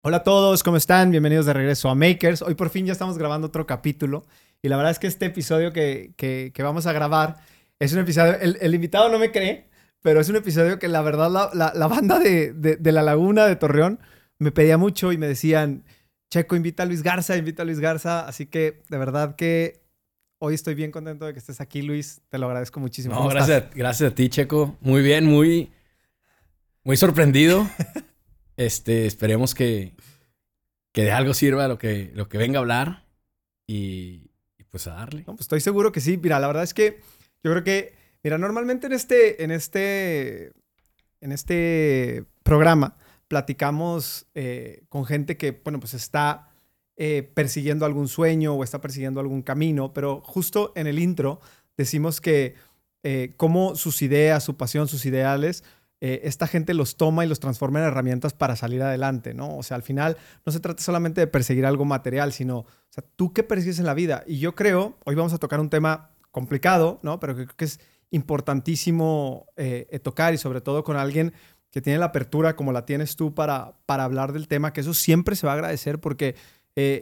Hola 0.00 0.18
a 0.18 0.22
todos, 0.22 0.62
¿cómo 0.62 0.76
están? 0.76 1.10
Bienvenidos 1.10 1.44
de 1.46 1.52
regreso 1.52 1.90
a 1.90 1.94
Makers. 1.96 2.42
Hoy 2.42 2.54
por 2.54 2.70
fin 2.70 2.86
ya 2.86 2.92
estamos 2.92 3.18
grabando 3.18 3.48
otro 3.48 3.66
capítulo 3.66 4.24
y 4.62 4.68
la 4.68 4.76
verdad 4.76 4.92
es 4.92 5.00
que 5.00 5.08
este 5.08 5.26
episodio 5.26 5.72
que, 5.72 6.12
que, 6.16 6.62
vamos 6.62 6.86
a 6.86 6.92
grabar 6.92 7.38
es 7.80 7.92
un 7.94 7.98
episodio, 7.98 8.34
el, 8.40 8.74
invitado 8.74 9.08
no 9.08 9.18
me 9.18 9.32
cree, 9.32 9.66
pero 10.00 10.20
es 10.20 10.28
un 10.28 10.36
episodio 10.36 10.78
que 10.78 10.86
la 10.86 11.02
verdad 11.02 11.28
la, 11.52 11.72
la, 11.74 11.86
banda 11.88 12.20
de, 12.20 12.52
de, 12.52 12.92
La 12.92 13.02
Laguna 13.02 13.46
de 13.46 13.56
Torreón 13.56 13.98
me 14.38 14.52
pedía 14.52 14.78
mucho 14.78 15.10
y 15.10 15.18
me 15.18 15.26
decían, 15.26 15.82
Checo, 16.30 16.54
invita 16.54 16.84
a 16.84 16.86
Luis 16.86 17.02
Garza, 17.02 17.36
invita 17.36 17.62
a 17.62 17.66
Luis 17.66 17.80
Garza, 17.80 18.24
así 18.28 18.46
que 18.46 18.82
de 18.88 18.98
verdad 18.98 19.34
que 19.34 19.82
hoy 20.38 20.54
estoy 20.54 20.76
bien 20.76 20.92
contento 20.92 21.26
de 21.26 21.32
que 21.32 21.40
estés 21.40 21.60
aquí, 21.60 21.82
Luis, 21.82 22.20
te 22.28 22.38
lo 22.38 22.46
agradezco 22.46 22.78
muchísimo. 22.78 23.16
No, 23.16 23.26
gracias, 23.26 23.64
gracias 23.74 24.12
a 24.12 24.14
ti, 24.14 24.28
Checo. 24.28 24.76
Muy 24.80 25.02
bien, 25.02 25.24
muy, 25.26 25.72
muy 26.84 26.96
sorprendido. 26.96 27.68
Este, 28.58 29.06
esperemos 29.06 29.54
que, 29.54 29.94
que 30.92 31.04
de 31.04 31.12
algo 31.12 31.32
sirva 31.32 31.68
lo 31.68 31.78
que, 31.78 32.10
lo 32.14 32.28
que 32.28 32.38
venga 32.38 32.58
a 32.58 32.62
hablar 32.62 33.06
y, 33.68 34.32
pues 34.68 34.88
a 34.88 34.94
darle. 34.94 35.22
pues 35.22 35.42
estoy 35.42 35.60
seguro 35.60 35.92
que 35.92 36.00
sí. 36.00 36.18
Mira, 36.18 36.40
la 36.40 36.48
verdad 36.48 36.64
es 36.64 36.74
que 36.74 37.00
yo 37.44 37.52
creo 37.52 37.62
que, 37.62 37.94
mira, 38.24 38.36
normalmente 38.36 38.88
en 38.88 38.92
este, 38.94 39.44
en 39.44 39.52
este, 39.52 40.52
en 41.20 41.30
este 41.30 42.24
programa 42.42 42.96
platicamos 43.28 44.26
eh, 44.34 44.82
con 44.88 45.06
gente 45.06 45.36
que, 45.36 45.52
bueno, 45.52 45.78
pues 45.78 45.94
está 45.94 46.50
eh, 46.96 47.30
persiguiendo 47.32 47.86
algún 47.86 48.08
sueño 48.08 48.54
o 48.54 48.64
está 48.64 48.80
persiguiendo 48.80 49.20
algún 49.20 49.42
camino, 49.42 49.92
pero 49.92 50.20
justo 50.20 50.72
en 50.74 50.88
el 50.88 50.98
intro 50.98 51.40
decimos 51.76 52.20
que 52.20 52.56
eh, 53.04 53.34
cómo 53.36 53.76
sus 53.76 54.02
ideas, 54.02 54.42
su 54.42 54.56
pasión, 54.56 54.88
sus 54.88 55.06
ideales 55.06 55.62
eh, 56.00 56.20
esta 56.24 56.46
gente 56.46 56.74
los 56.74 56.96
toma 56.96 57.24
y 57.24 57.28
los 57.28 57.40
transforma 57.40 57.80
en 57.80 57.86
herramientas 57.86 58.32
para 58.32 58.54
salir 58.54 58.82
adelante, 58.82 59.34
¿no? 59.34 59.56
O 59.56 59.62
sea, 59.64 59.76
al 59.76 59.82
final 59.82 60.16
no 60.46 60.52
se 60.52 60.60
trata 60.60 60.82
solamente 60.82 61.20
de 61.20 61.26
perseguir 61.26 61.66
algo 61.66 61.84
material, 61.84 62.32
sino, 62.32 62.58
o 62.58 62.66
sea, 62.90 63.04
tú 63.16 63.32
qué 63.32 63.42
persigues 63.42 63.80
en 63.80 63.86
la 63.86 63.94
vida. 63.94 64.22
Y 64.26 64.38
yo 64.38 64.54
creo, 64.54 64.96
hoy 65.04 65.16
vamos 65.16 65.32
a 65.32 65.38
tocar 65.38 65.58
un 65.58 65.70
tema 65.70 66.10
complicado, 66.30 67.00
¿no? 67.02 67.18
Pero 67.18 67.34
creo 67.34 67.48
que 67.48 67.64
es 67.64 67.80
importantísimo 68.10 69.46
eh, 69.56 69.88
eh, 69.90 69.98
tocar 69.98 70.34
y 70.34 70.38
sobre 70.38 70.60
todo 70.60 70.84
con 70.84 70.96
alguien 70.96 71.32
que 71.70 71.82
tiene 71.82 71.98
la 71.98 72.06
apertura 72.06 72.54
como 72.54 72.72
la 72.72 72.86
tienes 72.86 73.16
tú 73.16 73.34
para, 73.34 73.74
para 73.84 74.04
hablar 74.04 74.32
del 74.32 74.46
tema, 74.46 74.72
que 74.72 74.80
eso 74.80 74.94
siempre 74.94 75.34
se 75.36 75.46
va 75.46 75.52
a 75.52 75.56
agradecer 75.56 76.00
porque 76.00 76.36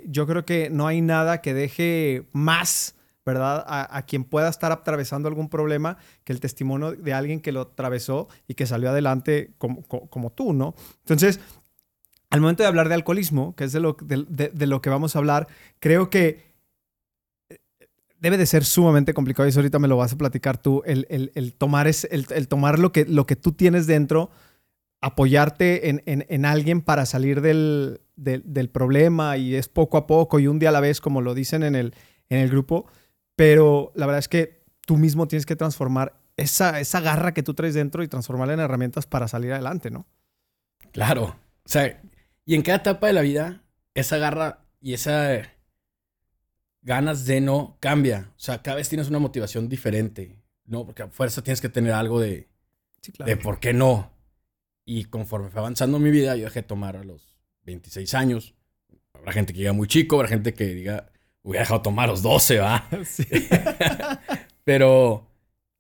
yo 0.07 0.27
creo 0.27 0.47
que 0.47 0.71
no 0.71 0.87
hay 0.87 1.03
nada 1.03 1.43
que 1.43 1.53
deje 1.53 2.27
más 2.33 2.96
¿verdad? 3.27 3.65
A, 3.67 4.03
quien 4.03 4.23
pueda 4.23 4.49
estar 4.49 4.71
atravesando 4.71 5.29
algún 5.29 5.49
problema, 5.49 5.99
que 6.23 6.33
el 6.33 6.39
testimonio 6.39 6.93
de 6.93 7.13
alguien 7.13 7.41
que 7.41 7.51
lo 7.51 7.63
atravesó 7.63 8.29
y 8.47 8.55
que 8.55 8.67
salió 8.67 8.91
adelante 8.91 9.51
como, 9.59 10.31
tú, 10.31 10.53
¿no? 10.53 10.77
Entonces, 11.01 11.41
al 12.31 12.41
momento 12.41 12.63
de 12.63 12.69
hablar 12.69 12.89
de 12.89 12.95
alcoholismo, 12.95 13.57
que 13.57 13.65
es 13.65 13.73
de 13.73 13.81
lo, 13.81 13.97
de, 14.01 14.67
lo 14.67 14.81
que 14.81 14.91
vamos 14.91 15.17
a 15.17 15.19
hablar, 15.19 15.49
creo 15.81 16.09
que 16.09 16.45
eh, 17.49 17.59
debe 18.21 18.39
de 18.39 18.47
ser 18.47 18.65
sumamente 18.65 19.13
complicado 19.13 19.47
y 19.47 19.51
eso 19.51 19.59
ahorita 19.59 19.81
me 19.81 19.89
lo 19.89 19.97
vas 19.97 20.13
a 20.13 20.19
platicar 20.19 20.57
tú, 20.57 20.85
el, 20.87 21.55
tomar, 21.59 21.89
es, 21.89 22.07
el, 22.09 22.47
tomar 22.47 22.79
lo, 22.79 22.93
que, 22.93 23.07
lo 23.07 23.27
que 23.27 23.35
tú 23.35 23.51
tienes 23.53 23.89
dentro, 23.89 24.31
apoyarte 25.01 25.89
en, 25.89 26.45
alguien 26.45 26.81
para 26.81 27.05
salir 27.07 27.41
del, 27.41 28.03
del, 28.15 28.71
problema 28.71 29.37
y 29.37 29.57
es 29.57 29.69
poco 29.69 29.99
a 29.99 30.07
poco 30.07 30.39
y 30.39 30.47
un 30.47 30.61
día 30.61 30.69
a 30.69 30.73
la 30.73 30.81
vez, 30.81 31.01
como 31.01 31.23
lo 31.23 31.35
dicen 31.35 31.65
en 31.65 31.75
el, 31.75 31.93
en 32.29 32.39
el 32.39 32.51
grupo. 32.51 32.87
Pero 33.37 33.93
la 33.95 34.07
verdad 34.07 34.19
es 34.19 34.29
que 34.29 34.65
tú 34.87 34.97
mismo 34.97 35.29
tienes 35.29 35.47
que 35.47 35.57
transformar 35.57 36.19
esa, 36.37 36.81
esa 36.81 37.01
garra 37.01 37.33
que 37.33 37.43
tú 37.43 37.55
traes 37.55 37.75
dentro 37.75 38.03
y 38.03 38.09
transformarla 38.09 38.55
en 38.55 38.61
herramientas 38.61 39.07
para 39.07 39.29
salir 39.29 39.53
adelante, 39.53 39.91
¿no? 39.91 40.07
Claro. 40.93 41.39
O 41.65 41.69
sea, 41.69 42.01
y 42.45 42.55
en 42.55 42.63
cada 42.63 42.79
etapa 42.79 43.07
de 43.07 43.13
la 43.13 43.21
vida, 43.21 43.63
esa 43.95 44.19
garra 44.19 44.65
y 44.81 44.95
esa 44.95 45.43
ganas 46.87 47.27
de 47.27 47.41
no 47.41 47.77
cambia. 47.81 48.31
O 48.37 48.41
sea, 48.41 48.63
cada 48.63 48.77
vez 48.77 48.89
tienes 48.89 49.09
una 49.09 49.19
motivación 49.19 49.69
diferente, 49.69 50.39
¿no? 50.65 50.87
Porque 50.87 51.03
a 51.03 51.09
fuerza 51.09 51.43
tienes 51.43 51.61
que 51.61 51.69
tener 51.69 51.93
algo 51.93 52.21
de, 52.21 52.49
de 53.25 53.37
por 53.37 53.59
qué 53.59 53.73
no. 53.73 54.13
Y 54.85 55.07
conforme 55.07 55.51
fue 55.51 55.61
avanzando 55.61 55.99
mi 55.99 56.11
vida, 56.11 56.37
yo 56.37 56.45
dejé 56.45 56.63
de 56.63 56.69
tomar 56.69 56.97
a 56.97 57.03
los 57.03 57.37
26 57.65 58.15
años. 58.15 58.55
Habrá 59.13 59.33
gente 59.33 59.53
que 59.53 59.59
diga 59.59 59.73
muy 59.73 59.89
chico, 59.89 60.17
habrá 60.17 60.29
gente 60.29 60.55
que 60.55 60.67
diga 60.67 61.11
Hubiera 61.47 61.63
dejado 61.63 61.81
tomar 61.81 62.09
los 62.09 62.23
12, 62.23 62.59
¿va? 62.59 62.89
Sí. 63.05 63.25
Pero, 64.65 65.31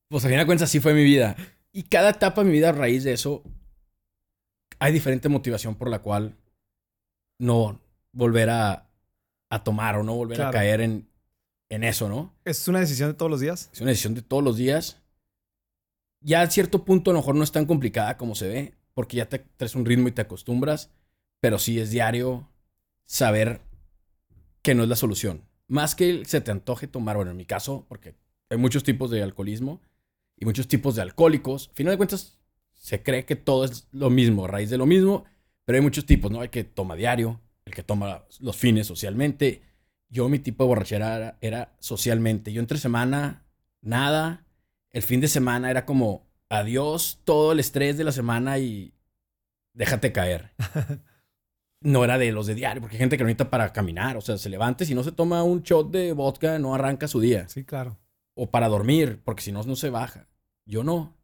pues 0.09 0.25
a 0.25 0.28
fin 0.28 0.38
de 0.38 0.47
cuentas, 0.47 0.71
así 0.71 0.78
fue 0.78 0.94
mi 0.94 1.03
vida. 1.03 1.34
Y 1.72 1.82
cada 1.82 2.10
etapa 2.10 2.43
de 2.43 2.47
mi 2.47 2.53
vida, 2.53 2.69
a 2.69 2.72
raíz 2.72 3.03
de 3.03 3.12
eso, 3.12 3.43
hay 4.78 4.93
diferente 4.93 5.28
motivación 5.28 5.75
por 5.75 5.91
la 5.91 5.99
cual 5.99 6.37
no 7.41 7.81
volver 8.12 8.49
a, 8.49 8.88
a 9.50 9.65
tomar 9.65 9.97
o 9.97 10.04
no 10.04 10.15
volver 10.15 10.41
a 10.41 10.53
caer 10.53 10.82
en, 10.82 11.09
en 11.69 11.83
eso, 11.83 12.09
¿no? 12.09 12.33
¿Es 12.44 12.69
una 12.69 12.78
decisión 12.78 13.10
de 13.10 13.15
todos 13.15 13.31
los 13.31 13.41
días? 13.41 13.69
Es 13.72 13.81
una 13.81 13.91
decisión 13.91 14.15
de 14.15 14.22
todos 14.22 14.44
los 14.44 14.56
días. 14.56 15.03
Ya 16.21 16.43
a 16.43 16.50
cierto 16.50 16.84
punto 16.84 17.10
a 17.10 17.15
lo 17.15 17.19
mejor 17.19 17.34
no 17.34 17.43
es 17.43 17.50
tan 17.50 17.66
complicada 17.66 18.16
como 18.16 18.37
se 18.37 18.47
ve, 18.47 18.75
porque 18.94 19.16
ya 19.16 19.28
te 19.28 19.41
traes 19.41 19.75
un 19.75 19.84
ritmo 19.84 20.06
y 20.06 20.12
te 20.12 20.22
acostumbras, 20.22 20.91
pero 21.41 21.59
sí 21.59 21.81
es 21.81 21.91
diario 21.91 22.48
saber 23.04 23.62
que 24.62 24.77
no 24.77 24.84
es 24.84 24.88
la 24.88 24.97
solución 24.97 25.46
más 25.69 25.94
que 25.94 26.25
se 26.25 26.41
te 26.41 26.50
antoje 26.50 26.87
tomar, 26.87 27.16
bueno, 27.16 27.31
en 27.31 27.37
mi 27.37 27.47
caso, 27.47 27.87
porque 27.88 28.15
hay 28.50 28.59
muchos 28.59 28.84
tipos 28.84 29.10
de 29.10 29.22
alcoholismo 29.22 29.81
y 30.37 30.44
muchos 30.44 30.69
tipos 30.69 30.94
de 30.94 31.03
alcohólicos, 31.03 31.69
al 31.69 31.75
final 31.75 31.93
de 31.93 31.97
cuentas 31.97 32.38
se 32.75 33.03
cree 33.03 33.25
que 33.25 33.37
todo 33.37 33.65
es 33.65 33.88
lo 33.93 34.10
mismo, 34.10 34.44
a 34.44 34.49
raíz 34.49 34.71
de 34.71 34.78
lo 34.78 34.87
mismo, 34.87 35.25
pero 35.65 35.77
hay 35.77 35.82
muchos 35.82 36.06
tipos, 36.06 36.31
¿no? 36.31 36.41
Hay 36.41 36.50
que 36.50 36.65
toma 36.65 36.94
diario, 36.94 37.41
el 37.65 37.75
que 37.75 37.82
toma 37.82 38.25
los 38.41 38.56
fines 38.56 38.87
socialmente. 38.87 39.62
Yo 40.09 40.28
mi 40.28 40.38
tipo 40.38 40.65
de 40.65 40.69
borrachera 40.69 41.37
era, 41.41 41.75
socialmente. 41.81 42.53
Yo 42.53 42.60
entre 42.60 42.78
semana, 42.78 43.44
nada. 43.83 44.47
El 44.93 45.03
fin 45.03 45.21
de 45.21 45.28
semana 45.28 45.71
era 45.71 45.84
como 45.84 46.27
adiós 46.48 47.21
todo 47.25 47.53
el 47.53 47.60
estrés 47.60 47.98
de 47.98 48.04
la 48.04 48.12
semana 48.12 48.59
y 48.59 48.94
déjate 49.75 50.12
caer. 50.12 50.53
no 51.86 52.02
era 52.02 52.19
de 52.19 52.32
los 52.32 52.48
de 52.48 52.56
diario, 52.56 52.80
porque 52.80 52.97
hay 52.97 52.98
gente 52.98 53.16
que 53.16 53.22
lo 53.22 53.28
necesita 53.28 53.48
para 53.48 53.72
caminar, 53.72 54.16
o 54.16 54.20
sea, 54.20 54.36
se 54.38 54.50
levanta 54.50 54.82
y 54.82 54.88
si 54.88 54.94
no 54.94 55.04
se 55.04 55.12
toma 55.12 55.44
un 55.44 55.62
shot 55.62 55.92
de 55.92 56.12
vodka, 56.12 56.58
no 56.58 56.74
arranca 56.74 57.06
su 57.06 57.20
día. 57.20 57.48
Sí, 57.48 57.64
claro. 57.64 57.97
O 58.34 58.50
para 58.50 58.69
dormir, 58.69 59.22
porque 59.24 59.42
si 59.42 59.52
no, 59.52 59.62
no 59.62 59.76
se 59.76 59.88
baja. 59.88 60.28
Yo 60.64 60.82
no. 60.82 61.16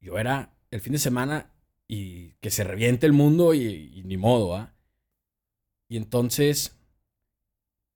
Yo 0.00 0.18
era 0.18 0.56
el 0.72 0.80
fin 0.80 0.92
de 0.92 0.98
semana 0.98 1.52
y 1.86 2.32
que 2.40 2.50
se 2.50 2.64
reviente 2.64 3.06
el 3.06 3.12
mundo 3.12 3.54
y, 3.54 4.02
ni 4.04 4.16
modo, 4.16 4.56
¿ah? 4.56 4.74
Y 5.88 5.96
entonces, 5.96 6.76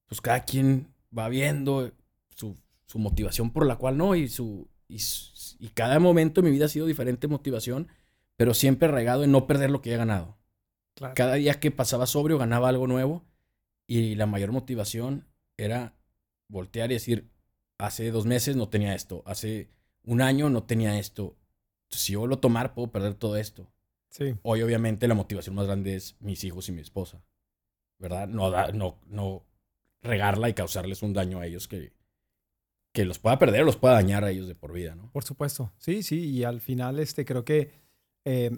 pues 0.06 0.20
cada 0.20 0.44
quien 0.44 0.94
va 1.16 1.28
viendo 1.28 1.92
su, 2.36 2.56
motivación 2.94 3.50
por 3.50 3.66
la 3.66 3.76
cual 3.76 3.96
no, 3.96 4.14
y 4.14 4.28
su, 4.28 4.68
y, 4.88 4.98
y 5.58 5.68
cada 5.70 5.98
momento 5.98 6.40
de 6.40 6.48
mi 6.48 6.54
vida 6.54 6.66
ha 6.66 6.68
sido 6.68 6.86
diferente 6.86 7.26
motivación, 7.26 7.88
pero 8.36 8.54
siempre 8.54 8.86
regado 8.86 9.24
en 9.24 9.32
no 9.32 9.48
perder 9.48 9.72
lo 9.72 9.82
que 9.82 9.92
he 9.92 9.96
ganado. 9.96 10.39
Cada 11.14 11.34
día 11.34 11.60
que 11.60 11.70
pasaba 11.70 12.06
sobrio 12.06 12.38
ganaba 12.38 12.68
algo 12.68 12.86
nuevo 12.86 13.24
y 13.86 14.14
la 14.14 14.26
mayor 14.26 14.52
motivación 14.52 15.26
era 15.56 15.94
voltear 16.48 16.90
y 16.90 16.94
decir, 16.94 17.30
hace 17.78 18.10
dos 18.10 18.26
meses 18.26 18.56
no 18.56 18.68
tenía 18.68 18.94
esto, 18.94 19.22
hace 19.26 19.70
un 20.04 20.20
año 20.20 20.50
no 20.50 20.64
tenía 20.64 20.98
esto. 20.98 21.36
Si 21.88 22.12
yo 22.12 22.26
lo 22.26 22.38
tomar, 22.38 22.74
puedo 22.74 22.90
perder 22.90 23.14
todo 23.14 23.36
esto. 23.36 23.72
Sí. 24.10 24.34
Hoy, 24.42 24.62
obviamente, 24.62 25.08
la 25.08 25.14
motivación 25.14 25.54
más 25.54 25.66
grande 25.66 25.94
es 25.94 26.16
mis 26.20 26.44
hijos 26.44 26.68
y 26.68 26.72
mi 26.72 26.80
esposa. 26.80 27.22
¿Verdad? 27.98 28.28
No, 28.28 28.50
no, 28.72 29.00
no 29.06 29.44
regarla 30.02 30.48
y 30.48 30.54
causarles 30.54 31.02
un 31.02 31.12
daño 31.12 31.40
a 31.40 31.46
ellos 31.46 31.68
que, 31.68 31.92
que 32.92 33.04
los 33.04 33.18
pueda 33.18 33.38
perder 33.38 33.62
o 33.62 33.66
los 33.66 33.76
pueda 33.76 33.94
dañar 33.94 34.24
a 34.24 34.30
ellos 34.30 34.48
de 34.48 34.54
por 34.54 34.72
vida, 34.72 34.94
¿no? 34.94 35.10
Por 35.12 35.24
supuesto. 35.24 35.72
Sí, 35.78 36.02
sí. 36.02 36.30
Y 36.30 36.44
al 36.44 36.60
final, 36.60 36.98
este, 36.98 37.24
creo 37.24 37.44
que 37.44 37.72
eh, 38.24 38.50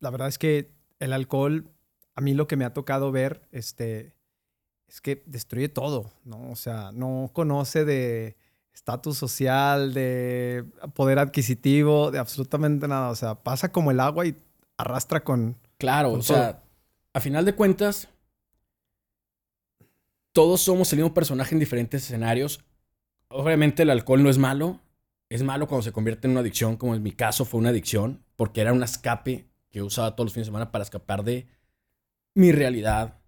la 0.00 0.10
verdad 0.10 0.28
es 0.28 0.38
que 0.38 0.75
el 0.98 1.12
alcohol, 1.12 1.70
a 2.14 2.20
mí 2.20 2.34
lo 2.34 2.46
que 2.46 2.56
me 2.56 2.64
ha 2.64 2.72
tocado 2.72 3.12
ver, 3.12 3.42
este, 3.52 4.14
es 4.88 5.00
que 5.00 5.22
destruye 5.26 5.68
todo, 5.68 6.12
¿no? 6.24 6.50
O 6.50 6.56
sea, 6.56 6.92
no 6.92 7.30
conoce 7.32 7.84
de 7.84 8.36
estatus 8.74 9.16
social, 9.16 9.94
de 9.94 10.64
poder 10.94 11.18
adquisitivo, 11.18 12.10
de 12.10 12.18
absolutamente 12.18 12.86
nada. 12.86 13.10
O 13.10 13.14
sea, 13.14 13.34
pasa 13.34 13.72
como 13.72 13.90
el 13.90 14.00
agua 14.00 14.26
y 14.26 14.36
arrastra 14.76 15.24
con. 15.24 15.56
Claro, 15.78 16.12
o 16.12 16.22
sea, 16.22 16.62
a 17.12 17.20
final 17.20 17.44
de 17.44 17.54
cuentas, 17.54 18.08
todos 20.32 20.60
somos 20.60 20.92
el 20.92 20.98
mismo 20.98 21.14
personaje 21.14 21.54
en 21.54 21.58
diferentes 21.58 22.04
escenarios. 22.04 22.64
Obviamente 23.28 23.82
el 23.82 23.90
alcohol 23.90 24.22
no 24.22 24.30
es 24.30 24.38
malo. 24.38 24.80
Es 25.28 25.42
malo 25.42 25.66
cuando 25.66 25.82
se 25.82 25.92
convierte 25.92 26.28
en 26.28 26.32
una 26.32 26.40
adicción, 26.40 26.76
como 26.76 26.94
en 26.94 27.02
mi 27.02 27.10
caso 27.10 27.44
fue 27.44 27.58
una 27.58 27.70
adicción, 27.70 28.22
porque 28.36 28.60
era 28.60 28.72
un 28.72 28.82
escape 28.82 29.48
que 29.76 29.82
usaba 29.82 30.16
todos 30.16 30.28
los 30.28 30.32
fines 30.32 30.46
de 30.46 30.52
semana 30.52 30.72
para 30.72 30.84
escapar 30.84 31.22
de 31.22 31.48
mi 32.34 32.50
realidad, 32.50 33.20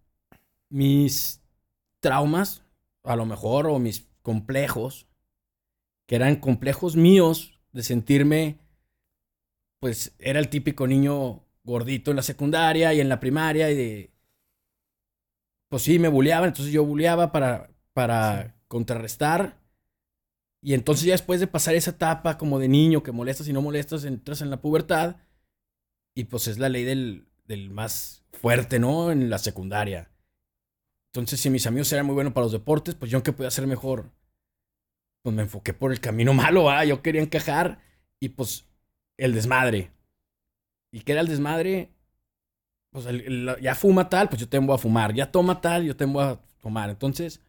mis 0.71 1.43
traumas, 2.01 2.63
a 3.05 3.17
lo 3.17 3.27
mejor, 3.27 3.67
o 3.67 3.79
mis 3.79 4.09
complejos, 4.23 5.07
que 6.07 6.17
eran 6.17 6.37
complejos 6.37 6.97
míos 6.97 7.61
de 7.73 7.83
sentirme, 7.83 8.61
pues 9.79 10.15
era 10.19 10.39
el 10.39 10.49
típico 10.49 10.87
niño 10.87 11.45
gordito 11.65 12.13
en 12.13 12.17
la 12.17 12.23
secundaria 12.23 12.95
y 12.95 13.01
en 13.01 13.11
la 13.11 13.21
primaria 13.21 13.71
y 13.71 13.75
de 13.75 14.13
pues 15.69 15.83
sí, 15.83 15.99
me 15.99 16.09
bulleaban, 16.09 16.49
entonces 16.49 16.73
yo 16.73 16.83
bulleaba 16.83 17.31
para, 17.31 17.75
para 17.93 18.57
contrarrestar. 18.69 19.61
Y 20.63 20.73
entonces 20.73 21.05
ya 21.05 21.13
después 21.13 21.41
de 21.41 21.47
pasar 21.47 21.75
esa 21.75 21.91
etapa 21.91 22.39
como 22.39 22.59
de 22.59 22.69
niño, 22.69 23.03
que 23.03 23.13
molestas 23.13 23.49
y 23.49 23.53
no 23.53 23.61
molestas, 23.61 24.05
entras 24.05 24.41
en 24.41 24.49
la 24.49 24.63
pubertad. 24.63 25.17
Y 26.19 26.25
pues 26.25 26.49
es 26.49 26.59
la 26.59 26.69
ley 26.69 26.83
del, 26.83 27.29
del 27.47 27.71
más 27.71 28.25
fuerte, 28.33 28.81
¿no? 28.81 29.13
En 29.13 29.31
la 29.31 29.39
secundaria. 29.39 30.11
Entonces, 31.13 31.39
si 31.39 31.49
mis 31.49 31.65
amigos 31.69 31.93
eran 31.93 32.07
muy 32.07 32.15
buenos 32.17 32.33
para 32.33 32.47
los 32.47 32.51
deportes, 32.51 32.97
pues 32.97 33.09
yo, 33.09 33.23
¿qué 33.23 33.33
podía 33.33 33.47
hacer 33.47 33.69
mejor? 33.69 34.11
Pues 35.23 35.37
me 35.37 35.43
enfoqué 35.43 35.75
por 35.75 35.93
el 35.93 36.01
camino 36.01 36.35
malo, 36.35 36.71
¿ah? 36.71 36.85
Yo 36.85 37.03
quería 37.03 37.23
encajar 37.23 37.79
y 38.19 38.31
pues 38.31 38.65
el 39.17 39.33
desmadre. 39.33 39.93
¿Y 40.91 41.03
qué 41.03 41.13
era 41.13 41.21
el 41.21 41.29
desmadre? 41.29 41.93
Pues 42.91 43.07
ya 43.63 43.77
fuma 43.77 44.09
tal, 44.09 44.29
pues 44.29 44.41
yo 44.41 44.49
tengo 44.49 44.75
a 44.75 44.79
fumar. 44.79 45.15
Ya 45.15 45.31
toma 45.31 45.61
tal, 45.61 45.85
yo 45.85 45.95
tengo 45.95 46.21
a 46.21 46.41
tomar. 46.61 46.91
Entonces, 46.91 47.43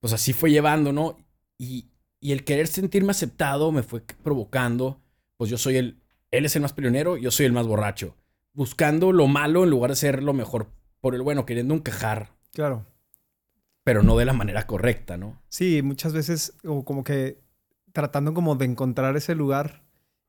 pues 0.00 0.12
así 0.12 0.34
fue 0.34 0.50
llevando, 0.50 0.92
¿no? 0.92 1.16
Y, 1.56 1.88
y 2.20 2.32
el 2.32 2.44
querer 2.44 2.66
sentirme 2.66 3.12
aceptado 3.12 3.72
me 3.72 3.82
fue 3.82 4.02
provocando, 4.22 5.00
pues 5.38 5.48
yo 5.48 5.56
soy 5.56 5.78
el, 5.78 6.02
él 6.30 6.44
es 6.44 6.56
el 6.56 6.62
más 6.62 6.72
peleonero, 6.72 7.16
yo 7.16 7.30
soy 7.30 7.46
el 7.46 7.52
más 7.52 7.66
borracho. 7.66 8.14
Buscando 8.52 9.12
lo 9.12 9.26
malo 9.26 9.64
en 9.64 9.70
lugar 9.70 9.90
de 9.90 9.96
ser 9.96 10.22
lo 10.22 10.32
mejor 10.32 10.68
por 11.00 11.14
el 11.14 11.22
bueno, 11.22 11.46
queriendo 11.46 11.74
encajar. 11.74 12.30
Claro. 12.52 12.86
Pero 13.84 14.02
no 14.02 14.16
de 14.16 14.24
la 14.24 14.32
manera 14.32 14.66
correcta, 14.66 15.16
¿no? 15.16 15.40
Sí, 15.48 15.82
muchas 15.82 16.12
veces 16.12 16.54
o 16.64 16.84
como 16.84 17.04
que 17.04 17.38
tratando 17.92 18.34
como 18.34 18.56
de 18.56 18.64
encontrar 18.64 19.16
ese 19.16 19.34
lugar 19.34 19.82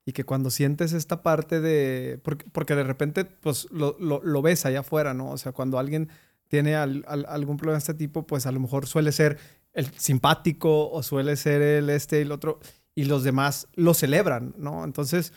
y 0.05 0.13
que 0.13 0.23
cuando 0.23 0.49
sientes 0.51 0.93
esta 0.93 1.21
parte 1.21 1.59
de... 1.59 2.21
Porque, 2.53 2.75
de 2.75 2.83
repente 2.83 3.25
pues 3.25 3.67
lo, 3.71 3.97
lo, 3.99 4.41
ves 4.41 4.65
allá 4.65 4.79
afuera, 4.79 5.13
¿no? 5.13 5.31
O 5.31 5.37
sea, 5.37 5.51
cuando 5.51 5.79
alguien 5.79 6.09
tiene 6.47 6.75
algún 6.75 7.57
problema 7.57 7.73
de 7.73 7.79
este 7.79 7.93
tipo, 7.93 8.25
pues 8.25 8.45
a 8.45 8.51
lo 8.51 8.59
mejor 8.59 8.87
suele 8.87 9.11
ser 9.11 9.37
el 9.73 9.91
simpático 9.97 10.89
o 10.89 11.03
suele 11.03 11.35
ser 11.35 11.61
el 11.61 11.89
este 11.89 12.19
y 12.19 12.21
el 12.21 12.31
otro, 12.31 12.59
y 12.95 13.03
los 13.03 13.23
demás 13.23 13.67
lo 13.75 13.93
celebran, 13.93 14.55
¿no? 14.57 14.83
Entonces, 14.85 15.33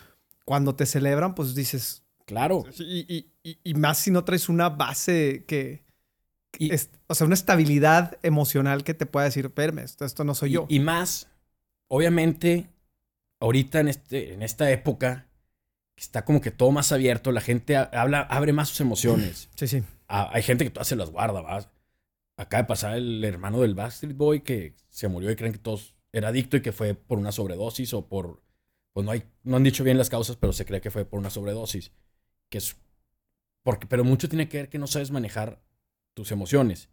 cuando 0.50 0.74
te 0.74 0.84
celebran, 0.84 1.36
pues 1.36 1.54
dices... 1.54 2.02
Claro. 2.26 2.64
Y, 2.76 3.28
y, 3.44 3.58
y 3.62 3.74
más 3.74 3.98
si 3.98 4.10
no 4.10 4.24
traes 4.24 4.48
una 4.48 4.68
base 4.68 5.44
que... 5.46 5.84
o 7.06 7.14
sea, 7.14 7.24
una 7.24 7.34
estabilidad 7.34 8.18
emocional 8.24 8.82
que 8.82 8.92
te 8.92 9.06
pueda 9.06 9.26
decir, 9.26 9.48
perme, 9.50 9.84
esto, 9.84 10.04
esto 10.04 10.24
no 10.24 10.34
soy 10.34 10.50
yo. 10.50 10.66
Y 10.68 10.80
más, 10.80 11.28
obviamente, 11.86 12.68
ahorita 13.38 13.78
en, 13.78 13.86
este, 13.86 14.34
en 14.34 14.42
esta 14.42 14.68
época, 14.72 15.28
está 15.96 16.24
como 16.24 16.40
que 16.40 16.50
todo 16.50 16.72
más 16.72 16.90
abierto, 16.90 17.30
la 17.30 17.42
gente 17.42 17.76
habla, 17.76 18.22
abre 18.22 18.52
más 18.52 18.70
sus 18.70 18.80
emociones. 18.80 19.50
Sí, 19.54 19.68
sí. 19.68 19.84
hay 20.08 20.42
gente 20.42 20.64
que 20.64 20.70
todas 20.70 20.88
se 20.88 20.96
las 20.96 21.10
guarda, 21.10 21.42
¿vas? 21.42 21.68
Acaba 22.36 22.64
de 22.64 22.66
pasar 22.66 22.96
el 22.96 23.22
hermano 23.22 23.60
del 23.60 23.76
Backstreet 23.76 24.16
Boy 24.16 24.40
que 24.40 24.74
se 24.88 25.06
murió 25.06 25.30
y 25.30 25.36
creen 25.36 25.52
que 25.52 25.60
todos 25.60 25.94
era 26.10 26.30
adicto 26.30 26.56
y 26.56 26.60
que 26.60 26.72
fue 26.72 26.94
por 26.94 27.18
una 27.18 27.30
sobredosis 27.30 27.94
o 27.94 28.08
por. 28.08 28.42
Pues 28.92 29.04
no 29.04 29.12
hay. 29.12 29.24
No 29.42 29.56
han 29.56 29.64
dicho 29.64 29.84
bien 29.84 29.98
las 29.98 30.10
causas, 30.10 30.36
pero 30.36 30.52
se 30.52 30.64
cree 30.64 30.80
que 30.80 30.90
fue 30.90 31.04
por 31.04 31.18
una 31.18 31.30
sobredosis. 31.30 31.92
Que 32.48 32.58
es. 32.58 32.76
Porque, 33.62 33.86
pero 33.86 34.04
mucho 34.04 34.28
tiene 34.28 34.48
que 34.48 34.58
ver 34.58 34.68
que 34.68 34.78
no 34.78 34.86
sabes 34.86 35.10
manejar 35.10 35.62
tus 36.14 36.32
emociones. 36.32 36.88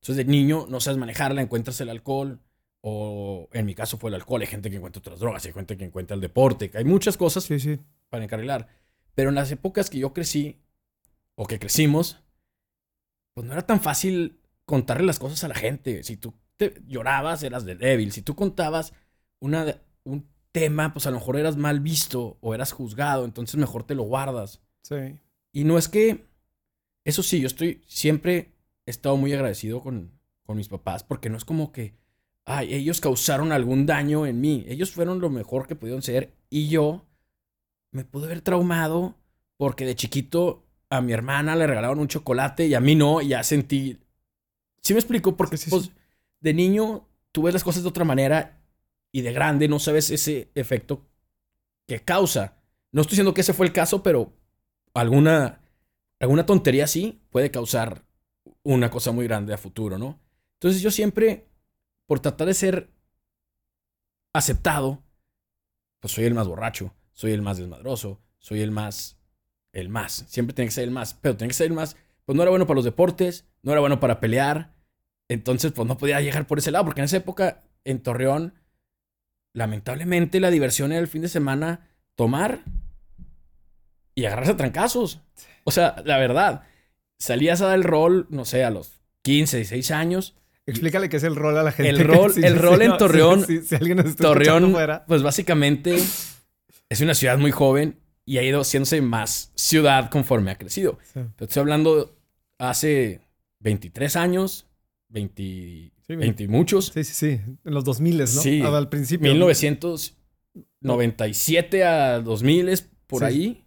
Entonces, 0.00 0.16
de 0.16 0.24
niño 0.24 0.66
no 0.68 0.80
sabes 0.80 0.98
manejarla, 0.98 1.42
encuentras 1.42 1.80
el 1.80 1.88
alcohol, 1.88 2.40
o 2.80 3.48
en 3.52 3.66
mi 3.66 3.74
caso 3.74 3.98
fue 3.98 4.10
el 4.10 4.14
alcohol, 4.14 4.40
hay 4.40 4.46
gente 4.46 4.70
que 4.70 4.76
encuentra 4.76 5.00
otras 5.00 5.20
drogas, 5.20 5.44
hay 5.46 5.52
gente 5.52 5.76
que 5.76 5.84
encuentra 5.84 6.14
el 6.14 6.20
deporte, 6.20 6.70
hay 6.74 6.84
muchas 6.84 7.16
cosas 7.16 7.44
sí, 7.44 7.60
sí. 7.60 7.78
para 8.08 8.24
encarrilar. 8.24 8.68
Pero 9.14 9.28
en 9.28 9.36
las 9.36 9.50
épocas 9.52 9.90
que 9.90 9.98
yo 9.98 10.12
crecí, 10.12 10.62
o 11.34 11.46
que 11.46 11.58
crecimos, 11.58 12.22
pues 13.34 13.46
no 13.46 13.52
era 13.52 13.66
tan 13.66 13.80
fácil 13.80 14.40
contarle 14.64 15.06
las 15.06 15.18
cosas 15.18 15.42
a 15.44 15.48
la 15.48 15.54
gente. 15.54 16.02
Si 16.02 16.16
tú 16.16 16.34
te 16.56 16.82
llorabas, 16.86 17.42
eras 17.42 17.64
de 17.64 17.74
débil. 17.74 18.12
Si 18.12 18.22
tú 18.22 18.34
contabas 18.34 18.92
una, 19.40 19.80
un 20.04 20.28
tema, 20.52 20.92
pues 20.92 21.06
a 21.06 21.10
lo 21.10 21.18
mejor 21.18 21.36
eras 21.36 21.56
mal 21.56 21.80
visto 21.80 22.38
o 22.40 22.54
eras 22.54 22.72
juzgado, 22.72 23.24
entonces 23.24 23.56
mejor 23.56 23.84
te 23.84 23.94
lo 23.94 24.04
guardas. 24.04 24.60
Sí. 24.82 25.18
Y 25.52 25.64
no 25.64 25.78
es 25.78 25.88
que, 25.88 26.26
eso 27.04 27.22
sí, 27.22 27.40
yo 27.40 27.46
estoy, 27.46 27.82
siempre 27.86 28.52
he 28.86 28.90
estado 28.90 29.16
muy 29.16 29.32
agradecido 29.32 29.80
con, 29.80 30.12
con 30.44 30.56
mis 30.56 30.68
papás, 30.68 31.02
porque 31.02 31.30
no 31.30 31.36
es 31.36 31.44
como 31.44 31.72
que, 31.72 31.94
ay, 32.44 32.74
ellos 32.74 33.00
causaron 33.00 33.52
algún 33.52 33.86
daño 33.86 34.26
en 34.26 34.40
mí. 34.40 34.64
Ellos 34.68 34.92
fueron 34.92 35.20
lo 35.20 35.30
mejor 35.30 35.66
que 35.66 35.76
pudieron 35.76 36.02
ser 36.02 36.34
y 36.50 36.68
yo 36.68 37.06
me 37.90 38.04
pude 38.04 38.26
haber 38.26 38.40
traumado 38.40 39.16
porque 39.56 39.84
de 39.84 39.94
chiquito 39.94 40.64
a 40.90 41.00
mi 41.00 41.12
hermana 41.12 41.56
le 41.56 41.66
regalaron 41.66 41.98
un 41.98 42.08
chocolate 42.08 42.66
y 42.66 42.74
a 42.74 42.80
mí 42.80 42.94
no, 42.94 43.20
y 43.20 43.28
ya 43.28 43.42
sentí 43.42 43.98
¿Sí 44.82 44.92
me 44.92 44.98
explico? 44.98 45.36
Porque 45.36 45.56
pues, 45.70 45.92
de 46.40 46.54
niño 46.54 47.06
tú 47.30 47.42
ves 47.42 47.54
las 47.54 47.64
cosas 47.64 47.82
de 47.82 47.88
otra 47.88 48.04
manera 48.04 48.60
y 49.12 49.20
de 49.20 49.32
grande 49.32 49.68
no 49.68 49.78
sabes 49.78 50.10
ese 50.10 50.50
efecto 50.54 51.06
que 51.86 52.00
causa. 52.00 52.56
No 52.90 53.02
estoy 53.02 53.12
diciendo 53.12 53.34
que 53.34 53.42
ese 53.42 53.52
fue 53.52 53.66
el 53.66 53.72
caso, 53.72 54.02
pero 54.02 54.32
alguna, 54.94 55.60
alguna 56.18 56.46
tontería 56.46 56.84
así 56.84 57.22
puede 57.30 57.50
causar 57.50 58.04
una 58.62 58.90
cosa 58.90 59.12
muy 59.12 59.26
grande 59.26 59.54
a 59.54 59.58
futuro, 59.58 59.98
¿no? 59.98 60.18
Entonces 60.54 60.82
yo 60.82 60.90
siempre, 60.90 61.46
por 62.06 62.20
tratar 62.20 62.46
de 62.46 62.54
ser 62.54 62.90
aceptado, 64.32 65.02
pues 66.00 66.14
soy 66.14 66.24
el 66.24 66.34
más 66.34 66.48
borracho, 66.48 66.94
soy 67.12 67.32
el 67.32 67.42
más 67.42 67.58
desmadroso, 67.58 68.20
soy 68.38 68.62
el 68.62 68.70
más, 68.70 69.18
el 69.72 69.88
más. 69.88 70.24
Siempre 70.28 70.54
tiene 70.54 70.68
que 70.68 70.74
ser 70.74 70.84
el 70.84 70.90
más, 70.90 71.14
pero 71.14 71.36
tiene 71.36 71.50
que 71.50 71.54
ser 71.56 71.66
el 71.66 71.74
más 71.74 71.96
pues 72.24 72.36
no 72.36 72.42
era 72.42 72.50
bueno 72.50 72.66
para 72.66 72.76
los 72.76 72.84
deportes, 72.84 73.46
no 73.62 73.72
era 73.72 73.80
bueno 73.80 74.00
para 74.00 74.20
pelear. 74.20 74.74
Entonces, 75.28 75.72
pues 75.72 75.88
no 75.88 75.98
podía 75.98 76.20
llegar 76.20 76.46
por 76.46 76.58
ese 76.58 76.70
lado, 76.70 76.84
porque 76.84 77.00
en 77.00 77.06
esa 77.06 77.16
época, 77.16 77.62
en 77.84 78.02
Torreón, 78.02 78.54
lamentablemente 79.52 80.40
la 80.40 80.50
diversión 80.50 80.92
era 80.92 81.00
el 81.00 81.08
fin 81.08 81.22
de 81.22 81.28
semana 81.28 81.88
tomar 82.14 82.62
y 84.14 84.24
agarrarse 84.24 84.52
a 84.52 84.56
trancazos. 84.56 85.20
O 85.64 85.70
sea, 85.70 85.96
la 86.04 86.18
verdad, 86.18 86.62
salías 87.18 87.60
a 87.60 87.66
dar 87.66 87.76
el 87.76 87.84
rol, 87.84 88.26
no 88.30 88.44
sé, 88.44 88.64
a 88.64 88.70
los 88.70 89.00
15, 89.22 89.58
16 89.58 89.90
años. 89.90 90.34
Explícale 90.66 91.08
qué 91.08 91.16
es 91.16 91.24
el 91.24 91.36
rol 91.36 91.56
a 91.58 91.62
la 91.62 91.72
gente. 91.72 91.90
El 91.90 92.04
rol, 92.04 92.32
el 92.36 92.58
rol 92.58 92.82
en 92.82 92.96
Torreón. 92.96 93.44
Si, 93.44 93.74
alguien 93.74 93.98
está 93.98 94.24
Torreón, 94.24 94.76
pues 95.08 95.22
básicamente 95.22 95.96
es 96.88 97.00
una 97.00 97.14
ciudad 97.14 97.38
muy 97.38 97.50
joven 97.50 97.98
y 98.24 98.38
ha 98.38 98.42
ido 98.42 98.60
haciéndose 98.60 99.00
más 99.00 99.50
ciudad 99.56 100.08
conforme 100.10 100.52
ha 100.52 100.58
crecido. 100.58 100.98
estoy 101.40 101.60
hablando 101.60 102.16
hace 102.58 103.20
23 103.58 104.14
años, 104.16 104.66
20, 105.08 105.91
20 106.08 106.48
muchos. 106.48 106.86
Sí, 106.86 107.04
sí, 107.04 107.14
sí. 107.14 107.40
En 107.64 107.74
los 107.74 107.84
2000, 107.84 108.18
¿no? 108.18 108.26
Sí. 108.26 108.60
Al 108.60 108.88
principio. 108.88 109.30
1997 109.30 111.84
a 111.84 112.20
2000, 112.20 112.80
por 113.06 113.22
ahí. 113.24 113.64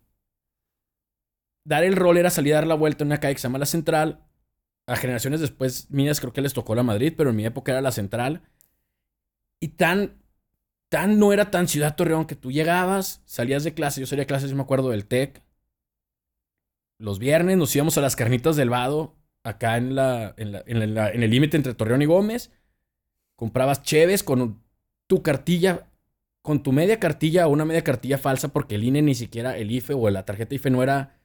Dar 1.65 1.83
el 1.83 1.95
rol 1.95 2.17
era 2.17 2.29
salir 2.29 2.53
a 2.53 2.57
dar 2.57 2.67
la 2.67 2.75
vuelta 2.75 3.03
en 3.03 3.07
una 3.07 3.19
calle 3.19 3.35
que 3.35 3.41
se 3.41 3.47
llama 3.47 3.59
La 3.59 3.65
Central. 3.65 4.21
A 4.87 4.95
generaciones 4.95 5.41
después 5.41 5.89
mías 5.89 6.19
creo 6.19 6.31
que 6.31 6.41
les 6.41 6.53
tocó 6.53 6.75
la 6.75 6.83
Madrid, 6.83 7.13
pero 7.17 7.31
en 7.31 7.35
mi 7.35 7.45
época 7.45 7.71
era 7.71 7.81
La 7.81 7.91
Central. 7.91 8.43
Y 9.59 9.69
tan 9.69 10.21
tan, 10.89 11.19
no 11.19 11.33
era 11.33 11.51
tan 11.51 11.67
Ciudad 11.67 11.95
Torreón 11.95 12.25
que 12.25 12.35
tú 12.35 12.51
llegabas, 12.51 13.21
salías 13.25 13.63
de 13.63 13.73
clase, 13.73 14.01
yo 14.01 14.07
salía 14.07 14.23
de 14.23 14.27
clase, 14.27 14.47
yo 14.47 14.55
me 14.55 14.61
acuerdo 14.61 14.89
del 14.89 15.05
TEC. 15.05 15.43
Los 16.99 17.19
viernes 17.19 17.57
nos 17.57 17.75
íbamos 17.75 17.97
a 17.97 18.01
las 18.01 18.15
carnitas 18.15 18.55
del 18.55 18.69
Vado, 18.69 19.14
acá 19.45 19.77
en, 19.77 19.95
la, 19.95 20.33
en, 20.37 20.53
el 20.75 21.29
límite 21.29 21.57
entre 21.57 21.73
Torreón 21.73 22.01
y 22.01 22.05
Gómez. 22.05 22.51
Comprabas 23.35 23.83
cheves 23.83 24.23
con 24.23 24.61
tu 25.07 25.21
cartilla, 25.21 25.87
con 26.41 26.63
tu 26.63 26.71
media 26.71 26.99
cartilla 26.99 27.47
o 27.47 27.51
una 27.51 27.65
media 27.65 27.83
cartilla 27.83 28.17
falsa, 28.17 28.49
porque 28.49 28.75
el 28.75 28.83
INE 28.83 29.01
ni 29.01 29.15
siquiera, 29.15 29.57
el 29.57 29.71
IFE 29.71 29.93
o 29.93 30.09
la 30.09 30.25
tarjeta 30.25 30.55
IFE 30.55 30.69
no 30.69 30.83
era, 30.83 31.17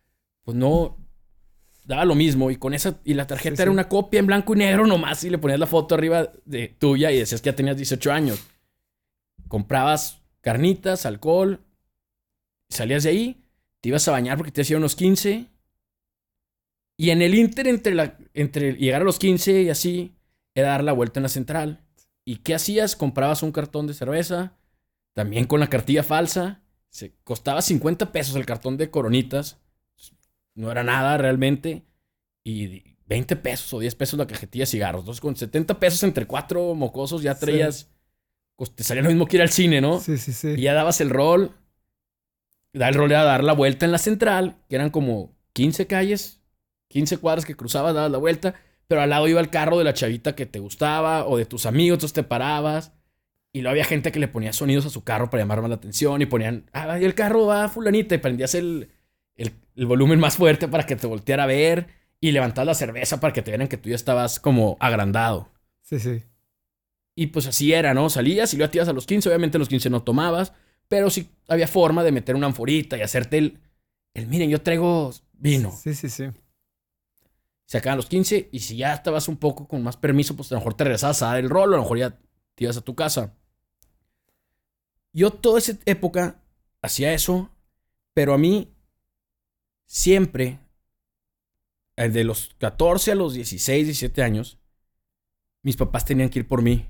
pues 0.42 0.56
no, 0.56 0.96
daba 1.84 2.04
lo 2.04 2.14
mismo. 2.14 2.50
Y 2.50 2.56
con 2.56 2.74
esa, 2.74 3.00
y 3.04 3.14
la 3.14 3.26
tarjeta 3.26 3.62
era 3.62 3.70
una 3.70 3.88
copia 3.88 4.20
en 4.20 4.26
blanco 4.26 4.54
y 4.54 4.58
negro 4.58 4.86
nomás, 4.86 5.24
y 5.24 5.30
le 5.30 5.38
ponías 5.38 5.60
la 5.60 5.66
foto 5.66 5.94
arriba 5.94 6.32
de 6.44 6.68
tuya 6.68 7.10
y 7.10 7.18
decías 7.18 7.40
que 7.40 7.50
ya 7.50 7.56
tenías 7.56 7.76
18 7.76 8.12
años 8.12 8.46
comprabas 9.50 10.22
carnitas, 10.42 11.04
alcohol, 11.04 11.60
salías 12.68 13.02
de 13.02 13.10
ahí, 13.10 13.44
te 13.80 13.88
ibas 13.88 14.06
a 14.06 14.12
bañar 14.12 14.36
porque 14.36 14.52
te 14.52 14.62
hacía 14.62 14.76
unos 14.76 14.94
15. 14.94 15.46
Y 17.00 17.12
en 17.12 17.22
el 17.22 17.34
inter 17.34 17.66
entre, 17.66 17.94
la, 17.94 18.18
entre 18.34 18.74
llegar 18.74 19.00
a 19.00 19.04
los 19.06 19.18
15 19.18 19.62
y 19.62 19.70
así, 19.70 20.12
era 20.54 20.68
dar 20.68 20.84
la 20.84 20.92
vuelta 20.92 21.18
en 21.18 21.22
la 21.22 21.30
central. 21.30 21.82
¿Y 22.26 22.36
qué 22.36 22.54
hacías? 22.54 22.94
Comprabas 22.94 23.42
un 23.42 23.52
cartón 23.52 23.86
de 23.86 23.94
cerveza, 23.94 24.58
también 25.14 25.46
con 25.46 25.60
la 25.60 25.70
cartilla 25.70 26.02
falsa. 26.02 26.60
Se 26.90 27.14
costaba 27.24 27.62
50 27.62 28.12
pesos 28.12 28.36
el 28.36 28.44
cartón 28.44 28.76
de 28.76 28.90
coronitas. 28.90 29.62
No 30.54 30.70
era 30.70 30.84
nada 30.84 31.16
realmente. 31.16 31.86
Y 32.44 32.98
20 33.06 33.34
pesos 33.36 33.72
o 33.72 33.78
10 33.78 33.94
pesos 33.94 34.18
la 34.18 34.26
cajetilla 34.26 34.64
de 34.64 34.70
cigarros. 34.70 35.00
Entonces, 35.00 35.22
con 35.22 35.36
70 35.36 35.80
pesos 35.80 36.02
entre 36.02 36.26
cuatro 36.26 36.74
mocosos 36.74 37.22
ya 37.22 37.34
traías 37.34 37.88
pues, 38.56 38.74
te 38.74 38.84
salía 38.84 39.02
lo 39.02 39.08
mismo 39.08 39.24
que 39.24 39.38
ir 39.38 39.42
al 39.42 39.48
cine, 39.48 39.80
¿no? 39.80 40.00
Sí, 40.00 40.18
sí, 40.18 40.34
sí. 40.34 40.48
Y 40.48 40.60
ya 40.60 40.74
dabas 40.74 41.00
el 41.00 41.08
rol. 41.08 41.56
Da 42.74 42.90
el 42.90 42.94
rol 42.94 43.10
era 43.10 43.24
dar 43.24 43.42
la 43.42 43.54
vuelta 43.54 43.86
en 43.86 43.92
la 43.92 43.96
central, 43.96 44.58
que 44.68 44.76
eran 44.76 44.90
como 44.90 45.34
15 45.54 45.86
calles, 45.86 46.39
15 46.90 47.18
cuadras 47.18 47.44
que 47.46 47.56
cruzabas, 47.56 47.94
dabas 47.94 48.10
la 48.10 48.18
vuelta. 48.18 48.54
pero 48.88 49.00
al 49.02 49.10
lado 49.10 49.28
iba 49.28 49.40
el 49.40 49.50
carro 49.50 49.78
de 49.78 49.84
la 49.84 49.94
chavita 49.94 50.34
que 50.34 50.46
te 50.46 50.58
gustaba 50.58 51.24
o 51.26 51.36
de 51.38 51.46
tus 51.46 51.64
amigos, 51.64 51.96
entonces 51.96 52.12
te 52.12 52.24
parabas. 52.24 52.92
Y 53.52 53.62
luego 53.62 53.72
había 53.72 53.84
gente 53.84 54.12
que 54.12 54.18
le 54.20 54.28
ponía 54.28 54.52
sonidos 54.52 54.84
a 54.86 54.90
su 54.90 55.04
carro 55.04 55.30
para 55.30 55.42
llamar 55.42 55.60
más 55.60 55.70
la 55.70 55.76
atención 55.76 56.20
y 56.22 56.26
ponían, 56.26 56.68
ah, 56.72 56.98
y 57.00 57.04
el 57.04 57.14
carro 57.14 57.46
va 57.46 57.68
fulanita 57.68 58.14
y 58.14 58.18
prendías 58.18 58.54
el, 58.56 58.90
el, 59.36 59.52
el 59.76 59.86
volumen 59.86 60.18
más 60.20 60.36
fuerte 60.36 60.68
para 60.68 60.84
que 60.86 60.96
te 60.96 61.06
volteara 61.06 61.44
a 61.44 61.46
ver 61.46 61.88
y 62.20 62.32
levantabas 62.32 62.66
la 62.66 62.74
cerveza 62.74 63.20
para 63.20 63.32
que 63.32 63.42
te 63.42 63.50
vieran 63.52 63.68
que 63.68 63.76
tú 63.76 63.88
ya 63.88 63.94
estabas 63.96 64.40
como 64.40 64.76
agrandado. 64.80 65.48
Sí, 65.82 65.98
sí. 66.00 66.22
Y 67.16 67.28
pues 67.28 67.46
así 67.46 67.72
era, 67.72 67.94
¿no? 67.94 68.10
Salías 68.10 68.52
y 68.54 68.56
luego 68.56 68.70
te 68.70 68.78
ibas 68.78 68.88
a 68.88 68.92
los 68.92 69.06
15, 69.06 69.28
obviamente 69.28 69.58
los 69.58 69.68
15 69.68 69.90
no 69.90 70.02
tomabas, 70.02 70.52
pero 70.88 71.10
sí 71.10 71.28
había 71.48 71.68
forma 71.68 72.02
de 72.04 72.12
meter 72.12 72.34
una 72.34 72.46
anforita 72.46 72.96
y 72.96 73.02
hacerte 73.02 73.38
el, 73.38 73.58
el 74.14 74.26
miren, 74.26 74.50
yo 74.50 74.60
traigo 74.62 75.12
vino. 75.32 75.72
Sí, 75.72 75.94
sí, 75.94 76.08
sí. 76.08 76.24
Se 77.70 77.78
acaban 77.78 77.98
los 77.98 78.06
15 78.06 78.48
y 78.50 78.58
si 78.58 78.78
ya 78.78 78.92
estabas 78.92 79.28
un 79.28 79.36
poco 79.36 79.68
con 79.68 79.80
más 79.84 79.96
permiso, 79.96 80.34
pues 80.34 80.50
a 80.50 80.56
lo 80.56 80.58
mejor 80.58 80.74
te 80.74 80.82
regresabas 80.82 81.22
a 81.22 81.26
dar 81.26 81.38
el 81.38 81.48
rol, 81.48 81.70
o 81.70 81.74
a 81.74 81.76
lo 81.76 81.82
mejor 81.84 81.98
ya 81.98 82.10
te 82.56 82.64
ibas 82.64 82.76
a 82.76 82.80
tu 82.80 82.96
casa. 82.96 83.36
Yo 85.12 85.30
toda 85.30 85.60
esa 85.60 85.78
época 85.86 86.42
hacía 86.82 87.14
eso, 87.14 87.48
pero 88.12 88.34
a 88.34 88.38
mí 88.38 88.74
siempre, 89.86 90.58
eh, 91.94 92.08
de 92.08 92.24
los 92.24 92.56
14 92.58 93.12
a 93.12 93.14
los 93.14 93.34
16, 93.34 93.86
17 93.86 94.20
años, 94.20 94.58
mis 95.62 95.76
papás 95.76 96.04
tenían 96.04 96.28
que 96.28 96.40
ir 96.40 96.48
por 96.48 96.62
mí. 96.62 96.88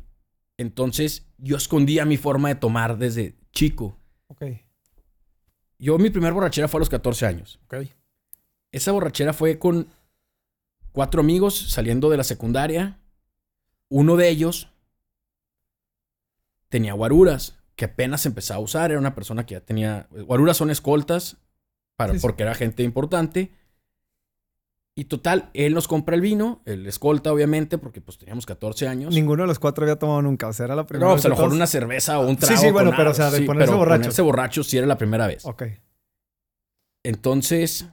Entonces 0.56 1.26
yo 1.37 1.58
escondía 1.58 2.06
mi 2.06 2.16
forma 2.16 2.49
de 2.49 2.54
tomar 2.54 2.96
desde 2.96 3.37
chico. 3.52 3.99
Ok. 4.28 4.44
Yo 5.78 5.99
mi 5.99 6.08
primer 6.08 6.32
borrachera 6.32 6.68
fue 6.68 6.78
a 6.78 6.80
los 6.80 6.88
14 6.88 7.26
años. 7.26 7.60
Ok. 7.66 7.84
Esa 8.72 8.92
borrachera 8.92 9.34
fue 9.34 9.58
con 9.58 10.00
cuatro 10.92 11.20
amigos 11.20 11.70
saliendo 11.70 12.11
de 12.11 12.16
la 12.16 12.25
secundaria. 12.25 12.99
Uno 13.88 14.16
de 14.16 14.28
ellos 14.28 14.68
tenía 16.68 16.92
guaruras, 16.92 17.59
que 17.76 17.87
apenas 17.87 18.26
empezaba 18.26 18.59
a 18.59 18.62
usar. 18.62 18.90
Era 18.90 19.00
una 19.00 19.14
persona 19.14 19.47
que 19.47 19.54
ya 19.54 19.61
tenía... 19.61 20.06
Guaruras 20.11 20.56
son 20.56 20.70
escoltas, 20.70 21.38
para, 21.97 22.12
Sí, 22.12 22.18
sí. 22.18 22.23
porque 22.23 22.42
era 22.44 22.54
gente 22.54 22.82
importante. 22.82 23.52
Y 24.94 25.04
total, 25.04 25.50
él 25.54 25.73
nos 25.73 25.88
compra 25.88 26.14
el 26.14 26.20
vino, 26.20 26.62
el 26.66 26.87
escolta 26.87 27.32
obviamente, 27.32 27.78
porque 27.78 28.00
pues 28.00 28.18
teníamos 28.18 28.44
14 28.44 28.87
años. 28.88 29.14
Ninguno 29.14 29.44
de 29.44 29.47
los 29.47 29.59
cuatro 29.59 29.85
había 29.85 29.97
tomado 29.99 30.20
nunca. 30.20 30.49
O 30.49 30.52
sea, 30.52 30.66
era 30.66 30.75
la 30.76 30.85
primera 30.87 31.09
No, 31.09 31.14
vez 31.14 31.23
pues 31.23 31.26
a 31.26 31.28
lo 31.30 31.37
mejor 31.37 31.52
una 31.52 31.66
cerveza 31.66 32.18
o 32.18 32.26
un 32.28 32.35
Sí, 32.35 32.40
trago. 32.47 32.61
sí, 32.61 32.70
bueno, 32.70 32.90
con 32.90 32.97
pero, 32.99 33.11
o 33.11 33.14
sea, 33.14 33.30
de 33.30 33.38
sí, 33.38 33.44
ponerse 33.44 33.75
borracho. 33.75 34.00
Ponerse 34.02 34.23
borracho 34.23 34.62
sí 34.64 34.76
era 34.78 34.87
la 34.87 34.99
primera 34.99 35.26
vez. 35.26 35.44
Ok. 35.47 35.62
Entonces, 37.02 37.87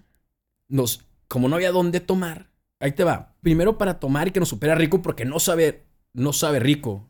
nos, 0.68 1.06
como 1.28 1.48
no 1.48 1.56
había 1.56 1.72
dónde 1.72 2.00
tomar, 2.02 2.50
ahí 2.80 2.92
te 2.92 3.04
va. 3.04 3.36
Primero 3.42 3.78
para 3.78 4.00
tomar 4.00 4.28
y 4.28 4.32
que 4.32 4.40
nos 4.40 4.50
supiera 4.50 4.76
rico, 4.76 5.02
porque 5.02 5.26
no 5.26 5.40
sabe, 5.40 5.86
no 6.14 6.34
sabe 6.34 6.60
rico. 6.60 7.08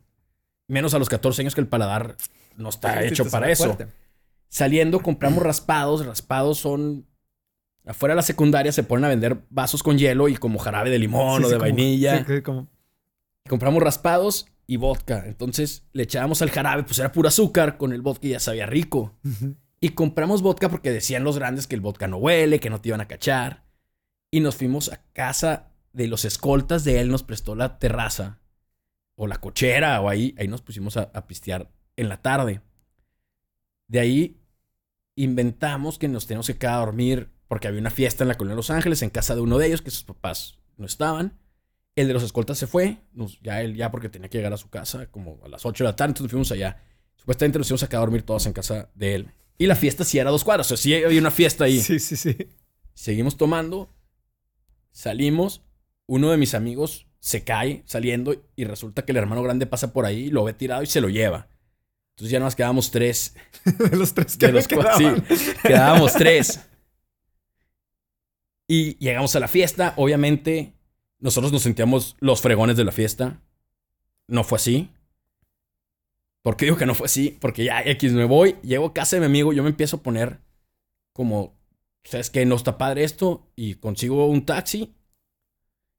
Menos 0.66 0.94
a 0.94 0.98
los 0.98 1.08
14 1.08 1.42
años 1.42 1.54
que 1.54 1.60
el 1.60 1.66
paladar 1.68 2.16
no 2.56 2.68
está 2.68 3.00
Sí, 3.02 3.08
hecho 3.08 3.24
para 3.30 3.50
eso. 3.50 3.64
fuerte. 3.64 3.88
Saliendo, 4.48 5.00
compramos 5.00 5.42
raspados. 5.42 6.04
Raspados 6.06 6.58
son. 6.58 7.06
Afuera 7.86 8.12
de 8.12 8.16
la 8.16 8.22
secundaria 8.22 8.70
se 8.70 8.82
ponen 8.82 9.06
a 9.06 9.08
vender 9.08 9.38
vasos 9.48 9.82
con 9.82 9.96
hielo 9.96 10.28
y 10.28 10.36
como 10.36 10.58
jarabe 10.58 10.90
de 10.90 10.98
limón 10.98 11.40
Sí, 11.40 11.44
o 11.46 11.48
de 11.48 11.54
como- 11.54 11.62
vainilla. 11.64 12.26
como- 12.44 12.68
Compramos 13.48 13.82
raspados 13.82 14.46
y 14.66 14.76
vodka. 14.76 15.24
Entonces 15.26 15.84
le 15.94 16.02
echábamos 16.02 16.42
al 16.42 16.50
jarabe, 16.50 16.82
pues 16.82 16.98
era 16.98 17.12
puro 17.12 17.28
azúcar. 17.28 17.78
Con 17.78 17.94
el 17.94 18.02
vodka 18.02 18.26
y 18.26 18.30
ya 18.30 18.40
sabía 18.40 18.66
rico. 18.66 19.14
Y 19.80 19.90
compramos 19.90 20.42
vodka 20.42 20.68
porque 20.68 20.90
decían 20.92 21.24
los 21.24 21.38
grandes 21.38 21.66
que 21.66 21.74
el 21.76 21.80
vodka 21.80 22.08
no 22.08 22.18
huele, 22.18 22.60
que 22.60 22.68
no 22.68 22.78
te 22.80 22.88
iban 22.90 23.00
a 23.00 23.08
cachar. 23.08 23.64
Y 24.30 24.40
nos 24.40 24.56
fuimos 24.56 24.90
a 24.92 25.02
casa 25.12 25.72
de 25.92 26.06
los 26.06 26.24
escoltas 26.24 26.84
de 26.84 27.00
él, 27.00 27.08
nos 27.10 27.22
prestó 27.22 27.54
la 27.54 27.78
terraza 27.78 28.40
o 29.16 29.26
la 29.26 29.38
cochera 29.40 30.00
o 30.00 30.08
ahí, 30.08 30.34
ahí 30.38 30.48
nos 30.48 30.62
pusimos 30.62 30.96
a, 30.96 31.10
a 31.14 31.26
pistear 31.26 31.70
en 31.96 32.08
la 32.08 32.20
tarde. 32.22 32.60
De 33.88 34.00
ahí 34.00 34.40
inventamos 35.16 35.98
que 35.98 36.08
nos 36.08 36.26
teníamos 36.26 36.46
que 36.46 36.56
quedar 36.58 36.74
a 36.74 36.78
dormir 36.86 37.30
porque 37.48 37.66
había 37.68 37.80
una 37.80 37.90
fiesta 37.90 38.22
en 38.24 38.28
la 38.28 38.36
colonia 38.36 38.52
de 38.54 38.58
Los 38.58 38.70
Ángeles 38.70 39.02
en 39.02 39.10
casa 39.10 39.34
de 39.34 39.40
uno 39.40 39.58
de 39.58 39.66
ellos 39.66 39.82
que 39.82 39.90
sus 39.90 40.04
papás 40.04 40.58
no 40.76 40.86
estaban. 40.86 41.38
El 41.96 42.06
de 42.06 42.12
los 42.14 42.22
escoltas 42.22 42.58
se 42.58 42.66
fue, 42.66 42.98
nos- 43.12 43.40
ya 43.40 43.60
él 43.62 43.74
ya 43.74 43.90
porque 43.90 44.08
tenía 44.08 44.28
que 44.28 44.38
llegar 44.38 44.52
a 44.52 44.56
su 44.58 44.68
casa 44.68 45.06
como 45.10 45.40
a 45.44 45.48
las 45.48 45.64
8 45.66 45.82
de 45.84 45.90
la 45.90 45.96
tarde, 45.96 46.10
entonces 46.10 46.24
nos 46.24 46.30
fuimos 46.30 46.52
allá. 46.52 46.80
Supuestamente 47.16 47.58
nos 47.58 47.68
íbamos 47.68 47.82
a 47.82 47.88
quedar 47.88 47.98
a 47.98 48.06
dormir 48.06 48.22
todos 48.22 48.46
en 48.46 48.52
casa 48.52 48.90
de 48.94 49.14
él. 49.16 49.30
Y 49.56 49.66
la 49.66 49.74
fiesta 49.74 50.04
sí 50.04 50.18
era 50.18 50.30
dos 50.30 50.44
cuadras, 50.44 50.66
o 50.66 50.68
sea, 50.68 50.76
sí 50.76 50.94
había 51.02 51.18
una 51.20 51.32
fiesta 51.32 51.64
ahí. 51.64 51.80
Sí, 51.80 51.98
sí, 51.98 52.14
sí. 52.16 52.36
Seguimos 52.94 53.36
tomando, 53.36 53.88
salimos, 54.98 55.62
uno 56.06 56.32
de 56.32 56.36
mis 56.36 56.54
amigos 56.54 57.06
se 57.20 57.44
cae 57.44 57.84
saliendo 57.86 58.34
y 58.56 58.64
resulta 58.64 59.04
que 59.04 59.12
el 59.12 59.18
hermano 59.18 59.44
grande 59.44 59.64
pasa 59.64 59.92
por 59.92 60.04
ahí, 60.04 60.28
lo 60.28 60.42
ve 60.42 60.54
tirado 60.54 60.82
y 60.82 60.86
se 60.86 61.00
lo 61.00 61.08
lleva. 61.08 61.46
Entonces 62.10 62.32
ya 62.32 62.40
nos 62.40 62.56
quedamos 62.56 62.90
tres. 62.90 63.36
De 63.64 63.96
los 63.96 64.12
tres 64.12 64.36
que 64.36 64.48
De 64.48 64.52
los 64.54 64.64
sí, 64.64 65.06
quedábamos 65.62 66.14
tres. 66.14 66.66
Y 68.66 68.98
llegamos 68.98 69.36
a 69.36 69.40
la 69.40 69.46
fiesta, 69.46 69.94
obviamente 69.96 70.74
nosotros 71.20 71.52
nos 71.52 71.62
sentíamos 71.62 72.16
los 72.18 72.42
fregones 72.42 72.76
de 72.76 72.84
la 72.84 72.92
fiesta. 72.92 73.40
No 74.26 74.42
fue 74.42 74.56
así. 74.56 74.90
¿Por 76.42 76.56
qué 76.56 76.64
digo 76.64 76.76
que 76.76 76.86
no 76.86 76.96
fue 76.96 77.06
así? 77.06 77.36
Porque 77.40 77.64
ya 77.64 77.82
X 77.82 78.12
me 78.14 78.24
voy, 78.24 78.56
llego 78.62 78.86
a 78.86 78.94
casa 78.94 79.14
de 79.14 79.20
mi 79.20 79.26
amigo, 79.26 79.52
yo 79.52 79.62
me 79.62 79.70
empiezo 79.70 79.98
a 79.98 80.02
poner 80.02 80.40
como, 81.12 81.57
¿sabes 82.08 82.30
qué? 82.30 82.46
No 82.46 82.56
está 82.56 82.78
padre 82.78 83.04
esto 83.04 83.50
y 83.54 83.74
consigo 83.74 84.26
un 84.26 84.46
taxi 84.46 84.94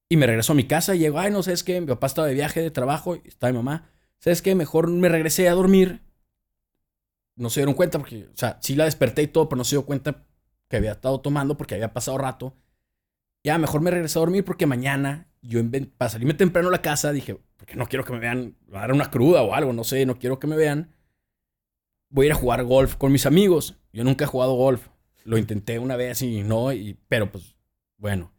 y 0.09 0.17
me 0.17 0.25
regreso 0.25 0.53
a 0.53 0.55
mi 0.55 0.65
casa 0.65 0.95
y 0.95 0.99
llego, 0.99 1.19
ay, 1.19 1.31
no 1.31 1.43
sabes 1.43 1.63
qué, 1.63 1.79
mi 1.79 1.87
papá 1.87 2.07
estaba 2.07 2.27
de 2.27 2.33
viaje 2.33 2.61
de 2.61 2.71
trabajo 2.71 3.15
y 3.15 3.21
estaba 3.25 3.51
mi 3.51 3.57
mamá. 3.57 3.89
¿Sabes 4.17 4.41
qué? 4.41 4.55
Mejor 4.55 4.89
me 4.89 5.07
regresé 5.07 5.47
a 5.47 5.53
dormir. 5.53 6.01
No 7.35 7.49
se 7.49 7.59
dieron 7.61 7.75
cuenta 7.75 7.99
porque, 7.99 8.25
o 8.25 8.35
sea, 8.35 8.57
sí 8.61 8.75
la 8.75 8.85
desperté 8.85 9.21
y 9.21 9.27
todo, 9.27 9.47
pero 9.47 9.57
no 9.57 9.63
se 9.63 9.75
dio 9.75 9.85
cuenta 9.85 10.25
que 10.67 10.77
había 10.77 10.93
estado 10.93 11.21
tomando 11.21 11.55
porque 11.57 11.75
había 11.75 11.93
pasado 11.93 12.17
rato. 12.17 12.55
Ya, 13.43 13.57
mejor 13.57 13.81
me 13.81 13.91
regresé 13.91 14.17
a 14.17 14.21
dormir 14.21 14.43
porque 14.43 14.65
mañana 14.65 15.29
yo, 15.41 15.61
para 15.97 16.09
salirme 16.09 16.33
temprano 16.33 16.67
a 16.67 16.71
la 16.71 16.81
casa, 16.81 17.11
dije, 17.13 17.39
porque 17.55 17.75
no 17.75 17.85
quiero 17.85 18.03
que 18.03 18.13
me 18.13 18.19
vean, 18.19 18.57
a 18.73 18.79
dar 18.79 18.91
una 18.91 19.09
cruda 19.09 19.43
o 19.43 19.53
algo, 19.53 19.71
no 19.73 19.83
sé, 19.83 20.05
no 20.05 20.17
quiero 20.17 20.39
que 20.39 20.47
me 20.47 20.57
vean. 20.57 20.93
Voy 22.09 22.25
a 22.25 22.27
ir 22.27 22.31
a 22.33 22.35
jugar 22.35 22.63
golf 22.63 22.95
con 22.95 23.11
mis 23.11 23.25
amigos. 23.27 23.77
Yo 23.93 24.03
nunca 24.03 24.25
he 24.25 24.27
jugado 24.27 24.55
golf. 24.55 24.89
Lo 25.23 25.37
intenté 25.37 25.79
una 25.79 25.95
vez 25.95 26.21
y 26.21 26.43
no, 26.43 26.71
y, 26.73 26.97
pero 27.07 27.31
pues, 27.31 27.55
bueno. 27.97 28.31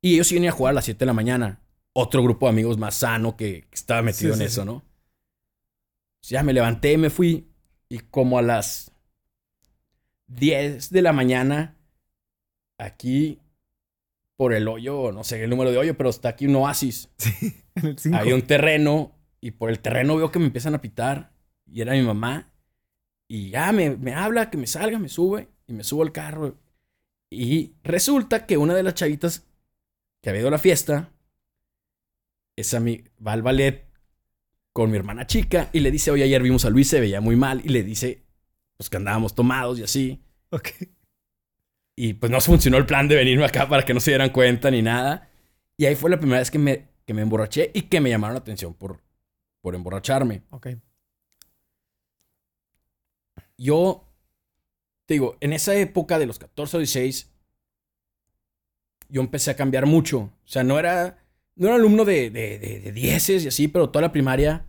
Y 0.00 0.14
ellos 0.14 0.30
iban 0.32 0.48
a 0.48 0.52
jugar 0.52 0.70
a 0.72 0.74
las 0.74 0.84
7 0.84 1.00
de 1.00 1.06
la 1.06 1.12
mañana. 1.12 1.60
Otro 1.92 2.22
grupo 2.22 2.46
de 2.46 2.50
amigos 2.50 2.78
más 2.78 2.96
sano 2.96 3.36
que, 3.36 3.62
que 3.68 3.74
estaba 3.74 4.02
metido 4.02 4.34
Sí, 4.34 4.42
en 4.42 4.48
sí, 4.48 4.52
eso, 4.52 4.62
sí. 4.62 4.66
¿no? 4.66 4.84
Ya 6.22 6.42
me 6.42 6.52
levanté, 6.52 6.96
me 6.98 7.10
fui. 7.10 7.48
Y 7.88 7.98
como 7.98 8.38
a 8.38 8.42
las 8.42 8.92
10 10.28 10.90
de 10.90 11.02
la 11.02 11.12
mañana, 11.12 11.76
aquí 12.78 13.40
por 14.36 14.52
el 14.54 14.68
hoyo, 14.68 15.10
no 15.10 15.24
sé 15.24 15.42
el 15.42 15.50
número 15.50 15.72
de 15.72 15.78
hoyo, 15.78 15.96
pero 15.96 16.10
está 16.10 16.30
aquí 16.30 16.46
un 16.46 16.56
oasis. 16.56 17.10
En 17.74 17.86
el 17.86 17.98
cinco. 17.98 18.16
Había 18.16 18.34
un 18.34 18.42
terreno 18.42 19.12
y 19.40 19.52
por 19.52 19.70
el 19.70 19.78
terreno 19.78 20.16
veo 20.16 20.32
que 20.32 20.40
me 20.40 20.46
empiezan 20.46 20.74
a 20.74 20.80
pitar 20.80 21.32
y 21.64 21.80
era 21.80 21.92
mi 21.92 22.02
mamá. 22.02 22.52
Y 23.28 23.50
ya 23.50 23.70
me, 23.70 23.96
me 23.96 24.14
habla 24.14 24.50
que 24.50 24.58
me 24.58 24.66
salga, 24.66 24.98
me 24.98 25.08
sube 25.08 25.48
y 25.68 25.72
me 25.74 25.84
subo 25.84 26.02
al 26.02 26.12
carro. 26.12 26.56
Y 27.30 27.74
resulta 27.84 28.46
que 28.46 28.56
una 28.56 28.74
de 28.74 28.82
las 28.82 28.94
chavitas 28.94 29.46
que 30.20 30.30
había 30.30 30.40
ido 30.40 30.48
a 30.48 30.52
la 30.52 30.58
fiesta, 30.58 31.12
esa 32.56 32.80
mi, 32.80 33.04
va 33.24 33.32
al 33.32 33.42
ballet 33.42 33.86
con 34.72 34.90
mi 34.90 34.96
hermana 34.96 35.26
chica 35.26 35.70
y 35.72 35.80
le 35.80 35.90
dice, 35.90 36.10
oye, 36.10 36.24
ayer 36.24 36.42
vimos 36.42 36.64
a 36.64 36.70
Luis, 36.70 36.88
se 36.88 37.00
veía 37.00 37.20
muy 37.20 37.36
mal. 37.36 37.60
Y 37.64 37.68
le 37.68 37.82
dice, 37.82 38.24
pues 38.76 38.90
que 38.90 38.96
andábamos 38.96 39.34
tomados 39.34 39.78
y 39.78 39.84
así. 39.84 40.22
Ok. 40.50 40.68
Y 41.94 42.14
pues 42.14 42.32
no 42.32 42.40
funcionó 42.40 42.78
el 42.78 42.86
plan 42.86 43.08
de 43.08 43.16
venirme 43.16 43.44
acá 43.44 43.68
para 43.68 43.84
que 43.84 43.92
no 43.92 44.00
se 44.00 44.12
dieran 44.12 44.30
cuenta 44.30 44.70
ni 44.70 44.82
nada. 44.82 45.28
Y 45.76 45.84
ahí 45.84 45.94
fue 45.94 46.10
la 46.10 46.18
primera 46.18 46.38
vez 46.38 46.50
que 46.50 46.58
me, 46.58 46.88
que 47.04 47.12
me 47.12 47.22
emborraché 47.22 47.70
y 47.74 47.82
que 47.82 48.00
me 48.00 48.08
llamaron 48.08 48.34
la 48.34 48.40
atención 48.40 48.72
por, 48.72 49.02
por 49.60 49.74
emborracharme. 49.74 50.42
Ok. 50.50 50.68
Yo, 53.58 54.07
te 55.08 55.14
digo, 55.14 55.38
en 55.40 55.54
esa 55.54 55.74
época 55.74 56.18
de 56.18 56.26
los 56.26 56.38
14 56.38 56.76
o 56.76 56.80
16, 56.80 57.30
yo 59.08 59.22
empecé 59.22 59.50
a 59.50 59.56
cambiar 59.56 59.86
mucho. 59.86 60.18
O 60.18 60.32
sea, 60.44 60.64
no 60.64 60.78
era, 60.78 61.24
no 61.56 61.68
era 61.68 61.76
alumno 61.76 62.04
de, 62.04 62.28
de, 62.28 62.58
de, 62.58 62.80
de 62.80 62.92
dieces 62.92 63.42
y 63.42 63.48
así, 63.48 63.68
pero 63.68 63.88
toda 63.88 64.02
la 64.02 64.12
primaria 64.12 64.66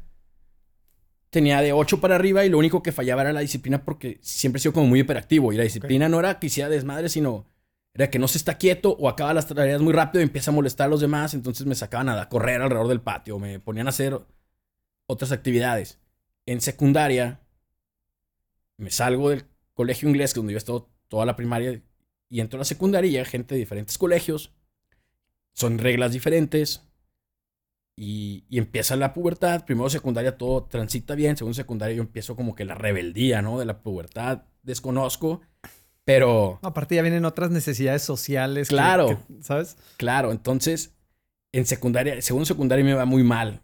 tenía 1.29 1.59
de 1.59 1.73
8 1.73 1.99
para 1.99 2.15
arriba 2.15 2.45
y 2.45 2.49
lo 2.49 2.57
único 2.57 2.81
que 2.81 2.93
fallaba 2.93 3.23
era 3.23 3.33
la 3.33 3.41
disciplina 3.41 3.83
porque 3.83 4.17
siempre 4.21 4.59
he 4.59 4.61
sido 4.61 4.71
como 4.71 4.87
muy 4.87 5.01
hiperactivo. 5.01 5.51
Y 5.51 5.57
la 5.57 5.63
disciplina 5.63 6.07
no 6.07 6.21
era 6.21 6.39
que 6.39 6.47
hiciera 6.47 6.69
desmadre, 6.69 7.09
sino 7.09 7.45
era 7.93 8.09
que 8.09 8.17
no 8.17 8.29
se 8.29 8.37
está 8.37 8.57
quieto 8.57 8.95
o 8.97 9.09
acaba 9.09 9.33
las 9.33 9.45
tareas 9.45 9.81
muy 9.81 9.91
rápido 9.91 10.21
y 10.21 10.23
empieza 10.23 10.51
a 10.51 10.53
molestar 10.53 10.87
a 10.87 10.89
los 10.89 11.01
demás. 11.01 11.33
Entonces 11.33 11.67
me 11.67 11.75
sacaban 11.75 12.07
a 12.07 12.29
correr 12.29 12.61
alrededor 12.61 12.87
del 12.87 13.01
patio, 13.01 13.39
me 13.39 13.59
ponían 13.59 13.87
a 13.87 13.89
hacer 13.89 14.17
otras 15.05 15.33
actividades. 15.33 15.99
En 16.45 16.61
secundaria, 16.61 17.41
me 18.77 18.89
salgo 18.89 19.31
del 19.31 19.43
colegio 19.79 20.09
inglés, 20.09 20.33
que 20.33 20.41
donde 20.41 20.51
yo 20.51 20.57
he 20.57 20.59
estado 20.59 20.89
toda 21.07 21.25
la 21.25 21.37
primaria, 21.37 21.81
y 22.29 22.41
entro 22.41 22.57
a 22.57 22.59
la 22.59 22.65
secundaria 22.65 23.09
y 23.09 23.15
hay 23.15 23.23
gente 23.23 23.55
de 23.55 23.59
diferentes 23.59 23.97
colegios. 23.97 24.53
Son 25.53 25.77
reglas 25.77 26.11
diferentes. 26.11 26.83
Y, 27.95 28.43
y 28.49 28.57
empieza 28.57 28.97
la 28.97 29.13
pubertad. 29.13 29.63
Primero 29.65 29.89
secundaria 29.89 30.37
todo 30.37 30.63
transita 30.65 31.15
bien. 31.15 31.37
Segundo 31.37 31.53
secundaria 31.55 31.95
yo 31.95 32.01
empiezo 32.01 32.35
como 32.35 32.55
que 32.55 32.65
la 32.65 32.75
rebeldía, 32.75 33.41
¿no? 33.41 33.57
De 33.57 33.63
la 33.65 33.81
pubertad. 33.81 34.43
Desconozco. 34.63 35.39
Pero, 36.03 36.59
Aparte 36.61 36.95
ya 36.95 37.01
vienen 37.01 37.23
otras 37.23 37.51
necesidades 37.51 38.01
sociales. 38.03 38.67
que- 38.67 38.75
Claro. 38.75 39.07
que, 39.27 39.41
¿Sabes? 39.43 39.77
claro, 39.97 40.31
entonces 40.33 40.93
en 41.53 41.65
secundaria, 41.65 42.21
segundo 42.21 42.45
secundaria 42.45 42.83
me 42.83 42.93
va 42.95 43.05
muy 43.05 43.23
mal. 43.23 43.61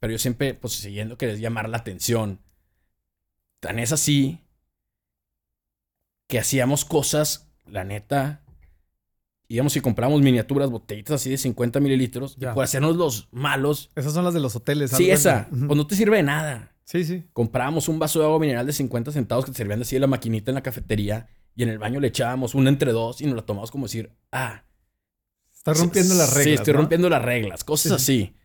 Pero 0.00 0.12
yo 0.12 0.18
siempre, 0.18 0.54
pues 0.54 0.74
siguiendo, 0.74 1.18
quería 1.18 1.34
llamar 1.36 1.68
la 1.68 1.78
atención. 1.78 2.40
Tan 3.60 3.78
es 3.80 3.90
así 3.92 4.40
que 6.26 6.38
hacíamos 6.38 6.84
cosas, 6.84 7.50
la 7.66 7.84
neta. 7.84 8.42
Íbamos 9.46 9.76
y 9.76 9.80
compramos 9.80 10.22
miniaturas, 10.22 10.70
botellitas 10.70 11.16
así 11.20 11.30
de 11.30 11.36
50 11.38 11.78
mililitros. 11.80 12.36
Ya. 12.36 12.54
Por 12.54 12.64
hacernos 12.64 12.96
los 12.96 13.28
malos. 13.30 13.90
Esas 13.94 14.14
son 14.14 14.24
las 14.24 14.34
de 14.34 14.40
los 14.40 14.56
hoteles. 14.56 14.90
Sí, 14.90 15.10
esa. 15.10 15.48
Pues 15.50 15.76
no 15.76 15.86
te 15.86 15.94
sirve 15.96 16.16
de 16.16 16.22
nada. 16.22 16.72
Sí, 16.84 17.04
sí. 17.04 17.24
Comprábamos 17.32 17.88
un 17.88 17.98
vaso 17.98 18.18
de 18.20 18.26
agua 18.26 18.38
mineral 18.38 18.66
de 18.66 18.72
50 18.72 19.12
centavos 19.12 19.44
que 19.44 19.52
te 19.52 19.58
servían 19.58 19.82
así 19.82 19.96
de 19.96 20.00
la 20.00 20.06
maquinita 20.06 20.50
en 20.50 20.54
la 20.56 20.62
cafetería. 20.62 21.28
Y 21.56 21.62
en 21.62 21.68
el 21.68 21.78
baño 21.78 22.00
le 22.00 22.08
echábamos 22.08 22.54
una 22.54 22.68
entre 22.68 22.92
dos 22.92 23.20
y 23.20 23.26
nos 23.26 23.36
la 23.36 23.42
tomamos 23.42 23.70
como 23.70 23.86
decir, 23.86 24.12
ah. 24.32 24.64
Estás 25.54 25.78
rompiendo 25.78 26.14
las 26.14 26.30
reglas. 26.34 26.44
Sí, 26.44 26.52
estoy 26.54 26.74
¿no? 26.74 26.80
rompiendo 26.80 27.08
las 27.08 27.22
reglas. 27.22 27.64
Cosas 27.64 28.02
Sí, 28.02 28.22
así. 28.24 28.36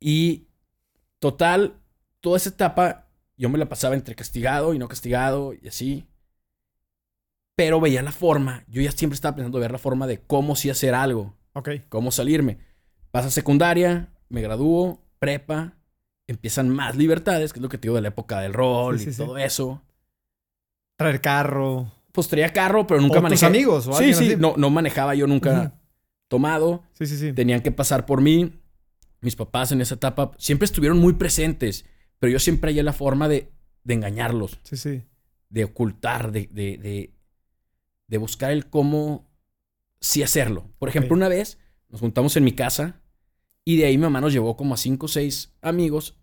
Y 0.00 0.48
total, 1.18 1.80
toda 2.20 2.36
esa 2.36 2.50
etapa 2.50 3.08
yo 3.36 3.48
me 3.48 3.58
la 3.58 3.68
pasaba 3.68 3.94
entre 3.94 4.14
castigado 4.14 4.74
y 4.74 4.78
no 4.78 4.88
castigado 4.88 5.54
y 5.54 5.66
así. 5.68 6.06
Pero 7.56 7.80
veía 7.80 8.02
la 8.02 8.12
forma. 8.12 8.64
Yo 8.68 8.82
ya 8.82 8.90
siempre 8.92 9.14
estaba 9.14 9.36
pensando 9.36 9.58
ver 9.60 9.70
la 9.72 9.78
forma 9.78 10.06
de 10.06 10.18
cómo 10.20 10.56
sí 10.56 10.70
hacer 10.70 10.94
algo 10.94 11.36
Ok. 11.52 11.70
cómo 11.88 12.10
salirme. 12.10 12.58
Pasa 13.12 13.30
secundaria, 13.30 14.12
me 14.28 14.42
gradúo, 14.42 15.04
prepa, 15.20 15.74
empiezan 16.26 16.68
más 16.68 16.96
libertades, 16.96 17.52
que 17.52 17.60
es 17.60 17.62
lo 17.62 17.68
que 17.68 17.78
te 17.78 17.82
digo 17.86 17.94
de 17.96 18.02
la 18.02 18.08
época 18.08 18.40
del 18.40 18.52
rol 18.54 18.98
Sí, 18.98 19.10
y 19.10 19.12
sí. 19.12 19.22
todo 19.22 19.38
eso. 19.38 19.82
Traer 20.96 21.20
carro. 21.20 21.92
Pues 22.12 22.28
traía 22.28 22.52
carro, 22.52 22.86
pero 22.86 23.00
nunca 23.00 23.18
o 23.18 23.22
manejé. 23.22 23.40
tus 23.40 23.48
amigos. 23.48 23.86
O 23.88 23.92
sí, 23.94 24.14
sí, 24.14 24.26
así. 24.32 24.36
no, 24.36 24.54
no 24.56 24.70
manejaba 24.70 25.14
yo 25.14 25.26
nunca 25.26 25.74
tomado. 26.28 26.82
Sí, 26.92 27.06
sí, 27.06 27.16
sí. 27.16 27.32
Tenían 27.32 27.60
que 27.60 27.72
pasar 27.72 28.06
por 28.06 28.20
mí. 28.20 28.60
Mis 29.20 29.36
papás 29.36 29.72
en 29.72 29.80
esa 29.80 29.94
etapa 29.94 30.32
siempre 30.38 30.66
estuvieron 30.66 30.98
muy 30.98 31.14
presentes, 31.14 31.86
pero 32.18 32.32
yo 32.32 32.38
siempre 32.38 32.70
hallé 32.70 32.82
la 32.82 32.92
forma 32.92 33.26
de, 33.28 33.50
de 33.82 33.94
engañarlos, 33.94 34.60
Sí, 34.64 34.76
sí. 34.76 35.02
de 35.48 35.64
ocultar, 35.64 36.30
de, 36.30 36.48
de, 36.52 36.76
de, 36.78 37.13
de 38.06 38.18
buscar 38.18 38.50
el 38.50 38.68
cómo 38.68 39.26
sí 40.00 40.22
hacerlo. 40.22 40.68
Por 40.78 40.88
ejemplo, 40.88 41.14
una 41.14 41.28
vez 41.28 41.58
nos 41.88 42.00
juntamos 42.00 42.36
en 42.36 42.44
mi 42.44 42.52
casa 42.52 43.00
y 43.64 43.76
de 43.78 43.86
ahí 43.86 43.96
mi 43.96 44.02
mamá 44.02 44.20
nos 44.20 44.32
llevó 44.32 44.56
como 44.56 44.74
a 44.74 44.76
cinco 44.76 45.06
o 45.06 45.08
seis 45.08 45.52
amigos 45.62 46.16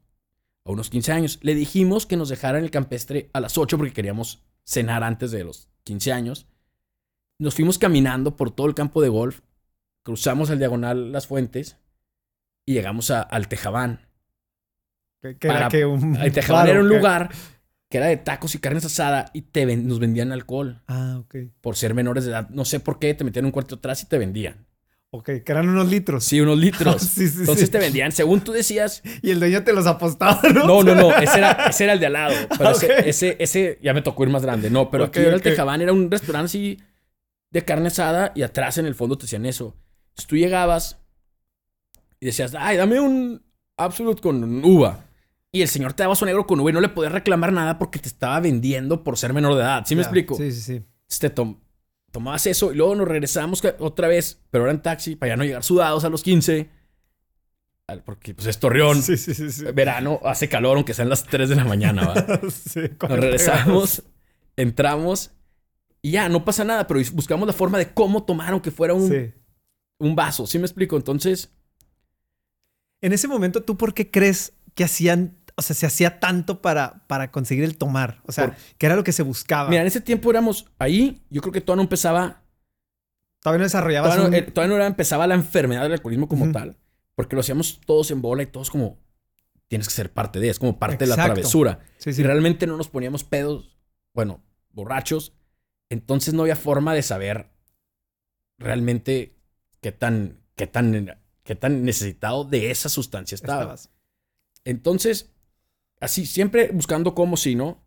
a 0.65 0.71
unos 0.71 0.89
15 0.89 1.11
años. 1.11 1.39
Le 1.41 1.55
dijimos 1.55 2.05
que 2.05 2.17
nos 2.17 2.29
dejaran 2.29 2.63
el 2.63 2.69
campestre 2.71 3.29
a 3.33 3.39
las 3.39 3.57
8 3.57 3.77
porque 3.77 3.93
queríamos 3.93 4.43
cenar 4.63 5.03
antes 5.03 5.31
de 5.31 5.43
los 5.43 5.67
15 5.83 6.11
años. 6.11 6.45
Nos 7.39 7.55
fuimos 7.55 7.79
caminando 7.79 8.35
por 8.35 8.51
todo 8.51 8.67
el 8.67 8.75
campo 8.75 9.01
de 9.01 9.09
golf, 9.09 9.39
cruzamos 10.03 10.51
al 10.51 10.59
diagonal 10.59 11.11
las 11.11 11.25
fuentes 11.25 11.77
y 12.67 12.73
llegamos 12.73 13.09
a- 13.09 13.23
al 13.23 13.47
Tejabán. 13.47 14.01
Que, 15.21 15.37
que 15.37 15.47
era 15.47 15.67
que 15.69 15.85
un. 15.85 16.15
El 16.17 16.31
Tejabán 16.31 16.65
claro, 16.65 16.71
era 16.79 16.81
un 16.81 16.89
lugar 16.89 17.29
que 17.91 17.97
era 17.99 18.07
de 18.07 18.17
tacos 18.17 18.55
y 18.55 18.59
carnes 18.59 18.85
asada 18.85 19.29
y 19.33 19.43
te 19.43 19.65
ven- 19.67 19.87
nos 19.87 19.99
vendían 19.99 20.31
alcohol 20.31 20.81
Ah, 20.87 21.17
ok. 21.19 21.35
por 21.61 21.75
ser 21.75 21.93
menores 21.93 22.23
de 22.25 22.31
edad. 22.31 22.49
No 22.49 22.65
sé 22.65 22.79
por 22.79 22.97
qué, 22.97 23.13
te 23.13 23.23
metían 23.23 23.45
un 23.45 23.51
cuarto 23.51 23.75
atrás 23.75 24.01
y 24.01 24.07
te 24.07 24.17
vendían. 24.17 24.65
Ok, 25.13 25.25
que 25.25 25.51
eran 25.51 25.67
unos 25.67 25.89
litros. 25.89 26.23
Sí, 26.23 26.39
unos 26.41 26.57
litros. 26.57 27.01
Sí, 27.13 27.27
sí, 27.27 27.39
Entonces 27.41 27.65
sí. 27.65 27.71
te 27.71 27.79
vendían, 27.79 28.11
según 28.13 28.39
tú 28.41 28.53
decías, 28.53 29.03
Y 29.21 29.29
el 29.31 29.39
dueño 29.39 29.63
te 29.63 29.73
los 29.73 29.85
apostaba, 29.85 30.41
¿no? 30.53 30.65
no, 30.65 30.83
no, 30.83 30.95
no, 30.95 31.15
ese 31.17 31.37
era, 31.39 31.51
ese 31.69 31.83
era 31.83 31.93
el 31.93 31.99
de 31.99 32.05
al 32.07 32.13
lado. 32.13 32.35
Pero 32.57 32.69
Ah, 32.69 32.71
ese, 32.71 32.85
ok. 32.85 32.91
ese, 33.05 33.35
ese 33.39 33.77
ya 33.83 33.93
me 33.93 34.01
tocó 34.01 34.23
ir 34.23 34.29
más 34.29 34.41
grande. 34.41 34.69
No, 34.69 34.89
pero 34.89 35.03
Ok, 35.03 35.09
aquí 35.09 35.19
era 35.19 35.35
el. 35.35 35.41
Tejabán, 35.41 35.81
era 35.81 35.91
un 35.93 36.09
restaurante 36.09 36.45
así 36.45 36.79
de 37.49 37.65
carne 37.65 37.87
asada 37.87 38.31
y 38.35 38.43
atrás 38.43 38.77
en 38.77 38.85
el 38.85 38.95
fondo 38.95 39.17
te 39.17 39.25
hacían 39.25 39.45
eso. 39.45 39.75
Entonces 40.11 40.27
tú 40.27 40.37
llegabas 40.37 40.97
y 42.21 42.27
decías, 42.27 42.55
ay, 42.57 42.77
dame 42.77 42.99
un 43.01 43.41
Absolute 43.77 44.21
con 44.21 44.63
uva. 44.63 45.03
Y 45.51 45.61
el 45.61 45.67
señor 45.67 45.93
te 45.93 46.03
daba 46.03 46.15
su 46.15 46.25
negro 46.25 46.47
con 46.47 46.59
uva 46.59 46.69
y 46.69 46.73
no 46.73 46.79
le 46.81 46.89
podías 46.89 47.11
reclamar 47.11 47.51
nada 47.51 47.77
porque 47.77 47.99
te 47.99 48.07
estaba 48.07 48.39
vendiendo 48.39 49.03
por 49.03 49.17
ser 49.17 49.33
menor 49.33 49.55
de 49.55 49.61
edad. 49.61 49.83
¿Sí 49.85 49.95
me 49.95 50.01
explico? 50.01 50.35
Sí, 50.35 50.51
sí, 50.51 50.61
sí. 50.61 50.85
Este, 51.09 51.29
tom- 51.29 51.59
tomabas 52.11 52.45
eso 52.47 52.71
y 52.71 52.75
luego 52.75 52.95
nos 52.95 53.07
regresamos 53.07 53.61
otra 53.79 54.07
vez, 54.07 54.39
pero 54.49 54.63
era 54.65 54.71
en 54.73 54.81
taxi 54.81 55.15
para 55.15 55.33
ya 55.33 55.37
no 55.37 55.43
llegar 55.43 55.63
sudados 55.63 56.05
a 56.05 56.09
los 56.09 56.23
15. 56.23 56.69
Al- 57.87 58.01
Porque 58.03 58.33
pues 58.33 58.47
es 58.47 58.59
Torreón. 58.59 59.01
Sí, 59.03 59.17
sí, 59.17 59.33
sí. 59.33 59.63
Verano, 59.73 60.21
hace 60.23 60.47
calor, 60.47 60.77
aunque 60.77 60.93
sean 60.93 61.09
las 61.09 61.25
3 61.25 61.49
de 61.49 61.55
la 61.57 61.65
mañana, 61.65 62.07
¿va? 62.07 62.13
Nos 62.41 63.19
regresamos, 63.19 64.03
entramos 64.55 65.31
y 66.01 66.11
ya, 66.11 66.29
no 66.29 66.45
pasa 66.45 66.63
nada, 66.63 66.87
pero 66.87 67.01
buscamos 67.13 67.45
la 67.45 67.53
forma 67.53 67.77
de 67.77 67.93
cómo 67.93 68.23
tomar 68.23 68.53
aunque 68.53 68.71
fuera 68.71 68.93
un, 68.93 69.33
un 69.99 70.15
vaso. 70.15 70.47
¿Sí 70.47 70.57
me 70.59 70.65
explico? 70.65 70.95
Entonces, 70.95 71.51
En 73.01 73.11
ese 73.13 73.27
momento, 73.27 73.63
¿tú 73.63 73.75
por 73.77 73.93
qué 73.93 74.09
crees 74.09 74.53
que 74.75 74.83
hacían, 74.85 75.37
o 75.61 75.63
sea, 75.63 75.75
se 75.75 75.85
hacía 75.85 76.19
tanto 76.19 76.61
para, 76.61 77.05
para 77.07 77.31
conseguir 77.31 77.63
el 77.63 77.77
tomar? 77.77 78.21
O 78.25 78.31
sea, 78.31 78.47
Por- 78.47 78.55
que 78.77 78.85
era 78.85 78.95
lo 78.95 79.03
que 79.03 79.11
se 79.13 79.23
buscaba. 79.23 79.69
mira, 79.69 79.81
en 79.81 79.87
ese 79.87 80.01
tiempo 80.01 80.29
éramos 80.29 80.65
ahí, 80.79 81.21
yo 81.29 81.41
creo 81.41 81.53
que 81.53 81.61
todavía 81.61 81.77
no 81.77 81.83
empezaba, 81.83 82.43
todavía 83.41 83.59
no 83.59 83.63
desarrollabas 83.65 84.09
todavía 84.15 84.23
no, 84.23 84.37
un- 84.37 84.43
eh, 84.49 84.51
todavía 84.51 84.69
no 84.69 84.75
era- 84.75 84.87
empezaba 84.87 85.25
la 85.27 85.35
enfermedad 85.35 85.83
del 85.83 85.93
alcoholismo 85.93 86.27
como 86.27 86.51
tal, 86.51 86.77
porque 87.15 87.35
lo 87.35 87.39
hacíamos 87.39 87.79
todos 87.85 88.11
en 88.11 88.21
bola 88.21 88.43
y 88.43 88.47
todos 88.47 88.69
como, 88.69 88.99
tienes 89.67 89.87
que 89.87 89.93
ser 89.93 90.11
parte 90.11 90.39
de, 90.39 90.49
es 90.49 90.59
como 90.59 90.77
parte 90.77 90.97
de 91.05 91.07
la 91.07 91.15
travesura. 91.15 91.79
Sí, 91.97 92.11
sí. 92.13 92.23
realmente 92.23 92.67
no 92.67 92.75
nos 92.77 92.89
poníamos 92.89 93.23
pedos, 93.23 93.77
bueno, 94.13 94.43
borrachos, 94.71 95.33
entonces 95.89 96.33
no 96.33 96.41
había 96.43 96.55
forma 96.55 96.93
de 96.93 97.01
saber 97.03 97.49
realmente 98.57 99.35
qué 99.81 99.91
tan, 99.91 100.39
qué 100.55 100.67
tan, 100.67 101.19
qué 101.43 101.55
tan 101.55 101.83
necesitado 101.83 102.43
de 102.43 102.71
esa 102.71 102.89
sustancia 102.89 103.35
estaba. 103.35 103.61
Estabas. 103.61 103.89
Entonces, 104.63 105.31
así, 106.01 106.25
siempre 106.25 106.71
buscando 106.73 107.15
cómo 107.15 107.37
si, 107.37 107.55
¿no? 107.55 107.81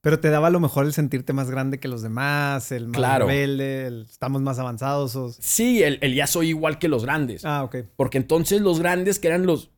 Pero 0.00 0.20
te 0.20 0.28
daba 0.30 0.48
a 0.48 0.50
lo 0.50 0.60
mejor 0.60 0.84
el 0.84 0.92
sentirte 0.92 1.32
más 1.32 1.50
grande 1.50 1.80
que 1.80 1.88
los 1.88 2.02
demás, 2.02 2.72
el 2.72 2.88
más 2.88 2.96
Claro. 2.98 3.26
rebelde, 3.26 3.86
el 3.86 4.02
estamos 4.10 4.42
más 4.42 4.58
avanzados. 4.58 5.16
o- 5.16 5.32
Sí, 5.32 5.82
el, 5.82 5.98
el 6.02 6.14
ya 6.14 6.26
soy 6.26 6.48
igual 6.50 6.78
que 6.78 6.88
los 6.88 7.04
grandes. 7.04 7.44
Ah, 7.44 7.62
ok. 7.64 7.76
Porque 7.96 8.18
entonces 8.18 8.60
los 8.60 8.80
grandes 8.80 9.18
que 9.18 9.28
eran 9.28 9.46
los... 9.46 9.70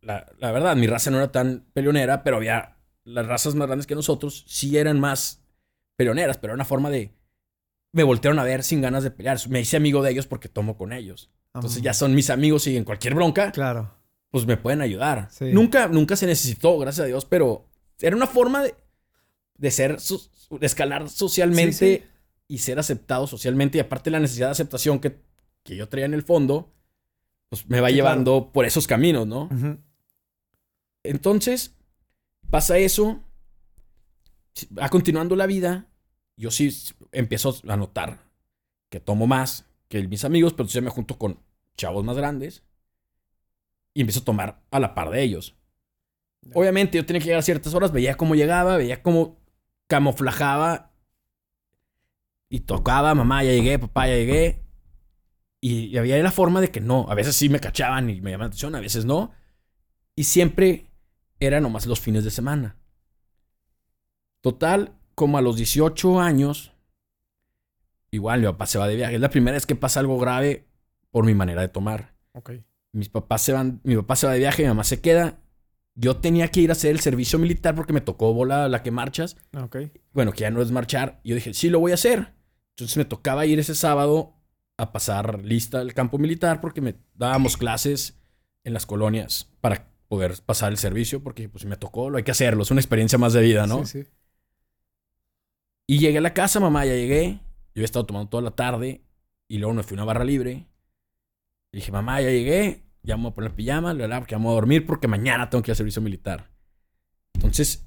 La, 0.00 0.26
la 0.38 0.50
verdad, 0.50 0.76
mi 0.76 0.86
raza 0.86 1.10
no 1.10 1.18
era 1.18 1.30
tan 1.30 1.66
peleonera, 1.74 2.22
pero 2.24 2.36
había 2.38 2.78
las 3.04 3.26
razas 3.26 3.54
más 3.54 3.66
grandes 3.66 3.86
que 3.86 3.94
nosotros, 3.94 4.44
sí 4.48 4.78
eran 4.78 4.98
más 4.98 5.42
peleoneras, 5.96 6.38
pero 6.38 6.52
era 6.52 6.56
una 6.56 6.64
forma 6.64 6.88
de... 6.88 7.12
Me 7.92 8.02
voltearon 8.02 8.38
a 8.38 8.44
ver 8.44 8.62
sin 8.62 8.80
ganas 8.80 9.02
de 9.02 9.10
pelear. 9.10 9.38
Me 9.50 9.60
hice 9.60 9.76
amigo 9.76 10.02
de 10.02 10.12
ellos 10.12 10.26
porque 10.26 10.48
tomo 10.48 10.78
con 10.78 10.94
ellos. 10.94 11.30
Entonces 11.52 11.82
ya 11.82 11.92
son 11.92 12.14
mis 12.14 12.30
amigos 12.30 12.66
y 12.66 12.76
en 12.78 12.84
cualquier 12.84 13.14
bronca, 13.14 13.52
Claro. 13.52 13.92
Pues 14.30 14.46
me 14.46 14.56
pueden 14.56 14.80
ayudar. 14.80 15.28
Sí. 15.30 15.46
Nunca, 15.52 15.88
nunca 15.88 16.16
se 16.16 16.26
necesitó, 16.26 16.78
gracias 16.78 17.04
a 17.04 17.08
Dios, 17.08 17.24
pero 17.24 17.66
era 18.00 18.16
una 18.16 18.26
forma 18.26 18.62
de, 18.62 18.74
de 19.56 19.70
ser, 19.70 19.98
de 19.98 20.66
escalar 20.66 21.08
socialmente 21.08 21.72
Sí, 21.72 21.96
sí. 21.98 22.04
y 22.48 22.58
ser 22.58 22.78
aceptado 22.78 23.26
socialmente. 23.26 23.78
Y 23.78 23.80
aparte 23.80 24.10
la 24.10 24.20
necesidad 24.20 24.46
de 24.48 24.52
aceptación 24.52 25.00
que, 25.00 25.20
que 25.62 25.76
yo 25.76 25.88
traía 25.88 26.06
en 26.06 26.14
el 26.14 26.22
fondo, 26.22 26.72
pues 27.48 27.68
me 27.68 27.80
va 27.80 27.90
llevando 27.90 28.50
por 28.52 28.64
esos 28.64 28.86
caminos, 28.86 29.26
¿no? 29.26 29.48
Entonces, 31.02 31.74
pasa 32.50 32.78
eso, 32.78 33.22
va 34.76 34.88
continuando 34.88 35.34
la 35.36 35.46
vida, 35.46 35.88
yo 36.36 36.50
sí 36.50 36.74
empiezo 37.12 37.56
a 37.68 37.76
notar 37.76 38.18
que 38.88 39.00
tomo 39.00 39.26
más 39.26 39.66
que 39.88 40.06
mis 40.06 40.24
amigos, 40.24 40.52
pero 40.52 40.64
entonces 40.64 40.82
me 40.82 40.90
junto 40.90 41.18
con 41.18 41.40
chavos 41.76 42.04
más 42.04 42.16
grandes 42.16 42.62
y 43.94 44.00
empiezo 44.00 44.20
a 44.20 44.24
tomar 44.24 44.62
a 44.70 44.80
la 44.80 44.94
par 44.94 45.10
de 45.10 45.22
ellos. 45.22 45.56
Obviamente 46.54 46.96
yo 46.96 47.04
tenía 47.04 47.20
que 47.20 47.26
llegar 47.26 47.40
a 47.40 47.42
ciertas 47.42 47.74
horas, 47.74 47.92
veía 47.92 48.16
cómo 48.16 48.34
llegaba, 48.34 48.76
veía 48.76 49.02
cómo 49.02 49.38
camuflajaba 49.86 50.92
y 52.48 52.60
tocaba, 52.60 53.14
mamá, 53.14 53.44
ya 53.44 53.52
llegué, 53.52 53.78
papá, 53.78 54.08
ya 54.08 54.14
llegué. 54.14 54.62
Y, 55.60 55.96
había 55.98 56.16
la 56.22 56.32
forma 56.32 56.60
de 56.60 56.70
que 56.70 56.80
no, 56.80 57.06
a 57.08 57.14
veces 57.14 57.36
sí 57.36 57.48
me 57.48 57.60
cachaban 57.60 58.08
y 58.08 58.20
me 58.20 58.30
llamaban 58.30 58.40
la 58.40 58.46
atención, 58.46 58.74
a 58.74 58.80
veces 58.80 59.04
no. 59.04 59.32
Y 60.16 60.24
siempre 60.24 60.90
era 61.38 61.60
nomás 61.60 61.86
los 61.86 62.00
fines 62.00 62.24
de 62.24 62.30
semana. 62.30 62.76
Total, 64.40 64.94
como 65.14 65.36
a 65.36 65.42
los 65.42 65.56
18 65.56 66.20
años, 66.20 66.72
igual 68.10 68.40
mi 68.40 68.46
papá 68.46 68.66
se 68.66 68.78
va 68.78 68.88
de 68.88 68.96
viaje. 68.96 69.16
Es 69.16 69.20
la 69.20 69.30
primera 69.30 69.54
vez 69.54 69.66
que 69.66 69.76
pasa 69.76 70.00
algo 70.00 70.18
grave 70.18 70.66
por 71.10 71.26
mi 71.26 71.34
manera 71.34 71.60
de 71.60 71.68
tomar. 71.68 72.14
Mis 72.92 73.08
papás 73.08 73.42
se 73.42 73.52
van, 73.52 73.80
mi 73.84 73.96
papá 73.96 74.16
se 74.16 74.26
va 74.26 74.32
de 74.32 74.38
viaje, 74.40 74.62
mi 74.62 74.68
mamá 74.68 74.84
se 74.84 75.00
queda. 75.00 75.40
Yo 75.94 76.16
tenía 76.16 76.48
que 76.48 76.60
ir 76.60 76.70
a 76.70 76.72
hacer 76.72 76.90
el 76.90 77.00
servicio 77.00 77.38
militar 77.38 77.74
porque 77.74 77.92
me 77.92 78.00
tocó 78.00 78.32
bola 78.32 78.68
la 78.68 78.82
que 78.82 78.90
marchas. 78.90 79.36
Ah. 79.52 79.68
Bueno, 80.12 80.32
que 80.32 80.40
ya 80.40 80.50
no 80.50 80.62
es 80.62 80.70
marchar. 80.70 81.20
Y 81.22 81.30
yo 81.30 81.34
dije, 81.34 81.54
sí, 81.54 81.68
lo 81.68 81.80
voy 81.80 81.92
a 81.92 81.94
hacer. 81.94 82.34
Entonces 82.70 82.96
me 82.96 83.04
tocaba 83.04 83.46
ir 83.46 83.58
ese 83.58 83.74
sábado 83.74 84.34
a 84.76 84.92
pasar 84.92 85.44
lista 85.44 85.80
al 85.80 85.92
campo 85.92 86.16
militar 86.18 86.60
porque 86.60 86.80
me 86.80 86.96
dábamos 87.14 87.56
clases 87.56 88.18
en 88.64 88.72
las 88.72 88.86
colonias 88.86 89.50
para 89.60 89.90
poder 90.08 90.34
pasar 90.44 90.72
el 90.72 90.78
servicio, 90.78 91.22
porque 91.22 91.48
pues 91.48 91.62
si 91.62 91.68
me 91.68 91.76
tocó, 91.76 92.10
lo 92.10 92.16
hay 92.16 92.24
que 92.24 92.30
hacerlo, 92.30 92.62
es 92.62 92.70
una 92.70 92.80
experiencia 92.80 93.18
más 93.18 93.32
de 93.32 93.42
vida, 93.42 93.66
¿no? 93.66 93.84
Sí, 93.84 94.02
sí. 94.02 94.08
Y 95.86 95.98
llegué 95.98 96.18
a 96.18 96.22
la 96.22 96.34
casa, 96.34 96.60
mamá, 96.60 96.86
ya 96.86 96.94
llegué. 96.94 97.40
Yo 97.74 97.82
he 97.82 97.84
estado 97.84 98.06
tomando 98.06 98.28
toda 98.28 98.42
la 98.42 98.52
tarde 98.52 99.02
y 99.48 99.58
luego 99.58 99.74
me 99.74 99.82
fui 99.82 99.96
a 99.96 99.98
una 99.98 100.04
barra 100.04 100.24
libre. 100.24 100.66
Y 101.72 101.78
dije, 101.78 101.92
mamá, 101.92 102.20
ya 102.20 102.30
llegué, 102.30 102.84
ya 103.02 103.16
me 103.16 103.24
voy 103.24 103.32
a 103.32 103.34
poner 103.34 103.54
pijama, 103.54 103.94
la, 103.94 104.18
porque 104.18 104.34
vamos 104.34 104.50
a 104.50 104.54
dormir 104.54 104.86
porque 104.86 105.08
mañana 105.08 105.48
tengo 105.50 105.62
que 105.62 105.70
ir 105.70 105.72
a 105.72 105.76
servicio 105.76 106.02
militar. 106.02 106.50
Entonces, 107.34 107.86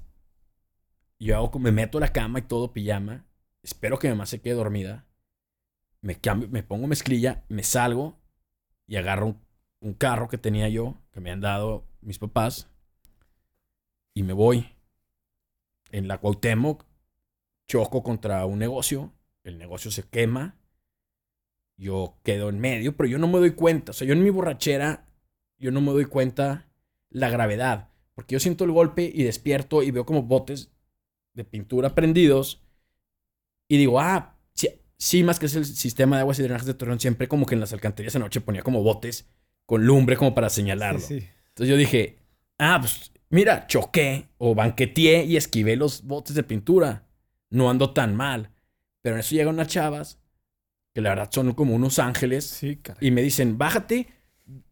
yo 1.18 1.36
hago, 1.36 1.58
me 1.58 1.72
meto 1.72 1.98
a 1.98 2.00
la 2.00 2.12
cama 2.12 2.38
y 2.38 2.42
todo 2.42 2.72
pijama. 2.72 3.26
Espero 3.62 3.98
que 3.98 4.08
mi 4.08 4.14
mamá 4.14 4.26
se 4.26 4.40
quede 4.40 4.54
dormida. 4.54 5.06
Me, 6.00 6.16
cambio, 6.16 6.48
me 6.48 6.62
pongo 6.62 6.86
mezclilla, 6.86 7.44
me 7.48 7.62
salgo 7.62 8.18
y 8.86 8.96
agarro 8.96 9.26
un, 9.26 9.40
un 9.80 9.94
carro 9.94 10.28
que 10.28 10.38
tenía 10.38 10.68
yo, 10.68 10.96
que 11.12 11.20
me 11.20 11.30
han 11.30 11.40
dado 11.40 11.86
mis 12.00 12.18
papás, 12.18 12.70
y 14.14 14.22
me 14.22 14.32
voy. 14.32 14.70
En 15.90 16.08
la 16.08 16.18
Cuauhtémoc, 16.18 16.84
choco 17.68 18.02
contra 18.02 18.44
un 18.46 18.58
negocio, 18.58 19.12
el 19.44 19.58
negocio 19.58 19.90
se 19.90 20.08
quema, 20.08 20.56
yo 21.76 22.18
quedo 22.22 22.48
en 22.48 22.60
medio, 22.60 22.96
pero 22.96 23.08
yo 23.08 23.18
no 23.18 23.26
me 23.26 23.38
doy 23.38 23.52
cuenta, 23.52 23.90
o 23.90 23.94
sea, 23.94 24.06
yo 24.06 24.12
en 24.12 24.22
mi 24.22 24.30
borrachera, 24.30 25.06
yo 25.58 25.70
no 25.70 25.80
me 25.80 25.92
doy 25.92 26.04
cuenta 26.04 26.68
la 27.10 27.30
gravedad, 27.30 27.90
porque 28.14 28.34
yo 28.34 28.40
siento 28.40 28.64
el 28.64 28.72
golpe 28.72 29.10
y 29.12 29.24
despierto 29.24 29.82
y 29.82 29.90
veo 29.90 30.04
como 30.04 30.22
botes 30.22 30.70
de 31.32 31.44
pintura 31.44 31.94
prendidos 31.94 32.62
y 33.68 33.76
digo, 33.76 34.00
ah, 34.00 34.36
sí, 34.54 34.68
sí, 34.96 35.24
más 35.24 35.38
que 35.38 35.46
es 35.46 35.54
el 35.56 35.64
sistema 35.64 36.16
de 36.16 36.20
aguas 36.20 36.38
y 36.38 36.42
drenajes 36.42 36.66
de 36.66 36.74
Torreón, 36.74 37.00
siempre 37.00 37.28
como 37.28 37.46
que 37.46 37.54
en 37.54 37.60
las 37.60 37.72
alcantarillas 37.72 38.16
anoche 38.16 38.40
ponía 38.40 38.62
como 38.62 38.82
botes 38.82 39.26
con 39.66 39.84
lumbre 39.84 40.16
como 40.16 40.34
para 40.34 40.50
señalarlo. 40.50 41.00
Sí, 41.00 41.20
sí. 41.20 41.28
Entonces 41.48 41.70
yo 41.70 41.76
dije, 41.76 42.18
ah, 42.58 42.78
pues 42.80 43.12
mira, 43.30 43.66
choqué 43.66 44.28
o 44.38 44.54
banqueteé 44.54 45.24
y 45.24 45.36
esquivé 45.36 45.76
los 45.76 46.02
botes 46.02 46.34
de 46.34 46.42
pintura. 46.42 47.06
No 47.50 47.70
ando 47.70 47.92
tan 47.92 48.16
mal. 48.16 48.50
Pero 49.02 49.16
en 49.16 49.20
eso 49.20 49.34
llegan 49.34 49.54
unas 49.54 49.68
chavas, 49.68 50.18
que 50.94 51.00
la 51.00 51.10
verdad 51.10 51.28
son 51.32 51.52
como 51.54 51.74
unos 51.74 51.98
ángeles, 51.98 52.44
Sí, 52.46 52.76
caray. 52.76 53.06
y 53.06 53.10
me 53.10 53.20
dicen, 53.22 53.58
bájate, 53.58 54.08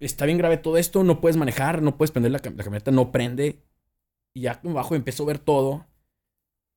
está 0.01 0.25
bien 0.25 0.39
grave 0.39 0.57
todo 0.57 0.77
esto, 0.79 1.03
no 1.05 1.21
puedes 1.21 1.37
manejar, 1.37 1.83
no 1.83 1.97
puedes 1.99 2.13
prender 2.13 2.33
la, 2.33 2.39
cam- 2.41 2.55
la 2.57 2.63
camioneta, 2.65 2.91
no 2.93 3.11
prende. 3.13 3.63
Y 4.35 4.43
ya 4.43 4.61
como 4.61 4.75
bajo 4.75 4.95
y 4.95 4.99
empiezo 4.99 5.25
a 5.25 5.27
ver 5.27 5.39
todo. 5.39 5.87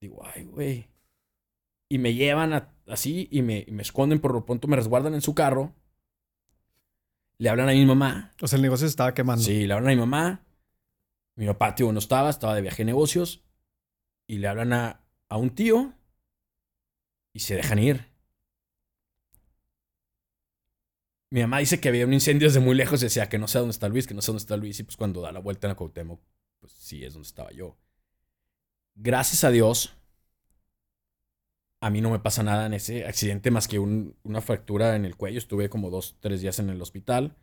Digo, 0.01 0.21
ay, 0.25 0.43
güey. 0.43 0.89
Y 1.89 1.99
me 1.99 2.13
llevan 2.15 2.53
a- 2.53 2.73
así 2.87 3.27
y 3.31 3.41
me, 3.43 3.63
y 3.67 3.71
me 3.71 3.83
esconden, 3.83 4.19
por 4.19 4.33
lo 4.33 4.45
pronto 4.45 4.67
me 4.67 4.75
resguardan 4.75 5.13
en 5.13 5.21
su 5.21 5.35
carro. 5.35 5.73
Le 7.37 7.49
hablan 7.49 7.69
a 7.69 7.73
mi 7.73 7.85
mamá. 7.85 8.31
O 8.41 8.47
sea, 8.47 8.57
el 8.57 8.63
negocio 8.63 8.87
se 8.87 8.91
estaba 8.91 9.13
quemando. 9.13 9.43
Sí, 9.43 9.67
le 9.67 9.73
hablan 9.73 9.89
a 9.91 9.95
mi 9.95 9.99
mamá. 9.99 10.45
Mi 11.35 11.45
papá, 11.47 11.75
tío, 11.75 11.91
no 11.91 11.99
estaba, 11.99 12.29
estaba 12.29 12.55
de 12.55 12.61
viaje 12.61 12.77
de 12.83 12.85
negocios. 12.85 13.43
Y 14.27 14.37
le 14.39 14.47
hablan 14.47 14.73
a, 14.73 15.01
a 15.29 15.37
un 15.37 15.49
tío. 15.51 15.93
Y 17.33 17.41
se 17.41 17.55
dejan 17.55 17.79
ir. 17.79 18.07
Mi 21.35 21.41
mamá 21.41 21.57
dice 21.57 21.81
que 21.81 21.89
había 21.89 22.05
un 22.05 22.13
incendio 22.13 22.47
desde 22.47 22.61
muy 22.61 22.75
lejos 22.75 23.01
y 23.01 23.07
decía 23.07 23.27
que 23.27 23.37
no 23.37 23.49
sé 23.49 23.57
dónde 23.59 23.71
está 23.71 23.89
Luis, 23.89 24.07
que 24.07 24.13
no 24.13 24.21
sé 24.21 24.27
dónde 24.27 24.39
está 24.39 24.55
Luis. 24.55 24.79
Y 24.79 24.83
pues 24.83 24.95
cuando 24.95 25.19
da 25.19 25.33
la 25.33 25.39
vuelta 25.41 25.67
en 25.67 25.71
la 25.71 25.75
Cuauhtémoc, 25.75 26.21
pues 26.61 26.71
sí 26.71 27.03
es 27.03 27.11
donde 27.13 27.27
estaba 27.27 27.51
yo. 27.51 27.75
Gracias 28.95 29.43
a 29.43 29.49
Dios, 29.51 29.97
a 31.81 31.89
mí 31.89 31.99
no 31.99 32.09
me 32.09 32.19
pasa 32.19 32.41
nada 32.41 32.65
en 32.67 32.73
ese 32.73 33.05
accidente 33.05 33.51
más 33.51 33.67
que 33.67 33.79
un- 33.79 34.15
una 34.23 34.39
fractura 34.39 34.95
en 34.95 35.03
el 35.03 35.17
cuello. 35.17 35.37
Estuve 35.37 35.67
como 35.69 35.89
dos, 35.89 36.15
tres 36.21 36.39
días 36.39 36.57
en 36.59 36.69
el 36.69 36.81
hospital 36.81 37.35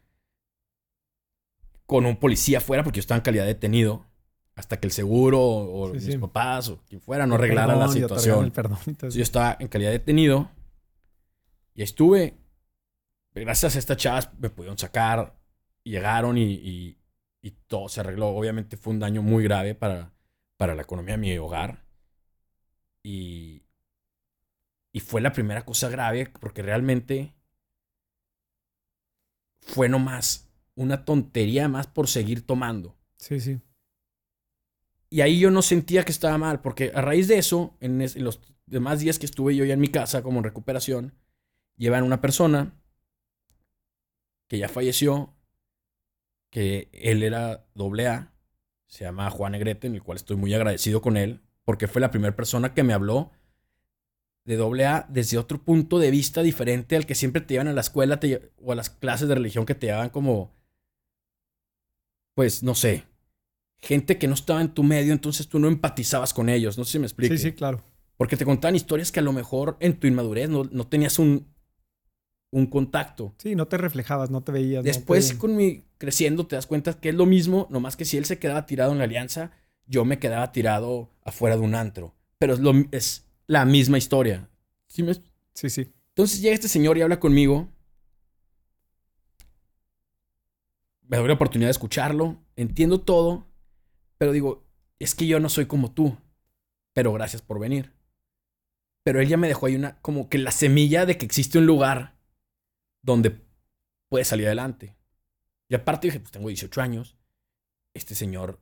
con 1.84 2.06
un 2.06 2.16
policía 2.16 2.58
afuera 2.58 2.82
porque 2.84 2.96
yo 2.96 3.00
estaba 3.02 3.18
en 3.18 3.24
calidad 3.24 3.42
de 3.44 3.48
detenido 3.52 4.06
hasta 4.54 4.80
que 4.80 4.86
el 4.86 4.92
seguro 4.92 5.38
o, 5.38 5.82
o 5.82 5.88
Sí, 5.88 5.94
mis 5.96 6.04
sí. 6.14 6.18
papás 6.18 6.70
o 6.70 6.80
quien 6.88 7.02
fuera 7.02 7.26
no 7.26 7.34
arreglara 7.34 7.76
la 7.76 7.88
situación. 7.88 8.46
el 8.46 8.52
perdón 8.52 8.78
y 8.78 8.84
todo 8.84 8.90
Entonces 8.92 9.08
eso. 9.14 9.18
yo 9.18 9.22
estaba 9.22 9.54
en 9.60 9.68
calidad 9.68 9.90
de 9.90 9.98
detenido 9.98 10.50
y 11.74 11.82
estuve. 11.82 12.38
Gracias 13.34 13.76
a 13.76 13.78
estas 13.78 13.96
chavas 13.96 14.30
me 14.38 14.50
pudieron 14.50 14.78
sacar, 14.78 15.34
llegaron 15.84 16.36
y, 16.38 16.52
y- 16.52 16.98
y 17.40 17.50
todo 17.66 17.88
se 17.88 18.00
arregló. 18.00 18.28
Obviamente 18.28 18.76
fue 18.76 18.92
un 18.92 19.00
daño 19.00 19.22
muy 19.22 19.42
grave 19.44 19.74
para, 19.74 20.12
para 20.56 20.74
la 20.74 20.82
economía 20.82 21.14
de 21.14 21.18
mi 21.18 21.36
hogar. 21.38 21.84
Y, 23.02 23.62
y 24.92 25.00
fue 25.00 25.20
la 25.20 25.32
primera 25.32 25.64
cosa 25.64 25.88
grave 25.88 26.30
porque 26.40 26.62
realmente 26.62 27.34
fue 29.60 29.88
nomás 29.88 30.48
una 30.74 31.04
tontería 31.04 31.68
más 31.68 31.86
por 31.86 32.08
seguir 32.08 32.46
tomando. 32.46 32.96
Sí, 33.16 33.40
sí. 33.40 33.60
Y 35.10 35.20
ahí 35.20 35.38
yo 35.38 35.50
no 35.50 35.62
sentía 35.62 36.04
que 36.04 36.12
estaba 36.12 36.38
mal, 36.38 36.60
porque 36.62 36.90
a 36.94 37.00
raíz 37.02 37.28
de 37.28 37.38
eso, 37.38 37.76
en, 37.80 38.00
es- 38.00 38.16
en 38.16 38.24
los 38.24 38.40
demás 38.66 39.00
días 39.00 39.18
que 39.18 39.26
estuve 39.26 39.54
yo 39.56 39.64
ya 39.64 39.74
en 39.74 39.80
mi 39.80 39.88
casa 39.88 40.22
como 40.22 40.38
en 40.38 40.44
recuperación, 40.44 41.14
llevan 41.76 42.04
una 42.04 42.20
persona 42.20 42.74
que 44.52 44.58
ya 44.58 44.68
falleció, 44.68 45.34
que 46.50 46.90
él 46.92 47.22
era 47.22 47.64
doble 47.72 48.06
A, 48.06 48.34
se 48.86 49.04
llama 49.04 49.30
Juan 49.30 49.52
Negrete, 49.52 49.86
en 49.86 49.94
el 49.94 50.02
cual 50.02 50.16
estoy 50.16 50.36
muy 50.36 50.52
agradecido 50.52 51.00
con 51.00 51.16
él, 51.16 51.40
porque 51.64 51.88
fue 51.88 52.02
la 52.02 52.10
primera 52.10 52.36
persona 52.36 52.74
que 52.74 52.82
me 52.82 52.92
habló 52.92 53.30
de 54.44 54.56
doble 54.56 54.84
A 54.84 55.06
desde 55.08 55.38
otro 55.38 55.64
punto 55.64 55.98
de 55.98 56.10
vista 56.10 56.42
diferente 56.42 56.96
al 56.96 57.06
que 57.06 57.14
siempre 57.14 57.40
te 57.40 57.54
llevan 57.54 57.68
a 57.68 57.72
la 57.72 57.80
escuela 57.80 58.20
te 58.20 58.52
o 58.58 58.72
a 58.72 58.74
las 58.74 58.90
clases 58.90 59.26
de 59.26 59.36
religión 59.36 59.64
que 59.64 59.74
te 59.74 59.86
llevan 59.86 60.10
como, 60.10 60.54
pues, 62.34 62.62
no 62.62 62.74
sé, 62.74 63.04
gente 63.80 64.18
que 64.18 64.28
no 64.28 64.34
estaba 64.34 64.60
en 64.60 64.74
tu 64.74 64.82
medio, 64.82 65.14
entonces 65.14 65.48
tú 65.48 65.58
no 65.60 65.68
empatizabas 65.68 66.34
con 66.34 66.50
ellos. 66.50 66.76
No 66.76 66.84
sé 66.84 66.92
si 66.92 66.98
me 66.98 67.06
explico. 67.06 67.34
Sí, 67.34 67.42
sí, 67.42 67.52
claro. 67.52 67.82
Porque 68.18 68.36
te 68.36 68.44
contaban 68.44 68.76
historias 68.76 69.10
que 69.10 69.20
a 69.20 69.22
lo 69.22 69.32
mejor 69.32 69.78
en 69.80 69.98
tu 69.98 70.06
inmadurez 70.06 70.50
no, 70.50 70.64
no 70.64 70.86
tenías 70.88 71.18
un, 71.18 71.51
un 72.52 72.66
contacto. 72.66 73.34
Sí, 73.38 73.54
no 73.56 73.66
te 73.66 73.78
reflejabas, 73.78 74.30
no 74.30 74.42
te 74.42 74.52
veías. 74.52 74.84
no 74.84 74.86
Después, 74.86 75.30
te- 75.30 75.38
con 75.38 75.56
mi 75.56 75.84
creciendo, 75.98 76.46
te 76.46 76.54
das 76.54 76.66
cuenta 76.66 76.94
que 77.00 77.08
es 77.08 77.14
lo 77.14 77.26
mismo, 77.26 77.66
nomás 77.70 77.96
que 77.96 78.04
si 78.04 78.16
él 78.18 78.24
se 78.26 78.38
quedaba 78.38 78.66
tirado 78.66 78.92
en 78.92 78.98
la 78.98 79.04
alianza, 79.04 79.50
yo 79.86 80.04
me 80.04 80.18
quedaba 80.18 80.52
tirado 80.52 81.10
afuera 81.24 81.56
de 81.56 81.62
un 81.62 81.74
antro. 81.74 82.14
Pero 82.38 82.54
es, 82.54 82.60
lo, 82.60 82.72
es 82.92 83.24
la 83.46 83.64
misma 83.64 83.98
historia. 83.98 84.48
¿Sí 84.86 85.02
me- 85.02 85.14
Sí, 85.54 85.68
sí. 85.70 85.90
entonces 86.10 86.40
llega 86.40 86.54
este 86.54 86.68
señor 86.68 86.96
y 86.98 87.02
habla 87.02 87.18
conmigo. 87.20 87.68
Me 91.08 91.16
doy 91.18 91.28
la 91.28 91.34
oportunidad 91.34 91.68
de 91.68 91.72
escucharlo. 91.72 92.38
Entiendo 92.56 93.00
todo. 93.00 93.46
Pero 94.18 94.32
digo, 94.32 94.64
es 94.98 95.14
que 95.14 95.26
yo 95.26 95.40
no 95.40 95.48
soy 95.48 95.66
como 95.66 95.92
tú. 95.92 96.16
Pero 96.94 97.12
gracias 97.12 97.42
por 97.42 97.58
venir. 97.58 97.92
Pero 99.04 99.20
él 99.20 99.28
ya 99.28 99.36
me 99.36 99.48
dejó 99.48 99.66
ahí 99.66 99.74
una, 99.74 99.98
como 100.00 100.28
que 100.28 100.38
la 100.38 100.52
semilla 100.52 101.06
de 101.06 101.18
que 101.18 101.26
existe 101.26 101.58
un 101.58 101.66
lugar 101.66 102.14
donde 103.02 103.40
puedes 104.08 104.28
salir 104.28 104.46
adelante. 104.46 104.96
Y 105.68 105.74
aparte 105.74 106.06
dije, 106.08 106.20
pues 106.20 106.32
tengo 106.32 106.48
18 106.48 106.80
años. 106.80 107.16
Este 107.94 108.14
señor, 108.14 108.60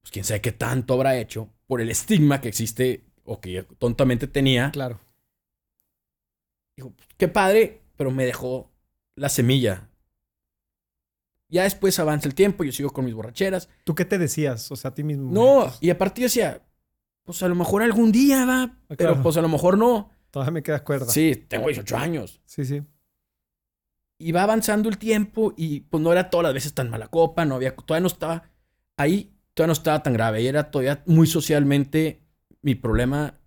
pues 0.00 0.10
quién 0.10 0.24
sabe 0.24 0.40
qué 0.40 0.52
tanto 0.52 0.94
habrá 0.94 1.16
hecho 1.18 1.52
por 1.66 1.80
el 1.80 1.90
estigma 1.90 2.40
que 2.40 2.48
existe 2.48 3.04
o 3.24 3.40
que 3.40 3.52
yo 3.52 3.64
tontamente 3.66 4.26
tenía. 4.26 4.70
Claro. 4.72 5.00
Dijo, 6.76 6.92
qué 7.16 7.28
padre, 7.28 7.82
pero 7.96 8.10
me 8.10 8.24
dejó 8.24 8.70
la 9.16 9.28
semilla. 9.28 9.88
Ya 11.48 11.64
después 11.64 11.98
avanza 11.98 12.28
el 12.28 12.34
tiempo, 12.34 12.62
yo 12.64 12.72
sigo 12.72 12.90
con 12.90 13.04
mis 13.04 13.14
borracheras. 13.14 13.68
¿Tú 13.84 13.94
qué 13.94 14.04
te 14.04 14.18
decías? 14.18 14.70
O 14.70 14.76
sea, 14.76 14.90
a 14.92 14.94
ti 14.94 15.02
mismo. 15.02 15.30
No, 15.32 15.72
y 15.80 15.90
aparte 15.90 16.20
yo 16.20 16.26
decía, 16.26 16.62
pues 17.24 17.42
a 17.42 17.48
lo 17.48 17.56
mejor 17.56 17.82
algún 17.82 18.12
día 18.12 18.44
va, 18.46 18.62
Ah, 18.62 18.76
pero 18.88 18.96
claro. 19.14 19.22
pues 19.22 19.36
a 19.36 19.42
lo 19.42 19.48
mejor 19.48 19.76
no. 19.76 20.10
Todavía 20.30 20.52
me 20.52 20.62
queda 20.62 20.84
cuerda. 20.84 21.06
Sí, 21.10 21.34
tengo 21.48 21.66
18 21.66 21.96
años. 21.96 22.40
Sí, 22.44 22.64
sí. 22.64 22.82
Y 24.20 24.32
va 24.32 24.42
avanzando 24.42 24.90
el 24.90 24.98
tiempo 24.98 25.54
y 25.56 25.80
pues 25.80 26.02
no 26.02 26.12
era 26.12 26.28
todas 26.28 26.44
las 26.44 26.54
veces 26.54 26.74
tan 26.74 26.90
mala 26.90 27.08
copa, 27.08 27.46
no 27.46 27.54
había, 27.56 27.74
todavía 27.74 28.02
no 28.02 28.06
estaba, 28.08 28.50
ahí 28.98 29.34
todavía 29.54 29.68
no 29.68 29.72
estaba 29.72 30.02
tan 30.02 30.12
grave, 30.12 30.42
y 30.42 30.46
era 30.46 30.70
todavía 30.70 31.02
muy 31.06 31.26
socialmente, 31.26 32.22
mi 32.62 32.74
problema 32.74 33.40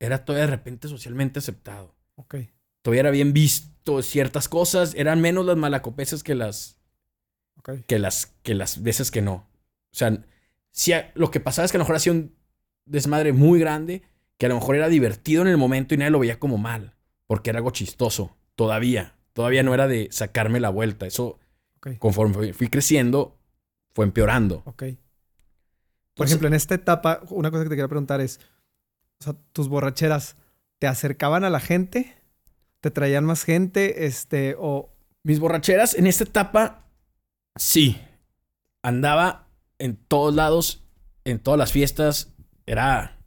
era 0.00 0.24
todavía 0.24 0.46
de 0.46 0.52
repente 0.52 0.88
socialmente 0.88 1.40
aceptado. 1.40 1.96
Ok. 2.16 2.36
Todavía 2.82 3.00
era 3.00 3.10
bien 3.10 3.32
visto 3.32 4.02
ciertas 4.02 4.48
cosas, 4.48 4.94
eran 4.94 5.20
menos 5.20 5.46
las 5.46 5.56
malacopeses 5.56 6.22
que 6.22 6.34
las, 6.34 6.80
que 7.86 7.98
las, 7.98 8.26
que 8.42 8.54
las 8.54 8.82
veces 8.82 9.10
que 9.10 9.22
no. 9.22 9.34
O 9.92 9.96
sea, 9.96 10.08
a- 10.08 11.12
lo 11.14 11.30
que 11.30 11.40
pasaba 11.40 11.66
es 11.66 11.72
que 11.72 11.78
a 11.78 11.80
lo 11.80 11.84
mejor 11.84 11.96
hacía 11.96 12.12
un 12.12 12.34
desmadre 12.84 13.32
muy 13.32 13.58
grande, 13.60 14.02
que 14.38 14.46
a 14.46 14.48
lo 14.48 14.56
mejor 14.56 14.76
era 14.76 14.88
divertido 14.88 15.42
en 15.42 15.48
el 15.48 15.56
momento 15.56 15.94
y 15.94 15.98
nadie 15.98 16.10
lo 16.10 16.18
veía 16.20 16.38
como 16.38 16.58
mal, 16.58 16.94
porque 17.26 17.50
era 17.50 17.58
algo 17.58 17.70
chistoso, 17.70 18.36
todavía. 18.54 19.17
Todavía 19.38 19.62
no 19.62 19.72
era 19.72 19.86
de 19.86 20.08
sacarme 20.10 20.58
la 20.58 20.68
vuelta. 20.68 21.06
Eso, 21.06 21.38
conforme 22.00 22.52
fui- 22.52 22.66
creciendo, 22.68 23.38
fue 23.94 24.04
empeorando. 24.04 24.62
Ok. 24.64 24.78
Por 24.78 24.86
Entonces- 24.88 24.98
ejemplo, 26.32 26.48
en 26.48 26.54
esta 26.54 26.74
etapa, 26.74 27.20
una 27.30 27.52
cosa 27.52 27.62
que 27.62 27.68
te 27.68 27.76
quería 27.76 27.86
preguntar 27.86 28.20
es, 28.20 28.40
o 29.20 29.24
sea, 29.24 29.36
tus 29.52 29.68
borracheras, 29.68 30.36
¿te 30.80 30.88
acercaban 30.88 31.44
a 31.44 31.50
la 31.50 31.60
gente? 31.60 32.16
¿Te 32.80 32.90
traían 32.90 33.24
más 33.26 33.44
gente? 33.44 34.06
Este, 34.06 34.56
o... 34.58 34.90
Mis 35.22 35.38
borracheras 35.38 35.94
en 35.94 36.08
esta 36.08 36.24
etapa 36.24 36.88
Sí. 37.56 37.96
Andaba 38.82 39.46
en 39.78 39.94
todos 39.96 40.34
lados, 40.34 40.82
en 41.24 41.38
todas 41.38 41.58
las 41.58 41.70
fiestas. 41.70 42.32
Era. 42.66 43.20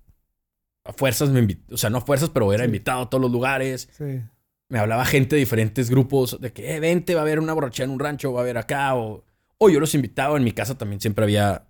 A 0.84 0.92
fuerzas 0.92 1.30
me 1.30 1.40
invitó. 1.40 1.74
O 1.74 1.78
sea, 1.78 1.90
no 1.90 2.00
a 2.00 2.02
fuerzas, 2.02 2.30
pero 2.30 2.52
era 2.52 2.64
Sí. 2.64 2.68
invitado 2.68 3.04
a 3.04 3.10
todos 3.10 3.22
los 3.22 3.32
lugares. 3.32 3.88
Sí. 3.98 4.22
Me 4.72 4.80
hablaba 4.80 5.06
gente 5.06 5.36
de 5.36 5.42
diferentes 5.42 5.90
grupos. 5.90 6.40
De 6.42 6.52
que, 6.54 6.76
eh, 6.76 6.80
vente, 6.80 7.14
va 7.14 7.22
a 7.22 7.24
haber 7.24 7.40
una 7.40 7.54
borrachera 7.54 7.86
en 7.86 7.92
un 7.92 8.00
rancho, 8.00 8.34
va 8.34 8.40
a 8.40 8.44
haber 8.44 8.58
acá. 8.58 8.96
O, 8.96 9.24
o 9.58 9.70
yo 9.70 9.80
los 9.80 9.94
invitaba. 9.96 10.38
En 10.38 10.44
mi 10.44 10.52
casa 10.54 10.78
también 10.78 11.00
siempre 11.02 11.24
había 11.26 11.68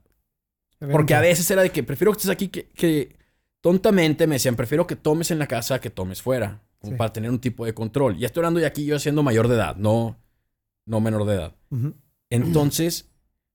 porque 0.92 1.14
a 1.14 1.22
veces 1.22 1.50
era 1.52 1.62
de 1.62 1.70
que 1.70 1.84
prefiero 1.84 2.12
que 2.12 2.18
estés 2.18 2.32
aquí 2.32 2.48
que, 2.48 2.66
que 2.70 3.16
tontamente 3.62 4.26
me 4.26 4.36
decían, 4.36 4.56
prefiero 4.56 4.88
que 4.88 4.96
tomes 4.96 5.30
en 5.30 5.38
la 5.38 5.46
casa 5.46 5.80
que 5.80 5.92
tomes 5.92 6.24
fuera, 6.24 6.64
como 6.80 6.94
Sí. 6.94 6.98
para 6.98 7.14
tener 7.14 7.30
un 7.30 7.38
tipo 7.40 7.66
de 7.66 7.74
control. 7.76 8.18
Ya 8.18 8.26
estoy 8.26 8.42
hablando 8.42 8.60
de 8.60 8.66
aquí 8.66 8.86
yo 8.86 8.98
siendo 8.98 9.22
mayor 9.22 9.48
de 9.48 9.56
edad, 9.58 9.76
no, 9.76 10.18
no 10.88 11.00
menor 11.00 11.26
de 11.26 11.36
edad. 11.36 11.56
Entonces, 12.32 13.12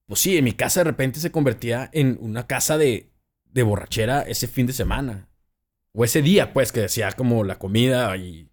pues 0.06 0.20
sí, 0.20 0.36
en 0.36 0.44
mi 0.44 0.52
casa 0.52 0.80
de 0.80 0.84
repente 0.84 1.18
se 1.18 1.32
convertía 1.32 1.90
en 1.92 2.16
una 2.20 2.46
casa 2.46 2.78
de, 2.78 3.10
de 3.44 3.62
borrachera 3.64 4.22
ese 4.22 4.46
fin 4.46 4.66
de 4.66 4.72
semana. 4.72 5.28
O 5.92 6.04
ese 6.04 6.22
día, 6.22 6.52
pues, 6.52 6.70
que 6.72 6.80
decía 6.80 7.10
como 7.12 7.42
la 7.42 7.58
comida 7.58 8.16
y, 8.16 8.48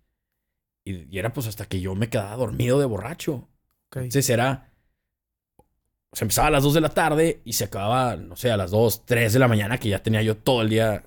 y, 0.86 1.14
y 1.14 1.20
era 1.20 1.34
pues 1.34 1.48
hasta 1.48 1.66
que 1.66 1.82
yo 1.82 1.96
me 1.96 2.10
quedaba 2.10 2.36
dormido 2.36 2.80
de 2.80 2.86
borracho. 2.86 3.48
Ok. 3.88 3.98
Entonces 3.98 4.30
era. 4.30 4.70
Se 6.12 6.24
empezaba 6.24 6.50
a 6.50 6.52
las 6.52 6.64
2 6.64 6.76
de 6.76 6.82
la 6.82 6.90
tarde 6.90 7.42
y 7.44 7.54
se 7.54 7.64
acababa, 7.64 8.16
no 8.18 8.36
sé, 8.36 8.52
a 8.52 8.58
las 8.58 8.70
2, 8.70 9.06
3 9.06 9.34
de 9.34 9.40
la 9.40 9.48
mañana, 9.48 9.80
que 9.80 9.90
ya 9.90 10.04
tenía 10.04 10.22
yo 10.22 10.38
todo 10.38 10.62
el 10.62 10.70
día 10.70 11.04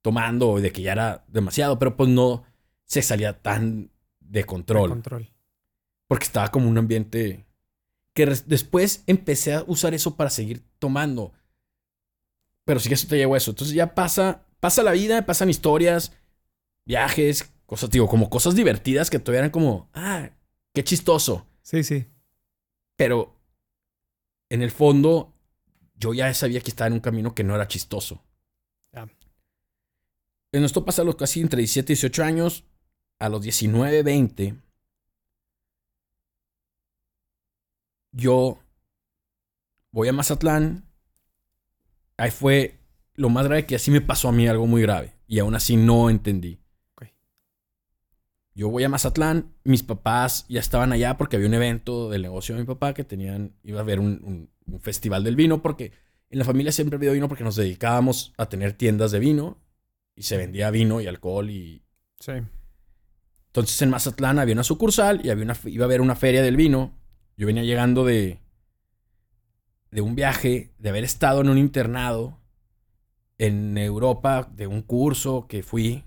tomando, 0.00 0.60
de 0.60 0.70
que 0.70 0.82
ya 0.82 0.92
era 0.92 1.24
demasiado, 1.26 1.80
pero 1.80 1.96
pues 1.96 2.08
no 2.08 2.44
se 2.84 3.02
salía 3.02 3.32
tan 3.42 3.90
de 4.20 4.44
control. 4.44 4.90
Control. 4.90 5.28
Porque 6.06 6.24
estaba 6.24 6.52
como 6.52 6.68
un 6.68 6.78
ambiente. 6.78 7.44
Que 8.12 8.26
después 8.46 9.02
empecé 9.08 9.54
a 9.54 9.64
usar 9.66 9.92
eso 9.94 10.16
para 10.16 10.30
seguir 10.30 10.62
tomando. 10.78 11.32
Pero 12.64 12.80
sí 12.80 12.88
que 12.88 12.94
eso 12.94 13.08
te 13.08 13.16
llevó 13.16 13.34
a 13.34 13.38
eso. 13.38 13.50
Entonces 13.50 13.74
ya 13.74 13.94
pasa, 13.94 14.44
pasa 14.60 14.82
la 14.82 14.92
vida, 14.92 15.26
pasan 15.26 15.50
historias, 15.50 16.12
viajes, 16.84 17.50
cosas, 17.66 17.90
digo, 17.90 18.08
como 18.08 18.30
cosas 18.30 18.54
divertidas 18.54 19.10
que 19.10 19.18
todavía 19.18 19.40
eran 19.40 19.50
como, 19.50 19.90
ah, 19.92 20.30
qué 20.72 20.84
chistoso. 20.84 21.46
Sí, 21.62 21.82
sí. 21.82 22.06
Pero 22.96 23.34
en 24.48 24.62
el 24.62 24.70
fondo, 24.70 25.34
yo 25.96 26.14
ya 26.14 26.32
sabía 26.32 26.60
que 26.60 26.70
estaba 26.70 26.88
en 26.88 26.94
un 26.94 27.00
camino 27.00 27.34
que 27.34 27.44
no 27.44 27.54
era 27.54 27.68
chistoso. 27.68 28.22
Ya. 28.92 29.08
En 30.52 30.64
esto 30.64 30.84
pasa 30.84 31.02
a 31.02 31.04
los 31.04 31.16
casi 31.16 31.40
entre 31.40 31.58
17 31.58 31.92
y 31.92 31.96
18 31.96 32.24
años. 32.24 32.64
A 33.18 33.28
los 33.28 33.42
19, 33.42 34.02
20. 34.02 34.56
Yo 38.12 38.58
voy 39.90 40.08
a 40.08 40.12
Mazatlán. 40.12 40.84
Ahí 42.18 42.30
fue 42.30 42.78
lo 43.14 43.30
más 43.30 43.46
grave 43.46 43.66
que 43.66 43.76
así 43.76 43.90
me 43.90 44.00
pasó 44.00 44.28
a 44.28 44.32
mí 44.32 44.46
algo 44.46 44.66
muy 44.66 44.82
grave. 44.82 45.14
Y 45.26 45.38
aún 45.38 45.54
así 45.54 45.76
no 45.76 46.10
entendí. 46.10 46.60
Yo 48.56 48.70
voy 48.70 48.82
a 48.84 48.88
Mazatlán, 48.88 49.52
mis 49.64 49.82
papás 49.82 50.46
ya 50.48 50.60
estaban 50.60 50.90
allá 50.90 51.18
porque 51.18 51.36
había 51.36 51.46
un 51.46 51.54
evento 51.54 52.08
del 52.08 52.22
negocio 52.22 52.54
de 52.54 52.62
mi 52.62 52.66
papá 52.66 52.94
que 52.94 53.04
tenían, 53.04 53.54
iba 53.62 53.78
a 53.80 53.82
haber 53.82 54.00
un, 54.00 54.18
un- 54.24 54.50
un 54.66 54.80
festival 54.80 55.22
del 55.24 55.36
vino 55.36 55.60
porque 55.60 55.92
en 56.30 56.38
la 56.38 56.44
familia 56.46 56.72
siempre 56.72 56.96
había 56.96 57.12
vino 57.12 57.28
porque 57.28 57.44
nos 57.44 57.54
dedicábamos 57.56 58.32
a 58.38 58.48
tener 58.48 58.72
tiendas 58.72 59.12
de 59.12 59.18
vino 59.20 59.58
y 60.14 60.22
se 60.22 60.38
vendía 60.38 60.70
vino 60.70 61.00
y 61.02 61.06
alcohol 61.06 61.50
y 61.50 61.84
Sí. 62.18 62.32
entonces 63.48 63.80
en 63.82 63.90
Mazatlán 63.90 64.38
había 64.38 64.54
una 64.54 64.64
sucursal 64.64 65.20
y 65.22 65.28
había 65.28 65.44
una, 65.44 65.56
iba 65.66 65.84
a 65.84 65.88
haber 65.88 66.00
una 66.00 66.16
feria 66.16 66.42
del 66.42 66.56
vino. 66.56 66.94
Yo 67.36 67.46
venía 67.46 67.62
llegando 67.62 68.06
de, 68.06 68.40
de 69.90 70.00
un 70.00 70.14
viaje, 70.14 70.72
de 70.78 70.88
haber 70.88 71.04
estado 71.04 71.42
en 71.42 71.50
un 71.50 71.58
internado 71.58 72.38
en 73.38 73.76
Europa, 73.76 74.50
de 74.50 74.66
un 74.66 74.80
curso 74.80 75.46
que 75.46 75.62
fui. 75.62 76.04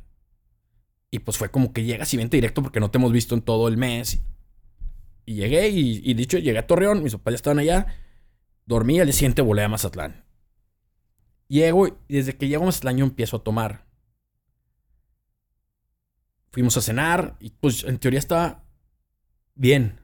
Y 1.12 1.20
pues 1.20 1.38
fue 1.38 1.50
como 1.50 1.74
que 1.74 1.84
llegas 1.84 2.14
y 2.14 2.18
vente 2.18 2.38
directo 2.38 2.62
porque 2.62 2.80
no 2.80 2.92
te 2.92 2.98
hemos 2.98 3.12
visto 3.12 3.36
en 3.36 3.42
todo 3.42 3.68
el 3.68 3.78
mes. 3.78 4.22
Y 5.26 5.36
llegué 5.36 5.70
y, 5.70 6.02
y 6.04 6.14
dicho, 6.14 6.38
llegué 6.38 6.58
a 6.60 6.68
Torreón, 6.68 7.04
mis 7.04 7.14
papás 7.14 7.34
ya 7.34 7.36
estaban 7.36 7.60
allá. 7.60 7.88
Dormí, 8.66 9.00
al 9.00 9.08
día 9.08 9.14
siguiente 9.14 9.42
volé 9.42 9.64
a 9.64 9.68
Mazatlán. 9.68 10.26
Llego 11.48 11.88
y 11.88 12.14
desde 12.14 12.38
que 12.38 12.48
llego 12.48 12.64
a 12.64 12.68
Mazatlán 12.68 12.98
yo 12.98 13.06
empiezo 13.06 13.38
a 13.38 13.44
tomar. 13.44 13.88
Fuimos 16.52 16.78
a 16.78 16.82
cenar 16.82 17.36
y 17.40 17.52
pues 17.52 17.84
en 17.84 17.98
teoría 18.00 18.20
estaba 18.20 18.64
bien, 19.56 20.00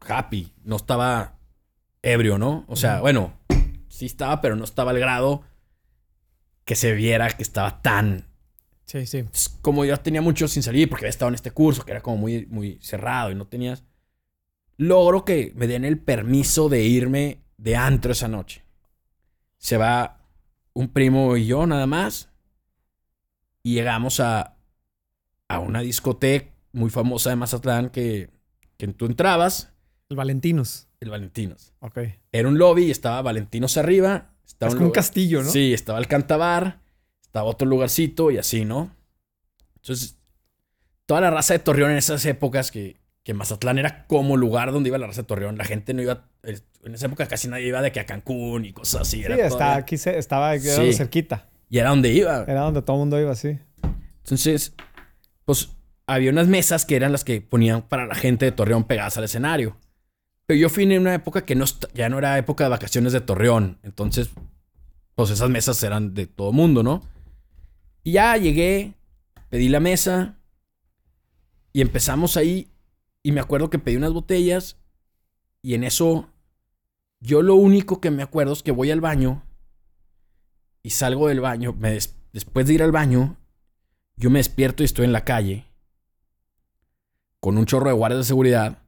happy, 0.00 0.52
no 0.62 0.76
estaba 0.76 1.38
ebrio, 2.02 2.38
¿no? 2.38 2.64
O 2.68 2.76
sea, 2.76 3.00
bueno, 3.00 3.38
sí 3.88 4.06
estaba, 4.06 4.40
pero 4.40 4.56
no 4.56 4.64
estaba 4.64 4.92
al 4.92 4.98
grado 4.98 5.42
que 6.64 6.76
se 6.76 6.92
viera 6.92 7.28
que 7.30 7.42
estaba 7.42 7.82
tan... 7.82 8.29
Sí, 8.90 9.06
sí. 9.06 9.18
Entonces, 9.18 9.56
Como 9.62 9.84
yo 9.84 9.96
tenía 9.98 10.20
mucho 10.20 10.48
sin 10.48 10.64
salir 10.64 10.88
porque 10.88 11.04
había 11.04 11.10
estado 11.10 11.28
en 11.28 11.36
este 11.36 11.52
curso 11.52 11.84
que 11.84 11.92
era 11.92 12.00
como 12.00 12.16
muy, 12.16 12.46
muy 12.46 12.78
cerrado 12.82 13.30
y 13.30 13.34
no 13.36 13.46
tenías... 13.46 13.84
Logro 14.78 15.24
que 15.24 15.52
me 15.54 15.66
den 15.66 15.84
el 15.84 15.98
permiso 15.98 16.68
de 16.68 16.82
irme 16.82 17.42
de 17.58 17.76
antro 17.76 18.12
esa 18.12 18.26
noche. 18.28 18.64
Se 19.58 19.76
va 19.76 20.24
un 20.72 20.88
primo 20.88 21.36
y 21.36 21.46
yo 21.46 21.66
nada 21.66 21.86
más. 21.86 22.30
Y 23.62 23.74
llegamos 23.74 24.18
a, 24.20 24.56
a 25.48 25.58
una 25.60 25.82
discoteca 25.82 26.50
muy 26.72 26.88
famosa 26.88 27.30
de 27.30 27.36
Mazatlán 27.36 27.90
que, 27.90 28.30
que 28.78 28.88
tú 28.88 29.04
entrabas, 29.06 29.72
El 30.08 30.16
Valentinos. 30.16 30.88
el 30.98 31.10
Valentinos. 31.10 31.74
Ok. 31.80 31.98
Era 32.32 32.48
un 32.48 32.58
lobby 32.58 32.84
y 32.86 32.90
estaba 32.90 33.20
Valentinos 33.22 33.76
arriba. 33.76 34.32
Estaba 34.46 34.70
Es 34.70 34.74
como 34.74 34.86
un 34.86 34.92
castillo, 34.92 35.42
¿no? 35.42 35.50
Sí, 35.50 35.74
estaba 35.74 35.98
el 35.98 36.08
cantabar, 36.08 36.79
estaba 37.30 37.48
otro 37.48 37.68
lugarcito 37.68 38.32
y 38.32 38.38
así, 38.38 38.64
¿no? 38.64 38.90
Entonces, 39.76 40.18
toda 41.06 41.20
la 41.20 41.30
raza 41.30 41.54
de 41.54 41.60
Torreón 41.60 41.92
en 41.92 41.96
esas 41.98 42.24
épocas 42.26 42.72
que, 42.72 43.00
que 43.22 43.34
Mazatlán 43.34 43.78
era 43.78 44.06
como 44.08 44.36
lugar 44.36 44.72
donde 44.72 44.88
iba 44.88 44.98
la 44.98 45.06
raza 45.06 45.22
de 45.22 45.28
Torreón. 45.28 45.56
La 45.56 45.64
gente 45.64 45.94
no 45.94 46.02
iba, 46.02 46.28
en 46.42 46.94
esa 46.94 47.06
época 47.06 47.26
casi 47.28 47.46
nadie 47.48 47.68
iba 47.68 47.80
de 47.82 47.92
que 47.92 48.00
a 48.00 48.06
Cancún 48.06 48.64
y 48.64 48.72
cosas 48.72 49.02
así. 49.02 49.18
Sí, 49.22 49.28
todavía- 49.28 49.76
aquí, 49.76 49.96
se- 49.96 50.18
estaba 50.18 50.54
era 50.54 50.62
Sí. 50.76 50.92
cerquita. 50.92 51.46
y 51.68 51.78
era 51.78 51.90
donde 51.90 52.12
iba. 52.12 52.42
Era 52.48 52.62
donde 52.62 52.82
todo 52.82 52.96
el 52.96 53.00
mundo 53.00 53.20
iba, 53.20 53.32
sí. 53.36 53.56
Entonces, 54.24 54.74
pues 55.44 55.70
había 56.08 56.32
unas 56.32 56.48
mesas 56.48 56.84
que 56.84 56.96
eran 56.96 57.12
las 57.12 57.22
que 57.22 57.40
ponían 57.40 57.82
para 57.82 58.06
la 58.06 58.16
gente 58.16 58.44
de 58.44 58.50
Torreón 58.52 58.82
pegadas 58.84 59.16
al 59.18 59.24
escenario. 59.24 59.76
Pero 60.46 60.58
yo 60.58 60.68
fui 60.68 60.82
en 60.82 61.00
una 61.00 61.14
época 61.14 61.44
que 61.44 61.54
no, 61.54 61.64
ya 61.94 62.08
no 62.08 62.18
era 62.18 62.36
época 62.38 62.64
de 62.64 62.70
vacaciones 62.70 63.12
de 63.12 63.20
Torreón. 63.20 63.78
Entonces, 63.84 64.30
pues 65.14 65.30
esas 65.30 65.48
mesas 65.48 65.80
eran 65.84 66.12
de 66.12 66.26
todo 66.26 66.50
mundo, 66.52 66.82
¿no? 66.82 67.02
Y 68.02 68.12
ya 68.12 68.36
llegué, 68.36 68.94
pedí 69.48 69.68
la 69.68 69.80
mesa 69.80 70.38
y 71.72 71.80
empezamos 71.80 72.36
ahí. 72.36 72.70
Y 73.22 73.32
me 73.32 73.40
acuerdo 73.40 73.68
que 73.70 73.78
pedí 73.78 73.96
unas 73.96 74.12
botellas 74.12 74.78
y 75.62 75.74
en 75.74 75.84
eso 75.84 76.30
yo 77.20 77.42
lo 77.42 77.54
único 77.54 78.00
que 78.00 78.10
me 78.10 78.22
acuerdo 78.22 78.54
es 78.54 78.62
que 78.62 78.70
voy 78.72 78.90
al 78.90 79.02
baño 79.02 79.42
y 80.82 80.90
salgo 80.90 81.28
del 81.28 81.40
baño. 81.40 81.74
Me 81.74 81.90
des- 81.92 82.16
después 82.32 82.66
de 82.66 82.74
ir 82.74 82.82
al 82.82 82.92
baño, 82.92 83.36
yo 84.16 84.30
me 84.30 84.38
despierto 84.38 84.82
y 84.82 84.86
estoy 84.86 85.04
en 85.04 85.12
la 85.12 85.24
calle 85.24 85.66
con 87.40 87.58
un 87.58 87.66
chorro 87.66 87.88
de 87.88 87.94
guardias 87.96 88.20
de 88.20 88.24
seguridad 88.24 88.82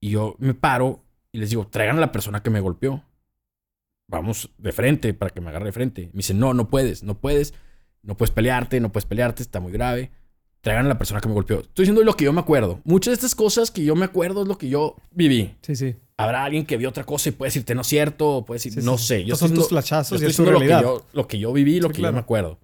y 0.00 0.10
yo 0.10 0.36
me 0.38 0.54
paro 0.54 1.04
y 1.32 1.38
les 1.38 1.50
digo, 1.50 1.66
traigan 1.66 1.96
a 1.96 2.00
la 2.00 2.12
persona 2.12 2.42
que 2.42 2.50
me 2.50 2.60
golpeó. 2.60 3.02
Vamos 4.06 4.50
de 4.58 4.70
frente 4.72 5.14
para 5.14 5.30
que 5.32 5.40
me 5.40 5.48
agarre 5.48 5.66
de 5.66 5.72
frente. 5.72 6.06
Me 6.12 6.18
dicen, 6.18 6.38
no, 6.38 6.54
no 6.54 6.68
puedes, 6.68 7.02
no 7.02 7.18
puedes, 7.18 7.54
no 8.04 8.16
puedes 8.16 8.30
pelearte, 8.32 8.78
no 8.80 8.92
puedes 8.92 9.06
pelearte, 9.06 9.42
está 9.42 9.60
muy 9.60 9.72
grave. 9.72 10.10
Traigan 10.60 10.86
a 10.86 10.88
la 10.88 10.98
persona 10.98 11.20
que 11.20 11.28
me 11.28 11.34
golpeó. 11.34 11.60
Estoy 11.60 11.82
diciendo 11.84 12.02
lo 12.02 12.16
que 12.16 12.24
yo 12.24 12.32
me 12.32 12.40
acuerdo. 12.40 12.80
Muchas 12.84 13.10
de 13.12 13.14
estas 13.16 13.34
cosas 13.34 13.70
que 13.70 13.84
yo 13.84 13.94
me 13.96 14.06
acuerdo 14.06 14.42
es 14.42 14.48
lo 14.48 14.56
que 14.56 14.68
yo 14.70 14.96
viví. 15.10 15.54
Sí, 15.62 15.76
sí. 15.76 15.96
Habrá 16.16 16.44
alguien 16.44 16.64
que 16.64 16.76
vio 16.76 16.88
otra 16.88 17.04
cosa 17.04 17.28
y 17.28 17.32
puede 17.32 17.48
decirte 17.48 17.74
no 17.74 17.82
es 17.82 17.86
cierto, 17.88 18.36
o 18.38 18.44
puede 18.46 18.56
decir, 18.56 18.72
Sí, 18.72 18.80
no 18.82 18.96
sí. 18.96 19.06
sé. 19.06 19.24
Yo 19.24 19.34
Estos 19.34 19.38
son 19.40 19.46
estoy 19.48 19.56
tus 19.56 19.64
diciendo- 19.64 19.68
flashazos 19.68 20.20
yo 20.20 20.26
y 20.26 20.30
estoy 20.30 20.44
es 20.44 20.48
tu 20.48 20.52
lo 20.52 20.60
que, 20.60 20.68
yo, 20.68 21.06
lo 21.12 21.26
que 21.28 21.38
yo 21.38 21.52
viví, 21.52 21.80
lo 21.80 21.88
Sí, 21.88 21.94
que 21.94 21.98
claro. 21.98 22.12
yo 22.12 22.14
me 22.14 22.20
acuerdo. 22.20 22.60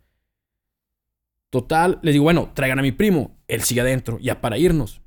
Total, 1.51 1.99
les 2.03 2.15
digo, 2.15 2.25
bueno, 2.25 2.53
traigan 2.55 2.79
a 2.79 2.83
mi 2.83 2.93
primo. 2.93 3.37
Él 3.49 3.63
sigue 3.65 3.81
adentro, 3.81 4.19
ya 4.21 4.41
para 4.41 4.57
irnos. 4.57 5.01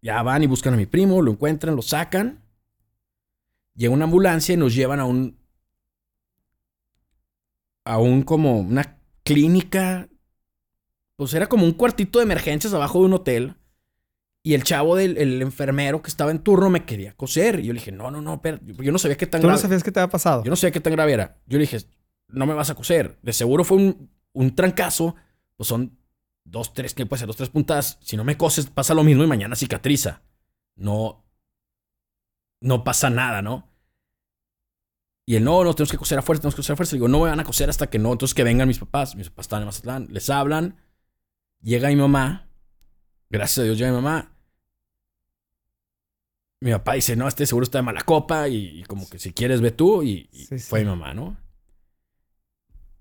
Ya 0.00 0.22
van 0.22 0.42
y 0.42 0.46
buscan 0.46 0.74
a 0.74 0.76
mi 0.76 0.86
primo, 0.86 1.20
lo 1.22 1.32
encuentran, 1.32 1.74
lo 1.76 1.82
sacan. 1.82 2.42
Llega 3.74 3.92
una 3.92 4.04
ambulancia 4.04 4.52
y 4.54 4.56
nos 4.56 4.74
llevan 4.74 5.00
a 5.00 5.04
un. 5.04 5.36
A 7.84 7.98
un 7.98 8.22
como 8.22 8.58
una 8.60 8.98
clínica. 9.24 10.08
Pues 11.16 11.34
era 11.34 11.46
como 11.48 11.64
un 11.64 11.72
cuartito 11.72 12.18
de 12.18 12.24
emergencias 12.24 12.72
abajo 12.74 13.00
de 13.00 13.06
un 13.06 13.12
hotel. 13.14 13.56
Y 14.44 14.54
el 14.54 14.64
chavo 14.64 14.96
del 14.96 15.18
el 15.18 15.40
enfermero 15.40 16.02
que 16.02 16.08
estaba 16.08 16.32
en 16.32 16.40
turno 16.40 16.68
me 16.68 16.84
quería 16.84 17.12
coser. 17.14 17.60
Y 17.60 17.66
yo 17.66 17.72
le 17.72 17.78
dije, 17.78 17.92
no, 17.92 18.10
no, 18.10 18.20
no, 18.20 18.34
espérate. 18.34 18.64
Yo 18.82 18.90
no 18.90 18.98
sabía 18.98 19.16
qué 19.16 19.26
tan 19.26 19.40
Tú 19.40 19.46
no 19.46 19.52
grave- 19.52 19.62
sabías 19.62 19.84
qué 19.84 19.92
te 19.92 20.00
había 20.00 20.10
pasado. 20.10 20.42
yo 20.42 20.50
no 20.50 20.56
sé 20.56 20.72
qué 20.72 20.80
tan 20.80 20.92
grave 20.94 21.12
era. 21.12 21.38
Yo 21.46 21.58
le 21.58 21.62
dije, 21.62 21.78
no 22.28 22.44
me 22.46 22.54
vas 22.54 22.70
a 22.70 22.74
coser. 22.74 23.18
De 23.22 23.32
seguro 23.32 23.62
fue 23.62 23.76
un, 23.76 24.10
un 24.32 24.54
trancazo. 24.56 25.14
Pues 25.56 25.68
son 25.68 25.96
dos, 26.44 26.74
tres, 26.74 26.92
¿qué 26.94 27.06
puede 27.06 27.20
ser? 27.20 27.28
Dos, 27.28 27.36
tres 27.36 27.50
puntadas. 27.50 27.98
Si 28.02 28.16
no 28.16 28.24
me 28.24 28.36
coses, 28.36 28.66
pasa 28.66 28.94
lo 28.94 29.04
mismo 29.04 29.22
y 29.22 29.28
mañana 29.28 29.54
cicatriza. 29.54 30.22
No. 30.74 31.24
no 32.60 32.82
pasa 32.82 33.10
nada, 33.10 33.42
¿no? 33.42 33.68
Y 35.24 35.36
él, 35.36 35.44
no, 35.44 35.62
no, 35.62 35.72
tenemos 35.74 35.92
que 35.92 35.98
coser 35.98 36.18
a 36.18 36.22
fuerza, 36.22 36.42
tenemos 36.42 36.54
que 36.54 36.60
coser 36.60 36.74
a 36.74 36.76
fuerza. 36.76 36.94
Le 36.94 36.98
digo, 36.98 37.08
no 37.08 37.20
me 37.20 37.30
van 37.30 37.40
a 37.40 37.44
coser 37.44 37.70
hasta 37.70 37.88
que 37.88 37.98
no. 37.98 38.12
Entonces 38.12 38.34
que 38.34 38.44
vengan 38.44 38.68
mis 38.68 38.78
papás. 38.78 39.14
Mis 39.14 39.30
papás 39.30 39.44
están 39.44 39.62
en 39.62 39.66
Mazatlán. 39.66 40.08
Les 40.10 40.28
hablan. 40.30 40.76
Llega 41.60 41.88
mi 41.88 41.96
mamá. 41.96 42.48
Gracias 43.30 43.58
a 43.58 43.62
Dios 43.62 43.78
llega 43.78 43.90
mi 43.90 43.96
mamá. 43.96 44.36
Mi 46.60 46.72
papá 46.72 46.94
dice, 46.94 47.16
no, 47.16 47.26
este 47.26 47.46
seguro 47.46 47.64
está 47.64 47.78
de 47.78 47.82
mala 47.82 48.02
copa. 48.02 48.48
Y, 48.48 48.82
como 48.84 49.08
que 49.08 49.18
si 49.18 49.32
quieres 49.32 49.60
ve 49.60 49.70
tú. 49.70 50.02
Y, 50.02 50.28
fue 50.58 50.80
mi 50.80 50.86
mamá, 50.86 51.14
¿no? 51.14 51.36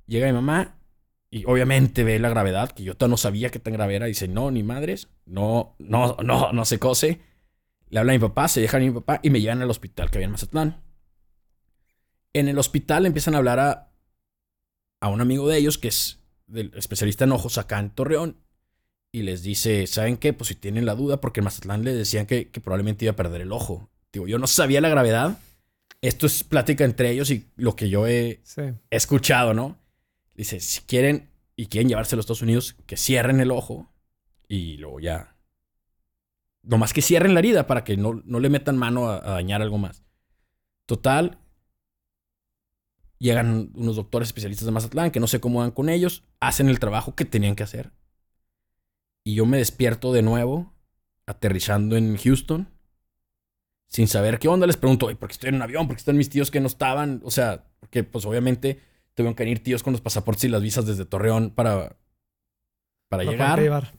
Llega 0.05 0.27
mi 0.27 0.33
mamá. 0.33 0.77
Y 1.31 1.45
obviamente 1.45 2.03
ve 2.03 2.19
la 2.19 2.29
gravedad, 2.29 2.71
que 2.71 2.83
yo 2.83 2.95
todavía 2.95 3.13
no 3.13 3.17
sabía 3.17 3.49
que 3.49 3.59
tan 3.59 3.73
grave 3.73 3.95
era. 3.95 4.05
Dice, 4.05 4.27
no, 4.27 4.51
ni 4.51 4.61
madres. 4.61 5.09
No, 5.25 5.75
no, 5.79 6.17
no, 6.23 6.51
no 6.51 6.65
se 6.65 6.77
cose. 6.77 7.21
Le 7.89 7.99
habla 7.99 8.13
a 8.13 8.15
mi 8.15 8.19
papá, 8.19 8.47
se 8.47 8.61
deja 8.61 8.77
a 8.77 8.79
mi 8.79 8.91
papá 8.91 9.19
y 9.23 9.31
me 9.31 9.41
llevan 9.41 9.61
al 9.61 9.69
hospital 9.69 10.11
que 10.11 10.17
había 10.17 10.25
en 10.25 10.31
Mazatlán. 10.31 10.90
En 12.33 12.47
el 12.47 12.57
hospital 12.57 13.05
empiezan 13.05 13.35
a 13.35 13.37
hablar 13.37 13.59
a, 13.59 13.91
a 14.99 15.07
un 15.09 15.21
amigo 15.21 15.47
de 15.47 15.57
ellos 15.57 15.77
que 15.77 15.89
es 15.89 16.19
del 16.47 16.71
especialista 16.75 17.23
en 17.23 17.31
ojos 17.31 17.57
acá 17.57 17.79
en 17.79 17.89
Torreón 17.89 18.37
y 19.11 19.23
les 19.23 19.43
dice, 19.43 19.87
¿saben 19.87 20.17
qué? 20.17 20.33
Pues 20.33 20.49
si 20.49 20.55
tienen 20.55 20.85
la 20.85 20.95
duda, 20.95 21.19
porque 21.19 21.41
en 21.41 21.45
Mazatlán 21.45 21.83
le 21.83 21.93
decían 21.93 22.25
que, 22.25 22.45
probablemente 22.63 23.05
iba 23.05 23.11
a 23.11 23.15
perder 23.15 23.41
el 23.41 23.51
ojo. 23.51 23.89
Digo, 24.13 24.27
yo 24.27 24.37
no 24.37 24.47
sabía 24.47 24.79
la 24.79 24.89
gravedad. 24.89 25.37
Esto 26.01 26.25
es 26.25 26.43
plática 26.43 26.85
entre 26.85 27.11
ellos 27.11 27.29
y 27.29 27.47
lo 27.57 27.75
que 27.75 27.89
yo 27.89 28.07
he 28.07 28.41
escuchado, 28.89 29.53
¿no? 29.53 29.77
Dice, 30.33 30.59
si 30.59 30.81
quieren 30.81 31.29
y 31.55 31.67
quieren 31.67 31.89
llevarse 31.89 32.15
a 32.15 32.17
los 32.17 32.23
Estados 32.23 32.41
Unidos, 32.41 32.75
que 32.85 32.97
cierren 32.97 33.41
el 33.41 33.51
ojo 33.51 33.91
y 34.47 34.77
luego 34.77 34.99
ya. 34.99 35.35
Nomás 36.63 36.93
que 36.93 37.01
cierren 37.01 37.33
la 37.33 37.39
herida 37.39 37.67
para 37.67 37.83
que 37.83 37.97
no, 37.97 38.21
no 38.25 38.39
le 38.39 38.49
metan 38.49 38.77
mano 38.77 39.09
a 39.09 39.19
dañar 39.19 39.61
algo 39.61 39.77
más. 39.77 40.03
Total, 40.85 41.37
Llegan 43.21 43.69
unos 43.75 43.97
doctores 43.97 44.29
especialistas 44.29 44.65
de 44.65 44.71
Mazatlán 44.71 45.11
que 45.11 45.19
no 45.19 45.27
sé 45.27 45.39
cómo 45.39 45.59
van 45.59 45.69
con 45.69 45.89
ellos, 45.89 46.23
hacen 46.39 46.69
el 46.69 46.79
trabajo 46.79 47.13
que 47.13 47.23
tenían 47.23 47.55
que 47.55 47.61
hacer. 47.61 47.91
Y 49.23 49.35
yo 49.35 49.45
me 49.45 49.59
despierto 49.59 50.11
de 50.11 50.23
nuevo, 50.23 50.73
aterrizando 51.27 51.97
en 51.97 52.17
Houston, 52.17 52.67
sin 53.85 54.07
saber 54.07 54.39
qué 54.39 54.47
onda. 54.47 54.65
Les 54.65 54.75
pregunto, 54.75 55.05
¿por 55.19 55.29
qué 55.29 55.33
estoy 55.33 55.49
en 55.49 55.55
un 55.57 55.61
avión? 55.61 55.85
¿Por 55.85 55.97
qué 55.97 55.99
están 55.99 56.17
mis 56.17 56.31
tíos 56.31 56.49
que 56.49 56.59
no 56.61 56.65
estaban? 56.65 57.21
O 57.23 57.29
sea, 57.29 57.67
porque 57.79 58.03
pues 58.03 58.25
obviamente 58.25 58.81
tuvieron 59.13 59.35
que 59.35 59.43
venir 59.43 59.61
tíos 59.61 59.83
con 59.83 59.93
los 59.93 60.01
pasaportes 60.01 60.45
y 60.45 60.47
las 60.47 60.63
visas 60.63 60.87
desde 60.87 61.05
Torreón 61.05 61.51
para, 61.51 61.97
para 63.07 63.23
llegar. 63.23 63.93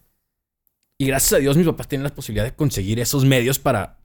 Y 0.99 1.07
gracias 1.07 1.35
a 1.35 1.39
Dios 1.39 1.57
mis 1.57 1.67
papás 1.67 1.87
tienen 1.87 2.03
la 2.03 2.13
posibilidad 2.13 2.45
de 2.45 2.57
conseguir 2.57 2.99
esos 2.99 3.25
medios 3.25 3.61
para, 3.61 4.01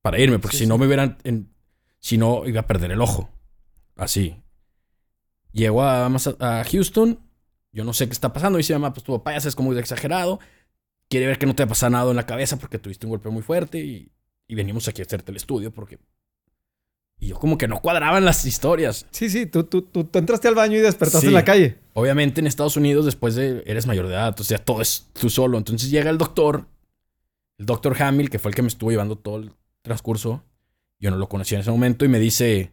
para 0.00 0.18
irme, 0.18 0.38
porque 0.38 0.56
si 0.56 0.66
no 0.66 0.78
me 0.78 0.86
hubieran, 0.86 1.18
si 2.00 2.16
no 2.16 2.46
iba 2.46 2.60
a 2.60 2.66
perder 2.66 2.92
el 2.92 3.02
ojo. 3.02 3.28
Así. 3.98 4.40
Llegó 5.52 5.82
a, 5.82 6.06
a 6.06 6.64
Houston. 6.64 7.18
Yo 7.72 7.84
no 7.84 7.92
sé 7.92 8.06
qué 8.06 8.12
está 8.12 8.32
pasando. 8.32 8.56
Dice 8.56 8.72
mamá, 8.72 8.94
pues 8.94 9.04
tu 9.04 9.12
papá 9.12 9.32
ya 9.32 9.46
es 9.46 9.54
como 9.54 9.74
exagerado. 9.74 10.40
Quiere 11.10 11.26
ver 11.26 11.38
que 11.38 11.46
no 11.46 11.54
te 11.54 11.64
ha 11.64 11.66
pasado 11.66 11.90
nada 11.90 12.10
en 12.10 12.16
la 12.16 12.24
cabeza 12.24 12.58
porque 12.58 12.78
tuviste 12.78 13.06
un 13.06 13.10
golpe 13.10 13.28
muy 13.28 13.42
fuerte 13.42 13.78
y, 13.78 14.10
venimos 14.48 14.88
aquí 14.88 15.02
a 15.02 15.04
hacerte 15.04 15.32
el 15.32 15.36
estudio 15.36 15.72
porque... 15.72 15.98
Y 17.20 17.28
yo 17.28 17.38
como 17.40 17.58
que 17.58 17.66
no 17.66 17.80
cuadraban 17.80 18.24
las 18.24 18.44
historias. 18.44 19.04
Sí, 19.10 19.28
sí, 19.28 19.46
tú, 19.46 19.64
tú, 19.64 19.82
tú, 19.82 20.08
entraste 20.16 20.46
al 20.46 20.54
baño 20.54 20.76
y 20.78 20.80
despertaste 20.80 21.26
en 21.26 21.34
la 21.34 21.44
calle. 21.44 21.78
Obviamente 21.94 22.40
en 22.40 22.46
Estados 22.46 22.76
Unidos 22.76 23.04
después 23.04 23.34
de... 23.34 23.64
Eres 23.66 23.88
mayor 23.88 24.06
de 24.06 24.14
edad, 24.14 24.28
entonces 24.28 24.56
ya 24.56 24.64
todo 24.64 24.80
es 24.80 25.08
tú 25.18 25.28
solo. 25.28 25.58
Entonces 25.58 25.90
llega 25.90 26.10
el 26.10 26.18
doctor, 26.18 26.66
el 27.58 27.66
doctor 27.66 28.00
Hamill, 28.00 28.30
que 28.30 28.38
fue 28.38 28.50
el 28.50 28.54
que 28.54 28.62
me 28.62 28.68
estuvo 28.68 28.92
llevando 28.92 29.16
todo 29.18 29.38
el 29.38 29.52
transcurso. 29.82 30.44
Yo 31.00 31.10
no 31.10 31.16
lo 31.16 31.28
conocía 31.28 31.56
en 31.56 31.62
ese 31.62 31.72
momento 31.72 32.04
y 32.04 32.08
me 32.08 32.20
dice 32.20 32.72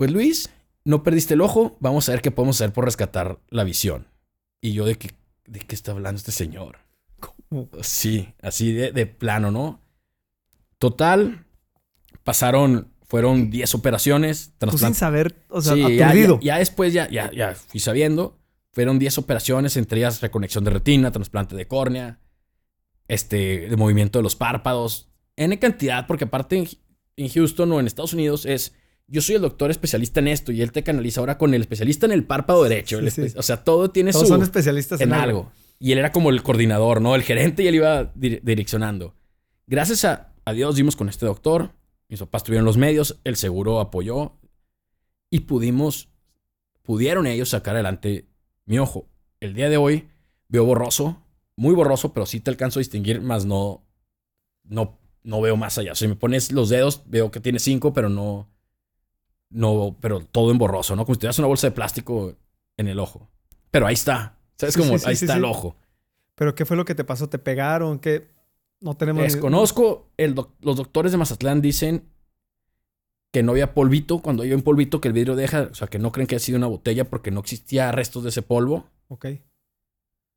pues 0.00 0.12
Luis, 0.12 0.48
no 0.86 1.02
perdiste 1.02 1.34
el 1.34 1.42
ojo, 1.42 1.76
vamos 1.78 2.08
a 2.08 2.12
ver 2.12 2.22
qué 2.22 2.30
podemos 2.30 2.56
hacer 2.56 2.72
por 2.72 2.86
rescatar 2.86 3.38
la 3.50 3.64
visión. 3.64 4.08
Y 4.62 4.72
yo 4.72 4.86
de 4.86 4.94
qué, 4.94 5.10
de 5.44 5.60
qué 5.60 5.74
está 5.74 5.92
hablando 5.92 6.16
este 6.16 6.32
señor. 6.32 6.78
Sí, 7.82 8.32
así 8.40 8.72
de, 8.72 9.04
plano, 9.04 9.50
¿no? 9.50 9.82
Total, 10.78 11.44
pasaron, 12.24 12.94
fueron 13.02 13.50
10 13.50 13.74
operaciones. 13.74 14.54
Tú 14.56 14.78
sin 14.78 14.94
saber, 14.94 15.36
o 15.50 15.60
sea, 15.60 15.74
sí, 15.74 15.96
ya, 15.96 16.14
ya, 16.40 16.56
después 16.56 16.94
ya, 16.94 17.06
ya, 17.10 17.30
ya 17.30 17.54
fui 17.54 17.78
sabiendo. 17.78 18.38
Fueron 18.72 18.98
10 18.98 19.18
operaciones, 19.18 19.76
entre 19.76 19.98
ellas 19.98 20.22
reconexión 20.22 20.64
de 20.64 20.70
retina, 20.70 21.12
trasplante 21.12 21.54
de 21.56 21.68
córnea, 21.68 22.20
este, 23.06 23.68
de 23.68 23.76
movimiento 23.76 24.18
de 24.18 24.22
los 24.22 24.34
párpados. 24.34 25.10
N 25.36 25.58
cantidad, 25.58 26.06
porque 26.06 26.24
aparte 26.24 26.66
en 27.18 27.28
Houston 27.28 27.70
o 27.72 27.80
en 27.80 27.86
Estados 27.86 28.14
Unidos 28.14 28.46
es 28.46 28.79
yo 29.10 29.20
soy 29.20 29.34
el 29.34 29.42
doctor 29.42 29.72
especialista 29.72 30.20
en 30.20 30.28
esto 30.28 30.52
y 30.52 30.62
él 30.62 30.70
te 30.70 30.84
canaliza 30.84 31.20
ahora 31.20 31.36
con 31.36 31.52
el 31.52 31.60
especialista 31.60 32.06
en 32.06 32.12
el 32.12 32.24
párpado 32.24 32.62
derecho. 32.62 33.00
O 33.36 33.42
sea, 33.42 33.64
todo 33.64 33.90
tiene 33.90 34.12
Todos 34.12 34.28
son 34.28 34.42
especialistas 34.42 35.00
en, 35.00 35.12
algo. 35.12 35.50
Y 35.80 35.90
él 35.92 35.98
era 35.98 36.12
como 36.12 36.30
el 36.30 36.42
coordinador, 36.44 37.00
¿no? 37.02 37.16
El 37.16 37.22
gerente 37.22 37.64
y 37.64 37.66
él 37.66 37.74
iba 37.74 38.12
direccionando. 38.14 39.14
Gracias 39.66 40.04
a, 40.04 40.32
a, 40.44 40.52
Dios 40.52 40.76
dimos 40.76 40.94
con 40.94 41.08
este 41.08 41.26
doctor. 41.26 41.72
Mis 42.08 42.20
papás 42.20 42.44
tuvieron 42.44 42.64
los 42.64 42.76
medios, 42.76 43.20
el 43.24 43.36
seguro 43.36 43.80
apoyó 43.80 44.38
y 45.28 45.40
pudimos, 45.40 46.08
pudieron 46.82 47.26
ellos 47.26 47.48
sacar 47.48 47.74
adelante 47.74 48.28
mi 48.64 48.78
ojo. 48.78 49.08
El 49.40 49.54
día 49.54 49.68
de 49.68 49.76
hoy 49.76 50.08
veo 50.48 50.64
borroso, 50.64 51.20
muy 51.56 51.74
borroso, 51.74 52.12
pero 52.12 52.26
sí 52.26 52.38
te 52.40 52.50
alcanzo 52.50 52.78
a 52.78 52.82
distinguir, 52.82 53.20
más 53.20 53.44
no, 53.44 53.84
no, 54.64 55.00
no 55.24 55.40
veo 55.40 55.56
más 55.56 55.78
allá. 55.78 55.94
Si 55.94 56.06
me 56.06 56.14
pones 56.14 56.52
los 56.52 56.68
dedos, 56.68 57.02
veo 57.06 57.30
que 57.30 57.40
tiene 57.40 57.58
cinco, 57.58 57.92
pero 57.92 58.08
no, 58.08 58.48
no, 59.50 59.96
pero 60.00 60.20
todo 60.20 60.52
en 60.52 60.58
borroso, 60.58 60.96
¿no? 60.96 61.04
Como 61.04 61.14
si 61.14 61.20
tuvieras 61.20 61.38
una 61.38 61.48
bolsa 61.48 61.66
de 61.66 61.72
plástico 61.72 62.36
en 62.76 62.88
el 62.88 62.98
ojo. 62.98 63.28
Pero 63.70 63.86
ahí 63.86 63.94
está. 63.94 64.38
¿Sabes 64.56 64.76
cómo? 64.76 64.94
ahí 65.04 65.14
está 65.14 65.36
el 65.36 65.44
ojo. 65.44 65.76
¿Pero 66.36 66.54
qué 66.54 66.64
fue 66.64 66.76
lo 66.76 66.84
que 66.84 66.94
te 66.94 67.04
pasó? 67.04 67.28
¿Te 67.28 67.38
pegaron? 67.38 67.98
¿Qué? 67.98 68.30
No 68.80 68.96
tenemos... 68.96 69.22
Desconozco. 69.22 70.08
El 70.16 70.34
los 70.34 70.76
doctores 70.76 71.12
de 71.12 71.18
Mazatlán 71.18 71.60
dicen 71.60 72.08
que 73.32 73.42
no 73.42 73.52
había 73.52 73.74
polvito. 73.74 74.20
Cuando 74.20 74.44
hay 74.44 74.52
un 74.52 74.62
polvito 74.62 75.00
que 75.00 75.08
el 75.08 75.14
vidrio 75.14 75.36
deja... 75.36 75.68
O 75.70 75.74
sea, 75.74 75.88
que 75.88 75.98
no 75.98 76.12
creen 76.12 76.26
que 76.26 76.36
haya 76.36 76.44
sido 76.44 76.58
una 76.58 76.66
botella 76.66 77.04
porque 77.04 77.30
no 77.30 77.40
existía 77.40 77.92
restos 77.92 78.22
de 78.22 78.30
ese 78.30 78.42
polvo. 78.42 78.88
Ok. 79.08 79.26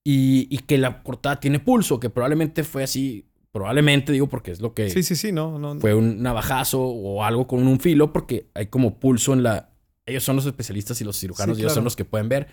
Y, 0.03 0.47
y 0.49 0.57
que 0.59 0.77
la 0.77 1.03
cortada 1.03 1.39
tiene 1.39 1.59
pulso, 1.59 1.99
que 1.99 2.09
probablemente 2.09 2.63
fue 2.63 2.83
así 2.83 3.29
Probablemente 3.53 4.11
digo 4.11 4.27
porque 4.27 4.49
es 4.49 4.61
lo 4.61 4.73
que... 4.73 4.89
Sí, 4.89 5.03
sí, 5.03 5.15
sí, 5.15 5.31
no, 5.31 5.59
no. 5.59 5.79
Fue 5.79 5.93
un 5.93 6.23
navajazo 6.23 6.81
o 6.81 7.23
algo 7.23 7.45
con 7.45 7.67
un 7.67 7.79
filo 7.79 8.11
porque 8.11 8.49
hay 8.55 8.65
como 8.65 8.99
pulso 8.99 9.31
en 9.31 9.43
la... 9.43 9.69
Ellos 10.07 10.23
son 10.23 10.35
los 10.35 10.47
especialistas 10.47 10.99
y 11.01 11.03
los 11.03 11.19
cirujanos 11.19 11.59
y 11.59 11.61
ellos 11.61 11.73
son 11.73 11.83
los 11.83 11.95
que 11.95 12.03
pueden 12.03 12.29
ver. 12.29 12.47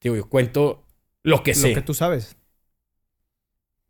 Digo, 0.00 0.16
yo 0.16 0.28
cuento 0.28 0.84
lo 1.22 1.44
que 1.44 1.54
sé. 1.54 1.68
Lo 1.68 1.76
que 1.76 1.82
tú 1.82 1.94
sabes. 1.94 2.36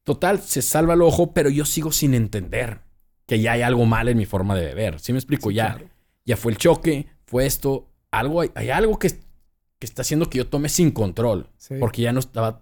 Total, 0.05 0.39
se 0.39 0.61
salva 0.61 0.93
el 0.93 1.01
ojo, 1.01 1.33
pero 1.33 1.49
yo 1.49 1.65
sigo 1.65 1.93
sin 1.93 2.13
entender 2.13 2.81
que 3.27 3.41
ya 3.41 3.53
hay 3.53 3.63
algo 3.63 3.87
mal 3.87 4.11
en 4.11 4.19
mi 4.19 4.27
forma 4.27 4.55
de 4.55 4.67
beber. 4.67 5.01
¿Sí 5.01 5.15
me 5.15 5.19
explico? 5.19 5.51
ya, 5.51 5.83
ya 6.27 6.37
fue 6.37 6.53
el 6.53 6.59
choque, 6.59 7.07
fue 7.25 7.47
esto. 7.47 7.89
Algo, 8.11 8.43
hay, 8.43 8.69
algo 8.69 8.99
que, 8.99 9.09
que, 9.09 9.87
está 9.87 10.03
haciendo 10.03 10.29
que 10.29 10.37
yo 10.37 10.47
tome 10.47 10.69
sin 10.69 10.91
control. 10.91 11.49
Porque 11.79 12.03
ya 12.03 12.13
no 12.13 12.21
estaba... 12.21 12.61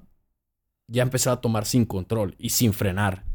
Ya 0.86 1.02
empezaba 1.02 1.34
a 1.34 1.40
tomar 1.40 1.66
sin 1.66 1.84
control 1.84 2.36
y 2.38 2.50
sin 2.50 2.72
frenar. 2.72 3.27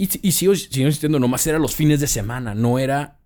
Y, 0.00 0.06
sigo, 0.30 0.54
sigo 0.54 0.86
insistiendo, 0.86 1.18
nomás 1.18 1.44
era 1.48 1.58
los 1.58 1.74
fines 1.74 1.98
de 1.98 2.06
semana, 2.06 2.54
no 2.54 2.78
era 2.78 3.18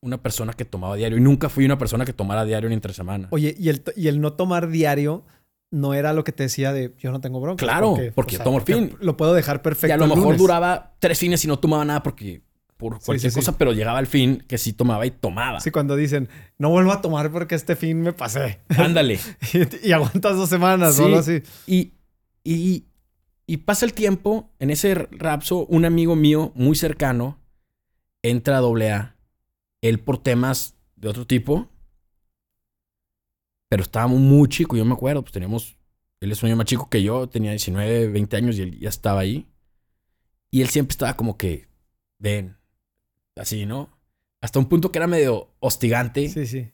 una 0.00 0.22
persona 0.22 0.52
que 0.52 0.64
tomaba 0.64 0.94
diario. 0.94 1.18
Y 1.18 1.20
nunca 1.20 1.48
fui 1.48 1.64
una 1.64 1.76
persona 1.76 2.04
que 2.04 2.12
tomara 2.12 2.44
diario 2.44 2.68
ni 2.68 2.74
entre 2.74 2.94
semana. 2.94 3.26
Oye, 3.30 3.54
y 3.58 3.68
el, 3.68 3.82
y 3.96 4.06
el 4.06 4.20
no 4.20 4.34
tomar 4.34 4.68
diario 4.68 5.24
no 5.72 5.92
era 5.92 6.12
lo 6.12 6.22
que 6.22 6.32
te 6.32 6.44
decía 6.44 6.72
de 6.72 6.94
yo 6.98 7.10
no 7.10 7.20
tengo 7.20 7.40
bronca. 7.40 7.64
Claro, 7.64 7.96
porque, 8.14 8.36
yo 8.36 8.44
tomo 8.44 8.58
el 8.58 8.64
fin. 8.64 8.96
Lo 9.00 9.16
puedo 9.16 9.34
dejar 9.34 9.60
perfecto. 9.60 9.88
Y 9.88 9.92
a 9.92 9.96
lo 9.96 10.14
mejor 10.14 10.36
duraba 10.36 10.94
tres 11.00 11.18
fines 11.18 11.44
y 11.44 11.48
no 11.48 11.58
tomaba 11.58 11.84
nada 11.84 12.02
porque 12.02 12.42
por 12.76 12.98
cualquier 13.00 13.32
cosa, 13.32 13.58
pero 13.58 13.72
llegaba 13.72 13.98
al 13.98 14.06
fin 14.06 14.42
que 14.48 14.56
sí 14.56 14.72
tomaba 14.72 15.04
y 15.06 15.10
tomaba. 15.10 15.60
Sí, 15.60 15.70
cuando 15.70 15.96
dicen, 15.96 16.28
no 16.58 16.70
vuelvo 16.70 16.92
a 16.92 17.02
tomar 17.02 17.30
porque 17.30 17.54
este 17.54 17.76
fin 17.76 18.00
me 18.00 18.12
pasé. 18.12 18.60
Ándale. 18.68 19.20
y, 19.82 19.92
aguantas 19.92 20.36
dos 20.36 20.48
semanas 20.48 20.98
o 20.98 21.04
algo 21.04 21.18
así. 21.18 21.42
Y, 21.66 21.92
y, 22.42 22.86
y 23.50 23.56
pasa 23.56 23.84
el 23.84 23.94
tiempo, 23.94 24.48
en 24.60 24.70
ese 24.70 24.94
rapso, 24.94 25.66
un 25.66 25.84
amigo 25.84 26.14
mío 26.14 26.52
muy 26.54 26.76
cercano 26.76 27.40
entra 28.22 28.58
a 28.58 28.60
AA, 28.60 29.16
él 29.80 29.98
por 29.98 30.22
temas 30.22 30.76
de 30.94 31.08
otro 31.08 31.26
tipo, 31.26 31.68
pero 33.68 33.82
estábamos 33.82 34.20
muy 34.20 34.48
chicos, 34.48 34.78
yo 34.78 34.84
me 34.84 34.94
acuerdo, 34.94 35.22
pues 35.22 35.32
teníamos, 35.32 35.76
él 36.20 36.30
es 36.30 36.40
un 36.44 36.46
año 36.46 36.58
más 36.58 36.66
chico 36.66 36.88
que 36.88 37.02
yo, 37.02 37.28
tenía 37.28 37.50
19, 37.50 38.06
20 38.10 38.36
años 38.36 38.56
y 38.56 38.62
él 38.62 38.78
ya 38.78 38.88
estaba 38.88 39.18
ahí. 39.18 39.48
Y 40.52 40.62
él 40.62 40.68
siempre 40.68 40.92
estaba 40.92 41.16
como 41.16 41.36
que, 41.36 41.66
ven, 42.20 42.56
así, 43.34 43.66
¿no? 43.66 43.98
Hasta 44.40 44.60
un 44.60 44.68
punto 44.68 44.92
que 44.92 45.00
era 45.00 45.08
medio 45.08 45.52
hostigante. 45.58 46.28
Sí, 46.28 46.46
sí. 46.46 46.70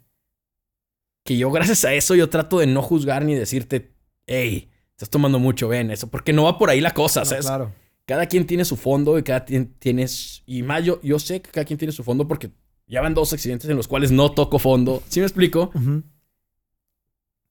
Que 1.24 1.39
yo, 1.39 1.51
gracias 1.51 1.87
a 1.87 1.95
eso, 1.95 2.14
yo 2.14 2.29
trato 2.29 2.59
de 2.59 2.66
no 2.66 2.83
juzgar 2.83 3.24
ni 3.24 3.35
decirte, 3.35 3.95
hey, 4.27 4.70
estás 4.97 5.11
tomando 5.11 5.39
mucho, 5.39 5.69
ven 5.69 5.91
eso, 5.91 6.09
porque 6.09 6.33
no 6.33 6.45
va 6.45 6.59
por 6.59 6.71
ahí 6.71 6.81
la 6.81 6.95
cosa, 6.95 7.27
¿sabes? 7.27 7.45
Claro. 7.45 7.73
cada 8.07 8.27
quien 8.27 8.47
tiene 8.47 8.65
su 8.65 8.77
fondo 8.77 9.19
y 9.19 9.23
cada 9.23 9.45
quien 9.45 9.75
tiene... 9.75 10.07
Y 10.47 10.63
más 10.63 10.83
yo, 10.85 11.01
yo 11.03 11.19
sé 11.19 11.43
que 11.43 11.51
cada 11.51 11.67
quien 11.67 11.79
tiene 11.79 11.93
su 11.93 12.03
fondo 12.03 12.27
porque 12.27 12.51
ya 12.87 13.03
van 13.03 13.13
dos 13.13 13.33
accidentes 13.33 13.69
en 13.69 13.77
los 13.77 13.89
cuales 13.89 14.11
no 14.11 14.33
toco 14.33 14.59
fondo. 14.59 15.03
¿Sí 15.09 15.21
me 15.21 15.27
explico? 15.27 15.71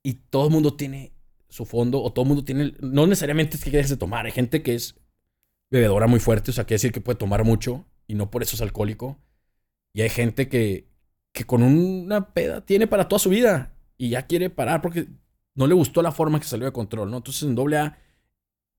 Y 0.02 0.14
todo 0.14 0.46
el 0.46 0.52
mundo 0.52 0.74
tiene 0.74 1.12
su 1.48 1.66
fondo 1.66 2.02
o 2.02 2.12
todo 2.12 2.24
el 2.24 2.30
mundo 2.30 2.43
tiene... 2.43 2.74
No 2.80 3.06
necesariamente 3.06 3.58
es 3.58 3.64
que 3.64 3.70
dejes 3.70 3.91
de 3.91 3.98
tomar. 3.98 4.26
Hay 4.26 4.32
gente 4.32 4.64
que 4.64 4.74
es 4.74 4.96
bebedora 5.70 6.08
muy 6.08 6.20
fuerte, 6.20 6.50
o 6.50 6.54
sea, 6.54 6.64
quiere 6.64 6.76
decir 6.76 6.91
que 6.91 7.02
puede 7.02 7.20
tomar 7.20 7.43
mucho 7.43 7.86
y 8.08 8.16
no 8.16 8.32
por 8.32 8.41
eso 8.41 8.56
es 8.56 8.62
alcohólico. 8.64 9.20
Y 9.93 10.02
hay 10.02 10.10
gente 10.10 10.50
que, 10.50 10.88
que 11.32 11.43
con 11.43 11.62
una 11.62 12.34
peda 12.34 12.66
tiene 12.66 12.88
para 12.88 13.08
toda 13.08 13.20
su 13.20 13.30
vida 13.30 13.76
y 14.00 14.10
ya 14.10 14.26
quiere 14.26 14.50
parar 14.50 14.82
porque 14.82 15.08
no 15.56 15.68
le 15.68 15.74
gustó 15.74 16.01
la 16.01 16.12
forma 16.12 16.39
que 16.39 16.45
salió 16.45 16.66
de 16.66 16.72
control, 16.74 17.10
¿no? 17.12 17.18
Entonces 17.18 17.43
en 17.43 17.56
doble 17.56 17.78
A 17.78 17.97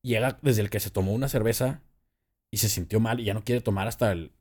llega 0.02 0.38
desde 0.42 0.62
el 0.62 0.70
que 0.70 0.78
se 0.80 0.90
tomó 0.90 1.12
una 1.12 1.28
cerveza 1.28 1.82
y 2.50 2.58
se 2.58 2.68
sintió 2.68 3.00
mal 3.00 3.18
y 3.20 3.24
ya 3.24 3.34
no 3.34 3.42
quiere 3.42 3.60
tomar 3.60 3.88
hasta 3.88 4.12
el 4.12 4.32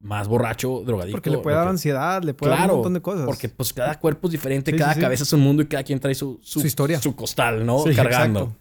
más 0.00 0.28
borracho, 0.28 0.82
drogadicto. 0.84 1.16
Porque 1.16 1.30
le 1.30 1.38
puede 1.38 1.56
dar 1.56 1.66
que- 1.66 1.70
ansiedad, 1.70 2.22
le 2.22 2.34
puede 2.34 2.50
dar 2.50 2.58
Claro, 2.58 2.72
un 2.74 2.78
montón 2.80 2.94
de 2.94 3.00
cosas. 3.02 3.24
Porque 3.26 3.48
pues 3.48 3.72
cada 3.72 3.98
cuerpo 3.98 4.28
es 4.28 4.32
diferente, 4.32 4.72
Sí, 4.72 4.76
cada 4.78 4.92
sí, 4.92 4.98
sí. 4.98 5.02
cabeza 5.04 5.22
es 5.22 5.32
un 5.32 5.40
mundo 5.40 5.62
y 5.62 5.66
cada 5.66 5.82
quien 5.84 6.00
trae 6.00 6.14
su, 6.14 6.38
Su 6.42 6.66
historia. 6.66 7.00
Su 7.00 7.14
costal, 7.16 7.64
¿no? 7.64 7.78
Sí, 7.84 7.94
Cargando. 7.94 8.56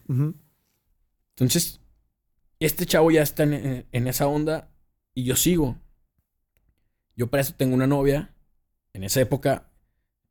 Entonces, 1.36 1.82
este 2.60 2.86
chavo 2.86 3.12
ya 3.12 3.22
está 3.22 3.44
en, 3.44 3.54
en- 3.54 3.86
en 3.92 4.08
esa 4.08 4.28
onda 4.28 4.70
y 5.14 5.24
yo 5.26 5.36
sigo. 5.36 5.78
Yo 7.16 7.28
para 7.28 7.42
eso 7.42 7.54
tengo 7.56 7.76
una 7.76 7.88
novia 7.88 8.34
en 8.94 9.04
esa 9.04 9.20
época, 9.22 9.70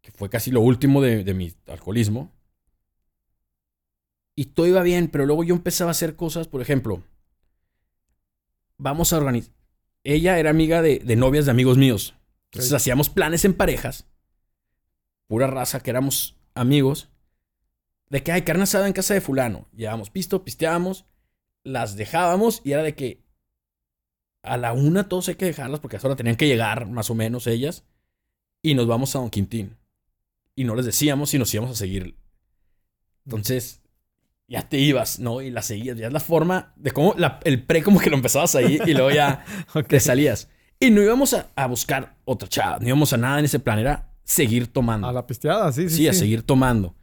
que 0.01 0.11
fue 0.11 0.28
casi 0.30 0.51
lo 0.51 0.61
último 0.61 1.01
de, 1.03 1.24
de 1.24 1.35
mi 1.35 1.53
alcoholismo. 1.66 2.34
Y 4.37 4.47
todo 4.47 4.66
iba 4.66 4.82
bien, 4.82 5.09
pero 5.09 5.26
luego 5.26 5.45
yo 5.45 5.55
empezaba 5.55 5.91
a 5.91 5.93
hacer 5.93 6.16
cosas, 6.16 6.49
por 6.49 6.61
ejemplo, 6.61 7.03
vamos 8.78 9.12
a 9.12 9.18
organizar. 9.18 9.53
Ella 10.03 10.39
era 10.39 10.51
amiga 10.51 10.82
de, 10.82 10.99
de 10.99 11.16
novias 11.16 11.45
de 11.45 11.53
amigos 11.53 11.78
míos. 11.78 12.14
Entonces 12.53 12.72
hacíamos 12.72 13.09
planes 13.09 13.45
en 13.45 13.55
parejas. 13.55 14.07
Pura 15.26 15.47
raza 15.47 15.80
que 15.80 15.91
éramos 15.91 16.37
amigos. 16.55 17.09
De 18.11 18.22
que 18.22 18.32
hay 18.32 18.43
carne 18.43 18.64
asada 18.64 18.87
en 18.87 18.93
casa 18.93 19.14
de 19.14 19.20
fulano. 19.20 19.66
Llevábamos 19.74 20.11
pisto, 20.11 20.45
pisteábamos, 20.45 21.07
las 21.62 21.97
dejábamos 21.97 22.61
y 22.64 22.72
era 22.72 22.82
de 22.82 22.95
que 22.95 23.24
a 24.43 24.59
la 24.59 24.74
una 24.74 25.09
todos 25.09 25.28
hay 25.28 25.37
que 25.37 25.47
dejarlas 25.47 25.80
porque 25.80 25.97
a 25.97 25.99
esa 25.99 26.07
hora 26.07 26.16
tenían 26.16 26.37
que 26.37 26.47
llegar 26.47 26.87
más 26.87 27.09
o 27.11 27.14
menos 27.14 27.47
ellas. 27.47 27.85
Y 28.62 28.74
nos 28.74 28.87
vamos 28.87 29.16
a 29.16 29.18
Don 29.18 29.30
Quintín. 29.30 29.76
Y 30.55 30.64
no 30.64 30.76
les 30.76 30.87
decíamos 30.87 31.30
si 31.30 31.39
nos 31.39 31.53
íbamos 31.53 31.72
a 31.72 31.76
seguir. 31.78 32.16
Entonces, 33.24 33.82
ya 34.55 34.68
te 34.68 34.78
ibas, 34.78 35.18
¿no? 35.18 35.40
Y 35.42 35.50
la 35.50 35.62
seguías. 35.62 35.96
Ya 35.96 36.07
es 36.09 36.12
la 36.12 36.20
forma 36.20 36.72
de 36.76 36.90
cómo 36.90 37.14
la- 37.16 37.40
el 37.44 37.62
pre 37.64 37.82
como 37.82 38.00
que 38.00 38.11
lo 38.11 38.16
empezabas 38.16 38.55
ahí 38.55 38.78
y 38.86 38.92
luego 38.94 39.11
ya 39.11 39.44
te 39.88 40.00
salías. 40.00 40.48
Y 40.80 40.90
no 40.90 41.02
íbamos 41.02 41.34
a, 41.34 41.50
a 41.55 41.66
buscar 41.66 42.16
otra 42.24 42.48
chava, 42.48 42.78
no 42.80 42.86
íbamos 42.88 43.12
a 43.12 43.16
nada 43.16 43.38
en 43.38 43.44
ese 43.44 43.59
plan, 43.61 43.78
era 43.78 44.11
seguir 44.24 44.66
tomando. 44.72 45.07
A 45.07 45.12
la 45.12 45.26
pisteada, 45.26 45.70
sí, 45.72 45.88
sí. 45.88 45.96
sí, 45.96 46.09
a 46.09 46.12
seguir 46.12 46.42
tomando. 46.42 46.94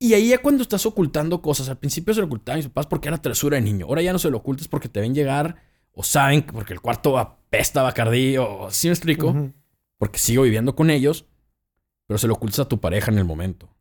Y 0.00 0.14
ahí 0.14 0.28
ya 0.28 0.38
cuando 0.42 0.62
estás 0.62 0.84
ocultando 0.86 1.40
cosas, 1.40 1.68
al 1.68 1.78
principio 1.78 2.12
se 2.14 2.20
lo 2.20 2.26
ocultaba 2.26 2.54
a 2.54 2.58
mis 2.58 2.66
papás 2.66 2.86
porque 2.86 3.08
era 3.08 3.18
tresura 3.22 3.56
de 3.56 3.62
niño. 3.62 3.86
Ahora 3.86 4.02
ya 4.02 4.12
no 4.12 4.18
se 4.18 4.30
lo 4.30 4.38
ocultas 4.38 4.68
porque 4.68 4.88
te 4.88 5.00
ven 5.00 5.14
llegar 5.14 5.56
o 5.92 6.02
saben 6.02 6.42
que 6.42 6.52
porque 6.52 6.72
el 6.72 6.80
cuarto 6.80 7.16
apesta 7.18 7.82
Bacardí 7.82 8.36
o 8.36 8.68
¿sí 8.70 8.88
me 8.88 8.92
explico? 8.94 9.34
Porque 9.96 10.18
sigo 10.18 10.42
viviendo 10.42 10.74
con 10.74 10.90
ellos, 10.90 11.26
pero 12.06 12.18
se 12.18 12.26
lo 12.26 12.34
ocultas 12.34 12.60
a 12.60 12.68
tu 12.68 12.80
pareja 12.80 13.10
en 13.12 13.18
el 13.18 13.24
momento. 13.24 13.73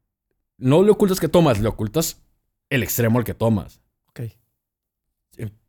No 0.64 0.82
le 0.82 0.91
ocultas 0.91 1.20
que 1.20 1.28
tomas, 1.28 1.59
le 1.59 1.68
ocultas 1.68 2.24
el 2.70 2.84
extremo 2.84 3.20
al 3.20 3.26
que 3.26 3.34
tomas. 3.34 3.82
Ok. 4.07 4.22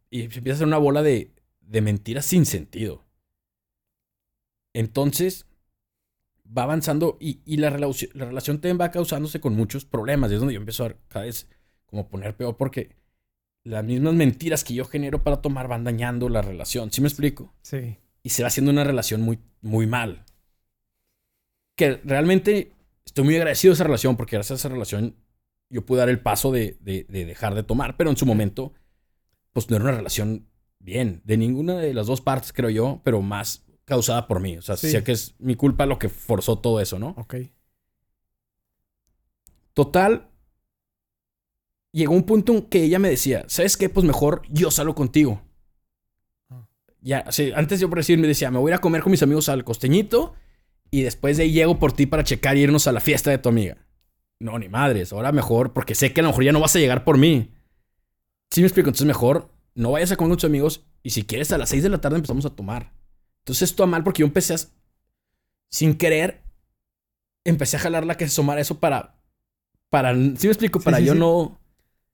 Y 0.09 0.31
se 0.31 0.39
empieza 0.39 0.51
a 0.51 0.55
hacer 0.55 0.67
una 0.69 0.79
bola 0.79 1.03
de, 1.03 1.33
de 1.61 1.81
mentiras 1.81 2.25
sin 2.27 2.47
sentido. 2.47 3.05
Entonces, 4.73 5.47
va 6.47 6.63
avanzando 6.63 7.17
y, 7.21 7.41
y 7.45 7.57
la, 7.57 7.71
relación, 7.71 8.11
la 8.15 8.27
relación 8.27 8.61
también 8.61 8.81
va 8.81 8.93
causándose 8.93 9.41
con 9.41 9.57
muchos 9.57 9.85
problemas. 9.85 10.31
Y 10.31 10.35
es 10.35 10.41
donde 10.41 10.55
yo 10.55 10.61
empiezo 10.61 10.85
a 10.85 10.95
cada 11.09 11.25
vez 11.25 11.49
como 11.87 12.09
poner 12.09 12.37
peor 12.37 12.57
porque 12.57 12.95
las 13.65 13.83
mismas 13.85 14.15
mentiras 14.15 14.63
que 14.63 14.75
yo 14.75 14.85
genero 14.85 15.25
para 15.25 15.43
tomar 15.43 15.67
van 15.67 15.83
dañando 15.83 16.29
la 16.29 16.43
relación. 16.43 16.93
¿Sí 16.93 17.01
me 17.01 17.09
explico? 17.09 17.53
Sí. 17.63 17.97
y 18.23 18.29
se 18.31 18.43
va 18.43 18.49
haciendo 18.49 18.71
una 18.71 18.85
relación 18.85 19.23
muy, 19.23 19.41
muy 19.61 19.89
mal. 19.89 20.25
Que 21.77 22.01
realmente 22.05 22.74
estoy 23.05 23.25
muy 23.25 23.37
agradecido 23.37 23.73
de 23.73 23.75
esa 23.75 23.85
relación 23.85 24.17
porque 24.17 24.37
gracias 24.37 24.59
a 24.59 24.61
esa 24.61 24.69
relación 24.69 25.17
yo 25.71 25.85
pude 25.85 25.99
dar 26.01 26.09
el 26.09 26.21
paso 26.21 26.53
de, 26.53 26.77
de- 26.81 27.07
de 27.09 27.25
dejar 27.25 27.55
de 27.55 27.63
tomar, 27.63 27.97
pero 27.97 28.11
en 28.11 28.17
su 28.17 28.27
momento, 28.27 28.73
pues 29.53 29.69
no 29.71 29.77
era 29.77 29.85
una 29.87 29.97
relación 29.97 30.49
bien, 30.79 31.23
de 31.25 31.37
ninguna 31.37 31.77
de 31.79 31.95
las 31.95 32.07
dos 32.07 32.21
partes, 32.21 32.53
creo 32.53 32.71
yo, 32.71 33.01
pero 33.05 33.23
más 33.23 33.65
causada 33.85 34.27
por 34.29 34.41
mí. 34.41 34.57
O 34.59 34.63
sea, 34.63 34.77
Sí. 34.77 34.91
sé 34.91 35.03
que 35.03 35.13
es 35.13 35.35
mi 35.39 35.55
culpa 35.57 35.87
lo 35.87 35.99
que 35.99 36.09
forzó 36.09 36.59
todo 36.59 36.81
eso, 36.81 36.99
¿no? 36.99 37.15
Ok. 37.19 37.37
Total, 39.73 40.31
llegó 41.93 42.15
un 42.15 42.25
punto 42.25 42.53
en 42.53 42.63
que 42.63 42.85
ella 42.85 42.99
me 42.99 43.09
decía, 43.11 43.45
¿sabes 43.49 43.77
qué? 43.77 43.89
Pues 43.89 44.07
mejor 44.07 44.43
yo 44.49 44.71
salgo 44.71 44.95
contigo. 44.95 45.43
Ah. 46.51 46.67
Ya, 47.01 47.31
sí, 47.33 47.51
antes 47.55 47.81
yo 47.81 47.89
por 47.89 47.99
decir 47.99 48.19
me 48.19 48.29
decía, 48.29 48.51
me 48.51 48.59
voy 48.59 48.71
a 48.71 48.75
ir 48.75 48.79
a 48.79 48.81
comer 48.81 49.03
con 49.03 49.11
mis 49.11 49.23
amigos 49.23 49.49
al 49.49 49.65
costeñito 49.65 50.35
y 50.95 51.03
después 51.03 51.37
de 51.37 51.43
ahí 51.43 51.53
llego 51.53 51.79
por 51.81 51.93
ti 51.93 52.07
para 52.07 52.23
checar 52.23 52.57
y 52.57 52.61
irnos 52.61 52.87
a 52.87 52.93
la 52.93 53.01
fiesta 53.01 53.31
de 53.31 53.39
tu 53.39 53.49
amiga. 53.49 53.79
No, 54.39 54.59
ni 54.59 54.69
madres, 54.69 55.13
ahora 55.13 55.33
mejor, 55.33 55.73
porque 55.73 55.95
sé 55.97 56.13
que 56.13 56.21
a 56.21 56.23
lo 56.23 56.29
mejor 56.29 56.45
ya 56.45 56.53
no 56.53 56.61
vas 56.61 56.77
a 56.77 56.79
llegar 56.79 57.03
por 57.03 57.19
mí. 57.19 57.53
Sí 58.51 58.61
me 58.61 58.69
explico, 58.69 58.89
entonces 58.91 59.07
mejor 59.07 59.51
no 59.75 59.91
vayas 59.91 60.13
a 60.13 60.17
comer 60.17 60.31
con 60.31 60.37
tus 60.39 60.45
amigos 60.45 60.87
y 61.03 61.11
si 61.11 61.25
quieres 61.25 61.51
a 61.51 61.59
las 61.59 61.71
6 61.71 61.83
de 61.83 61.89
la 61.89 62.01
tarde 62.01 62.17
empezamos 62.17 62.47
a 62.47 62.51
tomar. 62.55 62.93
Entonces 63.41 63.71
esto 63.71 63.83
a 63.83 63.87
mal 63.87 64.05
porque 64.05 64.21
yo 64.21 64.27
empecé 64.27 64.55
a, 64.55 64.57
sin 65.69 65.95
querer, 65.97 66.43
empecé 67.45 67.77
a 67.77 67.81
jalarla 67.81 68.17
que 68.17 68.29
se 68.29 68.35
sumara 68.35 68.61
eso 68.61 68.79
para, 68.79 69.21
para, 69.91 70.15
sí 70.15 70.47
me 70.47 70.53
explico, 70.53 70.79
Sí, 70.79 70.85
para 70.85 70.99
sí, 70.99 71.05
yo 71.07 71.15
sí. 71.15 71.19
no, 71.19 71.61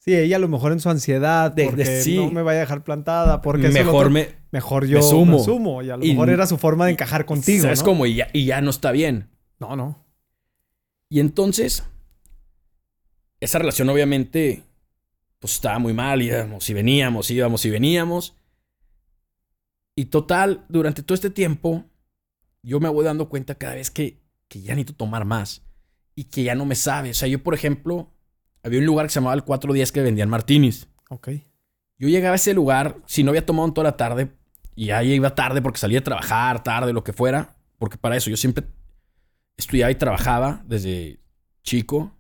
Sí, 0.03 0.15
ella 0.15 0.37
a 0.37 0.39
lo 0.39 0.49
mejor 0.49 0.73
en 0.73 0.81
su 0.81 0.89
ansiedad, 0.89 1.53
De- 1.53 1.65
de- 1.65 1.69
porque 1.69 2.01
sí. 2.01 2.17
no 2.17 2.31
me 2.31 2.41
vaya 2.43 2.59
a 2.59 2.63
dejar 2.63 2.83
plantada, 2.83 3.43
porque 3.43 3.69
mejor 3.69 3.95
otro, 4.07 4.11
me, 4.11 4.29
mejor 4.51 4.87
yo 4.87 4.97
me 4.99 5.03
sumo. 5.03 5.39
sumo. 5.45 5.83
Y 5.83 5.91
a 5.91 5.97
lo 5.99 6.05
Y- 6.05 6.13
mejor 6.13 6.31
era 6.31 6.47
su 6.47 6.57
forma 6.57 6.87
de 6.87 6.93
encajar 6.93 7.27
contigo, 7.27 7.65
¿sabes 7.65 7.81
¿no? 7.81 7.85
cómo? 7.85 8.07
Y 8.07 8.15
ya, 8.15 8.29
y 8.33 8.47
ya 8.47 8.61
no 8.63 8.71
está 8.71 8.93
bien. 8.93 9.29
No, 9.59 9.77
no. 9.77 10.03
Y 11.11 11.21
entonces, 11.21 11.85
esa 13.41 13.59
relación 13.59 13.91
obviamente, 13.91 14.63
pues 15.39 15.55
estaba 15.55 15.79
muy 15.79 15.93
mal, 15.93 16.23
íbamos 16.23 16.69
y 16.71 16.73
veníamos, 16.75 17.31
íbamos 17.31 17.65
y 17.67 17.71
veníamos. 17.71 18.35
Y 19.97 20.07
total, 20.07 20.65
durante 20.71 21.03
todo 21.03 21.15
este 21.15 21.29
tiempo, 21.31 21.85
yo 22.63 22.81
me 22.81 22.89
voy 22.89 23.05
dando 23.05 23.29
cuenta 23.29 23.55
cada 23.57 23.75
vez 23.75 23.91
que, 23.91 24.19
que 24.49 24.63
ya 24.63 24.75
necesito 24.75 24.95
tomar 24.95 25.27
más 25.27 25.63
y 26.15 26.25
que 26.25 26.43
ya 26.43 26.55
no 26.55 26.65
me 26.65 26.75
sabe. 26.75 27.11
O 27.11 27.15
sea, 27.15 27.29
yo, 27.29 27.43
por 27.43 27.53
ejemplo, 27.55 28.11
había 28.63 28.79
un 28.81 28.87
lugar 28.87 29.07
que 29.07 29.11
se 29.13 29.21
llamaba 29.21 29.35
el 29.35 29.45
410 29.45 29.93
que 29.93 30.03
vendían 30.03 30.29
martinis. 30.29 30.89
Ok. 31.09 31.29
Yo 31.99 32.09
llegaba 32.09 32.33
a 32.33 32.37
ese 32.37 32.55
lugar, 32.55 32.97
si 33.07 33.23
no 33.23 33.31
había 33.31 33.45
tomado 33.45 33.69
en 33.69 33.75
toda 33.75 33.85
la 33.91 33.97
tarde, 33.97 34.31
y 34.75 34.87
ya 34.87 35.03
iba 35.03 35.35
tarde 35.35 35.61
porque 35.61 35.79
salía 35.79 35.99
a 35.99 36.05
trabajar, 36.05 36.63
tarde, 36.63 36.93
lo 36.93 37.05
que 37.05 37.13
fuera, 37.13 37.57
porque 37.79 37.99
para 37.99 38.17
eso 38.17 38.31
yo 38.31 38.37
siempre 38.37 38.65
estudiaba 39.57 39.91
y 39.91 39.95
trabajaba 39.97 40.63
desde 40.67 41.21
chico. 41.63 42.17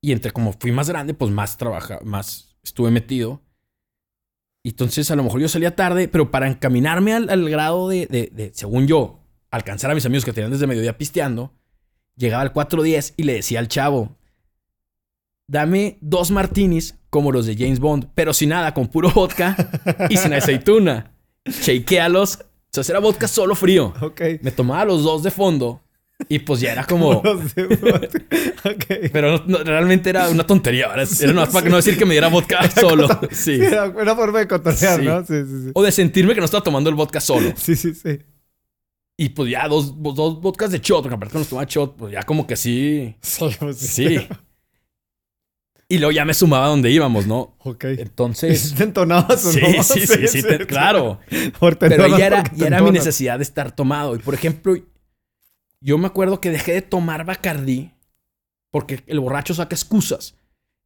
Y 0.00 0.12
entre 0.12 0.30
como 0.30 0.52
fui 0.52 0.72
más 0.72 0.88
grande, 0.88 1.14
pues 1.14 1.30
más 1.30 1.58
trabaja, 1.58 1.98
más 2.04 2.56
estuve 2.62 2.90
metido. 2.90 3.42
Y 4.62 4.70
entonces 4.70 5.10
a 5.10 5.16
lo 5.16 5.24
mejor 5.24 5.40
yo 5.40 5.48
salía 5.48 5.74
tarde, 5.74 6.06
pero 6.08 6.30
para 6.30 6.46
encaminarme 6.46 7.14
al, 7.14 7.28
al 7.30 7.48
grado 7.50 7.88
de, 7.88 8.06
de- 8.06 8.30
de, 8.32 8.52
según 8.54 8.86
yo, 8.86 9.20
alcanzar 9.50 9.90
a 9.90 9.94
mis 9.94 10.06
amigos 10.06 10.24
que 10.24 10.32
tenían 10.32 10.52
desde 10.52 10.66
mediodía 10.66 10.96
pisteando, 10.96 11.52
llegaba 12.16 12.42
al 12.42 12.52
410 12.52 13.14
y 13.16 13.22
le 13.24 13.34
decía 13.34 13.58
al 13.58 13.68
chavo, 13.68 14.16
dame 15.50 15.98
dos 16.00 16.30
martinis 16.30 16.94
como 17.10 17.32
los 17.32 17.44
de 17.46 17.56
James 17.56 17.80
Bond, 17.80 18.06
pero 18.14 18.32
sin 18.32 18.50
nada, 18.50 18.72
con 18.72 18.86
puro 18.86 19.10
vodka 19.10 19.56
y 20.08 20.16
sin 20.16 20.32
aceituna. 20.32 21.12
Shakealos. 21.44 22.38
O 22.76 22.82
sea, 22.84 22.92
era 22.92 23.00
vodka 23.00 23.26
solo 23.26 23.54
frío. 23.56 23.92
Ok. 24.00 24.20
Me 24.42 24.52
tomaba 24.52 24.84
los 24.84 25.02
dos 25.02 25.24
de 25.24 25.32
fondo 25.32 25.82
y 26.28 26.38
pues 26.38 26.60
ya 26.60 26.70
era 26.72 26.84
como... 26.84 27.20
Los 27.24 27.52
de- 27.54 27.64
ok. 28.64 29.10
Pero 29.12 29.38
no- 29.38 29.44
no, 29.46 29.58
realmente 29.64 30.08
era 30.10 30.28
una 30.28 30.46
tontería. 30.46 30.86
Era, 30.94 31.02
era 31.20 31.46
para 31.50 31.68
no 31.68 31.76
decir 31.76 31.98
que 31.98 32.04
me 32.04 32.12
diera 32.14 32.28
vodka 32.28 32.70
solo. 32.70 33.08
Sí. 33.32 33.56
Sí, 33.56 33.64
era 33.64 33.88
una 33.88 34.14
forma 34.14 34.38
de 34.38 34.46
cotorrear, 34.46 35.00
Sí. 35.00 35.04
¿no? 35.06 35.20
Sí, 35.26 35.34
sí, 35.44 35.64
sí. 35.64 35.70
O 35.74 35.82
de 35.82 35.90
sentirme 35.90 36.34
que 36.34 36.40
no 36.40 36.44
estaba 36.44 36.62
tomando 36.62 36.88
el 36.90 36.94
vodka 36.96 37.20
solo. 37.20 37.52
Sí, 37.56 37.74
sí, 37.74 37.92
sí. 37.94 38.20
Y 39.16 39.30
pues 39.30 39.50
ya 39.50 39.66
dos, 39.66 39.94
dos 40.00 40.40
vodkas 40.40 40.70
de 40.70 40.78
shot, 40.78 41.02
porque 41.02 41.14
aparte 41.16 41.32
cuando 41.32 41.40
nos 41.40 41.48
tomaba 41.48 41.66
shot, 41.68 41.96
pues 41.96 42.12
ya 42.12 42.22
como 42.22 42.46
que 42.46 42.54
sí. 42.56 43.16
Sí, 43.20 43.44
pues, 43.58 43.78
Sí. 43.78 44.28
Y 45.90 45.98
luego 45.98 46.12
ya 46.12 46.24
me 46.24 46.32
sumaba 46.34 46.68
donde 46.68 46.90
íbamos, 46.90 47.26
¿no? 47.26 47.56
Ok. 47.58 47.84
Entonces. 47.84 48.74
¿Te 48.78 48.84
entonabas 48.84 49.44
o 49.44 49.52
Sí, 49.52 49.60
no? 49.76 49.82
sí, 49.82 50.06
sí, 50.06 50.28
sí, 50.28 50.42
te- 50.42 50.64
claro. 50.66 51.18
Pero 51.78 52.16
ya 52.16 52.26
era, 52.26 52.44
ya 52.54 52.68
era 52.68 52.80
mi 52.80 52.92
necesidad 52.92 53.38
de 53.38 53.42
estar 53.42 53.72
tomado. 53.74 54.14
Y 54.14 54.20
por 54.20 54.32
ejemplo, 54.34 54.76
yo 55.80 55.98
me 55.98 56.06
acuerdo 56.06 56.40
que 56.40 56.50
dejé 56.50 56.74
de 56.74 56.82
tomar 56.82 57.24
Bacardí 57.24 57.90
porque 58.70 59.02
el 59.08 59.18
borracho 59.18 59.52
saca 59.52 59.74
excusas. 59.74 60.36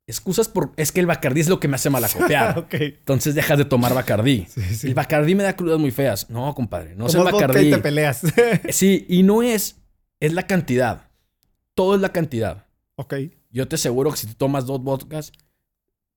Excusas 0.06 0.48
por... 0.48 0.72
Es 0.76 0.90
que 0.90 1.00
el 1.00 1.06
Bacardí 1.06 1.40
es 1.42 1.48
lo 1.48 1.60
que 1.60 1.68
me 1.68 1.76
hace 1.76 1.90
malacopear. 1.90 2.58
ok. 2.60 2.74
Entonces 2.74 3.34
dejas 3.34 3.58
de 3.58 3.66
tomar 3.66 3.92
Bacardí. 3.94 4.46
Sí, 4.48 4.62
sí. 4.74 4.86
El 4.88 4.94
Bacardí 4.94 5.34
me 5.34 5.42
da 5.42 5.54
crudas 5.54 5.78
muy 5.78 5.90
feas. 5.90 6.30
No, 6.30 6.54
compadre. 6.54 6.94
No 6.94 7.06
es 7.08 7.14
el 7.14 7.24
Bacardí. 7.24 7.68
y 7.68 7.70
te 7.72 7.78
peleas. 7.78 8.22
Sí, 8.70 9.04
y 9.08 9.22
no 9.22 9.42
es... 9.42 9.76
Es 10.20 10.32
la 10.32 10.46
cantidad. 10.46 11.10
Todo 11.74 11.94
es 11.94 12.00
la 12.00 12.10
cantidad. 12.10 12.64
ok. 12.96 13.14
Yo 13.54 13.68
te 13.68 13.76
aseguro 13.76 14.10
que 14.10 14.16
si 14.16 14.26
te 14.26 14.34
tomas 14.34 14.66
dos 14.66 14.82
vodkas, 14.82 15.32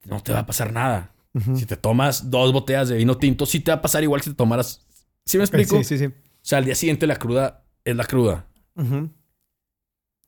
no 0.05 0.21
te 0.23 0.33
va 0.33 0.39
a 0.39 0.45
pasar 0.47 0.73
nada. 0.73 1.13
Si 1.53 1.67
te 1.67 1.77
tomas 1.77 2.31
dos 2.31 2.51
botellas 2.51 2.89
de 2.89 2.97
vino 2.97 3.15
tinto, 3.15 3.45
sí 3.45 3.59
te 3.59 3.69
va 3.69 3.77
a 3.77 3.81
pasar 3.81 4.01
igual 4.01 4.21
que 4.21 4.25
si 4.25 4.31
te 4.31 4.35
tomaras... 4.35 4.87
¿Sí 5.23 5.37
me 5.37 5.43
explico? 5.43 5.77
Sí, 5.77 5.83
sí, 5.83 5.97
sí. 5.99 6.05
O 6.05 6.11
sea, 6.41 6.57
al 6.57 6.65
día 6.65 6.73
siguiente 6.73 7.05
la 7.05 7.17
cruda 7.17 7.63
es 7.85 7.95
la 7.95 8.05
cruda. 8.05 8.47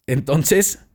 Entonces, 0.05 0.86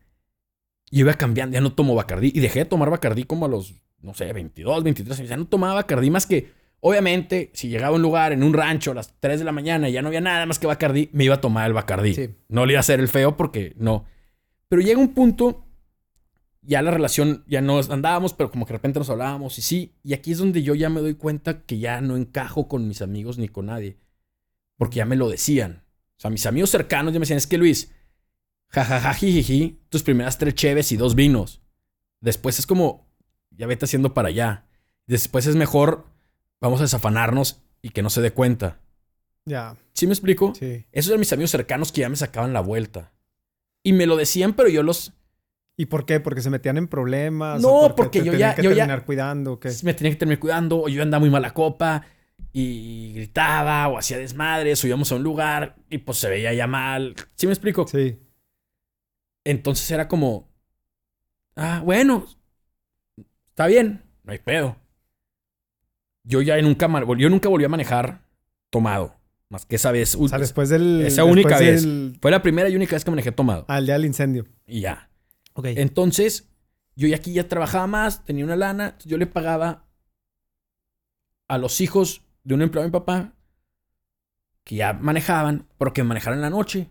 yo 0.93 1.01
iba 1.01 1.15
cambiando, 1.15 1.55
ya 1.55 1.61
no 1.61 1.73
tomo 1.73 1.97
Bacardí. 1.97 2.31
Y 2.33 2.39
dejé 2.39 2.61
de 2.61 2.65
tomar 2.67 2.91
Bacardí 2.91 3.25
como 3.25 3.47
a 3.47 3.49
los, 3.49 3.75
no 4.01 4.15
sé, 4.15 4.33
22, 4.33 4.85
23 4.85 5.19
años. 5.19 5.31
Ya 5.31 5.37
no 5.37 5.47
tomaba 5.49 5.75
Bacardí 5.75 6.11
más 6.11 6.27
que, 6.27 6.53
obviamente, 6.79 7.51
si 7.55 7.69
llegaba 7.69 7.95
a 7.95 7.97
un 7.97 8.03
lugar, 8.03 8.33
en 8.33 8.45
un 8.45 8.53
rancho, 8.53 8.93
a 8.93 8.95
las 8.95 9.19
3 9.19 9.41
de 9.41 9.45
la 9.45 9.53
mañana 9.53 9.89
y 9.89 9.93
ya 9.93 10.03
no 10.03 10.09
había 10.09 10.21
nada 10.21 10.47
más 10.47 10.61
que 10.61 10.69
Bacardí, 10.69 11.11
me 11.13 11.25
iba 11.25 11.35
a 11.35 11.41
tomar 11.41 11.67
el 11.67 11.73
Bacardí. 11.73 12.15
Sí. 12.15 12.31
No 12.49 12.67
le 12.67 12.75
iba 12.75 12.79
a 12.79 12.81
hacer 12.81 13.01
el 13.01 13.09
feo 13.09 13.37
porque 13.37 13.75
no. 13.79 14.05
Pero 14.69 14.81
llega 14.81 15.01
un 15.01 15.13
punto, 15.13 15.64
ya 16.67 16.83
la 16.83 16.91
relación, 16.91 17.45
ya 17.47 17.61
no 17.61 17.79
andábamos, 17.79 18.35
pero 18.35 18.51
como 18.51 18.67
que 18.67 18.73
de 18.73 18.79
repente 18.79 18.99
nos 18.99 19.11
hablábamos 19.11 19.59
y 19.59 19.63
sí. 19.63 19.95
Y 20.03 20.15
aquí 20.15 20.33
es 20.33 20.39
donde 20.39 20.63
yo 20.63 20.75
ya 20.75 20.89
me 20.89 21.01
doy 21.01 21.15
cuenta 21.15 21.63
que 21.63 21.79
ya 21.79 22.01
no 22.01 22.17
encajo 22.17 22.69
con 22.69 22.89
mis 22.89 23.03
amigos 23.03 23.39
ni 23.39 23.49
con 23.49 23.67
nadie. 23.67 23.99
Porque 24.77 24.97
ya 24.97 25.05
me 25.05 25.17
lo 25.17 25.29
decían. 25.29 25.85
O 26.17 26.21
sea, 26.21 26.31
mis 26.31 26.47
amigos 26.47 26.71
cercanos 26.71 27.13
ya 27.13 27.19
me 27.19 27.25
decían, 27.25 27.39
es 27.39 27.47
que 27.47 27.59
Luis, 27.59 27.93
jajaja, 28.69 29.15
jijiji, 29.15 29.81
tus 29.89 30.03
primeras 30.03 30.39
tres 30.39 30.55
cheves 30.55 30.91
y 30.93 30.97
dos 30.97 31.15
vinos. 31.15 31.61
Después 32.21 32.59
es 32.59 32.67
como, 32.67 33.07
ya 33.51 33.67
vete 33.67 33.85
haciendo 33.85 34.15
para 34.15 34.29
allá. 34.29 34.67
Después 35.07 35.47
es 35.47 35.57
mejor, 35.57 36.07
vamos 36.61 36.81
a 36.81 36.85
desafanarnos 36.85 37.63
y 37.83 37.91
que 37.91 38.03
no 38.03 38.11
se 38.11 38.23
dé 38.23 38.33
cuenta. 38.33 38.81
Ya. 39.45 39.77
¿Sí 39.93 40.07
me 40.07 40.15
explico? 40.15 40.55
Sí. 40.55 40.87
Esos 40.93 41.11
eran 41.11 41.21
mis 41.21 41.33
amigos 41.33 41.51
cercanos 41.51 41.93
que 41.93 42.01
ya 42.01 42.09
me 42.09 42.17
sacaban 42.17 42.53
la 42.53 42.61
vuelta. 42.61 43.13
Y 43.83 43.93
me 43.93 44.07
lo 44.07 44.17
decían, 44.17 44.55
pero 44.55 44.69
yo 44.69 44.83
los... 44.83 45.13
¿Y 45.77 45.87
por 45.87 46.07
qué? 46.07 46.21
¿Porque 46.21 46.41
se 46.41 46.51
metían 46.51 46.77
en 46.77 46.87
problemas? 46.87 47.61
No, 47.61 47.81
¿O 47.87 47.95
porque 47.97 48.21
te 48.21 48.27
yo 48.27 48.33
ya- 48.35 48.55
que 48.55 48.63
yo 48.63 48.71
ya- 48.71 48.77
terminar 48.77 49.05
cuidando 49.05 49.55
o 49.55 49.61
qué? 49.61 49.71
me 49.83 49.93
tenía 49.95 50.13
que 50.13 50.19
terminar 50.19 50.39
cuidando, 50.39 50.83
o 50.83 50.89
yo 50.89 51.03
andaba 51.03 51.21
muy 51.21 51.31
mala 51.31 51.53
copa 51.53 52.07
y 52.53 53.13
gritaba 53.15 53.89
o 53.89 53.99
hacía 53.99 54.19
desmadres, 54.19 54.83
o 54.85 54.87
íbamos 54.87 55.11
a 55.11 55.17
un 55.17 55.25
lugar 55.25 55.75
y 55.91 55.99
pues 55.99 56.19
se 56.19 56.29
veía 56.29 56.53
ya 56.55 56.67
mal. 56.69 57.15
¿Sí 57.35 57.47
me 57.49 57.53
explico? 57.53 57.87
Sí. 57.89 58.19
Entonces 59.45 59.91
era 59.91 60.07
como, 60.09 60.49
ah, 61.57 61.83
bueno, 61.85 62.27
está 63.49 63.67
bien, 63.67 64.03
no 64.23 64.33
hay 64.33 64.39
pedo. 64.39 64.77
Yo 66.23 66.41
ya 66.41 66.61
nunca, 66.63 66.89
yo 67.19 67.29
nunca 67.29 67.49
volví 67.49 67.65
a 67.65 67.69
manejar 67.69 68.23
tomado, 68.71 69.17
más 69.51 69.67
que 69.67 69.77
esa 69.77 69.91
vez. 69.93 70.15
O 70.15 70.27
sea, 70.29 70.39
después 70.39 70.69
del... 70.71 71.03
esa 71.05 71.25
única 71.25 71.59
vez. 71.59 71.83
del- 71.83 72.17
Fue 72.23 72.31
la 72.31 72.43
primera 72.43 72.69
y 72.69 72.77
única 72.77 72.95
vez 72.97 73.05
que 73.05 73.11
manejé 73.11 73.33
tomado. 73.33 73.65
Al 73.69 73.85
día 73.85 73.95
del 73.95 74.07
incendio. 74.07 74.47
Y 74.67 74.81
ya. 74.81 75.11
Ok. 75.55 75.67
Entonces, 75.77 76.49
yo 76.97 77.09
ya 77.09 77.17
aquí 77.17 77.33
ya 77.33 77.49
trabajaba 77.49 77.87
más, 77.87 78.25
tenía 78.25 78.45
una 78.45 78.57
lana, 78.57 78.97
yo 79.05 79.19
le 79.19 79.27
pagaba 79.27 79.87
a 81.49 81.59
los 81.59 81.81
hijos 81.81 82.23
de 82.45 82.55
un 82.55 82.63
empleado 82.63 82.85
de 82.85 82.89
mi 82.89 82.93
papá 82.93 83.35
que 84.65 84.77
ya 84.77 84.93
manejaban, 84.93 85.69
pero 85.79 85.93
que 85.93 86.03
manejaran 86.03 86.39
en 86.39 86.43
la 86.43 86.51
noche. 86.51 86.91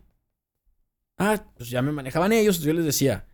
Ah, 1.17 1.43
pues 1.55 1.69
ya 1.69 1.81
me 1.81 1.91
manejaban 1.91 2.31
ellos, 2.31 2.59
yo 2.59 2.73
les 2.73 2.85
decía, 2.85 3.25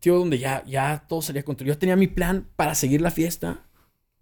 tío, 0.00 0.18
donde 0.18 0.38
ya, 0.38 0.64
ya 0.64 1.04
todo 1.08 1.22
salía 1.22 1.44
control. 1.44 1.68
Yo 1.68 1.78
tenía 1.78 1.96
mi 1.96 2.08
plan 2.08 2.48
para 2.56 2.74
seguir 2.74 3.00
la 3.00 3.10
fiesta, 3.10 3.66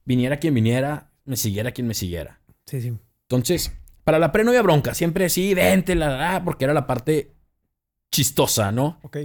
viniera 0.04 0.38
quien 0.38 0.54
viniera, 0.54 1.12
me 1.24 1.36
siguiera 1.36 1.72
quien 1.72 1.86
me 1.86 1.94
siguiera. 1.94 2.40
Sí, 2.66 2.80
sí. 2.80 2.98
Entonces, 3.22 3.72
para 4.04 4.18
la 4.18 4.32
pre 4.32 4.44
no 4.44 4.50
había 4.50 4.62
bronca, 4.62 4.94
siempre 4.94 5.28
sí, 5.30 5.54
vente, 5.54 5.94
la, 5.94 6.16
la, 6.16 6.44
porque 6.44 6.64
era 6.64 6.74
la 6.74 6.86
parte 6.86 7.34
chistosa, 8.10 8.70
¿no? 8.70 9.00
Ok. 9.02 9.16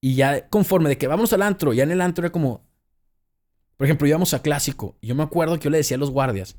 Y 0.00 0.14
ya 0.14 0.48
conforme 0.48 0.88
de 0.88 0.98
que 0.98 1.06
vamos 1.06 1.32
al 1.32 1.42
antro, 1.42 1.72
ya 1.72 1.82
en 1.82 1.90
el 1.90 2.00
antro 2.00 2.24
era 2.24 2.32
como. 2.32 2.64
Por 3.76 3.86
ejemplo, 3.86 4.06
íbamos 4.06 4.34
a 4.34 4.42
clásico. 4.42 4.96
Y 5.00 5.08
yo 5.08 5.14
me 5.14 5.22
acuerdo 5.22 5.58
que 5.58 5.64
yo 5.64 5.70
le 5.70 5.78
decía 5.78 5.96
a 5.96 6.00
los 6.00 6.10
guardias: 6.10 6.56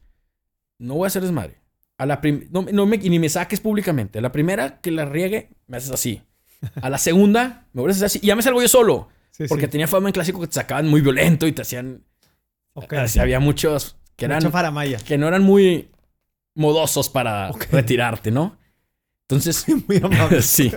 No 0.79 0.95
voy 0.95 1.05
a 1.05 1.07
hacer 1.07 1.21
desmadre. 1.21 1.59
A 1.97 2.05
la 2.05 2.19
prim- 2.21 2.47
no, 2.51 2.63
no 2.63 2.85
me, 2.85 2.95
y 2.97 3.09
ni 3.09 3.19
me 3.19 3.29
saques 3.29 3.59
públicamente. 3.59 4.19
A 4.19 4.21
la 4.21 4.31
primera 4.31 4.79
que 4.81 4.91
la 4.91 5.05
riegue, 5.05 5.49
me 5.67 5.77
haces 5.77 5.91
así. 5.91 6.23
A 6.81 6.89
la 6.89 6.97
segunda, 6.97 7.67
me 7.73 7.81
vuelves 7.81 8.01
a 8.01 8.05
hacer 8.05 8.17
así. 8.17 8.19
Y 8.25 8.27
ya 8.27 8.35
me 8.35 8.41
salgo 8.41 8.61
yo 8.61 8.67
solo. 8.67 9.09
Sí, 9.31 9.45
Porque 9.47 9.65
sí. 9.65 9.71
tenía 9.71 9.87
fama 9.87 10.09
en 10.09 10.13
clásico 10.13 10.39
que 10.41 10.47
te 10.47 10.53
sacaban 10.53 10.87
muy 10.87 11.01
violento 11.01 11.47
y 11.47 11.51
te 11.51 11.61
hacían. 11.61 12.03
Ok. 12.73 12.93
así, 12.93 13.19
había 13.19 13.39
muchos 13.39 13.97
que 14.15 14.25
eran. 14.25 14.41
Que 15.03 15.17
no 15.17 15.27
eran 15.27 15.43
muy 15.43 15.89
modosos 16.55 17.09
para 17.09 17.51
retirarte, 17.71 18.31
¿no? 18.31 18.57
Entonces. 19.27 19.65
Muy 19.87 19.97
amable. 19.97 20.41
sí. 20.43 20.71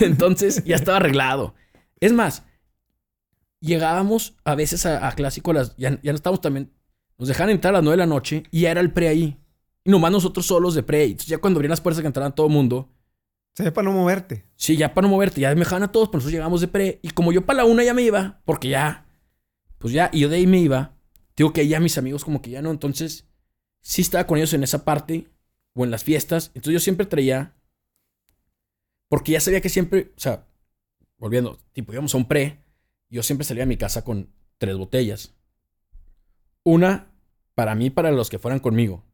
Entonces 0.00 0.64
ya 0.64 0.74
estaba 0.76 0.96
arreglado. 0.96 1.54
Es 2.00 2.12
más, 2.12 2.44
llegábamos 3.60 4.36
a 4.44 4.54
veces 4.54 4.86
a, 4.86 5.06
a 5.08 5.12
clásico, 5.12 5.50
a 5.50 5.54
las, 5.54 5.76
ya, 5.76 6.00
ya 6.02 6.12
no 6.12 6.16
estábamos 6.16 6.40
también, 6.40 6.72
nos 7.18 7.28
dejaban 7.28 7.50
entrar 7.50 7.74
a 7.74 7.78
las 7.78 7.84
9 7.84 7.94
de 7.94 7.98
la 7.98 8.06
noche 8.06 8.42
y 8.50 8.62
ya 8.62 8.70
era 8.70 8.80
el 8.80 8.92
pre 8.92 9.08
ahí. 9.08 9.38
Y 9.84 9.90
nomás 9.90 10.10
nosotros 10.12 10.46
solos 10.46 10.74
de 10.74 10.82
pre. 10.82 11.04
Entonces 11.04 11.28
ya 11.28 11.38
cuando 11.38 11.58
abrían 11.58 11.70
las 11.70 11.80
puertas 11.80 12.00
que 12.00 12.06
entraran 12.06 12.34
todo 12.34 12.46
el 12.48 12.52
mundo, 12.52 12.90
Se 13.54 13.62
ve 13.62 13.72
para 13.72 13.86
no 13.88 13.92
moverte. 13.94 14.44
sí, 14.56 14.76
ya 14.76 14.92
para 14.92 15.06
no 15.06 15.12
moverte, 15.14 15.40
ya 15.40 15.50
me 15.54 15.60
dejaban 15.60 15.84
a 15.84 15.92
todos, 15.92 16.08
pero 16.08 16.18
nosotros 16.18 16.32
llegamos 16.32 16.60
de 16.60 16.68
pre. 16.68 16.98
Y 17.02 17.10
como 17.10 17.32
yo 17.32 17.46
para 17.46 17.58
la 17.58 17.64
una 17.64 17.84
ya 17.84 17.94
me 17.94 18.02
iba, 18.02 18.40
porque 18.44 18.68
ya, 18.68 19.06
pues 19.78 19.92
ya, 19.94 20.10
y 20.12 20.20
yo 20.20 20.28
de 20.28 20.36
ahí 20.36 20.46
me 20.46 20.58
iba, 20.58 20.94
digo 21.36 21.52
que 21.52 21.66
ya 21.66 21.80
mis 21.80 21.96
amigos 21.98 22.24
como 22.24 22.42
que 22.42 22.50
ya 22.50 22.60
no, 22.62 22.70
entonces 22.70 23.26
sí 23.80 24.02
estaba 24.02 24.26
con 24.26 24.36
ellos 24.38 24.52
en 24.52 24.62
esa 24.64 24.84
parte 24.84 25.30
o 25.74 25.84
en 25.84 25.90
las 25.90 26.04
fiestas. 26.04 26.48
Entonces 26.54 26.74
yo 26.74 26.80
siempre 26.80 27.06
traía, 27.06 27.54
porque 29.08 29.32
ya 29.32 29.40
sabía 29.40 29.60
que 29.60 29.68
siempre, 29.68 30.12
o 30.16 30.20
sea, 30.20 30.46
volviendo, 31.18 31.58
tipo 31.72 31.92
íbamos 31.92 32.14
a 32.14 32.18
un 32.18 32.26
pre, 32.26 32.62
yo 33.10 33.22
siempre 33.22 33.44
salía 33.44 33.62
a 33.64 33.66
mi 33.66 33.76
casa 33.76 34.02
con 34.04 34.30
tres 34.58 34.76
botellas. 34.76 35.34
Una 36.64 37.10
para 37.54 37.74
mí, 37.74 37.90
para 37.90 38.10
los 38.10 38.28
que 38.28 38.38
fueran 38.38 38.60
conmigo. 38.60 39.04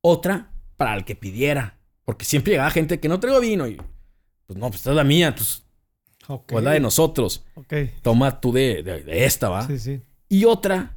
Otra 0.00 0.50
para 0.76 0.94
el 0.94 1.04
que 1.04 1.16
pidiera. 1.16 1.78
Porque 2.04 2.24
siempre 2.24 2.52
llegaba 2.52 2.70
gente 2.70 3.00
que 3.00 3.08
no 3.08 3.20
traigo 3.20 3.40
vino 3.40 3.66
y 3.66 3.76
pues 4.46 4.58
no, 4.58 4.66
pues 4.68 4.76
esta 4.80 4.90
es 4.90 4.96
la 4.96 5.04
mía, 5.04 5.34
pues, 5.34 5.64
Ok. 6.26 6.52
o 6.54 6.58
es 6.58 6.64
la 6.64 6.70
de 6.72 6.80
nosotros. 6.80 7.44
Ok. 7.54 7.74
Toma 8.02 8.40
tú 8.40 8.52
de, 8.52 8.82
de- 8.82 9.02
de 9.04 9.24
esta, 9.26 9.48
¿va? 9.50 9.66
Sí, 9.66 9.78
sí. 9.78 10.02
Y 10.28 10.44
otra, 10.46 10.96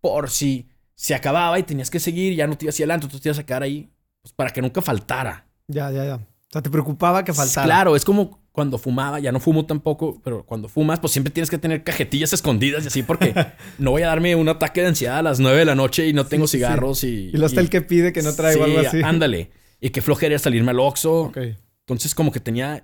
por 0.00 0.30
si 0.30 0.68
se 0.94 1.14
acababa 1.14 1.58
y 1.58 1.62
tenías 1.62 1.90
que 1.90 2.00
seguir, 2.00 2.34
ya 2.34 2.46
no 2.46 2.56
te 2.56 2.64
ibas 2.64 2.74
hacia 2.74 2.84
adelante, 2.84 3.06
tú 3.08 3.18
te 3.20 3.28
ibas 3.28 3.38
a 3.38 3.44
quedar 3.44 3.62
ahí, 3.62 3.90
pues 4.22 4.32
para 4.32 4.50
que 4.50 4.62
nunca 4.62 4.80
faltara. 4.80 5.46
Ya, 5.68 5.90
ya, 5.90 6.04
ya. 6.06 6.14
O 6.16 6.20
sea, 6.50 6.62
te 6.62 6.70
preocupaba 6.70 7.22
que 7.22 7.34
faltara. 7.34 7.66
Claro, 7.66 7.96
es 7.96 8.04
como 8.04 8.40
cuando 8.56 8.78
fumaba, 8.78 9.20
ya 9.20 9.32
no 9.32 9.38
fumo 9.38 9.66
tampoco, 9.66 10.18
pero 10.24 10.42
cuando 10.46 10.66
fumas, 10.66 10.98
pues 10.98 11.12
siempre 11.12 11.30
tienes 11.30 11.50
que 11.50 11.58
tener 11.58 11.84
cajetillas 11.84 12.32
escondidas 12.32 12.84
y 12.84 12.86
así, 12.86 13.02
porque 13.02 13.34
no 13.78 13.90
voy 13.90 14.00
a 14.00 14.06
darme 14.06 14.34
un 14.34 14.48
ataque 14.48 14.80
de 14.80 14.86
ansiedad 14.86 15.18
a 15.18 15.22
las 15.22 15.40
9 15.40 15.58
de 15.58 15.64
la 15.66 15.74
noche 15.74 16.08
y 16.08 16.14
no 16.14 16.24
tengo 16.24 16.46
sí, 16.46 16.52
sí. 16.52 16.56
cigarros 16.64 17.04
y. 17.04 17.30
Y 17.34 17.44
está 17.44 17.60
el 17.60 17.68
que 17.68 17.82
pide 17.82 18.14
que 18.14 18.22
no 18.22 18.34
traigo 18.34 18.64
Sí, 18.64 18.70
algo 18.70 18.88
así. 18.88 19.02
Ándale. 19.02 19.50
Y 19.78 19.90
que 19.90 20.00
flojera 20.00 20.38
salirme 20.38 20.70
al 20.70 20.80
Oxxo. 20.80 21.32
Entonces, 21.80 22.14
como 22.14 22.32
que 22.32 22.40
tenía. 22.40 22.82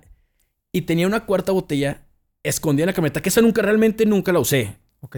Y 0.71 0.83
tenía 0.83 1.07
una 1.07 1.25
cuarta 1.25 1.51
botella 1.51 2.05
escondida 2.43 2.83
en 2.83 2.87
la 2.89 2.93
camioneta, 2.93 3.23
que 3.23 3.29
esa 3.29 3.41
nunca, 3.41 3.63
realmente 3.63 4.05
nunca 4.05 4.31
la 4.31 4.41
usé. 4.41 4.77
Ok. 4.99 5.17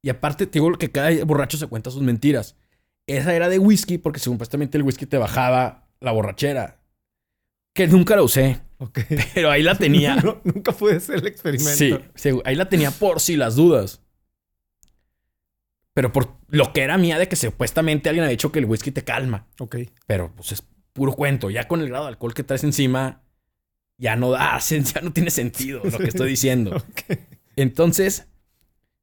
Y 0.00 0.08
aparte, 0.08 0.46
te 0.46 0.60
digo 0.60 0.72
que 0.78 0.90
cada 0.90 1.10
borracho 1.26 1.58
se 1.58 1.66
cuenta 1.66 1.90
sus 1.90 2.00
mentiras. 2.00 2.56
Esa 3.06 3.34
era 3.34 3.50
de 3.50 3.58
whisky, 3.58 3.98
porque 3.98 4.18
supuestamente 4.18 4.78
el 4.78 4.82
whisky 4.82 5.04
te 5.04 5.18
bajaba 5.18 5.90
la 6.00 6.12
borrachera. 6.12 6.79
Que 7.72 7.86
nunca 7.86 8.16
la 8.16 8.22
usé, 8.22 8.60
Ok. 8.78 9.00
pero 9.34 9.50
ahí 9.50 9.62
la 9.62 9.76
tenía. 9.76 10.16
No, 10.24 10.40
nunca 10.44 10.72
pude 10.72 10.96
hacer 10.96 11.16
el 11.20 11.26
experimento. 11.26 11.70
sí, 11.76 11.96
sí, 12.14 12.30
ahí 12.44 12.54
la 12.56 12.68
tenía 12.68 12.90
por 12.90 13.20
si 13.20 13.36
las 13.36 13.56
dudas. 13.56 14.00
Pero 15.92 16.12
por 16.12 16.36
lo 16.48 16.72
que 16.72 16.82
era 16.82 16.98
mía 16.98 17.18
de 17.18 17.28
que 17.28 17.36
supuestamente 17.36 18.08
alguien 18.08 18.24
había 18.24 18.30
dicho 18.32 18.52
que 18.52 18.60
el 18.60 18.64
whisky 18.66 18.90
te 18.90 19.04
calma. 19.04 19.46
Ok. 19.58 19.76
Pero 20.06 20.32
pues 20.34 20.52
es 20.52 20.62
puro 20.92 21.12
cuento. 21.12 21.50
Ya 21.50 21.66
con 21.68 21.80
el 21.80 21.88
grado 21.88 22.04
de 22.04 22.10
alcohol 22.10 22.32
que 22.34 22.44
traes 22.44 22.64
encima, 22.64 23.22
ya 23.98 24.16
no 24.16 24.30
da, 24.30 24.58
ya 24.68 25.00
no 25.00 25.12
tiene 25.12 25.30
sentido 25.30 25.82
lo 25.84 25.98
que 25.98 26.08
estoy 26.08 26.28
diciendo. 26.30 26.76
Ok. 26.90 27.18
Entonces, 27.56 28.28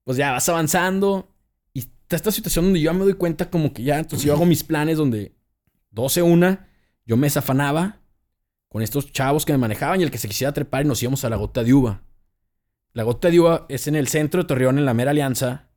pues 0.03 0.17
ya 0.17 0.31
vas 0.31 0.47
avanzando 0.49 1.35
y 1.73 1.79
está 1.81 2.15
esta 2.15 2.31
situación 2.31 2.65
donde 2.65 2.79
yo 2.79 2.93
me 2.93 3.03
doy 3.03 3.13
cuenta 3.13 3.49
como 3.49 3.73
que 3.73 3.83
ya, 3.83 3.99
entonces 3.99 4.25
yo 4.25 4.33
hago 4.33 4.45
mis 4.45 4.63
planes 4.63 4.97
donde 4.97 5.35
12 5.91 6.21
una, 6.23 6.67
yo 7.05 7.17
me 7.17 7.27
desafanaba 7.27 7.99
con 8.69 8.81
estos 8.81 9.11
chavos 9.11 9.45
que 9.45 9.53
me 9.53 9.57
manejaban 9.57 9.99
y 9.99 10.03
el 10.03 10.11
que 10.11 10.17
se 10.17 10.27
quisiera 10.27 10.53
trepar 10.53 10.85
y 10.85 10.87
nos 10.87 11.01
íbamos 11.01 11.23
a 11.23 11.29
la 11.29 11.35
gota 11.37 11.63
de 11.63 11.73
uva. 11.73 12.03
La 12.93 13.03
gota 13.03 13.29
de 13.29 13.39
uva 13.39 13.65
es 13.69 13.87
en 13.87 13.95
el 13.95 14.07
centro 14.07 14.41
de 14.41 14.47
Torreón, 14.47 14.77
en 14.77 14.85
la 14.85 14.93
mera 14.93 15.11
alianza, 15.11 15.69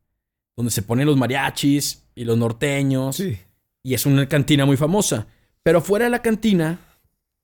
donde 0.57 0.71
se 0.73 0.83
ponen 0.83 1.07
los 1.07 1.17
mariachis 1.17 2.05
y 2.15 2.25
los 2.25 2.37
norteños 2.39 3.17
Sí. 3.17 3.39
y 3.83 3.95
es 3.95 4.07
una 4.07 4.29
cantina 4.29 4.65
muy 4.67 4.77
famosa. 4.77 5.27
Pero 5.63 5.81
fuera 5.81 6.07
de 6.07 6.11
la 6.11 6.23
cantina, 6.23 6.79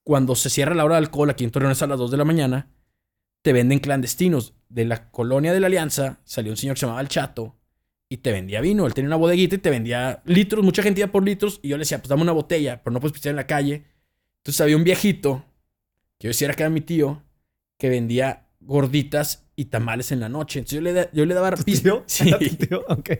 cuando 0.03 0.34
se 0.34 0.51
cierra 0.51 0.74
la 0.74 0.84
hora 0.84 0.94
de 0.94 1.01
alcohol, 1.01 1.30
aquí 1.30 1.44
en 1.44 1.51
Torreón 1.51 1.72
es 1.72 1.82
a 1.82 1.86
las 1.86 1.99
2 1.99 2.11
de 2.11 2.16
la 2.16 2.24
mañana, 2.24 2.68
te 3.42 3.53
venden 3.53 3.78
clandestinos. 3.78 4.53
de 4.68 4.84
la 4.84 5.12
colonia 5.12 5.53
de 5.53 5.61
la 5.61 5.68
Alianza 5.68 6.18
salió 6.24 6.51
un 6.51 6.57
señor 6.57 6.74
que 6.74 6.80
se 6.80 6.86
llamaba 6.86 7.01
El 7.01 7.07
Chato 7.09 7.55
y 8.09 8.16
te 8.16 8.32
vendía 8.32 8.61
vino. 8.61 8.84
Él 8.84 8.94
tenía 8.94 9.09
una 9.09 9.16
bodeguita 9.16 9.55
y 9.55 9.59
te 9.59 9.70
vendía 9.70 10.22
litros, 10.24 10.64
mucha 10.64 10.82
gente 10.82 11.01
iba 11.03 11.12
por 11.12 11.22
litros. 11.22 11.61
Y 11.62 11.68
yo 11.68 11.76
le 11.76 11.82
decía, 11.82 11.99
pues 11.99 12.09
dame 12.09 12.22
una 12.22 12.32
botella, 12.32 12.82
pero 12.82 12.92
no 12.92 12.99
puedes 12.99 13.12
pistear 13.12 13.30
en 13.30 13.36
la 13.36 13.47
calle. 13.47 13.84
Entonces 14.47 14.61
había 14.61 14.76
un 14.76 14.84
viejito, 14.84 15.44
que 16.18 16.26
yo 16.26 16.28
decía 16.28 16.49
que 16.53 16.62
era 16.62 16.70
mi 16.70 16.80
tío, 16.80 17.20
que 17.78 17.88
vendía 17.88 18.47
gorditas 18.61 19.44
y 19.57 19.64
tamales 19.66 20.12
en 20.12 20.20
la 20.20 20.28
noche. 20.28 20.61
Entonces 20.61 20.76
yo 20.76 20.82
le, 20.82 20.92
da- 20.92 21.11
yo 21.12 21.26
le 21.26 21.34
daba 21.34 21.51
¿Tu 21.51 21.64
pisto. 21.64 21.82
tío? 21.82 22.05
Sí. 22.07 22.28
¿Era 22.28 22.38
tu 22.38 22.55
tío? 22.55 22.84
Ok. 22.88 23.11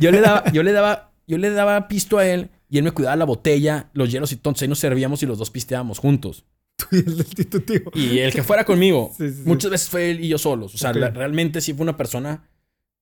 Yo 0.00 0.10
le 0.10 0.20
daba, 0.20 0.50
yo 0.52 0.64
le 0.64 0.72
daba, 0.72 1.12
yo 1.28 1.38
le 1.38 1.50
daba 1.50 1.86
pisto 1.86 2.18
a 2.18 2.26
él 2.26 2.50
y 2.68 2.78
él 2.78 2.82
me 2.84 2.90
cuidaba 2.90 3.14
la 3.14 3.24
botella, 3.24 3.90
los 3.92 4.10
hielos 4.10 4.32
y 4.32 4.34
entonces 4.34 4.62
ahí 4.62 4.68
nos 4.68 4.80
servíamos 4.80 5.22
y 5.22 5.26
los 5.26 5.38
dos 5.38 5.50
pisteábamos 5.50 6.00
juntos. 6.00 6.44
Tú 6.76 6.86
y 6.90 6.96
el 6.98 7.16
del 7.16 7.64
tío. 7.64 7.82
Y 7.94 8.18
el 8.18 8.32
que 8.32 8.42
fuera 8.42 8.64
conmigo, 8.64 9.12
Sí, 9.16 9.28
sí, 9.30 9.34
sí. 9.36 9.42
muchas 9.46 9.70
veces 9.70 9.88
fue 9.88 10.10
él 10.10 10.24
y 10.24 10.28
yo 10.28 10.38
solos. 10.38 10.74
O 10.74 10.78
sea, 10.78 10.92
la- 10.92 11.10
realmente 11.10 11.60
sí 11.60 11.72
fue 11.72 11.84
una 11.84 11.96
persona 11.96 12.48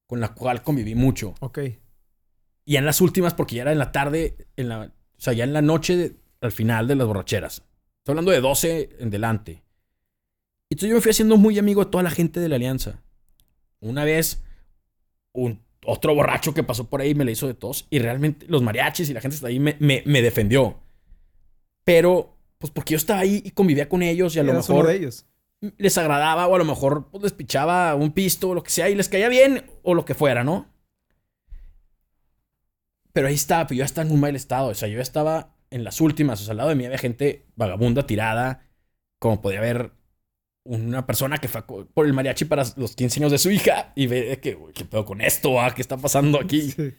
con 0.07 0.21
la 0.21 0.35
cual 0.35 0.63
conviví 0.63 0.95
mucho. 0.95 1.35
Ok. 1.41 1.59
Y 2.67 2.77
en 2.77 2.85
las 2.85 3.01
últimas, 3.01 3.33
porque 3.33 3.57
ya 3.57 3.63
era 3.63 3.73
en 3.73 3.79
la 3.79 3.93
tarde, 3.93 4.37
en 4.57 4.69
la, 4.69 4.81
o 4.83 4.91
sea, 5.21 5.33
ya 5.33 5.45
en 5.45 5.55
la 5.55 5.63
noche, 5.63 6.17
al 6.43 6.53
final 6.53 6.87
de 6.87 6.97
las 6.97 7.07
borracheras. 7.07 7.63
Estoy 7.99 8.13
hablando 8.13 8.33
de 8.33 8.41
12 8.41 8.97
en 8.99 9.11
delante. 9.11 9.63
Y 10.69 10.75
entonces 10.75 10.91
yo 10.91 10.97
me 10.97 11.01
fui 11.01 11.11
haciendo 11.11 11.37
muy 11.37 11.59
amigo 11.59 11.85
de 11.85 11.91
toda 11.91 12.03
la 12.03 12.11
gente 12.11 12.41
de 12.41 12.49
la 12.49 12.57
alianza. 12.57 13.01
Una 13.81 14.05
vez, 14.05 14.43
un, 15.33 15.61
otro 15.85 16.15
borracho 16.15 16.55
que 16.55 16.63
pasó 16.63 16.89
por 16.89 17.01
ahí 17.01 17.15
me 17.15 17.25
le 17.25 17.33
hizo 17.33 17.47
de 17.47 17.55
tos. 17.55 17.87
Y 17.91 18.01
realmente 18.01 18.47
los 18.49 18.63
mariachis 18.63 19.09
y 19.09 19.15
la 19.15 19.21
gente 19.21 19.39
de 19.39 19.47
ahí 19.47 19.61
me, 19.61 19.77
me, 19.79 20.03
me 20.05 20.21
defendió. 20.21 20.81
Pero, 21.85 22.37
pues 22.59 22.73
porque 22.73 22.93
yo 22.93 22.97
estaba 22.97 23.21
ahí 23.21 23.43
y 23.45 23.51
convivía 23.53 23.89
con 23.89 24.03
ellos 24.03 24.35
y 24.37 24.41
a 24.41 24.43
lo 24.43 24.53
uno 24.53 24.61
mejor 24.61 24.87
de 24.87 24.97
ellos. 24.97 25.27
les 25.79 25.99
agradaba 25.99 26.47
o 26.47 26.55
a 26.55 26.59
lo 26.59 26.65
mejor 26.65 27.09
pues, 27.11 27.23
les 27.23 27.33
pichaba 27.33 27.95
un 27.95 28.13
pisto 28.13 28.51
o 28.51 28.55
lo 28.55 28.63
que 28.63 28.71
sea 28.71 28.89
y 28.89 28.95
les 28.95 29.09
caía 29.09 29.29
bien 29.29 29.65
o 29.83 29.95
lo 29.95 30.05
que 30.05 30.15
fuera, 30.15 30.45
¿no? 30.45 30.69
Pero 33.13 33.29
ahí 33.29 33.35
estaba, 33.35 33.67
pero 33.67 33.77
yo 33.77 33.83
ya 33.83 33.87
estaba 33.87 34.07
en 34.07 34.15
un 34.15 34.21
mal 34.21 34.35
estado. 34.35 34.69
O 34.69 34.75
sea, 34.75 34.89
yo 34.89 34.97
ya 34.97 35.03
estaba 35.03 35.55
en 35.73 35.85
las 35.85 36.01
últimas. 36.01 36.41
O 36.41 36.45
sea, 36.45 36.53
al 36.53 36.59
lado 36.59 36.69
de 36.69 36.75
mí 36.77 36.85
había 36.87 36.99
gente 36.99 37.47
vagabunda, 37.57 38.07
tirada. 38.07 38.69
Como 39.19 39.41
podía 39.41 39.59
haber 39.59 39.93
una 40.65 41.07
persona 41.07 41.39
que 41.39 41.49
fue 41.49 41.65
por 41.67 42.07
el 42.07 42.13
mariachi 42.13 42.45
para 42.45 42.65
los 42.77 42.95
15 42.95 43.21
años 43.21 43.33
de 43.33 43.39
su 43.39 43.51
hija 43.51 43.93
y 43.97 44.07
ve 44.07 44.39
que, 44.41 44.55
"Uy, 44.55 44.73
¿qué 44.73 44.85
pedo 44.85 45.05
con 45.05 45.21
esto? 45.21 45.61
ah? 45.61 45.75
¿Qué 45.75 45.83
está 45.83 45.97
pasando 45.97 46.41
aquí? 46.41 46.73
Sí. 46.77 46.95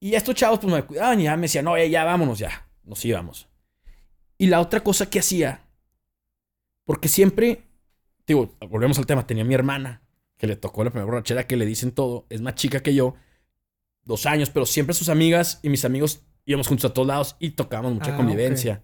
Y 0.00 0.16
estos 0.16 0.34
chavos 0.34 0.58
pues 0.58 0.72
me 0.74 0.82
cuidaban 0.82 1.20
y 1.20 1.24
ya 1.24 1.36
me 1.36 1.42
decían, 1.42 1.64
no, 1.64 1.78
ya, 1.78 1.86
ya 1.86 2.02
vámonos, 2.02 2.36
ya. 2.40 2.68
Nos 2.82 3.04
íbamos. 3.04 3.48
Y 4.36 4.48
la 4.48 4.60
otra 4.60 4.82
cosa 4.82 5.08
que 5.08 5.20
hacía, 5.20 5.64
porque 6.84 7.06
siempre, 7.06 7.62
digo, 8.26 8.56
volvemos 8.68 8.98
al 8.98 9.06
tema, 9.06 9.24
tenía 9.28 9.44
mi 9.44 9.54
hermana, 9.54 10.02
que 10.38 10.48
le 10.48 10.56
tocó 10.56 10.82
la 10.82 10.90
primera 10.90 11.04
borrachera, 11.06 11.46
que 11.46 11.56
le 11.56 11.66
dicen 11.66 11.92
todo, 11.92 12.26
es 12.30 12.40
más 12.40 12.56
chica 12.56 12.80
que 12.80 12.96
yo, 12.96 13.14
dos 14.02 14.26
años, 14.26 14.50
pero 14.50 14.66
siempre 14.66 14.92
sus 14.92 15.08
amigas 15.08 15.60
y 15.62 15.68
mis 15.68 15.84
amigos 15.84 16.24
íbamos 16.44 16.66
juntos 16.68 16.90
a 16.90 16.94
todos 16.94 17.08
lados 17.08 17.36
y 17.38 17.50
tocábamos 17.50 17.94
mucha 17.94 18.14
Ah, 18.14 18.16
convivencia. 18.16 18.82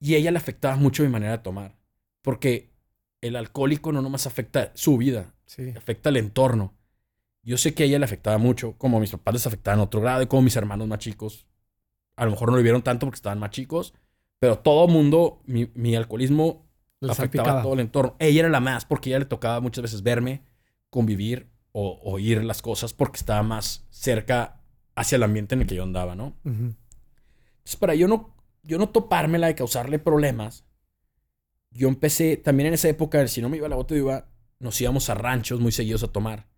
Y 0.00 0.14
ella 0.14 0.30
le 0.30 0.38
afectaba 0.38 0.76
mucho 0.76 1.02
mi 1.02 1.08
manera 1.08 1.32
de 1.32 1.38
tomar, 1.38 1.76
porque 2.22 2.70
el 3.20 3.36
alcohólico 3.36 3.90
no 3.92 4.00
nomás 4.02 4.26
afecta 4.26 4.70
su 4.74 4.96
vida, 4.96 5.34
Sí. 5.46 5.72
afecta 5.76 6.08
el 6.10 6.16
entorno. 6.18 6.74
Yo 7.42 7.56
sé 7.56 7.74
que 7.74 7.82
a 7.82 7.86
ella 7.86 7.98
le 7.98 8.04
afectaba 8.04 8.38
mucho, 8.38 8.74
como 8.78 8.98
a 8.98 9.00
mis 9.00 9.10
papás 9.10 9.34
les 9.34 9.46
afectaba 9.46 9.74
en 9.76 9.80
otro 9.80 10.00
grado 10.00 10.22
y 10.22 10.26
como 10.26 10.42
mis 10.42 10.54
hermanos 10.56 10.86
más 10.86 10.98
chicos. 10.98 11.46
A 12.16 12.24
lo 12.24 12.30
mejor 12.32 12.48
no 12.48 12.52
lo 12.52 12.58
vivieron 12.58 12.82
tanto 12.82 13.06
porque 13.06 13.16
estaban 13.16 13.38
más 13.38 13.50
chicos, 13.50 13.94
pero 14.38 14.58
todo 14.58 14.86
mundo, 14.88 15.40
mi, 15.46 15.70
mi 15.74 15.96
alcoholismo 15.96 16.66
Les 17.00 17.10
afectaba 17.12 17.44
salpicaba. 17.44 17.60
a 17.60 17.62
todo 17.62 17.74
el 17.74 17.80
entorno. 17.80 18.16
Ella 18.18 18.40
era 18.40 18.48
la 18.50 18.60
más 18.60 18.84
porque 18.84 19.08
a 19.08 19.10
ella 19.12 19.18
le 19.20 19.24
tocaba 19.24 19.60
muchas 19.60 19.82
veces 19.82 20.02
verme, 20.02 20.42
convivir 20.90 21.48
o 21.72 21.98
oír 22.02 22.44
las 22.44 22.60
cosas 22.62 22.92
porque 22.92 23.16
estaba 23.18 23.42
más 23.42 23.86
cerca 23.90 24.57
hacia 24.98 25.16
el 25.16 25.22
ambiente 25.22 25.54
en 25.54 25.62
el 25.62 25.66
que 25.66 25.74
yo 25.74 25.82
andaba, 25.82 26.14
¿no? 26.14 26.36
Entonces, 26.44 27.76
para 27.78 27.94
yo 27.94 28.08
no, 28.08 28.34
yo 28.62 28.78
no 28.78 28.88
topármela 28.88 29.46
de 29.46 29.54
causarle 29.54 29.98
problemas, 29.98 30.64
yo 31.70 31.88
empecé, 31.88 32.36
también 32.36 32.68
en 32.68 32.74
esa 32.74 32.88
época, 32.88 33.26
si 33.28 33.40
no 33.42 33.48
me 33.48 33.56
iba 33.58 33.66
a 33.66 33.70
la 33.70 33.76
bota 33.76 33.94
uva, 33.94 34.28
nos 34.58 34.80
íbamos 34.80 35.08
a 35.10 35.14
ranchos 35.14 35.60
muy 35.60 35.70
seguidos 35.72 36.02
a 36.02 36.08
tomar. 36.08 36.48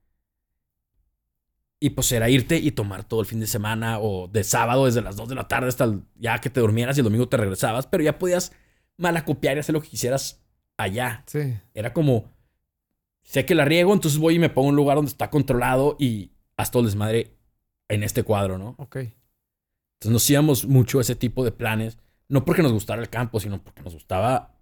Y 1.82 1.90
pues 1.90 2.12
era 2.12 2.28
irte 2.28 2.56
y 2.58 2.72
tomar 2.72 3.04
todo 3.04 3.20
el 3.20 3.26
fin 3.26 3.40
de 3.40 3.46
semana 3.46 3.98
o 4.00 4.28
de 4.28 4.44
sábado 4.44 4.84
desde 4.84 5.00
las 5.00 5.16
2 5.16 5.28
de 5.30 5.34
la 5.34 5.48
tarde 5.48 5.68
hasta 5.68 5.84
el- 5.84 6.02
ya 6.16 6.38
que 6.38 6.50
te 6.50 6.60
durmieras 6.60 6.96
y 6.96 7.00
el 7.00 7.04
domingo 7.04 7.28
te 7.28 7.38
regresabas, 7.38 7.86
pero 7.86 8.04
ya 8.04 8.18
podías 8.18 8.52
malacopiar 8.98 9.56
y 9.56 9.60
hacer 9.60 9.72
lo 9.74 9.80
que 9.80 9.88
quisieras 9.88 10.42
allá. 10.76 11.24
Sí. 11.26 11.56
Era 11.72 11.92
como, 11.94 12.30
sé 13.22 13.46
que 13.46 13.54
la 13.54 13.64
riego, 13.64 13.94
entonces 13.94 14.20
voy 14.20 14.34
y 14.34 14.38
me 14.38 14.50
pongo 14.50 14.68
en 14.68 14.72
un 14.74 14.76
lugar 14.76 14.96
donde 14.96 15.10
está 15.10 15.30
controlado 15.30 15.96
y 15.98 16.32
haz 16.56 16.70
todo 16.70 16.82
el 16.82 16.88
desmadre 16.88 17.34
en 17.90 18.02
este 18.02 18.22
cuadro, 18.22 18.56
¿no? 18.58 18.74
Ok. 18.78 18.96
Entonces 18.96 20.12
nos 20.12 20.30
íbamos 20.30 20.66
mucho 20.66 20.98
a 20.98 21.02
ese 21.02 21.14
tipo 21.14 21.44
de 21.44 21.52
planes, 21.52 21.98
no 22.28 22.44
porque 22.44 22.62
nos 22.62 22.72
gustara 22.72 23.02
el 23.02 23.10
campo, 23.10 23.38
sino 23.40 23.62
porque 23.62 23.82
nos 23.82 23.92
gustaba 23.94 24.54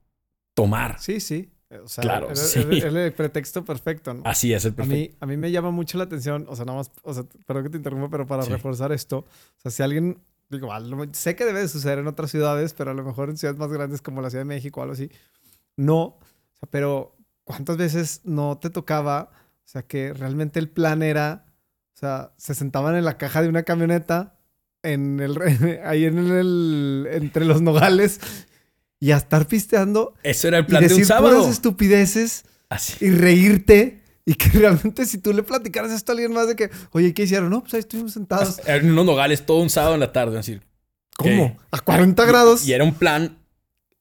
tomar. 0.54 0.98
Sí, 0.98 1.20
sí. 1.20 1.50
O 1.82 1.86
sea, 1.86 2.02
Claro, 2.02 2.34
sí. 2.34 2.60
el 2.60 3.12
pretexto 3.12 3.62
perfecto, 3.64 4.14
¿no? 4.14 4.22
Así 4.24 4.52
es 4.54 4.64
el 4.64 4.72
A 4.72 4.76
perfecto. 4.76 4.96
mí, 5.12 5.16
a 5.20 5.26
mí 5.26 5.36
me 5.36 5.50
llama 5.50 5.70
mucho 5.70 5.98
la 5.98 6.04
atención, 6.04 6.46
o 6.48 6.56
sea, 6.56 6.64
nada 6.64 6.78
más, 6.78 6.90
o 7.02 7.12
sea, 7.12 7.24
perdón 7.46 7.64
que 7.64 7.70
te 7.70 7.76
interrumpa, 7.76 8.08
pero 8.10 8.26
para 8.26 8.42
Sí. 8.42 8.50
reforzar 8.50 8.90
esto, 8.90 9.18
o 9.18 9.60
sea, 9.60 9.70
si 9.70 9.82
alguien, 9.82 10.18
digo, 10.48 10.72
a 10.72 10.80
sé 11.12 11.36
que 11.36 11.44
debe 11.44 11.60
de 11.60 11.68
suceder 11.68 11.98
en 11.98 12.06
otras 12.06 12.30
ciudades, 12.30 12.72
pero 12.72 12.90
a 12.90 12.94
lo 12.94 13.04
mejor 13.04 13.28
en 13.28 13.36
ciudades 13.36 13.60
más 13.60 13.70
grandes 13.70 14.00
como 14.00 14.22
la 14.22 14.30
Ciudad 14.30 14.40
de 14.40 14.46
México 14.46 14.80
o 14.80 14.82
algo 14.82 14.94
así, 14.94 15.10
no, 15.76 16.00
o 16.02 16.18
sea, 16.58 16.68
pero 16.70 17.14
¿cuántas 17.44 17.76
veces 17.76 18.22
no 18.24 18.56
te 18.58 18.70
tocaba, 18.70 19.30
o 19.32 19.68
sea, 19.68 19.82
que 19.82 20.14
realmente 20.14 20.58
el 20.58 20.70
plan 20.70 21.02
era, 21.02 21.44
o 21.98 22.00
sea, 22.00 22.30
se 22.36 22.54
sentaban 22.54 22.94
en 22.94 23.04
la 23.04 23.18
caja 23.18 23.42
de 23.42 23.48
una 23.48 23.64
camioneta, 23.64 24.36
en 24.84 25.18
el, 25.18 25.36
ahí 25.84 26.04
en 26.04 26.18
el, 26.18 27.08
entre 27.10 27.44
los 27.44 27.60
nogales, 27.60 28.20
y 29.00 29.10
a 29.10 29.16
estar 29.16 29.48
pisteando 29.48 30.14
Eso 30.22 30.46
era 30.46 30.58
el 30.58 30.64
y 30.64 30.66
plan 30.68 30.80
de 30.82 30.86
un 30.86 30.90
decir 30.90 31.06
sábado. 31.06 31.38
puras 31.38 31.52
estupideces 31.52 32.44
Así. 32.68 33.04
y 33.04 33.10
reírte 33.10 34.00
y 34.24 34.34
que 34.34 34.48
realmente 34.58 35.06
si 35.06 35.18
tú 35.18 35.32
le 35.32 35.42
platicaras 35.42 35.90
esto 35.90 36.12
a 36.12 36.14
alguien 36.14 36.32
más 36.32 36.46
de 36.46 36.54
que, 36.54 36.70
oye, 36.92 37.12
¿qué 37.12 37.24
hicieron? 37.24 37.50
No, 37.50 37.62
pues 37.62 37.74
ahí 37.74 37.80
estuvimos 37.80 38.12
sentados. 38.12 38.60
En 38.66 38.92
unos 38.92 39.04
nogales 39.04 39.44
todo 39.44 39.58
un 39.58 39.70
sábado 39.70 39.94
en 39.94 40.00
la 40.00 40.12
tarde, 40.12 40.36
decir. 40.36 40.62
¿Cómo? 41.16 41.56
¿qué? 41.56 41.64
A 41.72 41.80
40 41.80 42.24
grados. 42.26 42.64
Y 42.64 42.74
era 42.74 42.84
un 42.84 42.94
plan 42.94 43.38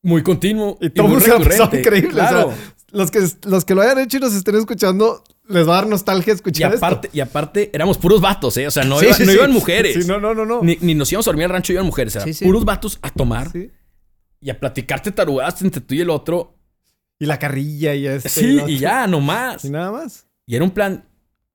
muy 0.03 0.21
continuo. 0.21 0.77
Y 0.81 0.91
todo 0.91 1.07
muy 1.07 1.19
se 1.19 1.33
increíble, 1.35 1.63
o 1.63 2.11
sea, 2.11 2.29
Claro. 2.29 2.53
Los, 2.91 3.09
que, 3.09 3.27
los 3.45 3.65
que 3.65 3.73
lo 3.73 3.81
hayan 3.81 3.97
hecho 3.97 4.17
y 4.17 4.19
nos 4.19 4.35
estén 4.35 4.55
escuchando, 4.55 5.23
les 5.49 5.67
va 5.67 5.73
a 5.77 5.81
dar 5.81 5.87
nostalgia 5.87 6.33
Y 6.33 6.35
escuchar 6.35 6.75
aparte, 6.75 7.09
y 7.13 7.19
aparte, 7.19 7.69
éramos 7.73 7.97
puros 7.97 8.21
vatos, 8.21 8.57
¿eh? 8.57 8.67
O 8.67 8.71
sea, 8.71 8.83
no, 8.83 8.95
esto. 9.01 9.05
iba- 9.07 9.15
Sí, 9.15 9.23
sí, 9.23 9.25
no 9.27 9.31
sí. 9.31 9.37
iban 9.37 9.51
mujeres. 9.51 9.93
Sí, 10.03 10.07
no, 10.07 10.19
no, 10.19 10.33
no, 10.33 10.45
no. 10.45 10.61
Ni, 10.61 10.77
ni 10.81 10.93
nos 10.95 11.11
íbamos 11.11 11.27
a 11.27 11.29
dormir 11.31 11.45
al 11.45 11.51
rancho, 11.51 11.73
iban 11.73 11.85
mujeres. 11.85 12.17
Sí, 12.23 12.33
sí. 12.33 12.45
puros 12.45 12.65
vatos 12.65 12.99
a 13.01 13.09
tomar 13.09 13.51
Sí. 13.51 13.71
y 14.41 14.49
a 14.49 14.59
platicarte 14.59 15.11
tarugadas 15.11 15.61
entre 15.61 15.81
tú 15.81 15.93
y 15.95 16.01
el 16.01 16.09
otro. 16.09 16.55
Y 17.19 17.25
la 17.25 17.39
carrilla 17.39 17.95
y 17.95 18.05
este. 18.07 18.29
Sí, 18.29 18.45
y 18.53 18.57
otro. 18.59 18.67
ya, 18.67 19.07
nomás. 19.07 19.65
Y 19.65 19.69
nada 19.69 19.91
más. 19.91 20.27
Y 20.45 20.55
era 20.55 20.63
un 20.63 20.71
plan 20.71 21.03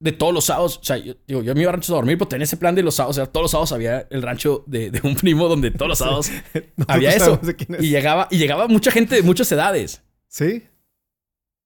de 0.00 0.10
todos 0.10 0.34
los 0.34 0.44
sábados. 0.46 0.78
O 0.78 0.84
sea, 0.84 0.96
yo, 0.96 1.14
digo, 1.28 1.42
yo 1.42 1.54
me 1.54 1.60
iba 1.60 1.68
a 1.70 1.72
rancho 1.72 1.92
a 1.92 1.96
dormir, 1.96 2.18
pero 2.18 2.26
tenía 2.28 2.42
ese 2.44 2.56
plan 2.56 2.74
de 2.74 2.82
los 2.82 2.96
sábados. 2.96 3.16
O 3.16 3.20
sea, 3.20 3.26
todos 3.26 3.44
los 3.44 3.50
sábados 3.52 3.70
había 3.72 4.08
el 4.10 4.22
rancho 4.22 4.64
de, 4.66 4.90
de 4.90 5.00
un 5.04 5.14
primo 5.14 5.46
donde 5.48 5.70
todos 5.70 5.88
los 5.90 5.98
sábados 6.00 6.30
había 6.88 7.10
eso. 7.10 7.20
sabemos 7.26 7.46
de 7.46 7.54
quién 7.54 7.76
es. 7.76 7.84
Y 7.84 7.90
llegaba, 7.90 8.26
y 8.30 8.38
llegaba 8.38 8.66
mucha 8.66 8.90
gente 8.90 9.14
de 9.14 9.22
muchas 9.22 9.52
edades. 9.52 10.02
Sí. 10.26 10.64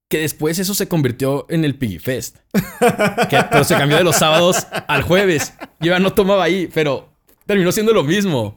Que 0.09 0.19
después 0.21 0.59
eso 0.59 0.75
se 0.75 0.87
convirtió 0.89 1.47
en 1.51 1.65
el 1.65 1.77
Piggy 1.77 1.99
Fest. 1.99 2.37
Que- 3.29 3.45
pero 3.51 3.65
se 3.65 3.75
cambió 3.75 3.97
de 3.97 4.05
los 4.05 4.17
sábados 4.17 4.67
al 4.87 5.03
jueves. 5.03 5.53
Yo 5.81 5.93
ya 5.93 5.99
no 5.99 6.13
tomaba 6.13 6.45
ahí, 6.45 6.69
pero 6.73 7.13
terminó 7.47 7.73
siendo 7.73 7.93
lo 7.93 8.05
mismo. 8.05 8.57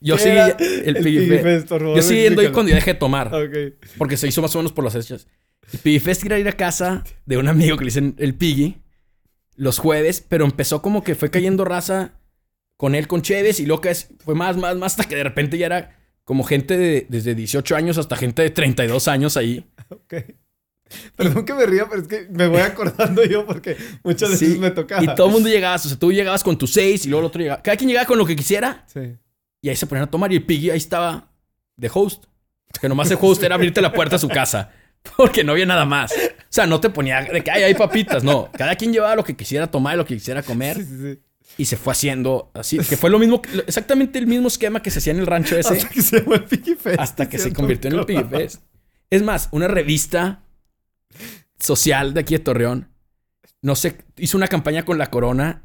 Yo 0.00 0.16
¿Qué 0.16 0.22
seguí 0.22 0.38
el, 0.38 0.96
el 0.96 1.02
Piggy 1.02 1.18
Piggy 1.18 1.28
Fest. 1.28 1.42
Fest, 1.44 1.68
por 1.68 1.80
favor, 1.80 1.96
Yo 1.96 2.02
seguí 2.02 2.22
yendo 2.22 2.40
ahí 2.40 2.48
cuando 2.48 2.70
ya 2.70 2.76
dejé 2.76 2.94
de 2.94 2.98
tomar. 2.98 3.30
Porque 3.98 4.16
se 4.16 4.28
hizo 4.28 4.40
más 4.42 4.54
o 4.54 4.58
menos 4.58 4.72
por 4.72 4.84
las 4.84 4.92
fechas. 4.94 5.26
El 5.72 5.78
Piggy 5.80 5.98
Fest 5.98 6.24
era 6.24 6.38
ir 6.38 6.48
a 6.48 6.52
casa 6.52 7.04
de 7.26 7.36
un 7.36 7.48
amigo 7.48 7.76
que 7.76 7.84
le 7.84 7.88
dicen 7.88 8.14
el 8.18 8.34
Piggy 8.34 8.78
los 9.56 9.78
jueves, 9.78 10.24
pero 10.26 10.44
empezó 10.44 10.80
como 10.82 11.02
que 11.02 11.14
fue 11.16 11.30
cayendo 11.30 11.64
raza 11.64 12.12
con 12.76 12.94
él 12.94 13.08
con 13.08 13.22
Chévez 13.22 13.60
y 13.60 13.66
que 13.82 13.90
es- 13.90 14.08
fue 14.24 14.34
más, 14.34 14.56
más, 14.56 14.76
más 14.76 14.92
hasta 14.92 15.04
que 15.08 15.16
de 15.16 15.24
repente 15.24 15.58
ya 15.58 15.66
era 15.66 15.98
como 16.24 16.44
gente 16.44 16.76
de 16.78 17.06
desde 17.08 17.34
18 17.34 17.74
años 17.76 17.98
hasta 17.98 18.14
gente 18.16 18.42
de 18.42 18.50
32 18.50 19.08
años 19.08 19.36
ahí. 19.36 19.66
Ok. 19.90 20.14
Perdón 21.16 21.44
que 21.44 21.52
me 21.52 21.66
ría, 21.66 21.86
pero 21.88 22.00
es 22.00 22.08
que 22.08 22.28
me 22.30 22.46
voy 22.48 22.60
acordando 22.62 23.22
yo 23.24 23.44
porque 23.44 23.76
muchas 24.02 24.30
veces 24.30 24.54
Sí, 24.54 24.58
me 24.58 24.70
tocaba. 24.70 25.02
Y 25.04 25.14
todo 25.14 25.26
el 25.26 25.32
mundo 25.34 25.48
llegaba, 25.50 25.76
o 25.76 25.78
sea, 25.78 25.98
tú 25.98 26.10
llegabas 26.12 26.42
con 26.42 26.56
tus 26.56 26.72
seis 26.72 27.04
y 27.04 27.10
luego 27.10 27.20
el 27.20 27.26
otro 27.26 27.42
llegaba. 27.42 27.62
Cada 27.62 27.76
quien 27.76 27.88
llegaba 27.90 28.06
con 28.06 28.16
lo 28.16 28.24
que 28.24 28.34
quisiera 28.34 28.84
Sí. 28.86 29.00
y 29.60 29.68
ahí 29.68 29.76
se 29.76 29.86
ponían 29.86 30.08
a 30.08 30.10
tomar 30.10 30.32
y 30.32 30.36
el 30.36 30.44
Piggy 30.46 30.70
ahí 30.70 30.78
estaba 30.78 31.30
de 31.76 31.90
host. 31.92 32.24
Que 32.80 32.88
nomás 32.88 33.10
el 33.10 33.18
host 33.20 33.42
era 33.42 33.54
abrirte 33.56 33.82
la 33.82 33.92
puerta 33.92 34.16
a 34.16 34.18
su 34.18 34.28
casa. 34.28 34.70
Porque 35.16 35.44
no 35.44 35.52
había 35.52 35.66
nada 35.66 35.84
más. 35.84 36.10
O 36.12 36.16
sea, 36.48 36.66
no 36.66 36.80
te 36.80 36.88
ponía 36.90 37.20
de 37.22 37.42
que 37.42 37.50
"Ay, 37.50 37.62
hay 37.64 37.74
papitas. 37.74 38.24
No, 38.24 38.50
cada 38.56 38.74
quien 38.74 38.92
llevaba 38.92 39.14
lo 39.14 39.24
que 39.24 39.36
quisiera 39.36 39.66
tomar 39.70 39.94
y 39.94 39.98
lo 39.98 40.04
que 40.06 40.14
quisiera 40.14 40.42
comer. 40.42 40.76
Sí, 40.76 40.84
sí, 40.84 40.98
sí. 41.14 41.20
Y 41.58 41.64
se 41.66 41.76
fue 41.76 41.92
haciendo 41.92 42.50
así. 42.54 42.78
Que 42.78 42.96
fue 42.96 43.08
lo 43.10 43.18
mismo, 43.18 43.40
exactamente 43.66 44.18
el 44.18 44.26
mismo 44.26 44.48
esquema 44.48 44.82
que 44.82 44.90
se 44.90 44.98
hacía 45.00 45.12
en 45.12 45.18
el 45.20 45.26
rancho 45.26 45.56
ese. 45.56 45.74
Hasta 45.74 45.88
que 45.88 46.02
se 46.02 46.18
llamó 46.20 46.34
el 46.34 46.44
Piggy 46.44 46.74
Fest. 46.74 46.98
hasta 47.00 47.28
que 47.28 47.38
se 47.38 47.52
convirtió 47.52 47.90
en 47.90 47.98
el 47.98 48.06
Piggy 48.06 48.24
Fest. 48.24 48.62
Es 49.10 49.22
más, 49.22 49.48
una 49.52 49.68
revista 49.68 50.42
social 51.58 52.14
de 52.14 52.20
aquí 52.20 52.34
de 52.34 52.40
Torreón, 52.40 52.88
no 53.62 53.74
sé, 53.74 54.04
hizo 54.16 54.36
una 54.36 54.48
campaña 54.48 54.84
con 54.84 54.98
la 54.98 55.10
corona 55.10 55.64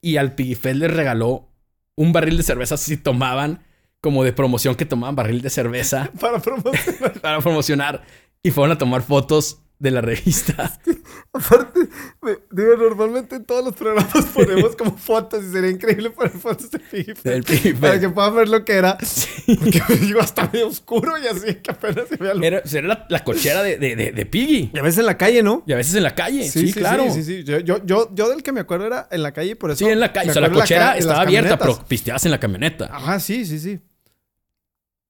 y 0.00 0.16
al 0.16 0.34
Pigifel 0.34 0.80
les 0.80 0.92
regaló 0.92 1.48
un 1.94 2.12
barril 2.12 2.36
de 2.36 2.42
cerveza 2.42 2.76
si 2.76 2.96
tomaban, 2.96 3.64
como 4.00 4.24
de 4.24 4.32
promoción 4.32 4.74
que 4.74 4.86
tomaban 4.86 5.16
barril 5.16 5.42
de 5.42 5.50
cerveza 5.50 6.10
Para 6.20 6.38
promocionar. 6.40 7.12
para 7.20 7.40
promocionar 7.40 8.04
y 8.42 8.50
fueron 8.50 8.76
a 8.76 8.78
tomar 8.78 9.02
fotos 9.02 9.60
de 9.78 9.90
la 9.92 10.00
revista. 10.00 10.76
Aparte, 11.32 11.80
me- 12.20 12.38
digo, 12.50 12.76
normalmente 12.76 13.36
en 13.36 13.44
todos 13.44 13.64
los 13.64 13.74
programas 13.76 14.24
ponemos 14.34 14.74
como 14.74 14.96
fotos 14.96 15.44
y 15.44 15.52
sería 15.52 15.70
increíble 15.70 16.10
poner 16.10 16.32
fotos 16.32 16.70
de 16.70 16.78
Piggy 16.80 17.12
Del 17.22 17.44
Piggy 17.44 17.74
para 17.74 18.00
que 18.00 18.08
puedan 18.08 18.34
ver 18.34 18.48
lo 18.48 18.64
que 18.64 18.72
era. 18.72 18.98
Porque 18.98 19.82
digo, 20.00 20.20
hasta 20.20 20.50
medio 20.52 20.66
oscuro 20.68 21.16
y 21.18 21.26
así 21.28 21.54
que 21.56 21.70
apenas 21.70 22.08
se 22.08 22.16
vea 22.16 22.34
lo... 22.34 22.42
Era, 22.44 22.62
era 22.70 22.88
la, 22.88 23.06
la 23.08 23.22
cochera 23.24 23.62
de, 23.62 23.78
de, 23.78 23.94
de, 23.94 24.10
de 24.12 24.26
Piggy. 24.26 24.70
Y 24.74 24.78
a 24.78 24.82
veces 24.82 24.98
en 24.98 25.06
la 25.06 25.16
calle, 25.16 25.42
¿no? 25.42 25.62
Y 25.66 25.72
a 25.72 25.76
veces 25.76 25.94
en 25.94 26.02
la 26.02 26.14
calle. 26.14 26.48
Sí, 26.50 26.72
claro. 26.72 27.04
Sí, 27.12 27.22
sí, 27.22 27.38
sí. 27.38 27.44
Yo, 27.44 27.58
yo, 27.60 27.84
yo, 27.84 28.10
yo 28.14 28.28
del 28.30 28.42
que 28.42 28.50
me 28.52 28.60
acuerdo 28.60 28.86
era 28.86 29.06
en 29.12 29.22
la 29.22 29.32
calle 29.32 29.54
por 29.54 29.70
eso... 29.70 29.78
Sí, 29.78 29.84
en 29.90 30.00
la 30.00 30.12
calle. 30.12 30.30
O 30.30 30.32
sea, 30.32 30.42
la 30.42 30.50
cochera 30.50 30.96
estaba 30.96 31.20
abierta, 31.22 31.56
pero 31.58 31.78
pisteabas 31.86 32.24
en 32.24 32.32
la 32.32 32.40
camioneta. 32.40 32.88
Ajá, 32.92 33.20
sí, 33.20 33.44
sí, 33.44 33.58
sí. 33.60 33.78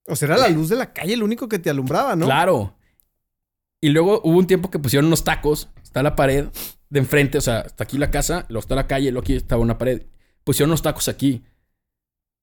O 0.06 0.16
sea, 0.16 0.26
era 0.28 0.36
la 0.38 0.48
luz 0.48 0.68
de 0.70 0.76
la 0.76 0.92
calle 0.92 1.14
el 1.14 1.22
único 1.22 1.48
que 1.48 1.58
te 1.58 1.68
alumbraba, 1.70 2.16
¿no? 2.16 2.24
Claro. 2.26 2.74
Y 3.80 3.90
luego 3.90 4.20
hubo 4.24 4.38
un 4.38 4.46
tiempo 4.46 4.70
que 4.70 4.78
pusieron 4.78 5.06
unos 5.06 5.24
tacos. 5.24 5.70
Está 5.82 6.02
la 6.02 6.16
pared 6.16 6.48
de 6.90 6.98
enfrente, 6.98 7.38
o 7.38 7.40
sea, 7.40 7.60
está 7.60 7.84
aquí 7.84 7.98
la 7.98 8.10
casa, 8.10 8.46
luego 8.48 8.60
está 8.60 8.74
la 8.74 8.86
calle, 8.86 9.10
luego 9.10 9.24
aquí 9.24 9.34
estaba 9.34 9.62
una 9.62 9.78
pared. 9.78 10.06
Pusieron 10.44 10.70
unos 10.70 10.82
tacos 10.82 11.08
aquí. 11.08 11.44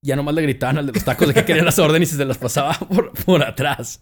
Ya 0.02 0.16
nomás 0.16 0.36
le 0.36 0.44
gritaban 0.44 0.78
al 0.78 0.86
de 0.86 0.94
los 0.94 1.04
tacos 1.04 1.28
de 1.28 1.34
que 1.34 1.46
querían 1.46 1.66
las 1.66 1.80
órdenes 1.80 2.14
y 2.14 2.16
se 2.16 2.26
las 2.26 2.38
pasaba 2.38 2.74
por, 2.90 3.12
por 3.12 3.44
atrás. 3.44 4.02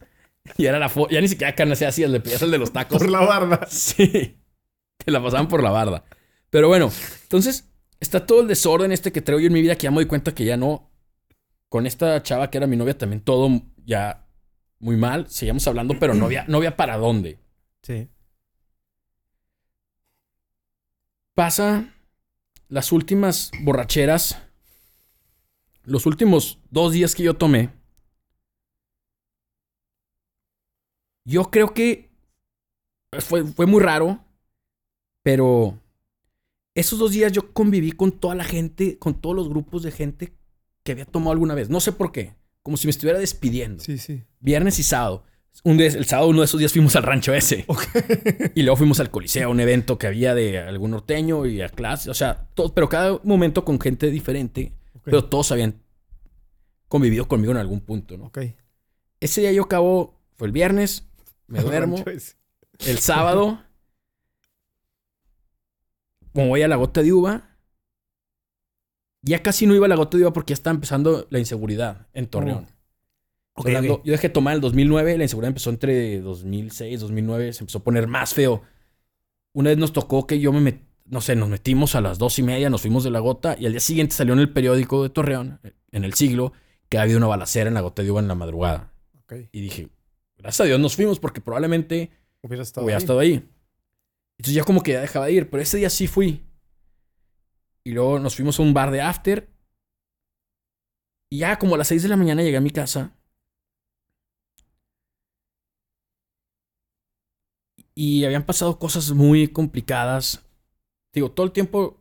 Y 0.57 0.65
era 0.65 0.77
la 0.77 0.91
Ya 1.09 1.21
ni 1.21 1.27
siquiera 1.27 1.55
carne 1.55 1.75
se 1.75 1.85
hacía, 1.85 2.07
le 2.07 2.19
pedías 2.19 2.43
al 2.43 2.51
de 2.51 2.57
los 2.57 2.73
tacos. 2.73 2.97
Por 2.97 3.09
la 3.09 3.21
barda. 3.21 3.65
Sí. 3.69 4.39
Te 4.97 5.11
la 5.11 5.21
pasaban 5.21 5.47
por 5.47 5.63
la 5.63 5.71
barda. 5.71 6.03
Pero 6.49 6.67
bueno, 6.67 6.91
entonces 7.23 7.69
está 7.99 8.25
todo 8.25 8.41
el 8.41 8.47
desorden 8.47 8.91
este 8.91 9.11
que 9.11 9.21
traigo 9.21 9.39
yo 9.39 9.47
en 9.47 9.53
mi 9.53 9.61
vida 9.61 9.75
que 9.75 9.85
ya 9.85 9.91
me 9.91 9.95
doy 9.95 10.05
cuenta 10.05 10.35
que 10.35 10.45
ya 10.45 10.57
no. 10.57 10.91
Con 11.67 11.87
esta 11.87 12.21
chava 12.21 12.51
que 12.51 12.57
era 12.57 12.67
mi 12.67 12.75
novia 12.75 12.97
también 12.97 13.21
todo 13.21 13.49
ya 13.85 14.22
muy 14.79 14.97
mal. 14.97 15.29
Seguíamos 15.29 15.67
hablando, 15.67 15.97
pero 15.99 16.13
no 16.13 16.25
había, 16.25 16.45
no 16.47 16.57
había 16.57 16.75
para 16.75 16.97
dónde. 16.97 17.39
Sí. 17.81 18.09
Pasa 21.33 21.93
las 22.67 22.91
últimas 22.91 23.51
borracheras. 23.61 24.41
Los 25.83 26.05
últimos 26.05 26.59
dos 26.69 26.93
días 26.93 27.15
que 27.15 27.23
yo 27.23 27.33
tomé. 27.33 27.69
Yo 31.25 31.51
creo 31.51 31.73
que 31.73 32.09
fue, 33.19 33.43
fue 33.45 33.65
muy 33.65 33.81
raro. 33.81 34.23
Pero 35.23 35.79
esos 36.75 36.99
dos 36.99 37.11
días 37.11 37.31
yo 37.31 37.53
conviví 37.53 37.93
con 37.93 38.11
toda 38.11 38.35
la 38.35 38.43
gente, 38.43 38.99
con 38.99 39.19
todos 39.19 39.35
los 39.35 39.49
grupos 39.49 39.83
de 39.83 39.91
gente 39.91 40.33
que 40.83 40.91
había 40.91 41.05
tomado 41.05 41.31
alguna 41.31 41.55
vez. 41.55 41.69
No 41.69 41.79
sé 41.79 41.93
por 41.93 42.11
qué. 42.11 42.35
Como 42.63 42.77
si 42.77 42.87
me 42.87 42.91
estuviera 42.91 43.19
despidiendo. 43.19 43.83
Sí, 43.83 43.97
sí. 43.97 44.23
Viernes 44.39 44.79
y 44.79 44.83
sábado. 44.83 45.23
Un 45.63 45.77
día- 45.77 45.87
el 45.87 46.05
sábado, 46.05 46.29
uno 46.29 46.39
de 46.39 46.45
esos 46.45 46.59
días 46.59 46.71
fuimos 46.73 46.95
al 46.95 47.03
rancho 47.03 47.33
ese. 47.33 47.65
Y 48.55 48.63
luego 48.63 48.77
fuimos 48.77 48.99
al 48.99 49.11
Coliseo, 49.11 49.51
un 49.51 49.59
evento 49.59 49.97
que 49.97 50.07
había 50.07 50.33
de 50.33 50.57
algún 50.59 50.91
norteño 50.91 51.45
y 51.45 51.61
a 51.61 51.69
clase. 51.69 52.09
O 52.09 52.13
sea, 52.13 52.47
todo, 52.55 52.73
pero 52.73 52.89
cada 52.89 53.19
momento 53.23 53.63
con 53.63 53.79
gente 53.79 54.09
diferente. 54.09 54.73
Pero 55.03 55.25
todos 55.25 55.51
habían 55.51 55.81
convivido 56.87 57.27
conmigo 57.27 57.51
en 57.51 57.57
algún 57.57 57.81
punto, 57.81 58.17
¿no? 58.17 58.25
Ok. 58.27 58.39
Ese 59.19 59.41
día 59.41 59.51
yo 59.51 59.63
acabo, 59.63 60.19
fue 60.37 60.47
el 60.47 60.53
viernes, 60.53 61.07
me 61.47 61.59
duermo. 61.61 62.03
El 62.79 62.97
sábado, 62.99 63.61
como 66.33 66.47
voy 66.47 66.61
a 66.63 66.67
la 66.67 66.75
gota 66.77 67.01
de 67.03 67.13
uva, 67.13 67.52
ya 69.23 69.41
casi 69.41 69.65
no 69.65 69.73
iba 69.75 69.85
a 69.87 69.89
la 69.89 69.95
gota 69.95 70.17
de 70.17 70.23
uva 70.23 70.33
porque 70.33 70.51
ya 70.51 70.55
estaba 70.55 70.75
empezando 70.75 71.25
la 71.31 71.39
inseguridad 71.39 72.07
en 72.13 72.27
Torreón. 72.27 72.67
Hablando- 73.55 73.95
ok. 73.95 74.05
Yo 74.05 74.11
dejé 74.11 74.27
de 74.27 74.33
tomar 74.33 74.55
el 74.55 74.61
2009, 74.61 75.17
la 75.17 75.23
inseguridad 75.23 75.47
empezó 75.49 75.69
entre 75.69 76.19
2006, 76.21 76.99
2009, 76.99 77.53
se 77.53 77.63
empezó 77.63 77.79
a 77.79 77.83
poner 77.83 78.07
más 78.07 78.33
feo. 78.33 78.61
Una 79.53 79.69
vez 79.69 79.77
nos 79.77 79.93
tocó 79.93 80.25
que 80.27 80.39
yo 80.39 80.51
me 80.51 80.59
met- 80.71 80.81
no 81.05 81.21
sé, 81.21 81.35
nos 81.35 81.49
metimos 81.49 81.95
a 81.95 82.01
las 82.01 82.17
dos 82.17 82.39
y 82.39 82.43
media, 82.43 82.69
nos 82.69 82.81
fuimos 82.81 83.03
de 83.03 83.11
la 83.11 83.19
gota 83.19 83.55
y 83.59 83.65
al 83.65 83.73
día 83.73 83.79
siguiente 83.79 84.15
salió 84.15 84.33
en 84.33 84.39
el 84.39 84.51
periódico 84.51 85.03
de 85.03 85.09
Torreón, 85.09 85.59
en 85.91 86.03
el 86.03 86.13
siglo, 86.13 86.53
que 86.89 86.97
había 86.97 87.17
una 87.17 87.27
balacera 87.27 87.67
en 87.67 87.73
la 87.75 87.81
gota 87.81 88.01
de 88.03 88.09
uva 88.11 88.21
en 88.21 88.27
la 88.27 88.35
madrugada. 88.35 88.91
Ok. 89.23 89.33
Y 89.51 89.61
dije, 89.61 89.89
gracias 90.37 90.61
a 90.61 90.63
Dios 90.65 90.79
nos 90.79 90.95
fuimos 90.95 91.19
porque 91.19 91.39
probablemente 91.41 92.09
Hubiera 92.41 92.63
estado 92.63 92.85
hubiera 92.85 92.97
ahí. 92.97 93.03
estado 93.03 93.19
ahí. 93.19 93.47
Entonces 94.37 94.55
ya 94.55 94.63
como 94.63 94.81
que 94.81 94.93
ya 94.93 95.01
dejaba 95.01 95.27
de 95.27 95.33
ir, 95.33 95.49
pero 95.49 95.61
ese 95.61 95.77
día 95.77 95.89
sí 95.91 96.07
fui. 96.07 96.43
Y 97.85 97.91
luego 97.91 98.19
nos 98.19 98.35
fuimos 98.35 98.59
a 98.59 98.63
un 98.63 98.73
bar 98.73 98.91
de 98.91 99.01
after. 99.01 99.49
Y 101.29 101.39
ya 101.39 101.57
como 101.59 101.75
a 101.75 101.77
las 101.77 101.87
6 101.87 102.03
de 102.03 102.09
la 102.09 102.17
mañana 102.17 102.43
llegué 102.43 102.57
a 102.57 102.61
mi 102.61 102.69
casa. 102.69 103.17
Y 107.95 108.25
habían 108.25 108.45
pasado 108.45 108.79
cosas 108.79 109.11
muy 109.11 109.47
complicadas. 109.49 110.45
Digo, 111.13 111.31
todo 111.31 111.45
el 111.45 111.51
tiempo. 111.51 111.99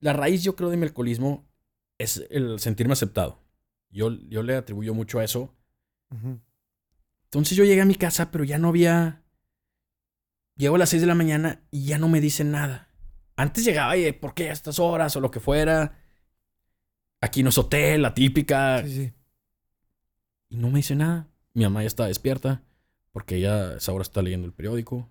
La 0.00 0.12
raíz, 0.12 0.42
yo 0.42 0.56
creo, 0.56 0.70
de 0.70 0.76
mi 0.76 0.84
alcoholismo 0.84 1.46
es 1.98 2.26
el 2.30 2.58
sentirme 2.58 2.94
aceptado. 2.94 3.42
Yo, 3.90 4.10
yo 4.28 4.42
le 4.42 4.56
atribuyo 4.56 4.94
mucho 4.94 5.18
a 5.18 5.24
eso. 5.24 5.54
Entonces 7.24 7.56
yo 7.56 7.64
llegué 7.64 7.82
a 7.82 7.86
mi 7.86 7.96
casa, 7.96 8.30
pero 8.30 8.44
ya 8.44 8.58
no 8.58 8.68
había. 8.68 9.22
Llego 10.56 10.76
a 10.76 10.78
las 10.78 10.90
6 10.90 11.02
de 11.02 11.08
la 11.08 11.14
mañana 11.14 11.66
y 11.70 11.84
ya 11.86 11.98
no 11.98 12.08
me 12.08 12.20
dicen 12.20 12.50
nada. 12.50 12.89
Antes 13.40 13.64
llegaba 13.64 13.96
y, 13.96 14.12
¿por 14.12 14.34
qué 14.34 14.50
a 14.50 14.52
estas 14.52 14.78
horas? 14.78 15.16
O 15.16 15.20
lo 15.20 15.30
que 15.30 15.40
fuera. 15.40 15.98
Aquí 17.22 17.42
no 17.42 17.48
es 17.48 17.56
hotel, 17.58 18.02
la 18.02 18.12
típica. 18.12 18.82
Sí, 18.84 18.94
sí. 18.94 19.12
Y 20.50 20.56
no 20.56 20.68
me 20.68 20.78
dice 20.80 20.94
nada. 20.94 21.28
Mi 21.54 21.62
mamá 21.64 21.80
ya 21.82 21.86
está 21.86 22.06
despierta 22.06 22.62
porque 23.12 23.36
ella 23.36 23.70
a 23.70 23.76
esa 23.76 23.92
hora 23.92 24.02
está 24.02 24.20
leyendo 24.20 24.46
el 24.46 24.52
periódico. 24.52 25.10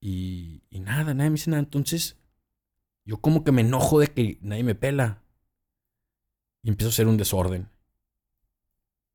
Y, 0.00 0.62
y 0.70 0.80
nada, 0.80 1.14
nadie 1.14 1.30
me 1.30 1.34
dice 1.36 1.50
nada. 1.50 1.62
Entonces, 1.62 2.18
yo 3.04 3.20
como 3.20 3.42
que 3.42 3.52
me 3.52 3.62
enojo 3.62 3.98
de 4.00 4.08
que 4.08 4.38
nadie 4.42 4.64
me 4.64 4.74
pela. 4.74 5.22
Y 6.62 6.68
empiezo 6.68 6.88
a 6.90 6.92
hacer 6.92 7.06
un 7.06 7.16
desorden. 7.16 7.68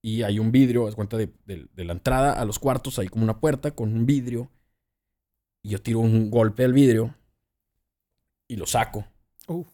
Y 0.01 0.23
hay 0.23 0.39
un 0.39 0.51
vidrio, 0.51 0.87
haz 0.87 0.95
cuenta 0.95 1.15
de, 1.17 1.31
de- 1.45 1.67
de 1.73 1.83
la 1.85 1.93
entrada 1.93 2.33
a 2.33 2.45
los 2.45 2.59
cuartos, 2.59 2.97
hay 2.99 3.07
como 3.07 3.23
una 3.23 3.39
puerta 3.39 3.71
con 3.71 3.93
un 3.93 4.05
vidrio. 4.05 4.49
Y 5.63 5.69
yo 5.69 5.81
tiro 5.81 5.99
un 5.99 6.29
golpe 6.29 6.63
al 6.65 6.73
vidrio 6.73 7.15
y 8.47 8.55
lo 8.55 8.65
saco. 8.65 9.07
Uh, 9.47 9.65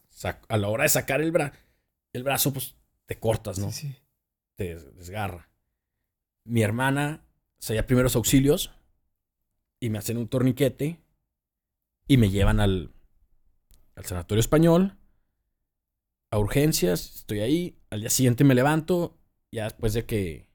a 0.48 0.58
la 0.58 0.70
hora 0.70 0.84
de 0.84 0.90
sacar 0.90 1.22
el, 1.22 1.32
bra 1.32 1.54
el 2.14 2.24
brazo, 2.24 2.54
pues 2.54 2.76
te 3.06 3.20
cortas, 3.20 3.60
¿no? 3.60 3.72
Sí, 3.72 3.90
sí. 3.90 3.96
te 4.56 4.76
des- 4.76 4.96
desgarra. 4.96 5.50
Mi 6.44 6.62
hermana 6.62 7.24
hacía 7.60 7.86
primeros 7.86 8.16
auxilios 8.16 8.72
y 9.80 9.90
me 9.90 9.98
hacen 9.98 10.18
un 10.18 10.28
torniquete 10.28 11.00
y 12.08 12.18
me 12.18 12.30
llevan 12.30 12.60
al, 12.60 12.92
al 13.96 14.06
sanatorio 14.06 14.40
español 14.40 14.98
a 16.32 16.40
urgencias. 16.40 17.16
Estoy 17.16 17.40
ahí. 17.42 17.80
Al 17.90 18.02
día 18.02 18.10
siguiente 18.10 18.44
me 18.44 18.56
levanto, 18.56 19.18
ya 19.52 19.66
después 19.66 19.94
de 19.94 20.06
que 20.06 20.50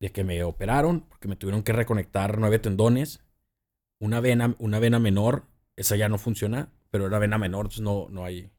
de 0.00 0.12
que 0.12 0.24
me 0.24 0.42
operaron, 0.44 1.00
porque 1.08 1.28
me 1.28 1.36
tuvieron 1.36 1.62
que 1.62 1.72
reconectar 1.72 2.38
nueve 2.38 2.58
tendones, 2.58 3.20
una 4.04 4.20
vena, 4.20 4.54
una 4.58 4.78
vena 4.78 4.98
menor, 4.98 5.44
esa 5.76 5.96
ya 5.96 6.08
no 6.08 6.18
funciona, 6.18 6.70
pero 6.90 7.06
era 7.06 7.18
vena 7.18 7.38
menor, 7.38 7.66
entonces 7.66 7.82
no, 7.82 8.08
no 8.10 8.24
hay, 8.24 8.50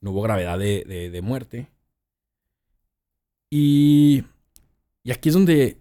no 0.00 0.10
hubo 0.12 0.22
gravedad 0.22 0.58
de, 0.58 0.84
de- 0.86 1.10
de 1.10 1.22
muerte. 1.22 1.70
Y, 3.50 4.24
y 5.04 5.12
aquí 5.12 5.28
es 5.28 5.34
donde 5.34 5.80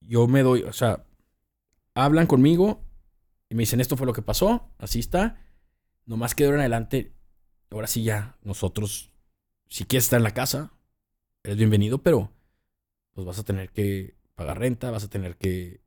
yo 0.00 0.26
me 0.26 0.42
doy, 0.42 0.62
o 0.62 0.72
sea, 0.72 1.04
hablan 1.94 2.26
conmigo 2.26 2.84
y 3.48 3.54
me 3.54 3.62
dicen, 3.62 3.80
esto 3.80 3.96
fue 3.96 4.06
lo 4.06 4.12
que 4.12 4.22
pasó, 4.22 4.70
así 4.78 5.00
está. 5.00 5.42
Nomás 6.06 6.34
que 6.34 6.44
de 6.44 6.48
ahora 6.48 6.58
en 6.58 6.62
adelante, 6.62 7.14
ahora 7.70 7.86
sí 7.86 8.04
ya, 8.04 8.38
nosotros, 8.42 9.12
si 9.68 9.84
quieres 9.84 10.04
estar 10.06 10.18
en 10.18 10.24
la 10.24 10.34
casa, 10.34 10.72
eres 11.44 11.58
bienvenido, 11.58 11.98
pero 12.02 12.32
pues 13.14 13.26
vas 13.26 13.38
a 13.38 13.44
tener 13.44 13.70
que 13.70 14.16
pagar 14.34 14.58
renta, 14.60 14.90
vas 14.90 15.04
a 15.04 15.10
tener 15.10 15.36
que, 15.36 15.82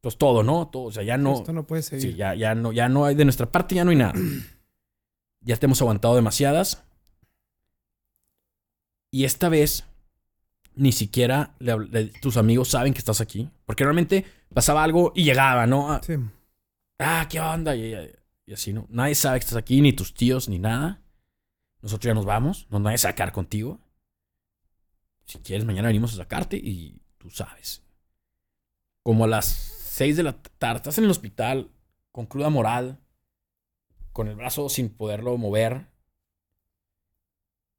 pues 0.00 0.16
todo, 0.18 0.42
¿no? 0.42 0.68
Todo, 0.68 0.84
o 0.84 0.92
sea, 0.92 1.02
ya 1.02 1.16
no... 1.18 1.34
Esto 1.34 1.52
no 1.52 1.66
puede 1.66 1.82
seguir. 1.82 2.12
Sí, 2.12 2.16
ya, 2.16 2.34
ya, 2.34 2.54
no, 2.54 2.72
ya 2.72 2.88
no 2.88 3.04
hay, 3.04 3.14
de 3.14 3.24
nuestra 3.24 3.50
parte 3.50 3.74
ya 3.74 3.84
no 3.84 3.90
hay 3.90 3.96
nada. 3.96 4.14
ya 5.42 5.56
te 5.56 5.66
hemos 5.66 5.80
aguantado 5.82 6.14
demasiadas. 6.14 6.84
Y 9.12 9.24
esta 9.24 9.48
vez, 9.48 9.84
ni 10.74 10.92
siquiera 10.92 11.54
le 11.58 11.74
habl- 11.74 11.90
le- 11.90 12.06
tus 12.20 12.36
amigos 12.36 12.68
saben 12.68 12.92
que 12.92 12.98
estás 13.00 13.20
aquí. 13.20 13.50
Porque 13.66 13.84
realmente 13.84 14.24
pasaba 14.54 14.82
algo 14.84 15.12
y 15.14 15.24
llegaba, 15.24 15.66
¿no? 15.66 15.92
Ah, 15.92 16.00
Sí. 16.04 16.14
Ah, 16.98 17.26
¿qué 17.30 17.40
onda? 17.40 17.74
Y, 17.76 17.94
y- 17.94 18.10
y 18.46 18.52
así, 18.52 18.72
¿no? 18.72 18.86
Nadie 18.90 19.14
sabe 19.14 19.38
que 19.38 19.44
estás 19.44 19.56
aquí, 19.58 19.80
ni 19.80 19.92
tus 19.92 20.14
tíos, 20.14 20.48
ni 20.48 20.58
nada. 20.58 21.02
Nosotros 21.82 22.08
ya 22.10 22.14
nos 22.14 22.26
vamos, 22.26 22.66
no 22.70 22.78
nadie 22.78 22.96
a 22.96 22.98
sacar 22.98 23.32
contigo. 23.32 23.80
Si 25.24 25.38
quieres, 25.38 25.64
mañana 25.64 25.88
venimos 25.88 26.12
a 26.12 26.16
sacarte 26.16 26.56
y 26.56 27.00
tú 27.18 27.30
sabes. 27.30 27.82
como 29.02 29.24
a 29.24 29.28
las 29.28 29.79
6 30.00 30.16
de 30.16 30.22
la 30.22 30.40
tarde, 30.56 30.78
estás 30.78 30.96
en 30.96 31.04
el 31.04 31.10
hospital 31.10 31.70
con 32.10 32.24
cruda 32.24 32.48
moral, 32.48 32.98
con 34.14 34.28
el 34.28 34.34
brazo 34.34 34.70
sin 34.70 34.88
poderlo 34.88 35.36
mover. 35.36 35.88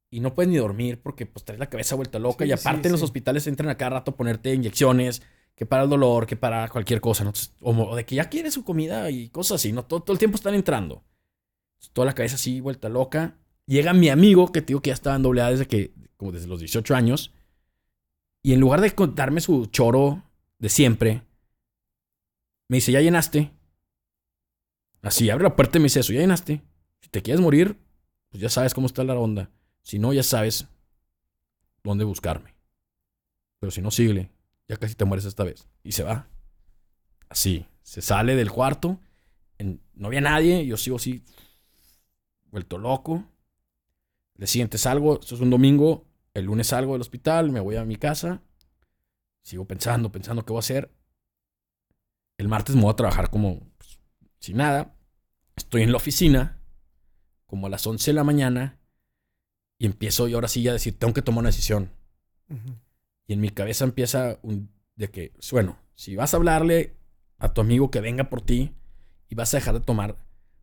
Y 0.08 0.20
no 0.20 0.32
puedes 0.32 0.48
ni 0.48 0.56
dormir 0.56 1.02
porque 1.02 1.26
pues 1.26 1.44
traes 1.44 1.58
la 1.58 1.68
cabeza 1.68 1.96
vuelta 1.96 2.20
loca. 2.20 2.44
Sí, 2.44 2.50
y 2.50 2.52
aparte 2.52 2.82
sí, 2.82 2.86
en 2.86 2.92
los 2.92 3.00
sí. 3.00 3.06
hospitales 3.06 3.48
entran 3.48 3.70
a 3.70 3.76
cada 3.76 3.96
rato 3.96 4.12
a 4.12 4.16
ponerte 4.16 4.54
inyecciones, 4.54 5.20
que 5.56 5.66
para 5.66 5.82
el 5.82 5.90
dolor, 5.90 6.28
que 6.28 6.36
para 6.36 6.68
cualquier 6.68 7.00
cosa. 7.00 7.24
¿no? 7.24 7.32
O, 7.60 7.96
de 7.96 8.06
que 8.06 8.14
ya 8.14 8.28
quieres 8.28 8.54
su 8.54 8.62
comida 8.62 9.10
y 9.10 9.28
cosas 9.30 9.56
así, 9.56 9.72
¿no? 9.72 9.84
Todo, 9.84 10.04
todo 10.04 10.12
el 10.12 10.20
tiempo 10.20 10.36
están 10.36 10.54
entrando. 10.54 11.02
Toda 11.92 12.06
la 12.06 12.14
cabeza 12.14 12.36
así, 12.36 12.60
vuelta 12.60 12.88
loca. 12.88 13.36
Llega 13.66 13.92
mi 13.94 14.10
amigo, 14.10 14.52
que 14.52 14.60
te 14.60 14.68
digo 14.68 14.80
que 14.80 14.90
ya 14.90 14.94
estaba 14.94 15.16
en 15.16 15.22
doble 15.22 15.42
A 15.42 15.50
desde 15.50 15.66
que, 15.66 15.92
como 16.16 16.30
desde 16.30 16.46
los 16.46 16.60
18 16.60 16.94
años. 16.94 17.32
Y 18.44 18.52
en 18.52 18.60
lugar 18.60 18.80
de 18.80 18.94
contarme 18.94 19.40
su 19.40 19.66
choro 19.66 20.22
de 20.60 20.68
siempre, 20.68 21.22
me 22.72 22.78
dice, 22.78 22.90
¿ya 22.90 23.02
llenaste? 23.02 23.52
Así, 25.02 25.28
abre 25.28 25.44
la 25.44 25.54
puerta 25.54 25.76
y 25.76 25.80
me 25.82 25.84
dice 25.84 26.00
eso, 26.00 26.14
¿ya 26.14 26.20
llenaste? 26.20 26.62
Si 27.02 27.10
te 27.10 27.20
quieres 27.20 27.42
morir, 27.42 27.76
pues 28.30 28.40
ya 28.40 28.48
sabes 28.48 28.72
cómo 28.72 28.86
está 28.86 29.04
la 29.04 29.14
onda. 29.14 29.50
Si 29.82 29.98
no, 29.98 30.14
ya 30.14 30.22
sabes 30.22 30.68
dónde 31.84 32.04
buscarme. 32.04 32.54
Pero 33.58 33.70
si 33.70 33.82
no, 33.82 33.90
síguele. 33.90 34.30
Ya 34.68 34.78
casi 34.78 34.94
te 34.94 35.04
mueres 35.04 35.26
esta 35.26 35.44
vez. 35.44 35.68
Y 35.84 35.92
se 35.92 36.02
va. 36.02 36.30
Así. 37.28 37.66
Se 37.82 38.00
sale 38.00 38.36
del 38.36 38.50
cuarto. 38.50 38.98
no 39.58 40.06
había 40.06 40.22
nadie. 40.22 40.64
Yo 40.64 40.78
sigo 40.78 40.96
así. 40.96 41.22
Vuelto 42.50 42.78
loco. 42.78 43.22
El 44.38 44.48
siguiente 44.48 44.78
salgo. 44.78 45.20
Esto 45.20 45.34
es 45.34 45.42
un 45.42 45.50
domingo. 45.50 46.06
El 46.32 46.46
lunes 46.46 46.68
salgo 46.68 46.92
del 46.92 47.02
hospital. 47.02 47.52
Me 47.52 47.60
voy 47.60 47.76
a 47.76 47.84
mi 47.84 47.96
casa. 47.96 48.40
Sigo 49.42 49.66
pensando, 49.66 50.10
pensando 50.10 50.42
qué 50.46 50.54
voy 50.54 50.60
a 50.60 50.60
hacer. 50.60 51.01
El 52.42 52.48
martes 52.48 52.74
me 52.74 52.82
voy 52.82 52.90
a 52.90 52.96
trabajar 52.96 53.30
como 53.30 53.60
pues, 53.78 54.00
sin 54.40 54.56
nada. 54.56 54.96
Estoy 55.54 55.82
en 55.82 55.92
la 55.92 55.98
oficina. 55.98 56.58
Como 57.46 57.68
a 57.68 57.70
las 57.70 57.86
11 57.86 58.10
de 58.10 58.14
la 58.16 58.24
mañana. 58.24 58.80
Y 59.78 59.86
empiezo 59.86 60.26
yo 60.26 60.38
ahora 60.38 60.48
sí 60.48 60.60
ya 60.60 60.70
a 60.70 60.74
decir, 60.74 60.98
tengo 60.98 61.14
que 61.14 61.22
tomar 61.22 61.38
una 61.40 61.50
decisión. 61.50 61.92
Y 63.28 63.32
en 63.32 63.40
mi 63.40 63.50
cabeza 63.50 63.84
empieza 63.84 64.40
un, 64.42 64.72
de 64.96 65.08
que, 65.08 65.32
bueno, 65.52 65.78
si 65.94 66.16
vas 66.16 66.34
a 66.34 66.36
hablarle 66.36 66.96
a 67.38 67.52
tu 67.52 67.60
amigo 67.60 67.92
que 67.92 68.00
venga 68.00 68.28
por 68.28 68.42
ti 68.42 68.74
y 69.28 69.36
vas 69.36 69.54
a 69.54 69.58
dejar 69.58 69.74
de 69.74 69.80
tomar, 69.80 70.16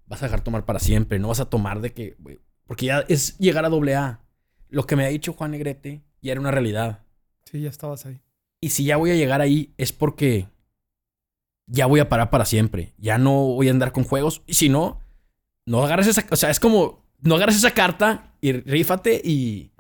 vas 0.06 0.22
a 0.22 0.26
dejar 0.26 0.42
tomar 0.42 0.66
para 0.66 0.80
siempre. 0.80 1.18
No 1.18 1.30
vas 1.30 1.40
a 1.40 1.50
tomar 1.50 1.80
de 1.80 1.94
que, 1.94 2.18
porque 2.66 2.88
ya 2.88 3.06
es 3.08 3.38
llegar 3.38 3.64
a 3.64 3.70
doble 3.70 3.96
A. 3.96 4.20
Lo 4.68 4.86
que 4.86 4.98
me 4.98 5.06
ha 5.06 5.08
dicho 5.10 5.32
Juan 5.32 5.52
Negrete 5.52 6.04
ya 6.22 6.34
era 6.34 6.42
una 6.42 6.52
realidad. 6.52 7.06
Sí, 7.46 7.62
ya 7.62 7.70
estabas 7.70 8.06
ahí. 8.06 8.22
Y 8.60 8.72
si 8.72 8.84
ya 8.84 8.98
voy 8.98 9.12
a 9.12 9.16
llegar 9.16 9.40
ahí 9.40 9.74
es 9.78 9.94
porque 9.94 10.50
ya 11.72 11.86
voy 11.86 12.00
a 12.02 12.10
parar 12.10 12.30
para 12.30 12.46
siempre. 12.46 12.94
Ya 12.98 13.18
no 13.18 13.32
voy 13.46 13.68
a 13.68 13.72
andar 13.72 13.92
con 13.92 14.04
juegos. 14.04 14.42
Y 14.48 14.56
si 14.56 14.68
no, 14.70 15.00
no 15.66 15.84
agarres 15.84 16.08
esa... 16.08 16.26
O 16.32 16.36
sea, 16.36 16.50
es 16.50 16.60
como, 16.60 17.06
no 17.22 17.36
agarres 17.36 17.56
esa 17.56 17.74
carta 17.74 18.36
y 18.42 18.52
rífate 18.54 19.22
y, 19.24 19.72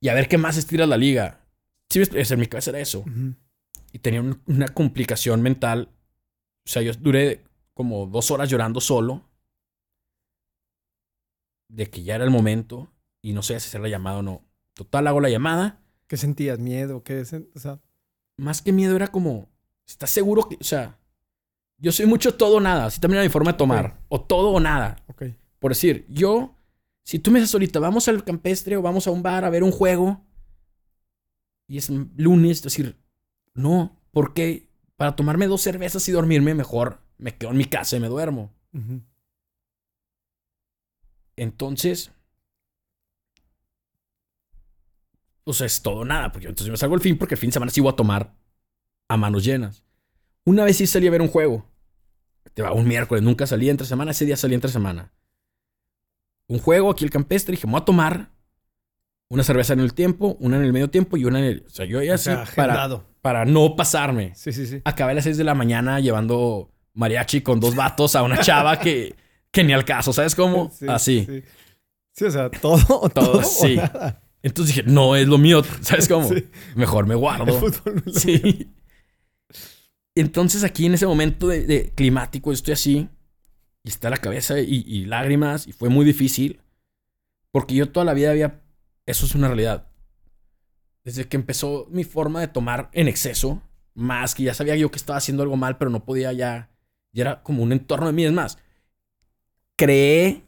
y 0.00 0.08
a 0.08 0.14
ver 0.14 0.28
qué 0.28 0.36
más 0.38 0.56
estira 0.56 0.86
la 0.86 0.96
liga. 0.96 1.46
Sí, 1.88 2.02
en 2.12 2.40
mi 2.40 2.46
cabeza 2.46 2.70
era 2.70 2.80
eso. 2.80 3.04
Y 3.92 3.98
tenía 4.00 4.20
un- 4.20 4.42
una 4.46 4.68
complicación 4.68 5.40
mental. 5.42 5.88
O 6.66 6.68
sea, 6.70 6.82
yo 6.82 6.92
duré 6.94 7.44
como 7.74 8.06
dos 8.06 8.30
horas 8.30 8.48
llorando 8.50 8.80
solo. 8.80 9.28
De 11.68 11.88
que 11.88 12.02
ya 12.02 12.16
era 12.16 12.24
el 12.24 12.30
momento. 12.30 12.92
Y 13.22 13.32
no 13.32 13.42
sé 13.42 13.58
si 13.60 13.68
hacer 13.68 13.80
la 13.80 13.88
llamada 13.88 14.18
o 14.18 14.22
no. 14.22 14.44
Total, 14.74 15.06
hago 15.06 15.20
la 15.20 15.28
llamada. 15.30 15.80
¿Qué 16.06 16.16
sentías? 16.16 16.58
¿Miedo? 16.58 17.02
¿Qué? 17.04 17.20
O 17.54 17.58
sea, 17.58 17.80
más 18.36 18.62
que 18.62 18.72
miedo 18.72 18.96
era 18.96 19.08
como, 19.08 19.48
¿estás 19.86 20.10
seguro 20.10 20.48
que, 20.48 20.56
o 20.60 20.64
sea, 20.64 20.98
yo 21.80 21.92
soy 21.92 22.06
mucho 22.06 22.34
todo 22.34 22.56
o 22.56 22.60
nada, 22.60 22.86
así 22.86 23.00
también 23.00 23.18
era 23.18 23.28
mi 23.28 23.32
forma 23.32 23.52
de 23.52 23.58
tomar, 23.58 24.00
o 24.08 24.20
todo 24.20 24.50
o 24.50 24.60
nada. 24.60 25.02
ok. 25.08 25.24
Por 25.58 25.72
decir, 25.72 26.06
yo, 26.08 26.54
si 27.04 27.18
tú 27.18 27.30
me 27.30 27.40
dices 27.40 27.54
ahorita, 27.54 27.80
vamos 27.80 28.06
al 28.08 28.24
campestre 28.24 28.76
o 28.76 28.82
vamos 28.82 29.06
a 29.06 29.10
un 29.10 29.22
bar 29.22 29.44
a 29.44 29.50
ver 29.50 29.62
un 29.62 29.72
juego, 29.72 30.24
y 31.66 31.78
es 31.78 31.88
lunes, 31.88 32.58
es 32.58 32.62
decir, 32.62 32.96
no, 33.54 33.96
porque 34.10 34.68
para 34.96 35.16
tomarme 35.16 35.46
dos 35.46 35.62
cervezas 35.62 36.06
y 36.08 36.12
dormirme 36.12 36.54
mejor, 36.54 37.00
me 37.16 37.36
quedo 37.36 37.50
en 37.50 37.56
mi 37.56 37.64
casa 37.64 37.96
y 37.96 38.00
me 38.00 38.08
duermo. 38.08 38.52
Entonces, 41.36 42.12
o 45.44 45.52
sea, 45.52 45.66
es 45.66 45.80
todo 45.80 46.00
o 46.00 46.04
nada, 46.04 46.32
porque 46.32 46.48
entonces 46.48 46.66
yo 46.66 46.72
me 46.72 46.76
salgo 46.76 46.94
el 46.94 47.00
fin, 47.00 47.16
porque 47.16 47.34
el 47.34 47.40
fin 47.40 47.48
de 47.48 47.54
semana 47.54 47.72
sí 47.72 47.80
voy 47.80 47.92
a 47.92 47.96
tomar 47.96 48.34
a 49.08 49.16
manos 49.16 49.44
llenas. 49.44 49.84
Una 50.44 50.64
vez 50.64 50.76
sí 50.76 50.86
salí 50.86 51.06
a 51.06 51.10
ver 51.10 51.22
un 51.22 51.28
juego. 51.28 51.69
Te 52.54 52.62
va 52.62 52.72
un 52.72 52.86
miércoles, 52.88 53.22
nunca 53.22 53.46
salí 53.46 53.70
entre 53.70 53.86
semana, 53.86 54.10
ese 54.10 54.24
día 54.24 54.36
salí 54.36 54.54
entre 54.54 54.70
semana. 54.70 55.12
Un 56.48 56.58
juego 56.58 56.90
aquí 56.90 57.04
el 57.04 57.10
campestre, 57.10 57.52
dije, 57.52 57.66
me 57.66 57.72
voy 57.74 57.82
a 57.82 57.84
tomar 57.84 58.30
una 59.28 59.44
cerveza 59.44 59.72
en 59.72 59.80
el 59.80 59.94
tiempo, 59.94 60.36
una 60.40 60.56
en 60.56 60.64
el 60.64 60.72
medio 60.72 60.90
tiempo 60.90 61.16
y 61.16 61.24
una 61.24 61.38
en 61.38 61.44
el. 61.44 61.64
O 61.66 61.70
sea, 61.70 61.86
yo 61.86 62.02
ya 62.02 62.12
O 62.12 62.14
así 62.16 62.24
sea, 62.24 62.44
para, 62.56 63.02
para 63.22 63.44
no 63.44 63.76
pasarme. 63.76 64.32
Sí, 64.34 64.52
sí, 64.52 64.66
sí. 64.66 64.80
Acabé 64.84 65.12
a 65.12 65.14
las 65.16 65.24
6 65.24 65.36
de 65.36 65.44
la 65.44 65.54
mañana 65.54 66.00
llevando 66.00 66.72
mariachi 66.94 67.40
con 67.42 67.60
dos 67.60 67.76
vatos 67.76 68.16
a 68.16 68.22
una 68.24 68.38
chava 68.38 68.80
que, 68.80 69.14
que 69.52 69.62
ni 69.62 69.72
al 69.72 69.84
caso, 69.84 70.12
¿sabes 70.12 70.34
cómo? 70.34 70.70
Sí, 70.76 70.86
Así. 70.88 71.24
Sí. 71.28 71.42
Sí, 72.12 72.24
o 72.24 72.30
sea, 72.32 72.50
todo, 72.50 73.08
todo, 73.14 73.38
o 73.38 73.42
sí. 73.44 73.76
nada. 73.76 74.20
Entonces 74.42 74.74
dije, 74.74 74.90
no 74.90 75.14
es 75.14 75.28
lo 75.28 75.38
mío, 75.38 75.62
¿sabes 75.80 76.08
cómo? 76.08 76.28
Sí. 76.28 76.48
Mejor 76.74 77.06
me 77.06 77.14
El 77.14 77.20
guardo. 77.20 77.52
fútbol 77.52 78.02
no 78.04 78.12
es 78.12 78.24
lo 78.26 78.32
mío. 78.42 78.66
Entonces 80.20 80.64
aquí 80.64 80.84
en 80.84 80.92
ese 80.92 81.06
momento 81.06 81.48
de, 81.48 81.92
climático 81.94 82.52
estoy 82.52 82.72
así 82.74 83.08
y 83.82 83.88
está 83.88 84.10
la 84.10 84.18
cabeza 84.18 84.60
y, 84.60 84.84
y 84.86 85.06
lágrimas 85.06 85.66
y 85.66 85.72
fue 85.72 85.88
muy 85.88 86.04
difícil 86.04 86.60
porque 87.50 87.74
yo 87.74 87.90
toda 87.90 88.04
la 88.04 88.12
vida 88.12 88.30
había... 88.30 88.60
Eso 89.06 89.24
es 89.24 89.34
una 89.34 89.48
realidad. 89.48 89.88
Desde 91.04 91.26
que 91.26 91.38
empezó 91.38 91.86
mi 91.90 92.04
forma 92.04 92.40
de 92.40 92.48
tomar 92.48 92.90
en 92.92 93.08
exceso, 93.08 93.62
más 93.94 94.34
que 94.34 94.42
ya 94.42 94.52
sabía 94.52 94.76
yo 94.76 94.90
que 94.90 94.98
estaba 94.98 95.16
haciendo 95.16 95.42
algo 95.42 95.56
mal, 95.56 95.78
pero 95.78 95.90
no 95.90 96.04
podía 96.04 96.32
ya... 96.34 96.68
Ya 97.12 97.22
era 97.22 97.42
como 97.42 97.62
un 97.62 97.72
entorno 97.72 98.06
de 98.06 98.12
mí. 98.12 98.24
Es 98.24 98.32
más, 98.32 98.58
creé... 99.74 100.44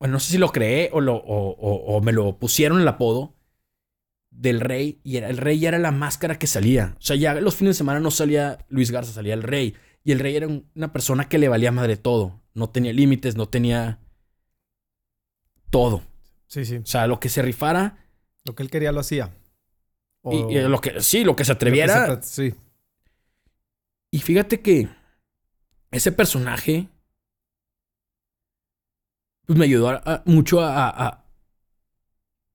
Bueno, 0.00 0.14
no 0.14 0.20
sé 0.20 0.32
si 0.32 0.38
lo 0.38 0.50
creé 0.50 0.90
o, 0.92 1.00
lo, 1.00 1.14
o 1.14 2.00
me 2.00 2.10
lo 2.10 2.36
pusieron 2.36 2.80
el 2.80 2.88
apodo 2.88 3.36
del 4.34 4.60
rey 4.60 5.00
y 5.04 5.18
era, 5.18 5.28
el 5.28 5.36
rey 5.36 5.58
ya 5.60 5.68
era 5.68 5.78
la 5.78 5.92
máscara 5.92 6.38
que 6.38 6.46
salía. 6.46 6.94
O 6.98 7.02
sea, 7.02 7.14
ya 7.16 7.34
los 7.34 7.54
fines 7.54 7.74
de 7.76 7.78
semana 7.78 8.00
no 8.00 8.10
salía 8.10 8.58
Luis 8.68 8.90
Garza, 8.90 9.12
salía 9.12 9.34
el 9.34 9.42
rey. 9.42 9.74
Y 10.04 10.10
el 10.12 10.18
rey 10.18 10.34
era 10.34 10.48
un- 10.48 10.68
una 10.74 10.92
persona 10.92 11.28
que 11.28 11.38
le 11.38 11.48
valía 11.48 11.70
madre 11.70 11.96
todo. 11.96 12.40
No 12.54 12.68
tenía 12.70 12.92
límites, 12.92 13.36
no 13.36 13.48
tenía 13.48 14.00
todo. 15.70 16.02
Sí, 16.46 16.64
sí. 16.64 16.76
O 16.78 16.86
sea, 16.86 17.06
lo 17.06 17.20
que 17.20 17.28
se 17.28 17.40
rifara 17.42 17.98
Lo 18.44 18.54
que 18.56 18.62
él 18.64 18.70
quería 18.70 18.90
lo 18.90 18.98
hacía. 19.00 19.30
O- 20.22 20.50
y, 20.50 20.56
y 20.56 20.60
lo 20.62 20.80
que 20.80 21.00
sí, 21.00 21.22
lo 21.24 21.36
que 21.36 21.44
se 21.44 21.52
que 21.52 21.56
atreviera. 21.56 22.20
se 22.22 22.50
Sí. 22.50 22.56
Y 24.10 24.18
fíjate 24.18 24.60
que 24.60 24.88
ese 25.92 26.10
personaje 26.10 26.88
pues 29.46 29.58
me 29.58 29.64
ayudó 29.64 29.88
a- 29.90 30.02
a- 30.04 30.22
mucho 30.26 30.60
a, 30.60 30.88
a- 30.88 31.21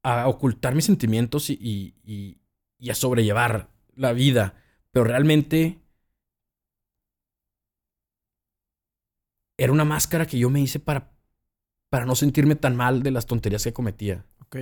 a 0.03 0.27
ocultar 0.27 0.75
mis 0.75 0.85
sentimientos 0.85 1.49
y, 1.49 1.53
y- 1.59 1.95
y- 2.03 2.37
y 2.79 2.89
a 2.89 2.95
sobrellevar 2.95 3.69
la 3.95 4.13
vida. 4.13 4.55
Pero 4.91 5.05
realmente 5.05 5.79
era 9.57 9.71
una 9.71 9.85
máscara 9.85 10.25
que 10.25 10.37
yo 10.37 10.49
me 10.49 10.61
hice 10.61 10.79
para, 10.79 11.11
para 11.89 12.05
no 12.05 12.15
sentirme 12.15 12.55
tan 12.55 12.75
mal 12.75 13.01
de 13.03 13.11
las 13.11 13.25
tonterías 13.25 13.63
que 13.63 13.73
cometía. 13.73 14.25
Ok. 14.41 14.57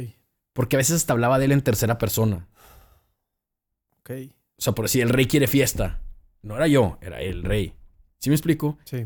Porque 0.53 0.75
a 0.75 0.79
veces 0.79 0.95
hasta 0.95 1.13
hablaba 1.13 1.37
de 1.37 1.45
él 1.45 1.51
en 1.51 1.61
tercera 1.61 1.97
persona. 1.97 2.47
Ok. 3.99 4.11
O 4.57 4.61
sea, 4.61 4.73
por 4.73 4.85
decir, 4.85 5.01
el 5.03 5.09
rey 5.09 5.25
quiere 5.27 5.47
fiesta. 5.47 6.01
No 6.41 6.55
era 6.55 6.67
yo, 6.67 6.97
era 7.01 7.21
el 7.21 7.43
rey. 7.43 7.73
¿Sí 8.19 8.29
me 8.29 8.35
explico? 8.35 8.77
Sí. 8.85 9.05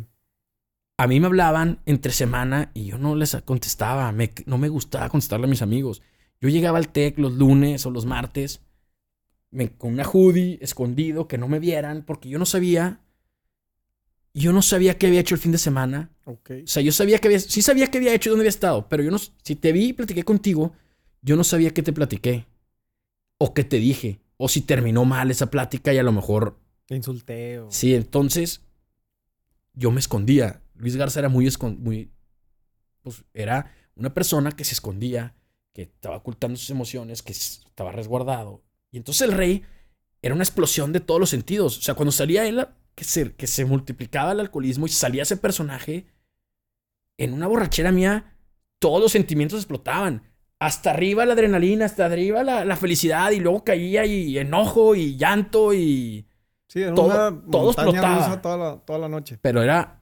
A 1.00 1.08
mí 1.08 1.20
me 1.20 1.28
hablaban 1.28 1.80
entre 1.86 2.12
semana 2.12 2.72
y 2.74 2.86
yo 2.86 2.98
no 2.98 3.16
les 3.16 3.36
contestaba. 3.46 4.12
Me- 4.12 4.34
no 4.46 4.58
me 4.58 4.70
gustaba 4.70 5.10
contestarle 5.10 5.48
a 5.48 5.50
mis 5.50 5.62
amigos. 5.62 6.04
Yo 6.42 6.50
llegaba 6.50 6.78
al 6.78 6.90
TEC 6.92 7.18
los 7.20 7.34
lunes 7.34 7.86
o 7.86 7.92
los 7.92 8.06
martes 8.06 8.62
me- 9.52 9.70
con 9.76 9.94
una 9.94 10.04
hoodie 10.06 10.58
escondido 10.62 11.28
que 11.28 11.38
no 11.38 11.48
me 11.48 11.60
vieran 11.60 12.04
porque 12.06 12.30
yo 12.30 12.40
no 12.40 12.46
sabía. 12.46 13.02
Yo 14.34 14.54
no 14.54 14.62
sabía 14.62 14.98
qué 14.98 15.08
había 15.08 15.20
hecho 15.22 15.36
el 15.36 15.42
fin 15.42 15.52
de 15.52 15.58
semana. 15.58 16.12
O 16.64 16.68
sea, 16.68 16.82
yo 16.84 16.92
sabía 16.92 17.18
que 17.20 17.28
había, 17.28 17.40
sí 17.40 17.62
sabía 17.62 17.88
qué 17.88 17.98
había 17.98 18.14
hecho 18.14 18.30
y 18.30 18.32
dónde 18.32 18.44
había 18.44 18.50
estado, 18.50 18.88
pero 18.88 19.04
yo 19.04 19.10
no, 19.12 19.18
si 19.18 19.56
te 19.56 19.72
vi 19.72 19.88
y 19.90 19.94
platiqué 19.94 20.24
contigo, 20.24 20.74
yo 21.22 21.36
no 21.36 21.44
sabía 21.44 21.72
qué 21.72 21.82
te 21.84 21.92
platiqué 21.92 22.46
o 23.40 23.54
qué 23.54 23.64
te 23.64 23.78
dije 23.78 24.22
o 24.38 24.48
si 24.48 24.62
terminó 24.62 25.04
mal 25.04 25.32
esa 25.32 25.50
plática 25.50 25.94
y 25.94 25.98
a 25.98 26.04
lo 26.04 26.12
mejor 26.12 26.60
Te 26.86 26.96
insulté. 26.96 27.60
o- 27.60 27.72
Sí, 27.72 27.96
entonces 27.96 28.62
yo 29.74 29.92
me 29.92 30.00
escondía. 30.00 30.62
Luis 30.76 30.96
Garza 30.96 31.20
era 31.20 31.30
muy, 31.30 31.46
escon- 31.48 31.78
muy, 31.80 32.12
pues 33.02 33.26
era 33.34 33.74
una 33.96 34.14
persona 34.14 34.52
que 34.52 34.64
se 34.64 34.74
escondía, 34.74 35.36
que 35.74 35.84
estaba 35.84 36.18
ocultando 36.18 36.58
sus 36.58 36.70
emociones, 36.70 37.22
que 37.22 37.34
estaba 37.34 37.92
resguardado. 37.92 38.64
Y 38.92 38.98
entonces 38.98 39.28
el 39.28 39.36
rey 39.36 39.64
era 40.22 40.34
una 40.34 40.44
explosión 40.44 40.92
de 40.94 41.00
todos 41.00 41.20
los 41.20 41.30
sentidos. 41.30 41.78
O 41.78 41.82
sea, 41.82 41.96
cuando 41.96 42.12
salía 42.12 42.46
él, 42.48 42.68
que 42.96 43.04
se, 43.04 43.34
que 43.36 43.48
se 43.48 43.66
multiplicaba 43.66 44.32
el 44.32 44.40
alcoholismo 44.40 44.86
y 44.86 44.90
salía 44.90 45.24
ese 45.24 45.38
personaje, 45.38 46.08
en 47.18 47.34
una 47.34 47.48
borrachera 47.48 47.92
mía, 47.92 48.36
todos 48.80 49.02
los 49.02 49.12
sentimientos 49.12 49.60
explotaban. 49.60 50.24
Hasta 50.60 50.92
arriba 50.92 51.26
la 51.26 51.34
adrenalina, 51.34 51.86
hasta 51.86 52.06
arriba 52.06 52.44
la, 52.44 52.76
felicidad, 52.76 53.32
y 53.32 53.40
luego 53.40 53.64
caía 53.64 54.06
y 54.06 54.38
enojo 54.38 54.96
y 54.96 55.16
llanto 55.18 55.74
y. 55.74 56.28
Sí, 56.68 56.82
era 56.82 56.94
todo, 56.94 57.42
todo 57.50 57.72
explotaba. 57.72 58.42
Toda 58.42 59.00
la, 59.00 59.10
noche. 59.10 59.40
Pero 59.42 59.64
era 59.64 60.02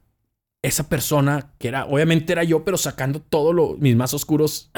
esa 0.60 0.88
persona 0.88 1.54
que 1.58 1.68
era, 1.68 1.86
obviamente 1.86 2.32
era 2.32 2.42
yo, 2.42 2.64
pero 2.64 2.76
sacando 2.76 3.22
todos 3.22 3.78
mis 3.78 3.94
más 3.94 4.12
oscuros 4.14 4.70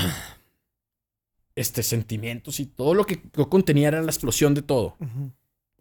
este, 1.60 1.82
sentimientos 1.82 2.58
y 2.58 2.66
todo 2.66 2.94
lo 2.94 3.04
que 3.04 3.22
yo 3.36 3.50
contenía 3.50 3.88
era 3.88 4.00
la 4.00 4.10
explosión 4.10 4.54
de 4.54 4.62
todo. 4.62 4.96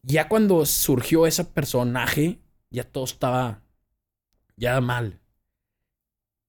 Ya 0.01 0.27
cuando 0.27 0.65
surgió 0.65 1.25
ese 1.25 1.45
personaje, 1.45 2.39
ya 2.69 2.83
todo 2.83 3.05
estaba 3.05 3.61
ya 4.57 4.81
mal. 4.81 5.21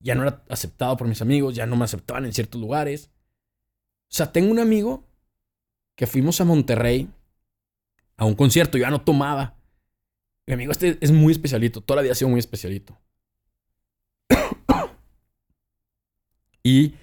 Ya 0.00 0.14
no 0.14 0.22
era 0.22 0.42
aceptado 0.48 0.96
por 0.96 1.06
mis 1.06 1.22
amigos, 1.22 1.54
ya 1.54 1.66
no 1.66 1.76
me 1.76 1.84
aceptaban 1.84 2.24
en 2.24 2.32
ciertos 2.32 2.60
lugares. 2.60 3.10
O 4.10 4.14
sea, 4.14 4.32
tengo 4.32 4.50
un 4.50 4.58
amigo 4.58 5.04
que 5.94 6.06
fuimos 6.06 6.40
a 6.40 6.44
Monterrey 6.44 7.08
a 8.16 8.24
un 8.24 8.34
concierto, 8.34 8.78
yo 8.78 8.82
ya 8.82 8.90
no 8.90 9.02
tomaba. 9.02 9.56
Mi 10.46 10.54
amigo 10.54 10.72
este 10.72 10.98
es 11.00 11.12
muy 11.12 11.32
especialito, 11.32 11.80
toda 11.80 11.96
la 11.96 12.02
vida 12.02 12.12
ha 12.12 12.16
sido 12.16 12.30
muy 12.30 12.40
especialito. 12.40 12.98
y 16.64 16.94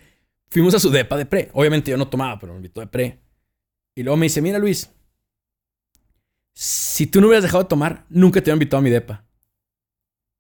fuimos 0.50 0.74
a 0.76 0.80
su 0.80 0.90
depa 0.90 1.18
de 1.18 1.26
pre. 1.26 1.50
Obviamente 1.54 1.92
yo 1.92 1.98
no 1.98 2.08
tomaba, 2.08 2.40
pero 2.40 2.54
me 2.54 2.58
invitó 2.58 2.82
de 2.82 2.88
pre. 2.88 3.20
Y 3.96 4.04
luego 4.04 4.18
me 4.18 4.26
dice, 4.26 4.42
mira 4.42 4.60
Luis, 4.60 4.90
si 6.54 7.08
tú 7.08 7.22
no 7.22 7.28
hubieras 7.28 7.44
dejado 7.44 7.64
de 7.64 7.70
tomar, 7.70 8.06
nunca 8.10 8.40
te 8.40 8.46
hubiera 8.46 8.56
invitado 8.56 8.80
a 8.80 8.84
mi 8.84 8.90
depa. 8.90 9.26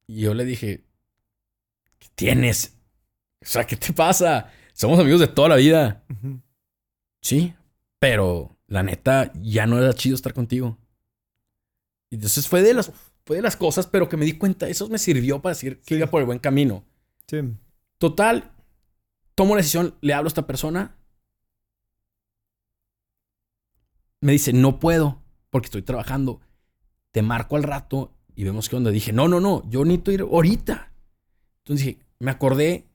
Y 0.07 0.21
yo 0.21 0.33
le 0.33 0.45
dije, 0.45 0.85
¿qué 1.99 2.07
tienes? 2.15 2.77
O 3.41 3.45
sea, 3.45 3.65
¿qué 3.65 3.75
te 3.75 3.93
pasa? 3.93 4.51
Somos 4.73 4.99
amigos 4.99 5.19
de 5.19 5.27
toda 5.27 5.49
la 5.49 5.55
vida. 5.57 6.03
Sí, 7.21 7.53
pero 7.99 8.57
la 8.67 8.83
neta, 8.83 9.31
ya 9.35 9.65
no 9.65 9.79
era 9.79 9.93
chido 9.93 10.15
estar 10.15 10.33
contigo. 10.33 10.77
Y 12.09 12.15
entonces 12.15 12.47
fue 12.47 12.61
de 12.61 12.73
las, 12.73 12.91
fue 13.25 13.37
de 13.37 13.41
las 13.41 13.57
cosas, 13.57 13.87
pero 13.87 14.07
que 14.07 14.17
me 14.17 14.25
di 14.25 14.33
cuenta, 14.33 14.67
eso 14.67 14.87
me 14.89 14.97
sirvió 14.97 15.41
para 15.41 15.53
decir 15.53 15.81
que 15.81 15.95
iba 15.95 16.07
por 16.07 16.21
el 16.21 16.25
buen 16.25 16.39
camino. 16.39 16.85
Sí. 17.27 17.37
Total, 17.97 18.53
tomo 19.37 19.53
la 19.53 19.59
decisión, 19.59 19.93
le 20.01 20.15
hablo 20.15 20.27
a 20.27 20.29
esta 20.29 20.47
persona. 20.47 20.95
Me 24.19 24.31
dice, 24.31 24.51
no 24.51 24.79
puedo, 24.79 25.21
porque 25.51 25.67
estoy 25.67 25.83
trabajando. 25.83 26.41
Te 27.11 27.21
marco 27.21 27.55
al 27.55 27.61
rato 27.61 28.15
y 28.35 28.43
vemos 28.43 28.67
qué 28.67 28.75
onda. 28.75 28.89
Dije, 28.89 29.13
no, 29.13 29.27
no, 29.27 29.39
no, 29.39 29.61
yo 29.69 29.85
necesito 29.85 30.11
ir 30.11 30.21
ahorita. 30.21 30.91
Entonces 31.59 31.85
dije, 31.85 31.99
me 32.17 32.31
acordé, 32.31 32.87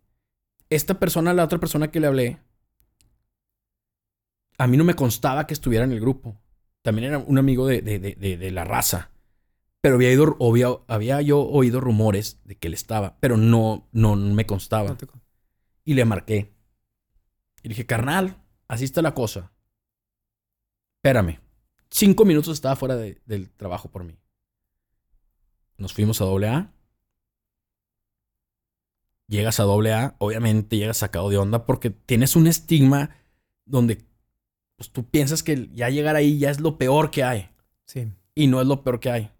esta 0.68 0.99
persona, 0.99 1.32
la 1.32 1.45
otra 1.45 1.61
persona 1.61 1.93
que 1.93 2.01
le 2.01 2.09
hablé, 2.09 2.40
a 4.59 4.66
mí 4.66 4.76
no 4.76 4.82
me 4.82 4.95
constaba 4.95 5.47
que 5.47 5.55
estuviera 5.55 5.84
en 5.84 5.93
el 5.93 6.01
grupo. 6.01 6.40
También 6.82 7.07
era 7.07 7.18
un 7.18 7.38
amigo 7.38 7.68
de, 7.68 7.82
de, 7.82 8.51
la 8.51 8.64
raza. 8.64 9.12
Pero 9.80 9.95
había, 9.95 10.11
ido, 10.11 10.36
había 10.88 11.20
yo 11.22 11.40
oído 11.40 11.80
rumores 11.80 12.40
de 12.45 12.57
que 12.57 12.66
él 12.66 12.74
estaba, 12.74 13.16
pero 13.20 13.36
no, 13.36 13.88
no 13.93 14.16
me 14.16 14.45
constaba. 14.45 14.97
Y 15.85 15.95
le 15.95 16.05
marqué. 16.05 16.53
Y 17.62 17.68
dije, 17.68 17.87
carnal, 17.87 18.43
así 18.68 18.85
está 18.85 19.03
la 19.03 19.14
cosa. 19.14 19.53
Espérame. 20.97 21.41
Cinco 21.91 22.24
minutos 22.24 22.55
estaba 22.55 22.76
fuera 22.76 22.97
del 22.97 23.51
trabajo 23.51 23.91
por 23.91 24.05
mí. 24.05 24.18
Nos 25.76 25.93
fuimos 25.93 26.20
a 26.20 26.24
AA. 26.24 26.72
Llegas 29.26 29.61
a 29.61 29.64
AA, 29.64 30.16
obviamente 30.18 30.76
llegas 30.76 30.99
sacado 30.99 31.30
de 31.30 31.39
onda 31.39 31.66
porque 31.66 31.91
tienes 31.91 32.37
un 32.37 32.47
estigma 32.47 33.16
donde 33.64 34.05
pues 34.76 34.91
tú 34.91 35.09
piensas 35.09 35.43
que 35.43 35.68
ya 35.72 35.91
llegar 35.91 36.16
ahí 36.16 36.39
ya 36.39 36.51
es 36.51 36.61
lo 36.61 36.78
peor 36.78 37.11
que 37.11 37.24
hay. 37.24 37.51
Sí. 37.85 38.12
Y 38.35 38.47
no 38.47 38.61
es 38.61 38.66
lo 38.66 38.83
peor 38.83 39.01
que 39.01 39.11
hay. 39.11 39.30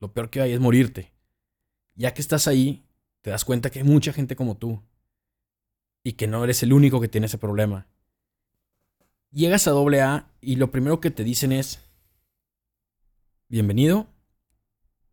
Lo 0.00 0.12
peor 0.12 0.30
que 0.30 0.40
hay 0.40 0.52
es 0.52 0.60
morirte. 0.60 1.12
Ya 1.94 2.14
que 2.14 2.22
estás 2.22 2.46
ahí, 2.46 2.84
te 3.20 3.30
das 3.30 3.44
cuenta 3.44 3.70
que 3.70 3.80
hay 3.80 3.84
mucha 3.84 4.12
gente 4.12 4.36
como 4.36 4.56
tú. 4.56 4.82
Y 6.02 6.12
que 6.12 6.26
no 6.26 6.42
eres 6.44 6.62
el 6.62 6.72
único 6.72 7.00
que 7.00 7.08
tiene 7.08 7.26
ese 7.26 7.38
problema. 7.38 7.86
Llegas 9.32 9.68
a 9.68 9.72
AA 9.72 10.32
y 10.40 10.56
lo 10.56 10.70
primero 10.70 11.00
que 11.00 11.10
te 11.10 11.24
dicen 11.24 11.52
es, 11.52 11.80
bienvenido, 13.48 14.08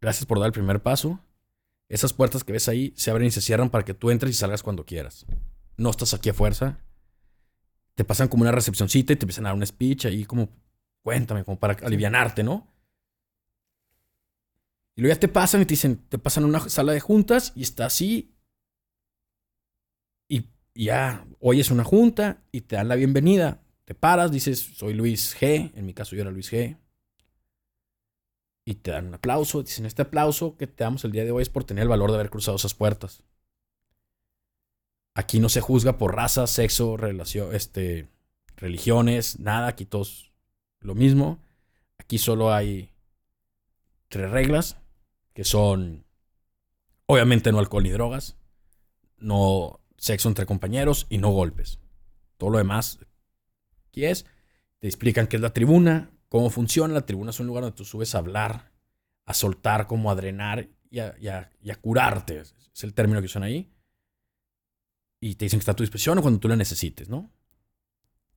gracias 0.01 0.25
por 0.25 0.39
dar 0.39 0.47
el 0.47 0.53
primer 0.53 0.81
paso. 0.81 1.19
Esas 1.89 2.13
puertas 2.13 2.43
que 2.43 2.53
ves 2.53 2.67
ahí 2.67 2.93
se 2.95 3.11
abren 3.11 3.27
y 3.27 3.31
se 3.31 3.41
cierran 3.41 3.69
para 3.69 3.85
que 3.85 3.93
tú 3.93 4.11
entres 4.11 4.31
y 4.31 4.33
salgas 4.33 4.63
cuando 4.63 4.85
quieras. 4.85 5.25
No 5.77 5.89
estás 5.89 6.13
aquí 6.13 6.29
a 6.29 6.33
fuerza 6.33 6.79
te 7.97 8.05
pasan 8.05 8.27
como 8.27 8.43
una 8.43 8.51
recepcioncita 8.51 9.11
y 9.11 9.15
te 9.15 9.25
empiezan 9.25 9.47
a 9.47 9.49
dar 9.49 9.55
un 9.55 9.65
speech 9.65 10.05
ahí 10.05 10.23
como, 10.23 10.49
cuéntame, 11.01 11.43
como 11.43 11.57
para 11.57 11.73
alivianarte, 11.83 12.43
¿no? 12.43 12.71
Y 14.95 15.01
luego 15.01 15.15
ya 15.15 15.19
te 15.19 15.27
pasan 15.27 15.63
y 15.63 15.65
te 15.65 15.71
dicen, 15.71 16.05
te 16.07 16.19
pasan 16.19 16.43
a 16.43 16.47
una 16.47 16.69
sala 16.69 16.91
de 16.91 16.99
juntas 16.99 17.53
y 17.55 17.63
está 17.63 17.87
así. 17.87 18.36
Ya 20.77 21.25
oyes 21.39 21.71
una 21.71 21.83
junta 21.83 22.43
y 22.51 22.61
te 22.61 22.75
dan 22.75 22.87
la 22.87 22.93
bienvenida. 22.93 23.63
Te 23.85 23.95
paras, 23.95 24.31
dices, 24.31 24.59
soy 24.59 24.93
Luis 24.93 25.35
G. 25.35 25.71
En 25.73 25.87
mi 25.87 25.95
caso 25.95 26.15
yo 26.15 26.21
era 26.21 26.29
Luis 26.29 26.53
G. 26.53 26.77
Y 28.63 28.75
te 28.75 28.91
dan 28.91 29.07
un 29.07 29.15
aplauso. 29.15 29.63
Dicen, 29.63 29.87
este 29.87 30.03
aplauso 30.03 30.55
que 30.55 30.67
te 30.67 30.83
damos 30.83 31.03
el 31.03 31.11
día 31.11 31.25
de 31.25 31.31
hoy 31.31 31.41
es 31.41 31.49
por 31.49 31.63
tener 31.63 31.81
el 31.81 31.87
valor 31.87 32.11
de 32.11 32.17
haber 32.17 32.29
cruzado 32.29 32.57
esas 32.57 32.75
puertas. 32.75 33.23
Aquí 35.15 35.39
no 35.39 35.49
se 35.49 35.61
juzga 35.61 35.97
por 35.97 36.15
raza, 36.15 36.45
sexo, 36.45 36.95
relación, 36.95 37.55
este, 37.55 38.07
religiones, 38.55 39.39
nada. 39.39 39.69
Aquí 39.69 39.85
todos 39.85 40.31
lo 40.79 40.93
mismo. 40.93 41.39
Aquí 41.97 42.19
solo 42.19 42.53
hay 42.53 42.91
tres 44.09 44.29
reglas, 44.29 44.77
que 45.33 45.43
son, 45.43 46.05
obviamente, 47.07 47.51
no 47.51 47.57
alcohol 47.57 47.81
ni 47.81 47.89
drogas, 47.89 48.37
no 49.17 49.79
sexo 49.97 50.29
entre 50.29 50.45
compañeros 50.45 51.07
y 51.09 51.17
no 51.17 51.29
golpes. 51.29 51.79
Todo 52.37 52.51
lo 52.51 52.57
demás, 52.59 52.99
aquí 53.89 54.05
es, 54.05 54.25
te 54.79 54.87
explican 54.87 55.27
qué 55.27 55.37
es 55.37 55.41
la 55.41 55.53
tribuna, 55.53 56.11
cómo 56.29 56.49
funciona. 56.49 56.93
La 56.93 57.05
tribuna 57.05 57.31
es 57.31 57.39
un 57.39 57.47
lugar 57.47 57.63
donde 57.63 57.75
tú 57.75 57.85
subes 57.85 58.13
a 58.15 58.19
hablar, 58.19 58.71
a 59.25 59.33
soltar, 59.33 59.87
como 59.87 60.11
a 60.11 60.15
drenar 60.15 60.69
y 60.89 60.99
a, 60.99 61.51
curarte. 61.81 62.39
Es 62.39 62.83
el 62.83 62.93
término 62.93 63.19
que 63.19 63.25
usan 63.25 63.43
ahí 63.43 63.71
y 65.19 65.35
te 65.35 65.45
dicen 65.45 65.59
que 65.59 65.61
está 65.61 65.71
a 65.71 65.75
tu 65.75 65.83
disposición 65.83 66.17
o 66.17 66.21
cuando 66.21 66.39
tú 66.39 66.47
la 66.47 66.55
necesites, 66.55 67.09
¿no? 67.09 67.31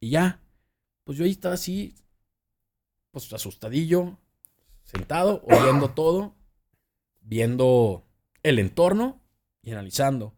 Y 0.00 0.10
ya, 0.10 0.42
pues 1.04 1.18
yo 1.18 1.24
ahí 1.24 1.30
estaba 1.30 1.54
así, 1.54 1.94
pues 3.10 3.30
asustadillo, 3.32 4.18
sentado, 4.84 5.42
oyendo 5.44 5.90
todo, 5.90 6.34
viendo 7.20 8.06
el 8.42 8.58
entorno 8.58 9.20
y 9.62 9.72
analizando. 9.72 10.34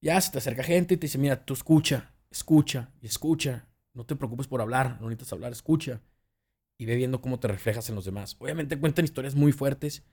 Ya 0.00 0.20
se 0.20 0.30
te 0.30 0.38
acerca 0.38 0.62
gente 0.62 0.94
y 0.94 0.96
te 0.96 1.06
dice, 1.06 1.18
mira, 1.18 1.44
tú 1.44 1.54
escucha, 1.54 2.12
escucha 2.30 2.92
y 3.00 3.06
escucha. 3.06 3.66
No 3.94 4.04
te 4.06 4.16
preocupes 4.16 4.46
por 4.46 4.60
hablar, 4.60 4.98
no 5.00 5.08
necesitas 5.08 5.32
hablar, 5.32 5.52
escucha. 5.52 6.00
Y 6.78 6.86
ve 6.86 6.94
viendo 6.94 7.20
cómo 7.20 7.40
te 7.40 7.48
reflejas 7.48 7.88
en 7.88 7.96
los 7.96 8.04
demás. 8.04 8.36
Obviamente 8.38 8.78
cuentan 8.78 9.04
historias 9.04 9.34
muy 9.34 9.50
fuertes, 9.52 10.04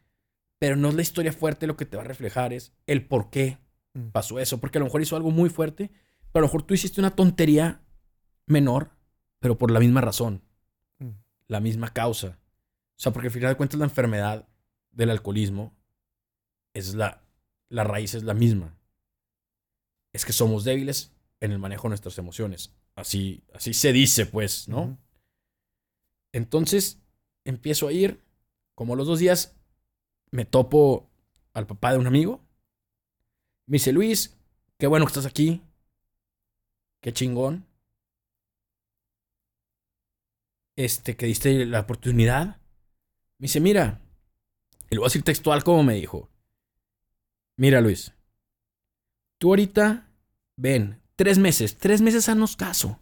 pero 0.58 0.76
no 0.76 0.90
es 0.90 0.96
la 0.96 1.04
historia 1.04 1.32
fuerte 1.32 1.68
lo 1.68 1.78
que 1.78 1.86
te 1.86 1.98
va 1.98 2.04
a 2.04 2.08
reflejar, 2.08 2.54
es 2.54 2.74
el 2.88 3.06
por 3.06 3.30
qué 3.30 3.60
Mm. 3.96 4.10
pasó 4.12 4.40
eso, 4.40 4.60
porque 4.60 4.78
a 4.78 4.82
lo 4.82 4.86
mejor 4.86 5.02
hizo 5.02 5.16
algo 5.16 5.32
muy 5.32 5.50
fuerte, 5.50 5.90
pero 6.32 6.42
a 6.44 6.46
lo 6.46 6.48
mejor 6.48 6.64
tú 6.64 6.74
hiciste 6.74 7.00
una 7.02 7.16
tontería 7.16 7.82
menor, 8.46 8.92
pero 9.40 9.58
por 9.58 9.72
la 9.72 9.80
misma 9.80 10.02
razón, 10.02 10.44
mm. 11.00 11.10
la 11.48 11.60
misma 11.62 11.94
causa. 11.94 12.38
O 12.98 13.02
sea, 13.02 13.14
porque 13.14 13.28
al 13.28 13.34
final 13.34 13.50
de 13.50 13.58
cuentas 13.58 13.80
la 13.80 13.86
enfermedad 13.86 14.48
del 14.92 15.10
alcoholismo 15.10 15.74
es 16.74 16.94
la, 16.94 17.24
la 17.70 17.84
raíz 17.84 18.14
es 18.14 18.24
la 18.24 18.34
misma. 18.34 18.78
Es 20.16 20.26
que 20.26 20.34
somos 20.34 20.63
débiles 20.63 21.11
en 21.41 21.51
el 21.51 21.59
manejo 21.59 21.84
de 21.84 21.89
nuestras 21.89 22.18
emociones. 22.18 22.74
Así, 22.95 23.43
así 23.53 23.74
se 23.74 23.91
dice, 23.91 24.26
pues, 24.26 24.68
¿no? 24.68 24.97
Entonces, 26.32 26.99
empiezo 27.43 27.88
a 27.88 27.91
ir, 27.91 28.22
como 28.76 28.95
los 28.95 29.07
dos 29.07 29.20
días, 29.20 29.55
me 30.32 30.45
topo 30.45 31.09
al 31.53 31.68
papá 31.68 31.91
de 31.91 31.99
un 31.99 32.07
amigo 32.07 32.45
me 33.68 33.76
dice, 33.76 33.91
Luis, 33.91 34.38
qué 34.78 34.88
bueno 34.88 35.05
que 35.05 35.09
estás 35.09 35.26
aquí. 35.26 35.61
Qué 37.01 37.11
chingón. 37.13 37.66
Este, 40.76 41.16
que 41.16 41.26
diste 41.26 41.66
la 41.66 41.82
oportunidad. 41.82 42.61
Me 43.38 43.45
dice, 43.45 43.59
mira, 43.59 44.01
y 44.89 44.95
lo 44.95 45.01
voy 45.01 45.07
a 45.07 45.09
decir 45.09 45.24
textual 45.24 45.63
como 45.63 45.84
me 45.84 45.95
dijo. 45.95 46.30
Mira, 47.57 47.82
Luis, 47.82 48.13
tú 49.39 49.49
ahorita 49.49 50.05
ven, 50.58 51.01
tres 51.16 51.38
meses, 51.38 51.78
tres 51.78 52.01
meses 52.01 52.30
haznos 52.30 52.56
caso. 52.56 52.99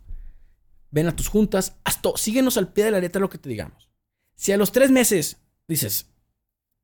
Ven 0.91 1.07
a 1.07 1.15
tus 1.15 1.27
juntas, 1.27 1.77
hasta 1.83 2.09
síguenos 2.15 2.57
al 2.57 2.71
pie 2.71 2.85
de 2.85 2.91
la 2.91 2.99
letra 2.99 3.21
lo 3.21 3.29
que 3.29 3.37
te 3.37 3.49
digamos. 3.49 3.89
Si 4.35 4.51
a 4.51 4.57
los 4.57 4.71
tres 4.71 4.91
meses 4.91 5.37
dices, 5.67 6.11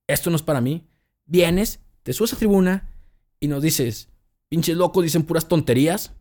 esto 0.08 0.30
no 0.30 0.36
es 0.36 0.44
para 0.44 0.62
mí, 0.62 0.88
vienes, 1.26 1.80
te 2.04 2.14
subes 2.14 2.34
a 2.34 2.38
tribuna 2.38 2.90
y 3.40 3.48
nos 3.48 3.62
dices, 3.62 4.10
pinches 4.50 4.78
locos, 4.78 5.04
dicen 5.04 5.24
puras 5.24 5.48
tonterías, 5.48 6.14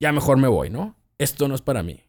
ya 0.00 0.12
mejor 0.12 0.38
me 0.38 0.48
voy, 0.48 0.70
¿no? 0.70 0.96
Esto 1.18 1.46
no 1.46 1.54
es 1.54 1.62
para 1.62 1.82
mí. 1.82 2.02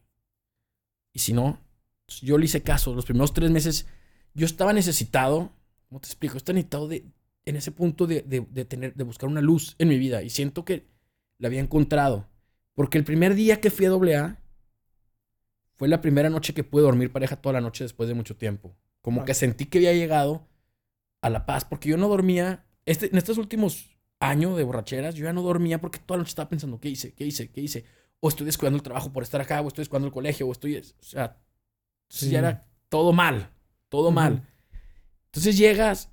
Y 1.13 1.19
si 1.19 1.33
no, 1.33 1.59
pues, 2.07 2.21
yo 2.21 2.37
le 2.37 2.45
hice 2.45 2.63
caso. 2.63 2.95
Los 2.95 3.05
primeros 3.05 3.33
tres 3.33 3.51
meses 3.51 3.85
yo 4.33 4.45
estaba 4.45 4.73
necesitado, 4.73 5.51
¿cómo 5.87 6.01
te 6.01 6.07
explico? 6.07 6.37
Estaba 6.37 6.55
necesitado 6.55 6.87
de, 6.87 7.05
en 7.45 7.55
ese 7.55 7.71
punto 7.71 8.07
de, 8.07 8.23
de, 8.23 8.65
tener, 8.65 8.95
de 8.95 9.03
buscar 9.03 9.29
una 9.29 9.41
luz 9.41 9.75
en 9.77 9.89
mi 9.89 9.99
vida 9.99 10.23
y 10.23 10.29
siento 10.29 10.65
que 10.65 10.87
la 11.37 11.47
había 11.47 11.61
encontrado. 11.61 12.27
Porque 12.73 12.97
el 12.97 13.03
primer 13.03 13.35
día 13.35 13.61
que 13.61 13.69
fui 13.69 13.85
a 13.85 13.91
AA 13.91 14.39
fue 15.75 15.87
la 15.87 16.01
primera 16.01 16.29
noche 16.29 16.53
que 16.53 16.63
pude 16.63 16.83
dormir 16.83 17.11
pareja 17.11 17.35
toda 17.35 17.53
la 17.53 17.61
noche 17.61 17.83
después 17.83 18.07
de 18.07 18.15
mucho 18.15 18.35
tiempo. 18.35 18.75
Como 19.01 19.25
que 19.25 19.33
sentí 19.33 19.65
que 19.65 19.79
había 19.79 19.93
llegado 19.93 20.47
a 21.21 21.29
la 21.29 21.45
paz, 21.45 21.65
porque 21.65 21.89
yo 21.89 21.97
no 21.97 22.07
dormía, 22.07 22.65
este, 22.85 23.07
en 23.07 23.17
estos 23.17 23.37
últimos 23.37 23.97
años 24.19 24.57
de 24.57 24.63
borracheras, 24.63 25.15
yo 25.15 25.25
ya 25.25 25.33
no 25.33 25.41
dormía 25.41 25.81
porque 25.81 25.99
toda 25.99 26.17
la 26.17 26.21
noche 26.21 26.29
estaba 26.29 26.49
pensando, 26.49 26.79
¿qué 26.79 26.89
hice? 26.89 27.13
¿Qué 27.13 27.25
hice? 27.25 27.49
¿Qué 27.49 27.61
hice? 27.61 27.85
O 28.19 28.29
estoy 28.29 28.45
descuidando 28.45 28.77
el 28.77 28.83
trabajo 28.83 29.11
por 29.11 29.23
estar 29.23 29.41
acá, 29.41 29.61
o 29.61 29.67
estoy 29.67 29.81
descuidando 29.81 30.07
el 30.07 30.13
colegio, 30.13 30.47
o 30.47 30.51
estoy, 30.51 30.77
o 30.77 30.83
sea, 30.99 31.37
ya 32.09 32.39
era 32.39 32.67
todo 32.89 33.11
mal, 33.11 33.49
todo 33.89 34.11
mal. 34.11 34.47
Entonces 35.25 35.57
llegas 35.57 36.09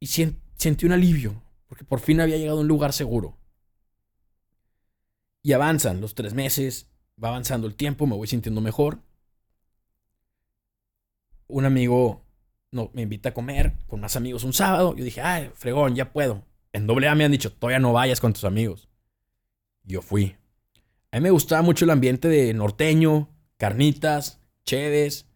y 0.00 0.06
sentí 0.06 0.86
un 0.86 0.92
alivio, 0.92 1.42
porque 1.66 1.84
por 1.84 2.00
fin 2.00 2.20
había 2.20 2.38
llegado 2.38 2.58
a 2.58 2.60
un 2.62 2.68
lugar 2.68 2.92
seguro. 2.92 3.36
Y 5.44 5.52
avanzan 5.52 6.00
los 6.00 6.16
tres 6.16 6.34
meses, 6.34 6.88
va 7.22 7.28
avanzando 7.28 7.68
el 7.68 7.76
tiempo, 7.76 8.06
me 8.08 8.16
voy 8.16 8.26
sintiendo 8.26 8.60
mejor. 8.60 8.98
Un 11.46 11.66
amigo 11.66 12.24
no, 12.72 12.90
me 12.92 13.02
invita 13.02 13.28
a 13.28 13.34
comer 13.34 13.74
con 13.86 14.00
más 14.00 14.16
amigos 14.16 14.42
un 14.42 14.52
sábado. 14.52 14.96
Yo 14.96 15.04
dije, 15.04 15.20
ay, 15.20 15.50
fregón, 15.54 15.94
ya 15.94 16.12
puedo. 16.12 16.42
En 16.72 16.88
doble 16.88 17.06
A 17.08 17.14
me 17.14 17.24
han 17.24 17.30
dicho, 17.30 17.52
todavía 17.52 17.78
no 17.78 17.92
vayas 17.92 18.20
con 18.20 18.32
tus 18.32 18.44
amigos. 18.44 18.88
Yo 19.84 20.02
fui. 20.02 20.34
A 21.12 21.18
mí 21.18 21.22
me 21.22 21.30
gustaba 21.30 21.62
mucho 21.62 21.84
el 21.84 21.92
ambiente 21.92 22.26
de 22.26 22.52
norteño, 22.52 23.28
carnitas, 23.58 24.40
cheves. 24.64 25.28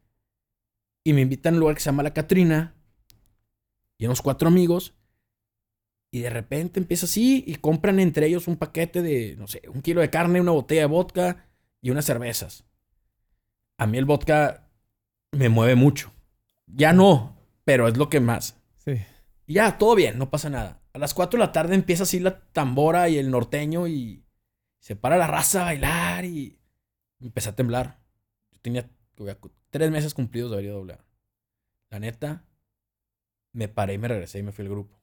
Y 1.05 1.13
me 1.13 1.21
invitan 1.21 1.55
a 1.55 1.57
un 1.57 1.61
lugar 1.61 1.77
que 1.77 1.83
se 1.83 1.91
llama 1.91 2.03
La 2.03 2.15
Catrina. 2.15 2.75
Y 3.99 4.07
unos 4.07 4.21
cuatro 4.21 4.49
amigos. 4.49 4.95
Y 6.11 6.21
de 6.21 6.31
repente 6.31 6.81
empieza 6.81 7.07
así 7.07 7.45
y 7.47 7.57
compran 7.57 8.01
entre 8.01 8.27
ellos 8.27 8.49
un 8.49 8.57
paquete 8.57 9.03
de, 9.03 9.37
no 9.37 9.47
sé, 9.47 9.63
un 9.69 9.83
kilo 9.83 10.01
de 10.01 10.11
carne, 10.11 10.41
una 10.41 10.53
botella 10.53 10.83
de 10.83 10.87
vodka 10.87 11.47
y 11.83 11.91
unas 11.91 12.07
cervezas. 12.07 12.65
A 13.77 13.87
mí 13.87 13.99
el 13.99 14.07
vodka 14.07 14.71
me 15.33 15.49
mueve 15.49 15.75
mucho. 15.75 16.13
Ya 16.67 16.93
no, 16.93 17.37
pero 17.65 17.89
es 17.89 17.97
lo 17.97 18.09
que 18.09 18.21
más. 18.21 18.57
Sí. 18.77 18.93
Y 19.47 19.55
ya, 19.55 19.77
todo 19.77 19.95
bien, 19.95 20.19
no 20.19 20.31
pasa 20.31 20.49
nada. 20.49 20.81
A 20.95 20.99
las 20.99 21.13
4 21.13 21.39
de 21.39 21.47
la 21.47 21.53
tarde 21.53 21.75
empieza 21.75 22.05
así 22.05 22.21
la 22.21 22.41
tambora 22.53 23.09
y 23.09 23.19
el 23.19 23.31
norteño 23.31 23.87
y 23.87 24.25
se 24.81 24.97
para 24.97 25.19
la 25.19 25.27
raza 25.27 25.61
a 25.61 25.65
bailar 25.67 26.25
y 26.25 26.59
empecé 27.21 27.51
a 27.51 27.57
temblar. 27.57 28.01
Yo 28.51 28.61
tenía 28.61 28.89
tres 29.71 29.91
meses 29.91 30.15
cumplidos 30.15 30.51
de 30.51 30.57
haber 30.57 30.67
ido 30.67 30.83
a 30.83 30.99
La 31.91 31.99
neta, 31.99 32.45
me 33.53 33.69
paré 33.69 33.95
y 33.95 33.99
me 33.99 34.09
regresé 34.09 34.39
y 34.39 34.43
me 34.43 34.53
fui 34.53 34.65
al 34.65 34.71
grupo 34.71 34.98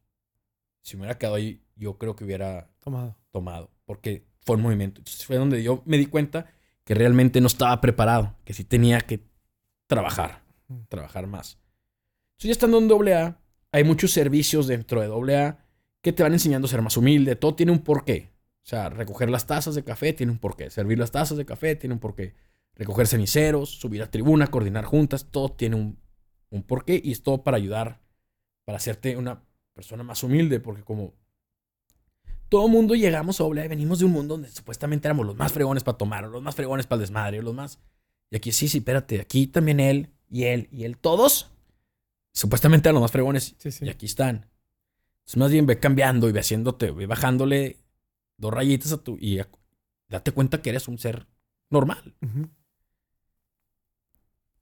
si 0.86 0.96
me 0.96 1.02
hubiera 1.02 1.18
quedado 1.18 1.36
ahí, 1.36 1.64
yo 1.76 1.98
creo 1.98 2.16
que 2.16 2.24
hubiera 2.24 2.70
tomado. 2.80 3.18
tomado 3.32 3.72
porque 3.86 4.28
fue 4.42 4.56
un 4.56 4.62
movimiento. 4.62 5.02
Entonces 5.02 5.26
fue 5.26 5.38
donde 5.38 5.62
yo 5.64 5.82
me 5.86 5.98
di 5.98 6.06
cuenta 6.06 6.46
que 6.84 6.94
realmente 6.94 7.42
no 7.42 7.48
estaba 7.48 7.82
preparado, 7.82 8.36
que 8.46 8.54
sí 8.54 8.64
tenía 8.64 9.02
que 9.02 9.28
trabajar, 9.88 10.44
trabajar 10.88 11.26
más. 11.26 11.58
Entonces 12.34 12.50
ya 12.50 12.52
estando 12.52 12.78
en 12.78 13.12
AA, 13.12 13.40
hay 13.72 13.84
muchos 13.84 14.12
servicios 14.12 14.68
dentro 14.68 15.02
de 15.02 15.34
AA 15.36 15.58
que 16.02 16.14
te 16.14 16.22
van 16.22 16.34
enseñando 16.34 16.68
a 16.68 16.70
ser 16.70 16.84
más 16.84 16.98
humilde. 16.98 17.36
Todo 17.36 17.56
tiene 17.56 17.72
un 17.72 17.80
porqué. 17.80 18.32
O 18.64 18.68
sea, 18.68 18.90
recoger 18.90 19.32
las 19.32 19.48
tazas 19.48 19.74
de 19.74 19.84
café 19.84 20.14
tiene 20.14 20.32
un 20.32 20.38
porqué. 20.38 20.70
Servir 20.70 21.00
las 21.00 21.12
tazas 21.12 21.38
de 21.38 21.46
café 21.46 21.76
tiene 21.76 21.94
un 21.94 22.00
porqué. 22.00 22.36
Recoger 22.76 23.08
ceniceros, 23.08 23.72
subir 23.72 24.04
a 24.04 24.12
tribuna, 24.12 24.48
coordinar 24.48 24.86
juntas, 24.86 25.32
todo 25.32 25.50
tiene 25.50 25.78
un, 25.78 26.00
un 26.52 26.62
porqué 26.62 27.02
y 27.04 27.12
es 27.12 27.24
todo 27.24 27.44
para 27.44 27.58
ayudar, 27.58 28.02
para 28.66 28.78
hacerte 28.78 29.18
una 29.18 29.45
persona 29.76 30.04
más 30.04 30.24
humilde, 30.24 30.60
porque 30.60 30.84
como 30.84 31.14
todo 32.50 32.68
mundo 32.68 32.96
llegamos 32.96 33.40
a 33.40 33.44
Oblea 33.44 33.66
y 33.66 33.68
venimos 33.68 34.00
de 34.00 34.06
un 34.06 34.14
mundo 34.14 34.36
donde 34.36 34.50
supuestamente 34.50 35.08
éramos 35.08 35.26
los 35.26 35.36
más 35.36 35.52
fregones 35.52 35.84
para 35.84 35.98
tomar, 35.98 36.24
los 36.24 36.42
más 36.42 36.56
fregones 36.56 36.88
para 36.88 36.98
el 36.98 37.02
desmadre, 37.02 37.42
los 37.44 37.54
más... 37.54 37.80
Y 38.32 38.38
aquí 38.38 38.52
sí, 38.52 38.68
sí, 38.68 38.80
espérate, 38.80 39.22
aquí 39.22 39.48
también 39.48 39.80
él 39.80 40.10
y 40.30 40.46
él 40.46 40.68
y 40.72 40.86
él, 40.86 40.98
todos 40.98 41.52
supuestamente 42.32 42.90
eran 42.90 42.96
los 42.96 43.02
más 43.02 43.12
fregones 43.12 43.56
y 43.82 43.90
aquí 43.90 44.06
están. 44.06 44.50
Entonces 45.20 45.38
más 45.38 45.52
bien 45.52 45.66
ve 45.66 45.80
cambiando 45.80 46.30
y 46.30 46.32
ve 46.32 46.40
haciéndote, 46.40 46.92
ve 46.92 47.06
bajándole 47.06 47.78
dos 48.38 48.54
rayitas 48.54 48.94
a 48.94 49.04
tu... 49.04 49.18
y 49.20 49.42
date 50.08 50.32
cuenta 50.32 50.62
que 50.62 50.70
eres 50.70 50.88
un 50.88 50.98
ser 50.98 51.28
normal. 51.70 52.16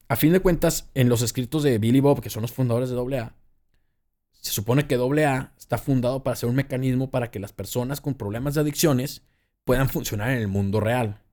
A 0.08 0.16
fin 0.16 0.34
de 0.34 0.40
cuentas, 0.40 0.90
en 0.96 1.10
los 1.10 1.22
escritos 1.22 1.64
de 1.64 1.78
Billy 1.78 2.00
Bob, 2.00 2.22
que 2.22 2.30
son 2.30 2.42
los 2.42 2.52
fundadores 2.52 2.90
de 2.90 3.18
AA, 3.18 3.36
se 4.44 4.52
supone 4.52 4.88
que 4.88 4.96
AA 4.96 5.54
está 5.58 5.78
fundado 5.78 6.22
para 6.22 6.36
ser 6.36 6.50
un 6.50 6.56
mecanismo 6.56 7.10
para 7.10 7.32
que 7.32 7.40
las 7.40 7.54
personas 7.54 8.02
con 8.02 8.16
problemas 8.16 8.54
de 8.54 8.62
adicciones 8.62 9.24
puedan 9.64 9.88
funcionar 9.90 10.32
en 10.32 10.40
el 10.40 10.50
mundo 10.50 10.82
real. 10.82 11.24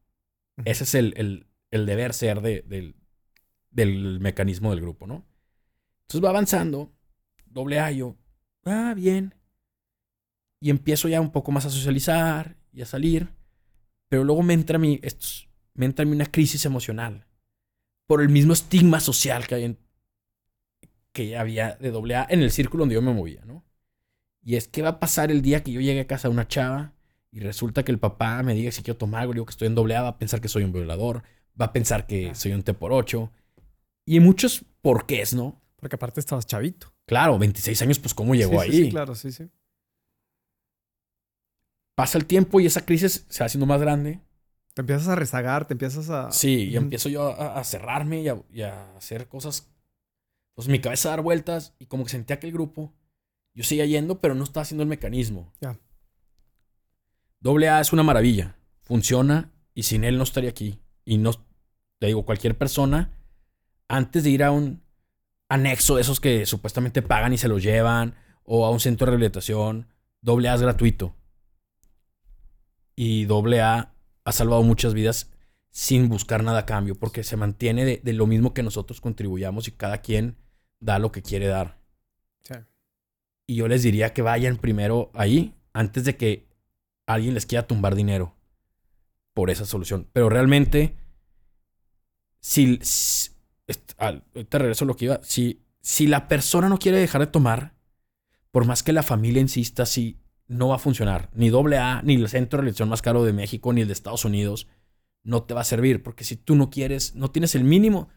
Ese 0.65 0.85
es 0.85 0.95
el, 0.95 1.47
deber 1.71 2.15
ser 2.15 2.41
del, 2.41 2.95
del, 3.71 4.21
mecanismo 4.21 4.71
del 4.71 4.81
grupo, 4.81 5.09
¿no? 5.09 5.27
Entonces 6.03 6.25
va 6.25 6.31
avanzando, 6.31 6.93
AA, 7.55 7.91
yo, 7.91 8.17
ah, 8.65 8.95
bien. 8.95 9.35
Y 10.61 10.71
empiezo 10.71 11.09
ya 11.09 11.21
un 11.21 11.33
poco 11.33 11.51
más 11.51 11.67
a 11.67 11.71
socializar 11.71 12.57
y 12.73 12.83
a 12.83 12.87
salir, 12.87 13.29
pero 14.09 14.23
luego 14.23 14.43
me 14.45 14.55
entra 14.55 14.77
a 14.77 14.79
mí, 14.79 15.01
me 15.75 15.87
entra 15.87 16.05
a 16.05 16.07
mí 16.07 16.13
una 16.13 16.27
crisis 16.27 16.65
emocional 16.65 17.27
por 18.07 18.23
el 18.23 18.29
mismo 18.29 18.53
estigma 18.53 19.01
social 19.01 19.49
que 19.49 19.55
hay 19.57 19.65
en, 19.65 19.79
que 21.13 21.37
había 21.37 21.77
de 21.81 21.91
doble 21.91 22.17
A 22.17 22.27
en 22.29 22.43
el 22.43 22.51
círculo 22.51 22.83
donde 22.83 22.95
yo 22.95 23.03
me 23.03 23.13
movía, 23.13 23.45
¿no? 23.45 23.65
Y 24.43 24.57
es 24.57 24.69
que 24.69 24.83
va 24.83 24.91
a 24.91 25.01
pasar 25.01 25.31
el 25.31 25.43
día 25.43 25.63
que 25.63 25.73
yo 25.73 25.81
llegue 25.81 26.01
a 26.01 26.07
casa 26.07 26.29
de 26.29 26.35
una 26.35 26.49
chava 26.49 26.95
y 27.31 27.41
resulta 27.41 27.85
que 27.85 27.93
el 27.93 27.99
papá 27.99 28.43
me 28.43 28.55
diga 28.55 28.73
si 28.73 28.83
quiero 28.83 28.99
tomar 28.99 29.23
algo, 29.23 29.35
digo 29.35 29.47
que 29.47 29.51
estoy 29.51 29.69
en 29.69 29.75
doble 29.75 29.97
A, 29.97 30.03
va 30.03 30.09
a 30.09 30.19
pensar 30.19 30.41
que 30.41 30.49
soy 30.49 30.65
un 30.65 30.73
violador, 30.73 31.23
va 31.61 31.67
a 31.67 31.73
pensar 31.73 32.07
que 32.07 32.35
soy 32.35 32.53
un 32.53 32.63
T 32.63 32.75
por 32.75 32.93
8 32.93 33.31
y 34.07 34.21
muchos 34.21 34.65
porqués, 34.83 35.35
¿no? 35.35 35.61
Porque 35.77 35.97
aparte 35.97 36.21
estabas 36.21 36.47
chavito. 36.47 36.93
Claro, 37.07 37.39
26 37.39 37.83
años, 37.83 37.99
pues 37.99 38.15
cómo 38.15 38.35
llegó 38.35 38.61
ahí. 38.61 38.73
Sí, 38.73 38.91
claro, 38.91 39.15
sí, 39.15 39.33
sí. 39.33 39.49
Pasa 41.95 42.19
el 42.19 42.27
tiempo 42.27 42.61
y 42.61 42.67
esa 42.67 42.85
crisis 42.85 43.27
se 43.29 43.41
va 43.43 43.47
haciendo 43.47 43.67
más 43.67 43.81
grande. 43.81 44.21
Te 44.75 44.83
empiezas 44.83 45.09
a 45.09 45.17
rezagar, 45.17 45.67
te 45.67 45.75
empiezas 45.75 46.09
a... 46.09 46.31
Sí, 46.31 46.69
y 46.71 46.77
empiezo 46.77 47.09
yo 47.09 47.29
a, 47.29 47.63
cerrarme 47.65 48.23
y 48.23 48.63
a 48.63 48.97
hacer 48.97 49.29
cosas 49.29 49.71
mi 50.69 50.81
cabeza 50.81 51.09
a 51.09 51.13
dar 51.13 51.23
vueltas 51.23 51.75
y 51.79 51.87
como 51.87 52.05
que 52.05 52.11
sentía 52.11 52.39
que 52.39 52.47
el 52.47 52.53
grupo, 52.53 52.95
yo 53.55 53.65
seguía 53.65 53.87
yendo, 53.87 54.21
pero 54.21 54.35
no 54.35 54.45
estaba 54.45 54.63
haciendo 54.63 54.83
el 54.83 54.89
mecanismo. 54.89 55.53
Ya. 55.61 55.79
Doble 57.41 57.69
A 57.69 57.81
es 57.81 57.93
una 57.93 58.03
maravilla. 58.03 58.57
Funciona 58.81 59.53
y 59.75 59.85
sin 59.85 60.05
él 60.05 60.19
no 60.19 60.25
estaría 60.25 60.51
aquí. 60.51 60.81
Y 61.05 61.19
no, 61.19 61.33
te 61.99 62.07
digo, 62.07 62.25
cualquier 62.25 62.57
persona, 62.57 63.13
antes 63.89 64.25
de 64.25 64.31
ir 64.31 64.45
a 64.45 64.51
un 64.51 64.83
anexo 65.49 65.97
de 65.97 66.03
esos 66.03 66.21
que 66.21 66.47
supuestamente 66.47 67.03
pagan 67.03 67.33
y 67.33 67.39
se 67.39 67.49
los 67.49 67.63
llevan, 67.63 68.15
o 68.45 68.67
a 68.67 68.71
un 68.71 68.81
centro 68.81 69.07
de 69.07 69.13
rehabilitación, 69.13 69.89
doble 70.21 70.49
A 70.49 70.55
es 70.55 70.63
gratuito. 70.63 71.15
Y 72.95 73.25
doble 73.25 73.61
A 73.61 73.95
ha 74.25 74.33
salvado 74.33 74.63
muchas 74.63 74.95
vidas 74.95 75.31
sin 75.71 76.09
buscar 76.09 76.43
nada 76.43 76.61
a 76.61 76.67
cambio, 76.67 76.95
porque 76.97 77.23
se 77.25 77.37
mantiene 77.37 77.85
de, 77.85 78.01
de, 78.03 78.13
lo 78.13 78.27
mismo 78.27 78.53
que 78.53 78.63
nosotros 78.63 79.01
contribuyamos 79.01 79.69
y 79.69 79.73
cada 79.73 79.99
quien 79.99 80.37
da 80.81 80.99
lo 80.99 81.13
que 81.13 81.23
quiere 81.23 81.47
dar. 81.47 81.79
Y 83.47 83.57
yo 83.57 83.67
les 83.67 83.83
diría 83.83 84.13
que 84.13 84.23
vayan 84.23 84.59
primero 84.59 85.11
ahí 85.13 85.55
antes 85.73 86.05
de 86.05 86.17
que 86.17 86.47
alguien 87.07 87.35
les 87.35 87.47
quiera 87.47 87.67
tumbar 87.67 87.97
dinero 87.97 88.37
por 89.35 89.51
esa 89.51 89.67
solución. 89.67 90.09
Pero 90.13 90.29
realmente, 90.29 90.97
si, 92.39 92.79
te 93.67 94.59
regreso 94.59 94.85
a 94.85 94.87
lo 94.87 94.95
que 94.95 95.07
iba, 95.07 95.21
si, 95.25 95.65
si 95.81 96.07
la 96.07 96.29
persona 96.29 96.69
no 96.69 96.79
quiere 96.79 96.99
dejar 96.99 97.23
de 97.23 97.27
tomar, 97.27 97.75
por 98.53 98.67
más 98.67 98.83
que 98.85 98.93
la 98.93 99.03
familia 99.03 99.41
insista, 99.41 99.85
si 99.85 100.21
no 100.47 100.69
va 100.69 100.77
a 100.77 100.79
funcionar. 100.79 101.31
Ni 101.35 101.49
AA, 101.49 102.03
ni 102.03 102.15
el 102.15 102.29
centro 102.29 102.59
de 102.59 102.63
religión 102.63 102.89
más 102.89 103.03
caro 103.03 103.25
de 103.25 103.33
México, 103.33 103.73
ni 103.73 103.83
el 103.83 103.87
de 103.87 103.93
Estados 103.93 104.25
Unidos, 104.25 104.67
no 105.23 105.43
te 105.45 105.55
va 105.55 105.61
a 105.61 105.65
servir. 105.65 106.03
Porque 106.03 106.25
si 106.25 106.37
tú 106.37 106.57
no 106.57 106.71
quieres, 106.71 107.15
no 107.15 107.31
tienes 107.31 107.55
el 107.55 107.65
mínimo, 107.65 108.09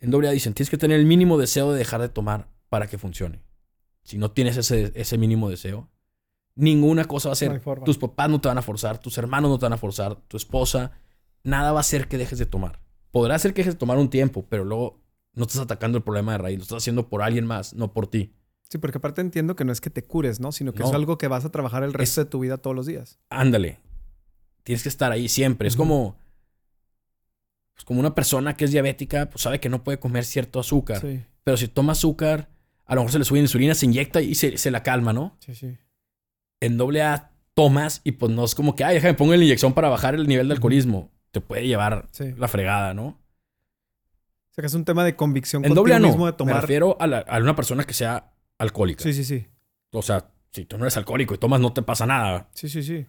en 0.00 0.10
doble 0.10 0.28
A 0.28 0.32
dicen, 0.32 0.54
tienes 0.54 0.70
que 0.70 0.78
tener 0.78 0.98
el 0.98 1.06
mínimo 1.06 1.38
deseo 1.38 1.72
de 1.72 1.78
dejar 1.78 2.00
de 2.00 2.08
tomar 2.08 2.48
para 2.68 2.88
que 2.88 2.98
funcione. 2.98 3.42
Si 4.02 4.18
no 4.18 4.30
tienes 4.30 4.56
ese, 4.56 4.92
ese 4.94 5.18
mínimo 5.18 5.50
deseo, 5.50 5.88
ninguna 6.54 7.04
cosa 7.04 7.28
va 7.28 7.32
a 7.34 7.36
ser. 7.36 7.62
tus 7.84 7.98
papás 7.98 8.28
no 8.28 8.40
te 8.40 8.48
van 8.48 8.58
a 8.58 8.62
forzar, 8.62 8.98
tus 8.98 9.18
hermanos 9.18 9.50
no 9.50 9.58
te 9.58 9.66
van 9.66 9.74
a 9.74 9.78
forzar, 9.78 10.16
tu 10.28 10.36
esposa, 10.36 10.92
nada 11.42 11.72
va 11.72 11.78
a 11.78 11.80
hacer 11.80 12.08
que 12.08 12.18
dejes 12.18 12.38
de 12.38 12.46
tomar. 12.46 12.80
Podrá 13.10 13.38
ser 13.38 13.52
que 13.52 13.62
dejes 13.62 13.74
de 13.74 13.78
tomar 13.78 13.98
un 13.98 14.08
tiempo, 14.08 14.46
pero 14.48 14.64
luego 14.64 15.00
no 15.34 15.44
estás 15.44 15.60
atacando 15.60 15.98
el 15.98 16.04
problema 16.04 16.32
de 16.32 16.38
raíz, 16.38 16.58
lo 16.58 16.62
estás 16.62 16.78
haciendo 16.78 17.08
por 17.08 17.22
alguien 17.22 17.46
más, 17.46 17.74
no 17.74 17.92
por 17.92 18.06
ti. 18.06 18.32
Sí, 18.70 18.78
porque 18.78 18.98
aparte 18.98 19.20
entiendo 19.20 19.56
que 19.56 19.64
no 19.64 19.72
es 19.72 19.80
que 19.80 19.90
te 19.90 20.04
cures, 20.04 20.38
¿no? 20.38 20.52
Sino 20.52 20.72
que 20.72 20.84
es 20.84 20.92
algo 20.92 21.18
que 21.18 21.26
vas 21.26 21.44
a 21.44 21.50
trabajar 21.50 21.82
el 21.82 21.92
resto 21.92 22.22
de 22.22 22.30
tu 22.30 22.38
vida 22.38 22.56
todos 22.56 22.76
los 22.76 22.86
días. 22.86 23.18
Ándale. 23.28 23.80
Tienes 24.62 24.84
que 24.84 24.88
estar 24.88 25.10
ahí 25.10 25.28
siempre. 25.28 25.66
Es 25.66 25.74
como. 25.74 26.16
Pues 27.80 27.86
como 27.86 28.00
una 28.00 28.14
persona 28.14 28.58
que 28.58 28.66
es 28.66 28.72
diabética, 28.72 29.30
pues 29.30 29.40
sabe 29.40 29.58
que 29.58 29.70
no 29.70 29.82
puede 29.82 29.98
comer 29.98 30.26
cierto 30.26 30.60
azúcar. 30.60 31.00
Sí, 31.00 31.22
Pero 31.44 31.56
si 31.56 31.66
toma 31.66 31.92
azúcar, 31.92 32.50
a 32.84 32.94
lo 32.94 33.00
mejor 33.00 33.12
se 33.12 33.18
le 33.20 33.24
sube 33.24 33.38
insulina, 33.38 33.74
se 33.74 33.86
inyecta 33.86 34.20
y 34.20 34.34
se, 34.34 34.58
se 34.58 34.70
la 34.70 34.82
calma, 34.82 35.14
¿no? 35.14 35.34
sí, 35.40 35.54
sí. 35.54 35.78
En 36.60 36.76
doble 36.76 37.00
A 37.00 37.30
tomas 37.54 38.02
y 38.04 38.12
pues 38.12 38.30
no 38.32 38.44
es 38.44 38.54
como 38.54 38.76
que, 38.76 38.84
ay, 38.84 38.96
déjame 38.96 39.14
pongo 39.14 39.34
la 39.34 39.42
inyección 39.42 39.72
para 39.72 39.88
bajar 39.88 40.14
el 40.14 40.26
nivel 40.28 40.48
de 40.48 40.54
alcoholismo. 40.54 41.10
Te 41.30 41.40
puede 41.40 41.66
llevar 41.66 42.06
Sí. 42.10 42.34
la 42.36 42.48
fregada, 42.48 42.92
¿no? 42.92 43.06
O 43.06 44.52
sea 44.52 44.60
que 44.60 44.66
es 44.66 44.74
un 44.74 44.84
tema 44.84 45.02
de 45.02 45.16
convicción 45.16 45.64
En 45.64 45.72
doble 45.72 45.94
A 45.94 45.98
no. 46.00 46.08
mismo 46.08 46.26
de 46.26 46.32
Me 46.32 46.36
tomar. 46.36 46.60
refiero 46.60 46.98
a, 47.00 47.06
la- 47.06 47.20
a 47.20 47.38
una 47.38 47.56
persona 47.56 47.84
que 47.84 47.94
sea 47.94 48.34
alcohólica. 48.58 49.02
Sí, 49.04 49.14
sí, 49.14 49.24
sí. 49.24 49.46
O 49.92 50.02
sea, 50.02 50.28
si 50.52 50.66
tú 50.66 50.76
no 50.76 50.84
eres 50.84 50.98
alcohólico 50.98 51.32
y 51.34 51.38
tomas, 51.38 51.60
no 51.62 51.72
te 51.72 51.80
pasa 51.80 52.04
nada. 52.04 52.50
Sí, 52.52 52.68
sí, 52.68 52.82
sí. 52.82 53.06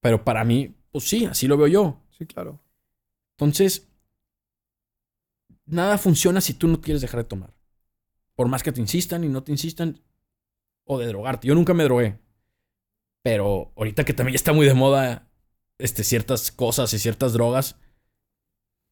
Pero 0.00 0.24
para 0.24 0.44
mí, 0.44 0.74
pues 0.92 1.06
sí, 1.06 1.26
así 1.26 1.46
lo 1.46 1.58
veo 1.58 1.66
yo. 1.66 2.00
Sí, 2.16 2.24
claro. 2.24 2.60
Entonces, 3.36 3.86
nada 5.66 5.98
funciona 5.98 6.40
si 6.40 6.54
tú 6.54 6.68
no 6.68 6.80
quieres 6.80 7.02
dejar 7.02 7.20
de 7.20 7.28
tomar. 7.28 7.54
Por 8.34 8.48
más 8.48 8.62
que 8.62 8.72
te 8.72 8.80
insistan 8.80 9.24
y 9.24 9.28
no 9.28 9.42
te 9.42 9.52
insistan, 9.52 10.00
o 10.84 10.98
de 10.98 11.06
drogarte. 11.06 11.48
Yo 11.48 11.54
nunca 11.54 11.74
me 11.74 11.84
drogué. 11.84 12.18
Pero 13.22 13.72
ahorita 13.76 14.04
que 14.04 14.12
también 14.12 14.34
está 14.34 14.52
muy 14.52 14.66
de 14.66 14.74
moda 14.74 15.28
este, 15.78 16.04
ciertas 16.04 16.52
cosas 16.52 16.92
y 16.92 16.98
ciertas 16.98 17.32
drogas, 17.32 17.76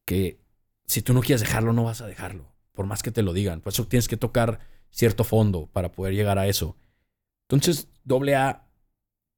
que 0.07 0.41
si 0.87 1.03
tú 1.03 1.13
no 1.13 1.21
quieres 1.21 1.41
dejarlo, 1.41 1.73
no 1.73 1.85
vas 1.85 2.01
a 2.01 2.07
dejarlo. 2.07 2.53
Por 2.73 2.87
más 2.87 3.03
que 3.03 3.11
te 3.11 3.23
lo 3.23 3.33
digan. 3.33 3.61
Por 3.61 3.73
eso 3.73 3.87
tienes 3.87 4.09
que 4.09 4.17
tocar 4.17 4.61
cierto 4.91 5.25
fondo 5.25 5.67
para 5.67 5.93
poder 5.93 6.15
llegar 6.15 6.39
a 6.39 6.47
eso. 6.47 6.77
Entonces, 7.49 7.89
doble 8.05 8.37
A 8.37 8.69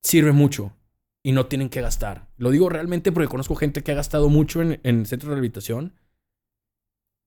sirve 0.02 0.32
mucho 0.32 0.76
y 1.22 1.32
no 1.32 1.46
tienen 1.46 1.70
que 1.70 1.80
gastar. 1.80 2.28
Lo 2.36 2.50
digo 2.50 2.68
realmente 2.68 3.10
porque 3.10 3.28
conozco 3.28 3.56
gente 3.56 3.82
que 3.82 3.92
ha 3.92 3.96
gastado 3.96 4.28
mucho 4.28 4.62
en, 4.62 4.80
en 4.84 5.06
centros 5.06 5.30
de 5.30 5.34
rehabilitación 5.34 5.94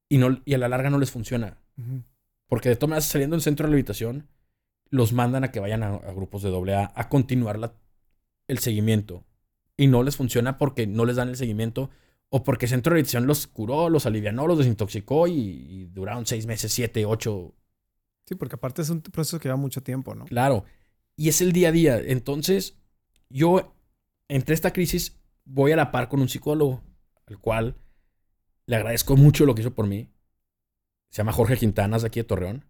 y, 0.09 0.17
no, 0.17 0.41
y 0.45 0.53
a 0.53 0.57
la 0.57 0.69
larga 0.69 0.89
no 0.89 0.99
les 0.99 1.11
funciona. 1.11 1.57
Porque 2.47 2.69
de 2.69 2.75
todas 2.75 2.89
maneras, 2.89 3.05
saliendo 3.05 3.35
del 3.35 3.43
centro 3.43 3.63
de 3.65 3.69
rehabilitación, 3.69 4.27
los 4.89 5.11
mandan 5.13 5.43
a 5.43 5.51
que 5.51 5.59
vayan 5.59 5.83
a, 5.83 5.95
a 5.95 6.13
grupos 6.13 6.41
de 6.43 6.49
doble 6.49 6.75
A 6.75 6.91
a 6.95 7.09
continuar 7.09 7.59
la- 7.59 7.73
el 8.47 8.59
seguimiento. 8.59 9.25
Y 9.75 9.87
no 9.87 10.01
les 10.03 10.15
funciona 10.15 10.57
porque 10.57 10.87
no 10.87 11.05
les 11.05 11.17
dan 11.17 11.29
el 11.29 11.35
seguimiento 11.35 11.89
o 12.29 12.43
porque 12.43 12.65
el 12.65 12.69
centro 12.71 12.91
de 12.91 12.95
rehabilitación 12.95 13.27
los 13.27 13.47
curó, 13.47 13.89
los 13.89 14.05
alivianó, 14.05 14.47
los 14.47 14.57
desintoxicó 14.57 15.27
y, 15.27 15.33
y 15.33 15.85
duraron 15.87 16.25
seis 16.25 16.45
meses, 16.45 16.71
siete, 16.71 17.05
ocho, 17.05 17.53
Sí, 18.25 18.35
porque 18.35 18.55
aparte 18.55 18.81
es 18.81 18.89
un 18.89 18.99
proceso 19.01 19.39
que 19.39 19.47
lleva 19.47 19.55
mucho 19.55 19.81
tiempo, 19.81 20.13
¿no? 20.13 20.25
Claro. 20.25 20.65
Y 21.15 21.29
es 21.29 21.39
el 21.39 21.53
día 21.53 21.69
a 21.69 21.71
día. 21.71 21.97
Entonces, 21.97 22.77
yo, 23.29 23.73
entre 24.27 24.53
esta 24.53 24.73
crisis, 24.73 25.17
voy 25.45 25.71
a 25.71 25.77
la 25.77 25.91
par 25.91 26.09
con 26.09 26.19
un 26.19 26.27
psicólogo, 26.27 26.83
al 27.25 27.39
cual 27.39 27.77
le 28.67 28.75
agradezco 28.75 29.15
mucho 29.15 29.45
lo 29.45 29.55
que 29.55 29.61
hizo 29.61 29.73
por 29.73 29.87
mí. 29.87 30.11
Se 31.09 31.17
llama 31.17 31.31
Jorge 31.31 31.57
Quintanas, 31.57 32.01
de 32.03 32.09
aquí 32.09 32.19
de 32.19 32.25
Torreón. 32.25 32.65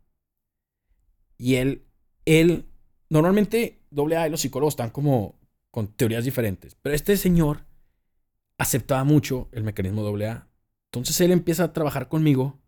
Y 1.38 1.56
él, 1.56 1.86
él, 2.26 2.66
normalmente 3.10 3.82
AA 3.96 4.28
y 4.28 4.30
los 4.30 4.42
psicólogos 4.42 4.74
están 4.74 4.92
como 4.92 5.40
con 5.72 5.88
teorías 5.88 6.24
diferentes. 6.24 6.76
Pero 6.76 6.96
este 6.96 7.18
señor 7.18 7.66
aceptaba 8.58 9.04
mucho 9.04 9.50
el 9.52 9.64
mecanismo 9.64 10.08
AA. 10.08 10.48
Entonces 10.86 11.20
él 11.22 11.32
empieza 11.32 11.66
a 11.66 11.74
trabajar 11.74 12.08
conmigo 12.08 12.60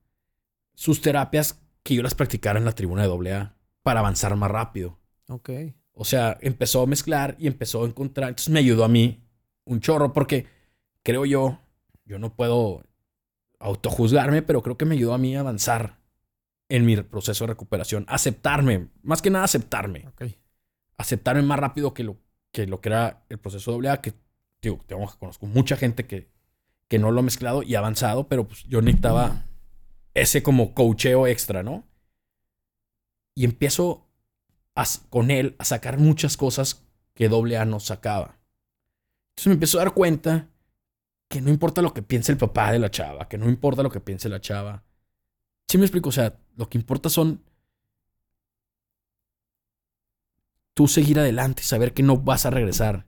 sus 0.73 1.01
terapias 1.01 1.61
que 1.83 1.95
yo 1.95 2.03
las 2.03 2.15
practicara 2.15 2.59
en 2.59 2.65
la 2.65 2.73
tribuna 2.73 3.07
de 3.07 3.31
AA 3.31 3.55
para 3.83 3.99
avanzar 3.99 4.35
más 4.35 4.51
rápido. 4.51 4.99
Ok. 5.27 5.51
O 5.91 6.03
sea, 6.03 6.37
empezó 6.41 6.81
a 6.81 6.87
mezclar 6.87 7.35
y 7.37 7.45
empezó 7.45 7.83
a 7.83 7.87
encontrar. 7.87 8.29
Entonces 8.29 8.51
me 8.51 8.59
ayudó 8.59 8.85
a 8.85 8.89
mí 8.89 9.23
un 9.65 9.81
chorro 9.81 10.13
porque 10.13 10.47
creo 11.03 11.25
yo, 11.25 11.59
yo 12.05 12.17
no 12.17 12.35
puedo 12.35 12.83
autojuzgarme, 13.59 14.41
pero 14.41 14.61
creo 14.61 14.77
que 14.77 14.85
me 14.85 14.95
ayudó 14.95 15.13
a 15.13 15.17
mí 15.17 15.35
a 15.35 15.41
avanzar 15.41 15.99
en 16.69 16.85
mi 16.85 16.95
proceso 16.97 17.43
de 17.43 17.49
recuperación. 17.49 18.05
Aceptarme, 18.07 18.89
más 19.01 19.21
que 19.21 19.29
nada 19.29 19.45
aceptarme. 19.45 20.05
Aceptarme 20.97 21.41
más 21.41 21.59
rápido 21.59 21.93
que 21.93 22.03
lo 22.03 22.17
que, 22.51 22.67
lo 22.67 22.81
que 22.81 22.89
era 22.89 23.25
el 23.29 23.39
proceso 23.39 23.71
doble 23.71 23.89
A, 23.89 24.01
que 24.01 24.13
digo, 24.61 24.79
tengo, 24.87 25.07
conozco 25.19 25.45
mucha 25.45 25.75
gente 25.77 26.05
que, 26.05 26.29
que 26.87 26.99
no 26.99 27.11
lo 27.11 27.19
ha 27.19 27.23
mezclado 27.23 27.63
y 27.63 27.75
avanzado, 27.75 28.27
pero 28.27 28.47
pues 28.47 28.63
yo 28.63 28.81
necesitaba 28.81 29.45
ese 30.13 30.43
como 30.43 30.73
coacheo 30.73 31.27
extra, 31.27 31.63
¿no? 31.63 31.87
Y 33.35 33.45
empiezo 33.45 34.07
a 34.75 34.85
con 35.09 35.31
él 35.31 35.55
a 35.59 35.65
sacar 35.65 35.97
muchas 35.97 36.37
cosas 36.37 36.85
que 37.13 37.29
doble 37.29 37.57
A 37.57 37.65
no 37.65 37.79
sacaba. 37.79 38.39
Entonces 39.31 39.47
me 39.47 39.53
empiezo 39.53 39.79
a 39.79 39.85
dar 39.85 39.93
cuenta 39.93 40.49
que 41.29 41.41
no 41.41 41.49
importa 41.51 41.81
lo 41.81 41.93
que 41.93 42.01
piense 42.01 42.31
el 42.31 42.37
papá 42.37 42.71
de 42.71 42.79
la 42.79 42.91
chava, 42.91 43.29
que 43.29 43.37
no 43.37 43.47
importa 43.47 43.83
lo 43.83 43.91
que 43.91 44.01
piense 44.01 44.27
la 44.27 44.41
chava. 44.41 44.83
Sí 45.67 45.77
me 45.77 45.85
explico, 45.85 46.09
o 46.09 46.11
sea, 46.11 46.37
lo 46.57 46.67
que 46.67 46.77
importa 46.77 47.09
son 47.09 47.43
tú 50.73 50.87
seguir 50.87 51.19
adelante 51.19 51.61
saber 51.61 51.93
que 51.93 52.03
no 52.03 52.17
vas 52.17 52.45
a 52.45 52.49
regresar. 52.49 53.05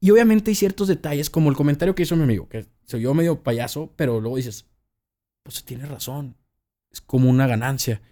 Y 0.00 0.10
obviamente 0.10 0.50
hay 0.50 0.54
ciertos 0.56 0.88
detalles, 0.88 1.30
como 1.30 1.48
el 1.48 1.56
comentario 1.56 1.94
que 1.94 2.02
hizo 2.02 2.16
mi 2.16 2.24
amigo, 2.24 2.48
que 2.48 2.66
se 2.84 2.96
oyó 2.96 3.14
medio 3.14 3.42
payaso, 3.42 3.92
pero 3.96 4.20
luego 4.20 4.36
dices, 4.36 4.66
pues 5.44 5.64
tiene 5.64 5.86
razón, 5.86 6.36
es 6.90 7.00
como 7.00 7.30
una 7.30 7.46
ganancia. 7.46 8.02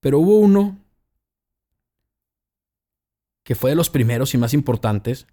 Pero 0.00 0.18
hubo 0.18 0.38
uno 0.38 0.78
que 3.44 3.54
fue 3.54 3.70
de 3.70 3.76
los 3.76 3.88
primeros 3.88 4.34
y 4.34 4.38
más 4.38 4.52
importantes, 4.52 5.26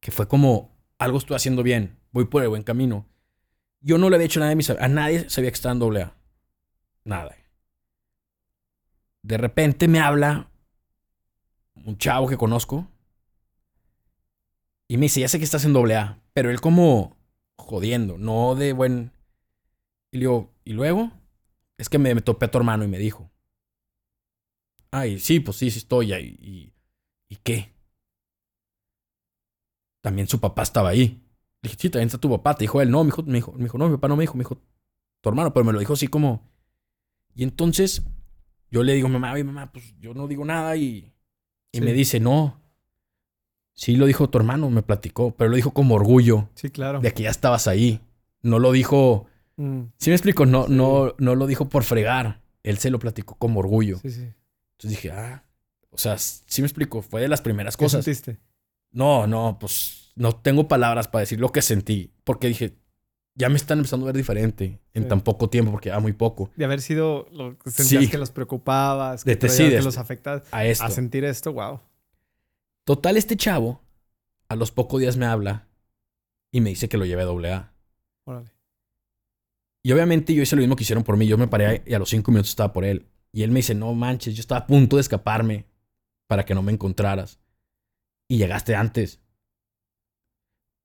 que 0.00 0.10
fue 0.10 0.28
como, 0.28 0.77
algo 0.98 1.18
estoy 1.18 1.36
haciendo 1.36 1.62
bien, 1.62 1.98
voy 2.12 2.26
por 2.26 2.42
el 2.42 2.48
buen 2.48 2.62
camino. 2.62 3.06
Yo 3.80 3.98
no 3.98 4.10
le 4.10 4.16
había 4.16 4.26
hecho 4.26 4.40
nada 4.40 4.52
a 4.52 4.56
mis... 4.56 4.70
A 4.70 4.88
nadie 4.88 5.30
sabía 5.30 5.50
que 5.50 5.54
estaba 5.54 5.72
en 5.72 5.78
doble 5.78 6.02
A. 6.02 6.16
Nada. 7.04 7.36
De 9.22 9.38
repente 9.38 9.86
me 9.88 10.00
habla 10.00 10.50
un 11.74 11.96
chavo 11.96 12.28
que 12.28 12.36
conozco 12.36 12.88
y 14.88 14.96
me 14.96 15.02
dice, 15.02 15.20
ya 15.20 15.28
sé 15.28 15.38
que 15.38 15.44
estás 15.44 15.64
en 15.64 15.72
doble 15.72 15.96
A, 15.96 16.20
pero 16.32 16.50
él 16.50 16.60
como 16.60 17.16
jodiendo, 17.56 18.18
no 18.18 18.54
de 18.54 18.72
buen... 18.72 19.12
Y 20.10 20.18
digo, 20.18 20.54
¿y 20.64 20.72
luego? 20.72 21.12
Es 21.76 21.88
que 21.88 21.98
me, 21.98 22.14
me 22.14 22.22
topé 22.22 22.46
a 22.46 22.50
tu 22.50 22.58
hermano 22.58 22.84
y 22.84 22.88
me 22.88 22.98
dijo. 22.98 23.30
Ay, 24.90 25.18
sí, 25.20 25.38
pues 25.38 25.58
sí, 25.58 25.70
sí 25.70 25.78
estoy 25.78 26.14
ahí. 26.14 26.38
¿Y, 26.40 26.72
¿y 27.28 27.36
qué? 27.36 27.74
También 30.08 30.26
su 30.26 30.40
papá 30.40 30.62
estaba 30.62 30.88
ahí. 30.88 31.20
Le 31.60 31.68
dije, 31.68 31.76
sí, 31.78 31.90
también 31.90 32.06
está 32.06 32.16
tu 32.16 32.30
papá. 32.30 32.54
Te 32.54 32.64
dijo 32.64 32.80
él, 32.80 32.90
no, 32.90 33.04
mi 33.04 33.08
hijo, 33.08 33.22
me 33.24 33.34
dijo, 33.34 33.52
me 33.52 33.64
dijo, 33.64 33.76
no, 33.76 33.88
mi 33.90 33.96
papá 33.96 34.08
no 34.08 34.16
me 34.16 34.22
dijo, 34.22 34.34
me 34.38 34.40
dijo 34.40 34.58
tu 35.20 35.28
hermano, 35.28 35.52
pero 35.52 35.64
me 35.64 35.72
lo 35.74 35.78
dijo 35.80 35.92
así 35.92 36.08
como. 36.08 36.50
Y 37.34 37.42
entonces 37.42 38.02
yo 38.70 38.82
le 38.82 38.94
digo, 38.94 39.08
mamá, 39.10 39.34
oye, 39.34 39.44
mamá, 39.44 39.70
pues 39.70 39.94
yo 40.00 40.14
no 40.14 40.26
digo 40.28 40.46
nada 40.46 40.74
y. 40.76 41.12
Y 41.72 41.78
Sí. 41.78 41.80
me 41.82 41.92
dice, 41.92 42.20
no. 42.20 42.58
Sí, 43.74 43.96
lo 43.96 44.06
dijo 44.06 44.30
tu 44.30 44.38
hermano, 44.38 44.70
me 44.70 44.82
platicó, 44.82 45.32
pero 45.36 45.50
lo 45.50 45.56
dijo 45.56 45.72
como 45.72 45.94
orgullo 45.94 46.48
Sí, 46.54 46.70
claro. 46.70 47.00
de 47.00 47.12
que 47.12 47.24
ya 47.24 47.30
estabas 47.30 47.68
ahí. 47.68 48.00
No 48.40 48.58
lo 48.58 48.72
dijo. 48.72 49.26
Mm, 49.56 49.82
¿Sí 49.98 50.08
me 50.10 50.16
explico? 50.16 50.46
No, 50.46 50.66
Sí. 50.68 50.72
no, 50.72 51.14
no 51.18 51.34
lo 51.34 51.46
dijo 51.46 51.68
por 51.68 51.84
fregar. 51.84 52.40
Él 52.62 52.78
se 52.78 52.88
lo 52.90 52.98
platicó 52.98 53.34
como 53.34 53.60
orgullo. 53.60 53.98
sí, 53.98 54.10
sí. 54.10 54.22
Entonces 54.22 54.90
dije, 54.90 55.10
ah. 55.10 55.44
O 55.90 55.98
sea, 55.98 56.16
sí 56.18 56.62
me 56.62 56.66
explico. 56.66 57.02
Fue 57.02 57.20
de 57.20 57.28
las 57.28 57.40
primeras 57.42 57.76
¿Qué 57.76 57.84
cosas. 57.84 58.04
sentiste? 58.04 58.38
No, 58.98 59.26
no, 59.28 59.58
pues 59.60 60.10
no 60.16 60.34
tengo 60.34 60.66
palabras 60.66 61.06
para 61.06 61.20
decir 61.20 61.38
lo 61.38 61.52
que 61.52 61.62
sentí. 61.62 62.12
Porque 62.24 62.48
dije, 62.48 62.76
ya 63.36 63.48
me 63.48 63.54
están 63.56 63.78
empezando 63.78 64.04
a 64.06 64.08
ver 64.08 64.16
diferente 64.16 64.80
en 64.92 65.04
Sí. 65.04 65.08
tan 65.08 65.20
poco 65.20 65.48
tiempo, 65.48 65.70
porque 65.70 65.88
era 65.90 66.00
muy 66.00 66.12
poco. 66.12 66.50
De 66.56 66.64
haber 66.64 66.80
sido 66.80 67.28
lo 67.32 67.56
que 67.56 67.70
sentías 67.70 68.04
Sí. 68.04 68.10
que 68.10 68.18
los 68.18 68.30
preocupabas, 68.32 69.22
que, 69.22 69.36
te- 69.36 69.80
los 69.82 69.98
afecta 69.98 70.42
A 70.50 70.64
esto. 70.64 70.84
a 70.84 70.90
sentir 70.90 71.24
esto, 71.24 71.52
wow. 71.52 71.78
Total, 72.84 73.16
este 73.16 73.36
chavo, 73.36 73.80
a 74.48 74.56
los 74.56 74.72
pocos 74.72 75.00
días 75.00 75.16
me 75.16 75.26
habla 75.26 75.68
y 76.50 76.60
me 76.60 76.70
dice 76.70 76.88
que 76.88 76.96
lo 76.98 77.04
lleve 77.06 77.22
a 77.22 77.26
doble 77.26 77.52
A. 77.52 77.72
Órale. 78.24 78.50
Y 79.84 79.92
obviamente 79.92 80.34
yo 80.34 80.42
hice 80.42 80.56
lo 80.56 80.60
mismo 80.60 80.74
que 80.74 80.82
hicieron 80.82 81.04
por 81.04 81.16
mí. 81.16 81.26
Yo 81.28 81.38
me 81.38 81.46
paré 81.46 81.82
y 81.86 81.94
a 81.94 81.98
los 82.00 82.10
cinco 82.10 82.32
minutos 82.32 82.50
estaba 82.50 82.72
por 82.72 82.84
él. 82.84 83.06
Y 83.30 83.42
él 83.44 83.50
me 83.52 83.58
dice, 83.60 83.74
no 83.76 83.94
manches, 83.94 84.34
yo 84.34 84.40
estaba 84.40 84.62
a 84.62 84.66
punto 84.66 84.96
de 84.96 85.02
escaparme 85.02 85.66
para 86.26 86.44
que 86.44 86.54
no 86.54 86.62
me 86.62 86.72
encontraras. 86.72 87.38
Y 88.28 88.38
llegaste 88.38 88.74
antes. 88.74 89.20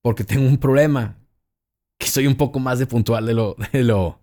Porque 0.01 0.23
tengo 0.23 0.47
un 0.47 0.57
problema. 0.57 1.17
Que 1.99 2.07
soy 2.07 2.27
un 2.27 2.35
poco 2.35 2.59
más 2.59 2.79
de 2.79 2.87
puntual 2.87 3.25
de 3.25 3.33
lo, 3.33 3.55
de 3.71 3.83
lo, 3.83 4.19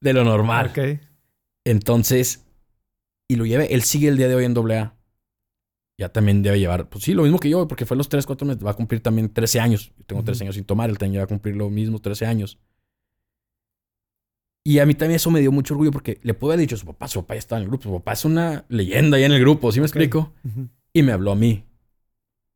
de 0.00 0.12
lo 0.12 0.24
normal. 0.24 0.68
Ok. 0.70 1.00
Entonces, 1.66 2.44
y 3.28 3.36
lo 3.36 3.46
lleve, 3.46 3.72
él 3.72 3.82
sigue 3.82 4.08
el 4.08 4.16
día 4.16 4.28
de 4.28 4.34
hoy 4.34 4.44
en 4.44 4.56
AA. 4.56 4.94
Ya 5.98 6.08
también 6.08 6.42
debe 6.42 6.58
llevar, 6.58 6.88
pues 6.88 7.04
sí, 7.04 7.14
lo 7.14 7.22
mismo 7.22 7.38
que 7.38 7.48
yo, 7.48 7.68
porque 7.68 7.86
fue 7.86 7.94
a 7.94 7.98
los 7.98 8.08
3, 8.08 8.26
4 8.26 8.46
meses, 8.46 8.66
va 8.66 8.72
a 8.72 8.74
cumplir 8.74 9.00
también 9.00 9.32
13 9.32 9.60
años. 9.60 9.92
Yo 9.96 10.04
tengo 10.04 10.24
13 10.24 10.38
Ujú. 10.38 10.44
años 10.46 10.54
sin 10.56 10.64
tomar, 10.64 10.90
él 10.90 10.98
también 10.98 11.20
va 11.20 11.24
a 11.24 11.28
cumplir 11.28 11.54
lo 11.54 11.70
mismo, 11.70 12.00
13 12.00 12.26
años. 12.26 12.58
Y 14.66 14.80
a 14.80 14.86
mí 14.86 14.94
también 14.94 15.16
eso 15.16 15.30
me 15.30 15.40
dio 15.40 15.52
mucho 15.52 15.74
orgullo 15.74 15.92
porque 15.92 16.18
le 16.22 16.34
pude 16.34 16.54
haber 16.54 16.60
dicho 16.60 16.74
a 16.74 16.78
su 16.78 16.86
papá, 16.86 17.06
su 17.06 17.20
papá 17.20 17.34
ya 17.34 17.38
está 17.38 17.56
en 17.56 17.62
el 17.62 17.68
grupo, 17.68 17.84
su 17.84 17.92
papá 17.92 18.14
es 18.14 18.24
una 18.24 18.64
leyenda 18.68 19.18
ahí 19.18 19.24
en 19.24 19.32
el 19.32 19.40
grupo, 19.40 19.70
¿sí 19.70 19.78
me 19.78 19.86
explico? 19.86 20.32
Y 20.92 21.02
me 21.02 21.12
habló 21.12 21.32
a 21.32 21.36
mí. 21.36 21.64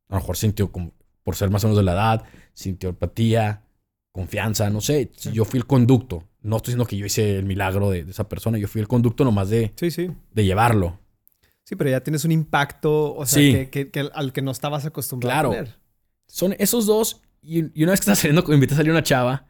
A 0.09 0.15
lo 0.15 0.21
mejor 0.21 0.37
sintió 0.37 0.71
como, 0.73 0.93
por 1.23 1.37
ser 1.37 1.51
más 1.51 1.65
o 1.65 1.69
menos 1.69 1.77
de 1.79 1.85
la 1.85 1.93
edad, 1.93 2.25
sintió 2.55 2.89
empatía, 2.91 3.63
confianza, 4.13 4.71
no 4.71 4.81
sé. 4.81 5.11
Sí. 5.17 5.33
Yo 5.33 5.45
fui 5.45 5.59
el 5.59 5.67
conducto. 5.67 6.25
No 6.41 6.57
estoy 6.57 6.73
diciendo 6.73 6.87
que 6.87 6.97
yo 6.97 7.07
hice 7.07 7.37
el 7.37 7.45
milagro 7.45 7.91
de, 7.91 8.05
de 8.05 8.11
esa 8.11 8.29
persona, 8.29 8.59
yo 8.59 8.69
fui 8.69 8.81
el 8.81 8.89
conducto 8.89 9.25
nomás 9.25 9.51
de, 9.51 9.73
Sí, 9.77 9.91
sí. 9.91 10.11
de 10.33 10.45
llevarlo. 10.45 10.99
Sí, 11.65 11.77
pero 11.77 11.91
ya 11.91 12.01
tienes 12.01 12.25
un 12.25 12.33
impacto, 12.33 13.15
o 13.15 13.27
sea, 13.27 13.43
que, 13.43 13.69
que- 13.71 13.91
que 13.91 14.09
al 14.15 14.33
que 14.33 14.41
no 14.41 14.51
estabas 14.53 14.87
acostumbrado 14.87 15.35
Claro. 15.35 15.51
a 15.51 15.65
tener. 15.65 15.79
Son 16.27 16.55
esos 16.59 16.87
dos. 16.87 17.21
Y, 17.43 17.79
y 17.79 17.83
una 17.83 17.93
vez 17.93 18.01
que 18.01 18.05
estaba 18.05 18.17
saliendo, 18.17 18.43
me 18.49 18.55
invité 18.55 18.75
a 18.75 18.79
salir 18.79 18.91
una 18.93 19.03
chava 19.03 19.47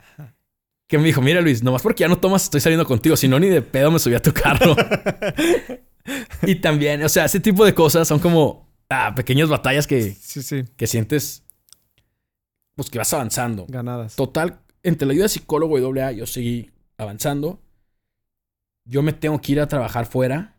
que 0.88 0.98
me 0.98 1.04
dijo: 1.04 1.20
Mira, 1.20 1.40
Luis, 1.40 1.62
nomás 1.62 1.82
porque 1.82 2.00
ya 2.00 2.08
no 2.08 2.18
tomas, 2.18 2.44
estoy 2.44 2.60
saliendo 2.60 2.84
contigo. 2.86 3.16
Si 3.16 3.28
no, 3.28 3.38
ni 3.38 3.48
de 3.48 3.62
pedo 3.62 3.90
me 3.92 3.98
subí 4.00 4.14
a 4.16 4.20
tu 4.22 4.32
carro. 4.32 4.74
y 6.42 6.56
también, 6.56 7.02
o 7.02 7.08
sea, 7.08 7.26
ese 7.26 7.40
tipo 7.40 7.64
de 7.64 7.74
cosas 7.74 8.08
son 8.08 8.18
como 8.18 8.67
ah, 8.88 9.14
pequeñas 9.14 9.48
batallas 9.48 9.86
que, 9.86 10.12
Sí, 10.14 10.42
sí, 10.42 10.64
que 10.76 10.86
sientes, 10.86 11.42
pues 12.74 12.90
que 12.90 12.98
vas 12.98 13.12
avanzando. 13.12 13.66
ganadas. 13.68 14.16
Total, 14.16 14.60
entre 14.82 15.06
la 15.06 15.12
ayuda 15.12 15.24
de 15.24 15.28
psicólogo 15.30 15.78
y 15.78 15.80
doble 15.80 16.02
A, 16.02 16.12
yo 16.12 16.26
seguí 16.26 16.70
avanzando. 16.96 17.60
Yo 18.84 19.02
me 19.02 19.12
tengo 19.12 19.40
que 19.40 19.52
ir 19.52 19.60
a 19.60 19.68
trabajar 19.68 20.06
fuera 20.06 20.56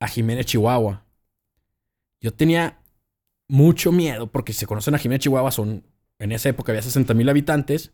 a 0.00 0.08
Jiménez, 0.08 0.46
Chihuahua. 0.46 1.04
Yo 2.20 2.32
tenía 2.32 2.80
mucho 3.48 3.92
miedo 3.92 4.30
porque 4.30 4.52
si 4.52 4.60
se 4.60 4.66
conocen 4.66 4.94
a 4.94 4.98
Jiménez, 4.98 5.22
Chihuahua, 5.22 5.50
son 5.50 5.84
en 6.18 6.32
esa 6.32 6.48
época 6.48 6.72
había 6.72 6.82
60 6.82 7.14
mil 7.14 7.28
habitantes. 7.28 7.92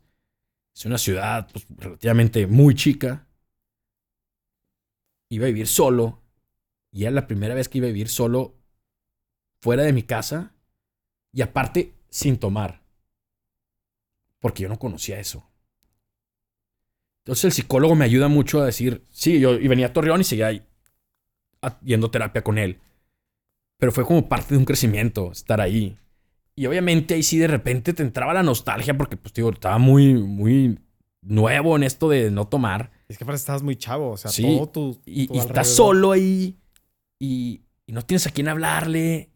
Es 0.74 0.84
una 0.86 0.98
ciudad 0.98 1.48
pues, 1.52 1.66
relativamente 1.78 2.46
muy 2.46 2.74
chica. 2.74 3.26
Iba 5.30 5.44
a 5.44 5.48
vivir 5.48 5.66
solo. 5.66 6.22
Y 6.90 7.02
era 7.04 7.12
la 7.12 7.26
primera 7.26 7.54
vez 7.54 7.68
que 7.68 7.78
iba 7.78 7.86
a 7.86 7.90
vivir 7.90 8.08
solo 8.08 8.54
fuera 9.64 9.82
de 9.82 9.94
mi 9.94 10.02
casa. 10.02 10.52
Y 11.32 11.40
aparte, 11.40 11.94
sin 12.10 12.36
tomar. 12.36 12.82
Porque 14.38 14.62
yo 14.62 14.68
no 14.68 14.78
conocía 14.78 15.18
eso. 15.18 15.48
Entonces 17.24 17.46
el 17.46 17.52
psicólogo 17.52 17.94
me 17.94 18.04
ayuda 18.04 18.28
mucho 18.28 18.60
a 18.60 18.66
decir, 18.66 19.06
sí, 19.08 19.40
yo 19.40 19.54
y 19.54 19.66
venía 19.66 19.86
a 19.86 19.92
Torreón 19.94 20.20
y 20.20 20.24
seguía 20.24 20.62
yendo 21.82 22.10
terapia 22.10 22.44
con 22.44 22.58
él. 22.58 22.78
Pero 23.78 23.90
fue 23.90 24.04
como 24.04 24.28
parte 24.28 24.52
de 24.52 24.58
un 24.58 24.66
crecimiento 24.66 25.32
estar 25.32 25.62
ahí. 25.62 25.96
Y 26.54 26.66
obviamente 26.66 27.14
ahí 27.14 27.22
sí 27.22 27.38
de 27.38 27.48
repente 27.48 27.94
te 27.94 28.02
entraba 28.02 28.34
la 28.34 28.42
nostalgia 28.42 28.98
porque 28.98 29.16
pues 29.16 29.32
digo, 29.32 29.50
estaba 29.50 29.78
muy, 29.78 30.12
muy 30.12 30.78
nuevo 31.22 31.74
en 31.76 31.84
esto 31.84 32.10
de 32.10 32.30
no 32.30 32.46
tomar. 32.46 32.90
Es 33.08 33.16
que 33.16 33.24
aparte 33.24 33.40
estabas 33.40 33.62
muy 33.62 33.76
chavo, 33.76 34.10
o 34.10 34.16
sea, 34.18 34.30
Sí, 34.30 34.42
todo 34.42 34.68
tu. 34.68 35.00
Y, 35.06 35.28
tu 35.28 35.36
y 35.36 35.38
estás 35.38 35.68
solo 35.68 36.12
ahí 36.12 36.58
y, 37.18 37.62
y 37.86 37.92
no 37.92 38.02
tienes 38.02 38.26
a 38.26 38.30
quién 38.30 38.48
hablarle. 38.48 39.30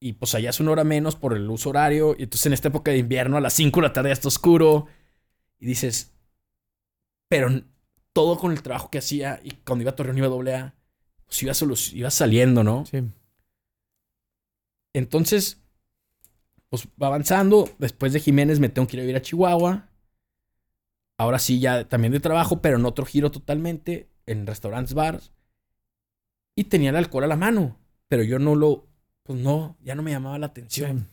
Y 0.00 0.14
pues 0.14 0.34
allá 0.34 0.50
es 0.50 0.60
una 0.60 0.72
hora 0.72 0.82
menos 0.82 1.14
por 1.14 1.36
el 1.36 1.48
uso 1.48 1.70
horario. 1.70 2.16
Y 2.18 2.22
entonces 2.24 2.46
en 2.46 2.54
esta 2.54 2.68
época 2.68 2.90
de 2.90 2.98
invierno 2.98 3.36
a 3.36 3.40
las 3.40 3.52
5 3.52 3.80
de 3.80 3.86
la 3.86 3.92
tarde 3.92 4.08
ya 4.08 4.14
está 4.14 4.28
oscuro. 4.28 4.86
Y 5.58 5.66
dices, 5.66 6.14
pero 7.28 7.48
todo 8.14 8.38
con 8.38 8.52
el 8.52 8.62
trabajo 8.62 8.90
que 8.90 8.98
hacía 8.98 9.40
y 9.44 9.50
cuando 9.50 9.82
iba 9.82 9.90
a 9.92 9.96
Torreón 9.96 10.18
iba 10.18 10.26
a 10.26 10.30
doble 10.30 10.54
A, 10.54 10.74
pues 11.26 11.92
iba, 11.92 12.10
saliendo, 12.10 12.64
¿no? 12.64 12.84
Sí. 12.86 13.02
Entonces, 14.94 15.60
pues 16.70 16.88
va 17.00 17.08
avanzando. 17.08 17.68
Después 17.78 18.12
de 18.12 18.20
Jiménez 18.20 18.58
me 18.58 18.68
tengo 18.68 18.88
que 18.88 18.96
ir 18.96 19.00
a 19.00 19.02
vivir 19.02 19.16
a 19.16 19.22
Chihuahua. 19.22 19.88
Ahora 21.18 21.38
sí, 21.38 21.60
ya 21.60 21.88
también 21.88 22.12
de 22.12 22.20
trabajo, 22.20 22.62
pero 22.62 22.78
en 22.78 22.86
otro 22.86 23.04
giro 23.04 23.30
totalmente, 23.30 24.08
en 24.26 24.46
restaurantes, 24.46 24.94
bars. 24.94 25.32
Y 26.56 26.64
tenía 26.64 26.90
el 26.90 26.96
alcohol 26.96 27.24
a 27.24 27.28
la 27.28 27.36
mano, 27.36 27.78
pero 28.08 28.24
yo 28.24 28.38
no 28.38 28.56
lo, 28.56 28.89
pues 29.22 29.38
no, 29.40 29.76
ya 29.82 29.94
no 29.94 30.02
me 30.02 30.10
llamaba 30.10 30.38
la 30.38 30.46
atención. 30.46 31.08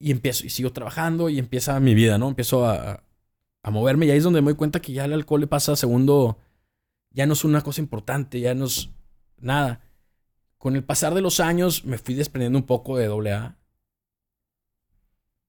Y 0.00 0.12
empiezo, 0.12 0.46
y 0.46 0.50
sigo 0.50 0.72
trabajando 0.72 1.28
y 1.28 1.38
empieza 1.38 1.78
mi 1.80 1.94
vida, 1.94 2.18
¿no? 2.18 2.28
Empiezo 2.28 2.64
a, 2.66 3.02
a- 3.62 3.70
moverme 3.70 4.06
y 4.06 4.10
ahí 4.10 4.18
es 4.18 4.24
donde 4.24 4.40
me 4.40 4.46
doy 4.52 4.56
cuenta 4.56 4.80
que 4.80 4.92
ya 4.92 5.04
el 5.04 5.12
alcohol 5.12 5.40
le 5.42 5.46
pasa 5.46 5.72
a 5.72 5.76
segundo, 5.76 6.38
ya 7.12 7.26
no 7.26 7.34
es 7.34 7.44
una 7.44 7.62
cosa 7.62 7.80
importante, 7.82 8.40
ya 8.40 8.54
no 8.54 8.66
es 8.66 8.90
nada. 9.38 9.82
Con 10.58 10.76
el 10.76 10.84
pasar 10.84 11.14
de 11.14 11.22
los 11.22 11.40
años 11.40 11.84
me 11.84 11.98
fui 11.98 12.14
desprendiendo 12.14 12.58
un 12.58 12.66
poco 12.66 12.98
de 12.98 13.06
doble 13.06 13.32
A. 13.32 13.58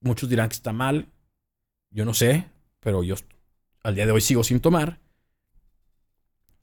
Muchos 0.02 0.30
dirán 0.30 0.50
que 0.50 0.56
está 0.56 0.74
mal. 0.74 1.08
Yo 1.92 2.06
no 2.06 2.14
sé, 2.14 2.46
pero 2.80 3.04
yo 3.04 3.16
al 3.84 3.96
día 3.96 4.06
de 4.06 4.12
hoy 4.14 4.22
sigo 4.22 4.44
sin 4.44 4.60
tomar. 4.60 5.00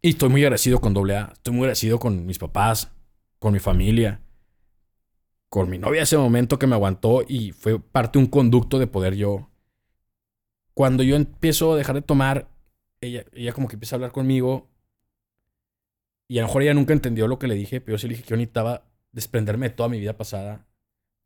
Y 0.03 0.11
estoy 0.11 0.29
muy 0.29 0.43
agradecido 0.43 0.81
con 0.81 0.95
doble 0.95 1.17
A. 1.17 1.31
Estoy 1.33 1.53
muy 1.55 1.65
agradecido 1.65 1.99
con 1.99 2.27
mis 2.27 2.39
papás, 2.39 2.91
con 3.39 3.53
mi 3.53 3.59
familia, 3.59 4.23
con 5.49 5.71
mi 5.71 5.79
novia 5.79 6.03
ese 6.03 6.17
momento 6.17 6.59
que 6.59 6.67
me 6.67 6.75
aguantó 6.75 7.23
y 7.27 7.53
fue 7.53 7.79
parte 7.79 8.19
de 8.19 8.25
un 8.25 8.31
conducto 8.31 8.79
de 8.79 8.87
poder 8.87 9.15
yo. 9.15 9.51
Cuando 10.75 11.03
yo 11.03 11.17
empiezo 11.17 11.73
a 11.73 11.77
dejar 11.77 11.95
de 11.95 12.03
tomar, 12.03 12.49
ella, 13.01 13.25
ella 13.33 13.53
como 13.53 13.69
que 13.69 13.77
empieza 13.77 13.95
a 13.95 13.99
hablar 13.99 14.13
conmigo 14.13 14.69
y 16.29 16.39
a 16.39 16.43
lo 16.43 16.49
mejor 16.49 16.63
ella 16.63 16.75
nunca 16.75 16.93
entendió 16.93 17.29
lo 17.29 17.39
que 17.39 17.47
le 17.47 17.55
dije, 17.55 17.81
pero 17.81 17.97
yo 17.97 17.99
sí 17.99 18.09
le 18.09 18.15
dije 18.15 18.25
que 18.25 18.31
yo 18.31 18.37
necesitaba 18.37 18.85
desprenderme 19.13 19.69
de 19.69 19.75
toda 19.75 19.89
mi 19.89 19.99
vida 19.99 20.17
pasada 20.17 20.67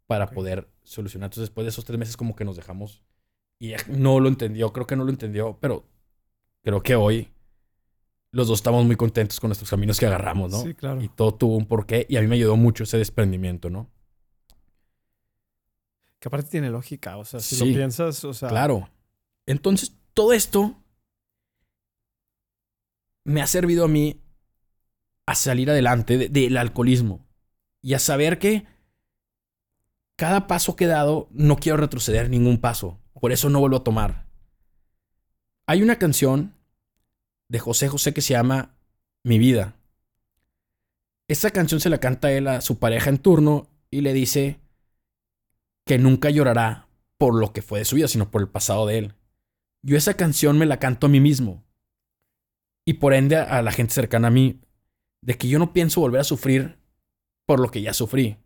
para 0.07 0.31
poder 0.31 0.69
solucionar. 0.82 1.28
Entonces, 1.28 1.49
después 1.49 1.65
de 1.65 1.70
esos 1.70 1.85
tres 1.85 1.99
meses, 1.99 2.16
como 2.16 2.37
que 2.37 2.45
nos 2.45 2.57
dejamos. 2.57 3.03
Y 3.59 3.69
ella 3.69 3.78
no 3.89 4.20
lo 4.20 4.28
entendió, 4.28 4.73
creo 4.73 4.87
que 4.87 4.97
no 4.97 5.05
lo 5.05 5.11
entendió, 5.11 5.59
pero 5.61 5.87
creo 6.62 6.82
que 6.82 6.95
hoy 6.97 7.31
los 8.32 8.47
dos 8.48 8.59
estamos 8.61 8.85
muy 8.85 8.97
contentos 8.97 9.40
con 9.40 9.48
nuestros 9.48 9.69
caminos 9.70 9.98
que 9.98 10.07
agarramos, 10.07 10.51
¿no? 10.52 10.62
Sí, 10.62 10.74
claro. 10.74 11.02
Y 11.02 11.09
todo 11.09 11.35
tuvo 11.35 11.57
un 11.57 11.66
porqué 11.66 12.07
y 12.09 12.16
a 12.16 12.20
mí 12.20 12.27
me 12.28 12.36
ayudó 12.36 12.57
mucho 12.57 12.85
ese 12.85 12.97
desprendimiento, 12.98 13.70
¿no? 13.70 13.90
Que 16.20 16.28
aparte 16.28 16.51
tiene 16.51 16.70
lógica, 16.70 17.16
o 17.16 17.24
sea, 17.24 17.40
si 17.40 17.57
Sí. 17.57 17.70
lo 17.70 17.77
piensas, 17.77 18.23
o 18.24 18.32
sea. 18.35 18.48
Claro. 18.48 18.89
Entonces, 19.47 19.97
todo 20.15 20.32
esto 20.32 20.77
me 23.24 23.43
ha 23.43 23.47
servido 23.47 23.85
a 23.85 23.89
mí 23.89 24.23
a 25.27 25.35
salir 25.35 25.70
adelante 25.70 26.19
de- 26.19 26.28
del 26.28 26.57
alcoholismo 26.57 27.27
y 27.82 27.94
a 27.94 27.98
saber 27.98 28.39
que 28.39 28.66
cada 30.16 30.47
paso 30.47 30.77
que 30.77 30.85
he 30.85 30.89
dado 30.89 31.28
no 31.31 31.57
quiero 31.57 31.78
retroceder 31.78 32.28
ningún 32.28 32.61
paso. 32.61 33.01
Por 33.20 33.32
eso 33.32 33.48
no 33.48 33.61
vuelvo 33.61 33.78
a 33.78 33.85
tomar. 33.85 34.27
Hay 35.66 35.82
una 35.82 35.98
canción 35.98 36.55
de 37.51 37.59
José 37.59 37.89
José 37.89 38.15
que 38.15 38.23
se 38.23 38.33
llama 38.33 38.77
Mi 39.25 39.39
vida. 39.39 39.77
Esta 41.29 41.51
canción 41.51 41.81
se 41.81 41.91
la 41.91 41.99
canta 41.99 42.33
él 42.33 42.47
a 42.47 42.61
su 42.61 42.79
pareja 42.79 43.11
en 43.11 43.19
turno 43.19 43.69
y 43.91 44.01
le 44.01 44.13
dice 44.13 44.61
que 45.85 45.99
nunca 45.99 46.31
llorará 46.31 46.89
por 47.19 47.35
lo 47.35 47.53
que 47.53 47.61
fue 47.61 47.81
de 47.81 47.85
su 47.85 47.97
vida, 47.97 48.07
sino 48.07 48.31
por 48.31 48.41
el 48.41 48.49
pasado 48.49 48.87
de 48.87 48.99
él. 48.99 49.15
Yo 49.83 49.97
esa 49.97 50.15
canción 50.15 50.59
me 50.59 50.67
la 50.67 50.79
canto 50.79 51.07
a 51.07 51.11
mí 51.11 51.21
mismo. 51.21 51.65
Y 52.85 52.95
por 52.95 53.15
ende 53.15 53.37
a 53.37 53.63
la 53.63 53.73
gente 53.73 53.95
cercana 53.95 54.29
a 54.29 54.31
mí, 54.31 54.61
de 55.21 55.37
que 55.37 55.49
yo 55.49 55.59
no 55.59 55.73
pienso 55.73 56.01
volver 56.01 56.21
a 56.21 56.25
sufrir 56.25 56.79
por 57.47 57.59
lo 57.59 57.71
que 57.71 57.83
ya 57.83 57.93
sufrí. 57.93 58.39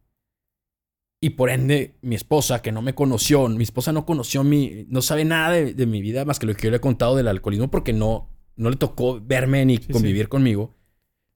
Y 1.21 1.31
por 1.31 1.51
ende, 1.51 1.95
mi 2.01 2.15
esposa, 2.15 2.63
que 2.63 2.73
no 2.73 2.83
me 2.83 2.95
conoció, 2.95 3.49
mi 3.49 3.65
esposa 3.65 3.93
no 3.93 4.07
conoció 4.07 4.45
mi, 4.45 4.87
no 4.89 5.03
sabe 5.03 5.25
nada 5.25 5.53
de, 5.53 5.75
de 5.75 5.87
mi 5.87 6.01
vida 6.01 6.25
más 6.25 6.39
que 6.39 6.47
lo 6.47 6.55
que 6.55 6.65
yo 6.65 6.71
le 6.71 6.79
he 6.79 6.81
contado 6.81 7.17
del 7.17 7.29
alcoholismo 7.29 7.71
porque 7.71 7.93
no, 7.93 8.34
no 8.57 8.71
le 8.71 8.77
tocó 8.77 9.21
verme 9.21 9.65
ni 9.65 9.79
Sí, 9.79 9.93
convivir 9.93 10.29
conmigo. 10.29 10.75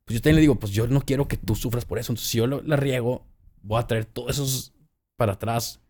Pues 0.05 0.15
yo 0.19 0.23
también 0.23 0.37
le 0.37 0.41
digo, 0.43 0.55
pues 0.59 0.73
yo 0.73 0.87
no 0.87 1.03
quiero 1.03 1.29
que 1.29 1.37
tú 1.37 1.55
sufras 1.55 1.85
por 1.85 1.99
eso. 1.99 2.13
Entonces, 2.13 2.31
si 2.31 2.39
yo 2.39 2.47
lo- 2.47 2.63
la 2.63 2.77
riego, 2.77 3.27
voy 3.63 3.81
a 3.81 3.87
traer 3.87 4.05
todos 4.07 4.31
esos 4.33 4.73
para 5.17 5.33
atrás. 5.35 5.81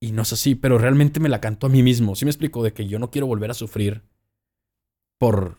Y 0.00 0.12
no 0.12 0.22
es 0.22 0.32
así, 0.32 0.54
pero 0.54 0.78
realmente 0.78 1.20
me 1.20 1.28
la 1.28 1.40
canto 1.40 1.66
a 1.66 1.70
mí 1.70 1.82
mismo. 1.82 2.14
¿Sí 2.16 2.24
me 2.24 2.30
explico? 2.30 2.62
De 2.62 2.72
que 2.72 2.86
yo 2.88 2.98
no 2.98 3.10
quiero 3.10 3.26
volver 3.26 3.50
a 3.50 3.54
sufrir 3.54 4.02
por, 5.18 5.58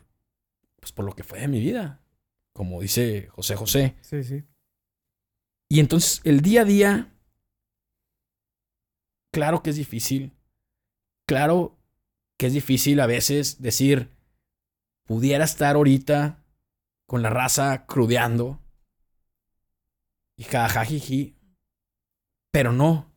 pues 0.79 0.91
por 0.91 1.05
lo 1.05 1.15
que 1.15 1.23
fue 1.23 1.39
de 1.39 1.47
mi 1.47 1.59
vida. 1.59 2.01
Como 2.53 2.81
dice 2.81 3.27
José 3.31 3.55
José. 3.55 3.95
Sí, 4.01 4.23
sí. 4.23 4.43
Y 5.69 5.79
entonces 5.79 6.21
el 6.25 6.41
día 6.41 6.61
a 6.61 6.65
día, 6.65 7.13
claro 9.31 9.63
que 9.63 9.69
es 9.71 9.75
difícil. 9.77 10.33
Claro 11.27 11.79
que 12.37 12.47
es 12.47 12.53
difícil 12.53 12.99
a 12.99 13.07
veces 13.07 13.61
decir, 13.61 14.09
pudiera 15.05 15.43
estar 15.45 15.75
ahorita 15.75 16.43
con 17.05 17.21
la 17.21 17.29
raza 17.29 17.85
crudeando 17.85 18.59
y 20.37 20.43
jajajiji, 20.43 21.35
pero 22.51 22.71
no. 22.71 23.11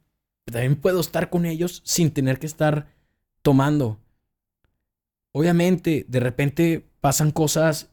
También 0.45 0.81
puedo 0.81 1.01
estar 1.01 1.29
con 1.29 1.45
ellos 1.45 1.83
sin 1.85 2.13
tener 2.13 2.39
que 2.39 2.47
estar 2.47 2.95
tomando. 3.43 4.01
Obviamente, 5.33 6.07
de 6.09 6.21
repente 6.21 6.89
pasan 7.01 7.31
cosas 7.31 7.91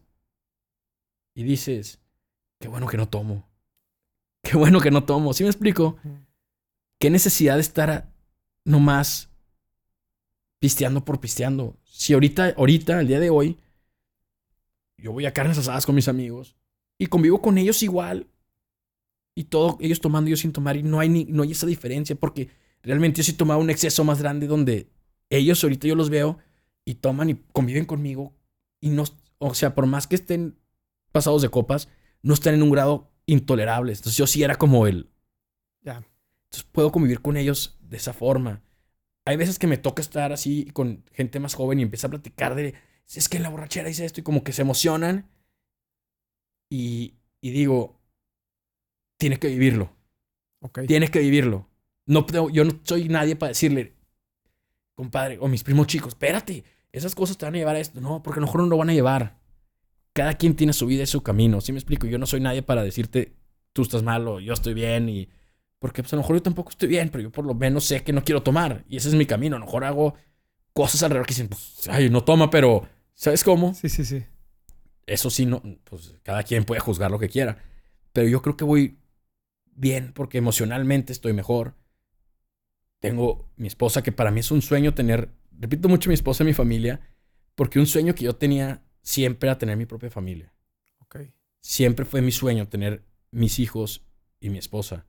y 1.34 1.44
dices, 1.44 2.00
qué 2.60 2.68
bueno 2.68 2.88
que 2.88 2.98
no 2.98 3.10
tomo. 3.10 3.50
Qué 4.44 4.58
bueno 4.58 4.82
que 4.82 4.92
no 4.92 5.04
tomo. 5.04 5.34
¿Sí 5.34 5.44
me 5.44 5.50
explico? 5.50 5.98
¿Qué 7.00 7.10
necesidad 7.10 7.56
de 7.56 7.62
estar 7.62 8.14
nomás 8.66 9.30
pisteando 10.60 11.04
por 11.04 11.20
pisteando? 11.20 11.78
Si 11.84 12.14
ahorita, 12.14 12.54
ahorita, 12.58 13.00
el 13.00 13.08
día 13.08 13.20
de 13.20 13.30
hoy, 13.30 13.60
yo 15.04 15.12
voy 15.12 15.26
a 15.26 15.34
carnes 15.34 15.58
asadas 15.58 15.86
con 15.86 15.96
mis 15.96 16.08
amigos 16.08 16.56
y 16.98 17.08
convivo 17.08 17.42
con 17.42 17.58
ellos 17.58 17.84
igual. 17.84 18.28
Y 19.36 19.46
todo, 19.46 19.78
ellos 19.82 20.00
tomando, 20.00 20.30
yo 20.30 20.38
sin 20.38 20.54
tomar, 20.54 20.78
y 20.78 20.84
no 20.84 21.02
hay, 21.02 21.10
ni, 21.10 21.26
no 21.26 21.44
hay 21.44 21.52
esa 21.52 21.68
diferencia, 21.68 22.16
porque 22.16 22.50
realmente 22.84 23.18
yo 23.18 23.24
sí 23.26 23.34
tomaba 23.34 23.60
un 23.60 23.70
exceso 23.70 24.06
más 24.06 24.22
grande 24.22 24.48
donde 24.48 24.88
ellos 25.30 25.62
ahorita 25.62 25.88
yo 25.88 25.96
los 25.96 26.10
veo 26.10 26.38
y 26.86 26.96
toman 26.96 27.32
y 27.32 27.36
conviven 27.52 27.84
conmigo 27.84 28.34
y 28.80 28.92
no, 28.92 29.04
o 29.40 29.54
sea, 29.54 29.76
por 29.76 29.88
más 29.88 30.08
que 30.08 30.16
estén 30.16 30.58
pasados 31.12 31.42
de 31.42 31.50
copas, 31.50 31.90
no 32.22 32.34
están 32.34 32.54
en 32.54 32.64
un 32.64 32.72
grado 32.72 33.12
intolerable. 33.26 33.92
Entonces 33.92 34.16
yo 34.16 34.26
sí 34.26 34.42
era 34.42 34.56
como 34.56 34.88
el... 34.88 35.10
Ya. 35.82 35.98
Entonces 36.46 36.64
puedo 36.72 36.94
convivir 36.94 37.22
con 37.22 37.36
ellos 37.36 37.78
de 37.82 37.98
esa 37.98 38.14
forma. 38.14 38.62
Hay 39.26 39.36
veces 39.36 39.60
que 39.60 39.68
me 39.68 39.78
toca 39.78 40.02
estar 40.02 40.32
así 40.32 40.70
con 40.72 41.04
gente 41.12 41.42
más 41.42 41.56
joven 41.56 41.80
y 41.80 41.84
empieza 41.84 42.08
a 42.08 42.12
platicar 42.12 42.56
de, 42.56 42.76
es 43.08 43.30
que 43.30 43.38
en 43.38 43.44
la 43.44 43.50
borrachera 43.50 43.90
hice 43.90 44.06
esto 44.06 44.20
y 44.20 44.24
como 44.24 44.44
que 44.44 44.54
se 44.54 44.62
emocionan. 44.62 45.30
Y, 46.72 47.16
y 47.42 47.52
digo, 47.52 48.00
tienes 49.18 49.40
que 49.40 49.48
vivirlo. 49.48 49.96
Ok. 50.62 50.82
Tienes 50.88 51.12
que 51.12 51.20
vivirlo. 51.20 51.70
No, 52.06 52.26
puedo- 52.26 52.50
yo 52.50 52.64
no 52.66 52.80
soy 52.84 53.08
nadie 53.10 53.36
para 53.36 53.50
decirle, 53.50 53.96
compadre, 54.96 55.38
o 55.40 55.48
mis 55.48 55.64
primos 55.64 55.88
chicos, 55.88 56.10
espérate, 56.10 56.64
esas 56.92 57.16
cosas 57.16 57.38
te 57.38 57.46
van 57.46 57.56
a 57.56 57.58
llevar 57.58 57.76
a 57.76 57.80
esto. 57.80 58.02
No, 58.02 58.24
porque 58.24 58.40
a 58.40 58.42
lo 58.42 58.48
mejor 58.48 58.62
no 58.62 58.68
lo 58.68 58.78
van 58.78 58.90
a 58.90 58.94
llevar. 58.94 59.40
Cada 60.14 60.36
quien 60.36 60.56
tiene 60.56 60.74
su 60.74 60.86
vida 60.86 61.04
y 61.04 61.08
su 61.08 61.24
camino. 61.24 61.62
¿Sí 61.62 61.72
me 61.72 61.80
explico? 61.80 62.08
Yo 62.08 62.18
no 62.18 62.26
soy 62.26 62.40
nadie 62.40 62.62
para 62.62 62.84
decirte, 62.84 63.36
tú 63.74 63.82
estás 63.82 64.04
mal 64.04 64.28
o 64.28 64.40
yo 64.40 64.54
estoy 64.54 64.74
bien. 64.74 65.10
Y... 65.10 65.30
Porque 65.80 66.04
pues, 66.04 66.14
a 66.14 66.16
lo 66.16 66.22
mejor 66.22 66.36
yo 66.38 66.44
tampoco 66.44 66.70
estoy 66.70 66.88
bien, 66.88 67.10
pero 67.10 67.24
yo 67.24 67.32
por 67.32 67.46
lo 67.46 67.56
menos 67.56 67.86
sé 67.86 68.04
que 68.04 68.14
no 68.14 68.24
quiero 68.24 68.44
tomar. 68.44 68.86
Y 68.88 68.98
ese 68.98 69.10
es 69.10 69.16
mi 69.16 69.26
camino. 69.26 69.56
A 69.56 69.60
lo 69.60 69.66
mejor 69.66 69.84
hago 69.86 70.14
cosas 70.74 71.04
alrededor 71.04 71.26
que 71.28 71.34
dicen, 71.34 71.48
pues, 71.48 71.88
ay, 71.90 72.10
no 72.10 72.24
toma, 72.24 72.50
pero 72.50 72.88
¿sabes 73.14 73.44
cómo? 73.44 73.74
Sí, 73.74 73.90
sí, 73.90 74.04
sí. 74.06 74.26
Eso 75.06 75.30
sí, 75.30 75.46
no, 75.46 75.62
pues 75.84 76.16
cada 76.24 76.44
quien 76.44 76.66
puede 76.66 76.82
juzgar 76.82 77.12
lo 77.12 77.20
que 77.20 77.30
quiera. 77.30 77.64
Pero 78.12 78.28
yo 78.28 78.42
creo 78.42 78.58
que 78.58 78.64
voy 78.64 79.00
bien 79.66 80.14
porque 80.14 80.38
emocionalmente 80.38 81.14
estoy 81.14 81.34
mejor. 81.34 81.76
Tengo 83.00 83.52
mi 83.58 83.68
esposa, 83.68 84.02
que 84.02 84.12
para 84.12 84.32
mí 84.32 84.40
es 84.40 84.52
un 84.52 84.62
sueño 84.62 84.94
tener, 84.94 85.30
repito 85.52 85.90
mucho 85.90 86.10
mi 86.10 86.14
esposa 86.14 86.44
y 86.44 86.48
mi 86.48 86.54
familia, 86.54 87.02
porque 87.56 87.80
un 87.80 87.86
sueño 87.86 88.16
que 88.16 88.24
yo 88.24 88.36
tenía 88.36 88.82
siempre 89.02 89.50
era 89.50 89.58
tener 89.58 89.76
mi 89.78 89.86
propia 89.86 90.10
familia. 90.10 90.54
Ok. 91.00 91.18
Siempre 91.60 92.06
fue 92.06 92.22
mi 92.22 92.32
sueño 92.32 92.68
tener 92.68 93.06
mis 93.32 93.60
hijos 93.60 94.06
y 94.40 94.50
mi 94.50 94.58
esposa. 94.58 95.06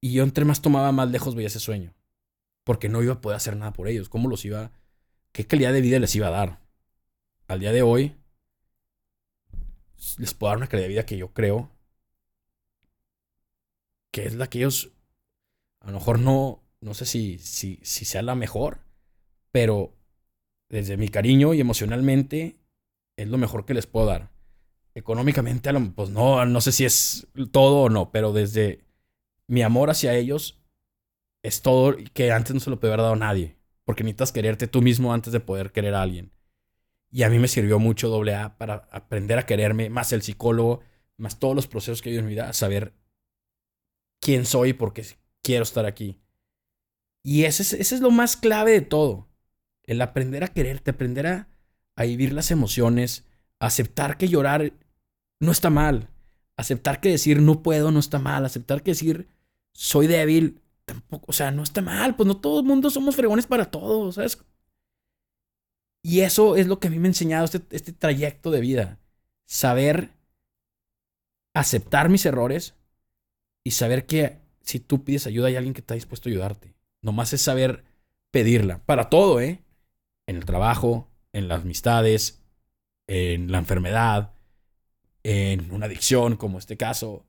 Y 0.00 0.12
yo 0.12 0.24
entre 0.24 0.44
más 0.44 0.60
tomaba, 0.62 0.90
más 0.92 1.10
lejos 1.10 1.34
veía 1.34 1.48
ese 1.48 1.60
sueño. 1.60 1.94
Porque 2.68 2.90
no 2.90 3.02
iba 3.02 3.14
a 3.14 3.20
poder 3.22 3.36
hacer 3.36 3.56
nada 3.56 3.72
por 3.72 3.88
ellos. 3.88 4.10
¿Cómo 4.10 4.28
los 4.28 4.44
iba? 4.44 4.72
¿Qué 5.32 5.46
calidad 5.46 5.72
de 5.72 5.80
vida 5.80 5.98
les 5.98 6.14
iba 6.14 6.26
a 6.26 6.32
dar? 6.32 6.60
Al 7.46 7.60
día 7.60 7.72
de 7.72 7.80
hoy, 7.80 8.14
les 10.18 10.34
puedo 10.34 10.50
dar 10.50 10.58
una 10.58 10.66
calidad 10.66 10.84
de 10.84 10.92
vida 10.92 11.06
que 11.06 11.16
yo 11.16 11.32
creo 11.32 11.70
que 14.10 14.26
es 14.26 14.34
la 14.34 14.50
que 14.50 14.58
ellos, 14.58 14.92
a 15.80 15.86
lo 15.86 15.94
mejor 15.94 16.18
no, 16.18 16.62
no 16.82 16.92
sé 16.92 17.06
si, 17.06 17.38
si, 17.38 17.80
si 17.82 18.04
sea 18.04 18.20
la 18.20 18.34
mejor, 18.34 18.80
pero 19.50 19.94
desde 20.68 20.98
mi 20.98 21.08
cariño 21.08 21.54
y 21.54 21.62
emocionalmente 21.62 22.58
es 23.16 23.28
lo 23.28 23.38
mejor 23.38 23.64
que 23.64 23.72
les 23.72 23.86
puedo 23.86 24.04
dar. 24.04 24.30
Económicamente, 24.94 25.72
pues 25.94 26.10
no, 26.10 26.44
no 26.44 26.60
sé 26.60 26.72
si 26.72 26.84
es 26.84 27.28
todo 27.50 27.84
o 27.84 27.88
no, 27.88 28.12
pero 28.12 28.34
desde 28.34 28.84
mi 29.46 29.62
amor 29.62 29.88
hacia 29.88 30.14
ellos 30.14 30.57
es 31.42 31.62
todo 31.62 31.96
que 32.12 32.32
antes 32.32 32.54
no 32.54 32.60
se 32.60 32.70
lo 32.70 32.80
puede 32.80 32.94
haber 32.94 33.02
dado 33.02 33.14
a 33.14 33.18
nadie. 33.18 33.56
Porque 33.84 34.04
necesitas 34.04 34.32
quererte 34.32 34.66
tú 34.66 34.82
mismo 34.82 35.14
antes 35.14 35.32
de 35.32 35.40
poder 35.40 35.72
querer 35.72 35.94
a 35.94 36.02
alguien. 36.02 36.32
Y 37.10 37.22
a 37.22 37.30
mí 37.30 37.38
me 37.38 37.48
sirvió 37.48 37.78
mucho 37.78 38.08
doble 38.08 38.34
A 38.34 38.58
para 38.58 38.88
aprender 38.90 39.38
a 39.38 39.46
quererme, 39.46 39.88
más 39.88 40.12
el 40.12 40.22
psicólogo, 40.22 40.80
más 41.16 41.38
todos 41.38 41.54
los 41.54 41.66
procesos 41.66 42.02
que 42.02 42.10
he 42.10 42.12
vivido 42.12 42.20
en 42.20 42.26
mi 42.26 42.34
vida, 42.34 42.48
a 42.48 42.52
saber 42.52 42.92
quién 44.20 44.44
soy 44.44 44.70
y 44.70 44.72
por 44.74 44.92
qué 44.92 45.06
quiero 45.42 45.62
estar 45.62 45.86
aquí. 45.86 46.20
Y 47.22 47.44
ese 47.44 47.62
es, 47.62 47.72
ese 47.72 47.94
es 47.94 48.00
lo 48.00 48.10
más 48.10 48.36
clave 48.36 48.72
de 48.72 48.82
todo. 48.82 49.28
El 49.84 50.02
aprender 50.02 50.44
a 50.44 50.48
quererte, 50.48 50.90
aprender 50.90 51.26
a, 51.26 51.48
a 51.96 52.04
vivir 52.04 52.34
las 52.34 52.50
emociones, 52.50 53.24
aceptar 53.58 54.18
que 54.18 54.28
llorar 54.28 54.72
no 55.40 55.50
está 55.50 55.70
mal, 55.70 56.10
aceptar 56.56 57.00
que 57.00 57.08
decir 57.08 57.40
no 57.40 57.62
puedo 57.62 57.90
no 57.90 58.00
está 58.00 58.18
mal, 58.18 58.44
aceptar 58.44 58.82
que 58.82 58.90
decir 58.90 59.28
soy 59.72 60.06
débil 60.06 60.60
tampoco, 60.88 61.26
o 61.28 61.32
sea, 61.32 61.50
no 61.52 61.62
está 61.62 61.82
mal, 61.82 62.16
pues 62.16 62.26
no 62.26 62.40
todo 62.40 62.60
el 62.60 62.66
mundo 62.66 62.90
somos 62.90 63.14
fregones 63.14 63.46
para 63.46 63.70
todo, 63.70 64.10
¿sabes? 64.10 64.38
Y 66.02 66.20
eso 66.20 66.56
es 66.56 66.66
lo 66.66 66.80
que 66.80 66.88
a 66.88 66.90
mí 66.90 66.98
me 66.98 67.08
ha 67.08 67.10
enseñado 67.10 67.44
este, 67.44 67.62
este 67.70 67.92
trayecto 67.92 68.50
de 68.50 68.60
vida. 68.60 68.98
Saber 69.46 70.12
aceptar 71.54 72.08
mis 72.08 72.24
errores 72.26 72.74
y 73.64 73.72
saber 73.72 74.06
que 74.06 74.40
si 74.62 74.80
tú 74.80 75.04
pides 75.04 75.26
ayuda 75.26 75.48
hay 75.48 75.56
alguien 75.56 75.74
que 75.74 75.80
está 75.80 75.94
dispuesto 75.94 76.28
a 76.28 76.32
ayudarte. 76.32 76.74
Nomás 77.02 77.32
es 77.32 77.42
saber 77.42 77.84
pedirla. 78.30 78.84
Para 78.84 79.10
todo, 79.10 79.40
¿eh? 79.40 79.62
En 80.26 80.36
el 80.36 80.44
trabajo, 80.44 81.08
en 81.32 81.48
las 81.48 81.62
amistades, 81.62 82.42
en 83.06 83.50
la 83.50 83.58
enfermedad, 83.58 84.32
en 85.22 85.70
una 85.72 85.86
adicción 85.86 86.36
como 86.36 86.58
este 86.58 86.76
caso. 86.76 87.26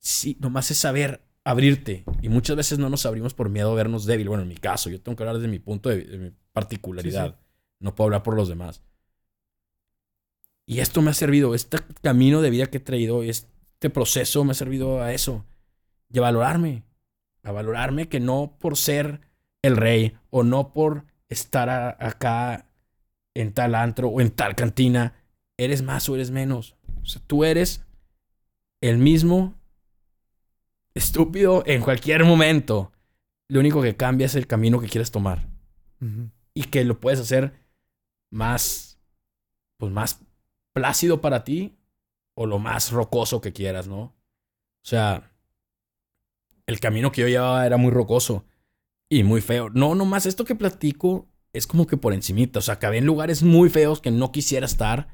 Sí, 0.00 0.36
nomás 0.40 0.70
es 0.70 0.78
saber 0.78 1.27
abrirte. 1.50 2.04
Y 2.22 2.28
muchas 2.28 2.56
veces 2.56 2.78
no 2.78 2.90
nos 2.90 3.06
abrimos 3.06 3.34
por 3.34 3.48
miedo 3.48 3.70
a 3.72 3.74
vernos 3.74 4.04
débil. 4.04 4.28
Bueno, 4.28 4.42
en 4.42 4.48
mi 4.48 4.56
caso, 4.56 4.90
yo 4.90 5.00
tengo 5.00 5.16
que 5.16 5.22
hablar 5.22 5.36
desde 5.36 5.48
mi 5.48 5.58
punto 5.58 5.88
de, 5.88 6.04
de 6.04 6.18
mi 6.18 6.32
particularidad. 6.52 7.30
Sí, 7.36 7.36
No 7.80 7.94
puedo 7.94 8.06
hablar 8.06 8.22
por 8.22 8.34
los 8.36 8.48
demás. 8.48 8.82
Y 10.66 10.80
esto 10.80 11.00
me 11.00 11.10
ha 11.10 11.14
servido, 11.14 11.54
este 11.54 11.78
camino 12.02 12.42
de 12.42 12.50
vida 12.50 12.66
que 12.66 12.76
he 12.76 12.80
traído, 12.80 13.22
este 13.22 13.88
proceso 13.90 14.44
me 14.44 14.52
ha 14.52 14.54
servido 14.54 15.00
a 15.02 15.12
eso. 15.14 15.46
Y 16.10 16.18
a 16.18 16.22
valorarme. 16.22 16.84
A 17.42 17.52
valorarme 17.52 18.08
que 18.08 18.20
no 18.20 18.56
por 18.58 18.76
ser 18.76 19.20
el 19.62 19.76
rey 19.76 20.18
o 20.30 20.42
no 20.42 20.72
por 20.72 21.06
estar 21.28 21.70
a- 21.70 21.96
acá 21.98 22.66
en 23.34 23.52
tal 23.52 23.74
antro 23.74 24.08
o 24.08 24.20
en 24.20 24.30
tal 24.30 24.54
cantina, 24.56 25.14
eres 25.56 25.82
más 25.82 26.08
o 26.08 26.14
eres 26.14 26.30
menos. 26.30 26.76
O 27.02 27.06
sea, 27.06 27.22
tú 27.26 27.44
eres 27.44 27.86
el 28.82 28.98
mismo 28.98 29.54
estúpido 30.94 31.62
en 31.66 31.82
cualquier 31.82 32.24
momento. 32.24 32.92
Lo 33.48 33.60
único 33.60 33.82
que 33.82 33.96
cambia 33.96 34.26
es 34.26 34.34
el 34.34 34.46
camino 34.46 34.80
que 34.80 34.88
quieres 34.88 35.10
tomar 35.10 35.48
y 36.54 36.64
que 36.64 36.84
lo 36.84 37.00
puedes 37.00 37.20
hacer 37.20 37.54
más, 38.30 39.00
pues 39.78 39.92
más 39.92 40.20
plácido 40.74 41.20
para 41.20 41.44
ti 41.44 41.78
o 42.34 42.46
lo 42.46 42.58
más 42.58 42.92
rocoso 42.92 43.40
que 43.40 43.52
quieras, 43.52 43.88
¿no? 43.88 44.00
O 44.00 44.14
sea, 44.84 45.32
el 46.66 46.80
camino 46.80 47.10
que 47.10 47.22
yo 47.22 47.28
llevaba 47.28 47.66
era 47.66 47.78
muy 47.78 47.90
rocoso 47.90 48.44
y 49.08 49.22
muy 49.22 49.40
feo. 49.40 49.70
No, 49.70 49.94
nomás 49.94 50.26
esto 50.26 50.44
que 50.44 50.54
platico 50.54 51.28
es 51.52 51.66
como 51.66 51.86
que 51.86 51.96
por 51.96 52.12
encimita. 52.12 52.58
O 52.58 52.62
sea, 52.62 52.74
acabé 52.74 52.98
en 52.98 53.06
lugares 53.06 53.42
muy 53.42 53.70
feos 53.70 54.00
que 54.00 54.10
no 54.10 54.32
quisiera 54.32 54.66
estar. 54.66 55.08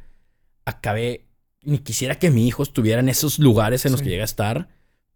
Acabé, 0.64 1.28
ni 1.62 1.78
quisiera 1.78 2.18
que 2.18 2.30
mi 2.30 2.46
hijo 2.46 2.62
estuviera 2.62 3.01
en 3.01 3.09
esos 3.09 3.38
lugares 3.38 3.86
en 3.86 3.92
los 3.92 4.02
que 4.02 4.10
llegué 4.10 4.22
a 4.22 4.26
estar. 4.26 4.68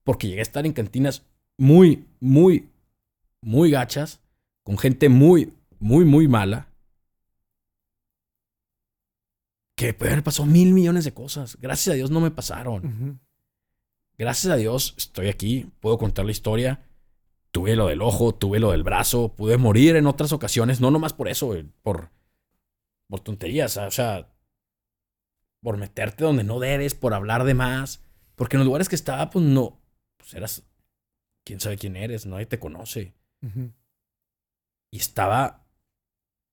Porque 0.09 0.27
llegué 0.27 0.41
a 0.41 0.43
estar 0.43 0.65
en 0.65 0.73
cantinas 0.73 1.23
muy, 1.59 2.07
muy, 2.19 2.71
muy 3.43 3.71
gachas. 3.71 4.23
Con 4.63 4.79
gente 4.79 5.11
muy, 5.11 5.53
muy, 5.81 6.07
muy 6.07 6.27
mala. 6.27 6.73
Que 9.77 9.93
puede 9.93 10.13
haber 10.13 10.25
pasado 10.25 10.47
mil 10.47 10.73
millones 10.73 11.05
de 11.05 11.13
cosas. 11.13 11.59
Gracias 11.61 11.93
a 11.93 11.97
Dios 11.97 12.11
no 12.11 12.21
me 12.21 12.31
pasaron. 12.31 13.21
Gracias 14.17 14.51
a 14.51 14.57
Dios 14.57 14.95
estoy 14.97 15.29
aquí, 15.29 15.71
puedo 15.79 15.99
contar 15.99 16.25
la 16.25 16.31
historia. 16.31 16.81
Tuve 17.51 17.77
lo 17.77 17.89
del 17.89 18.01
ojo, 18.01 18.35
tuve 18.35 18.61
lo 18.61 18.71
del 18.71 18.85
brazo, 18.85 19.35
pude 19.37 19.59
morir 19.59 19.95
en 19.95 20.07
otras 20.07 20.33
ocasiones, 20.33 20.81
no 20.81 20.91
nomás 20.91 21.13
por 21.13 21.29
eso, 21.29 21.55
eh, 21.55 21.67
por, 21.83 22.09
por 23.09 23.21
tonterías, 23.21 23.77
o 23.77 23.91
sea, 23.91 24.33
por 25.61 25.77
meterte 25.77 26.25
donde 26.25 26.45
no 26.45 26.61
debes, 26.61 26.95
por 26.95 27.13
hablar 27.13 27.45
de 27.45 27.53
más, 27.53 28.03
porque 28.37 28.57
en 28.57 28.61
los 28.61 28.67
lugares 28.67 28.89
que 28.89 28.97
estaba, 28.97 29.29
pues 29.29 29.45
no, 29.45 29.79
pues 30.19 30.35
eras, 30.35 30.63
quién 31.45 31.61
sabe 31.61 31.79
quién 31.79 31.97
eres, 31.97 32.27
nadie 32.27 32.45
te 32.47 32.59
conoce. 32.59 33.15
Y 34.91 34.99
estaba 34.99 35.67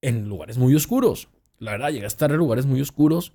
en 0.02 0.30
lugares 0.30 0.58
muy 0.58 0.74
oscuros. 0.76 1.28
La 1.58 1.72
verdad, 1.72 1.90
llegué 1.90 2.06
a 2.06 2.08
estar 2.08 2.32
en 2.32 2.38
lugares 2.38 2.66
muy 2.66 2.80
oscuros. 2.80 3.34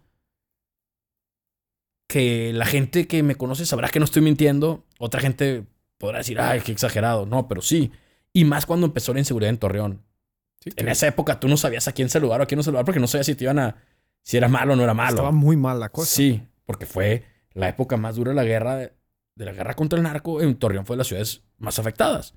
Que 2.09 2.52
la 2.52 2.65
gente 2.66 3.07
que 3.07 3.23
me 3.23 3.35
conoce 3.36 3.66
sabrá 3.66 3.89
que 3.89 3.98
no 3.98 4.05
estoy 4.05 4.23
mintiendo. 4.23 4.85
Otra 4.98 5.20
gente 5.20 5.66
podrá 5.98 6.19
decir, 6.19 6.40
ay, 6.40 6.61
qué 6.61 6.73
exagerado. 6.73 7.27
No, 7.27 7.47
pero 7.47 7.62
sí. 7.62 7.93
Y 8.32 8.44
más 8.44 8.66
cuando 8.66 8.86
empezó 8.86 9.12
la 9.12 9.20
inseguridad 9.20 9.51
en 9.51 9.59
Torreón. 9.59 10.02
Sí, 10.61 10.70
En 10.77 10.89
esa 10.89 11.07
época 11.07 11.40
tú 11.40 11.48
no 11.48 11.57
sabías 11.57 11.89
a 11.89 11.93
quién 11.93 12.09
saludar 12.09 12.40
o 12.40 12.44
a 12.44 12.47
quién 12.47 12.59
no 12.59 12.62
saludar 12.62 12.85
porque 12.85 13.01
no 13.01 13.07
sabías 13.07 13.27
si 13.27 13.35
te 13.35 13.44
iban 13.44 13.59
a. 13.59 13.77
si 14.23 14.36
era 14.36 14.48
malo 14.48 14.74
o 14.74 14.77
no 14.77 14.82
era 14.82 14.94
malo. 14.94 15.11
Estaba 15.11 15.31
muy 15.31 15.57
mal 15.57 15.81
la 15.81 15.89
cosa. 15.89 16.11
Sí, 16.11 16.43
porque 16.66 16.86
fue 16.86 17.24
la 17.55 17.69
época 17.69 17.97
más 17.97 18.16
dura 18.16 18.31
de 18.31 18.36
la 18.36 18.44
guerra, 18.44 18.90
de, 19.40 19.44
la 19.46 19.52
guerra 19.52 19.74
contra 19.74 19.96
el 19.96 20.02
narco. 20.02 20.40
En 20.40 20.54
Torreón 20.56 20.86
fue 20.86 20.94
de 20.94 20.98
las 20.98 21.06
ciudades 21.08 21.42
más 21.58 21.78
afectadas. 21.78 22.34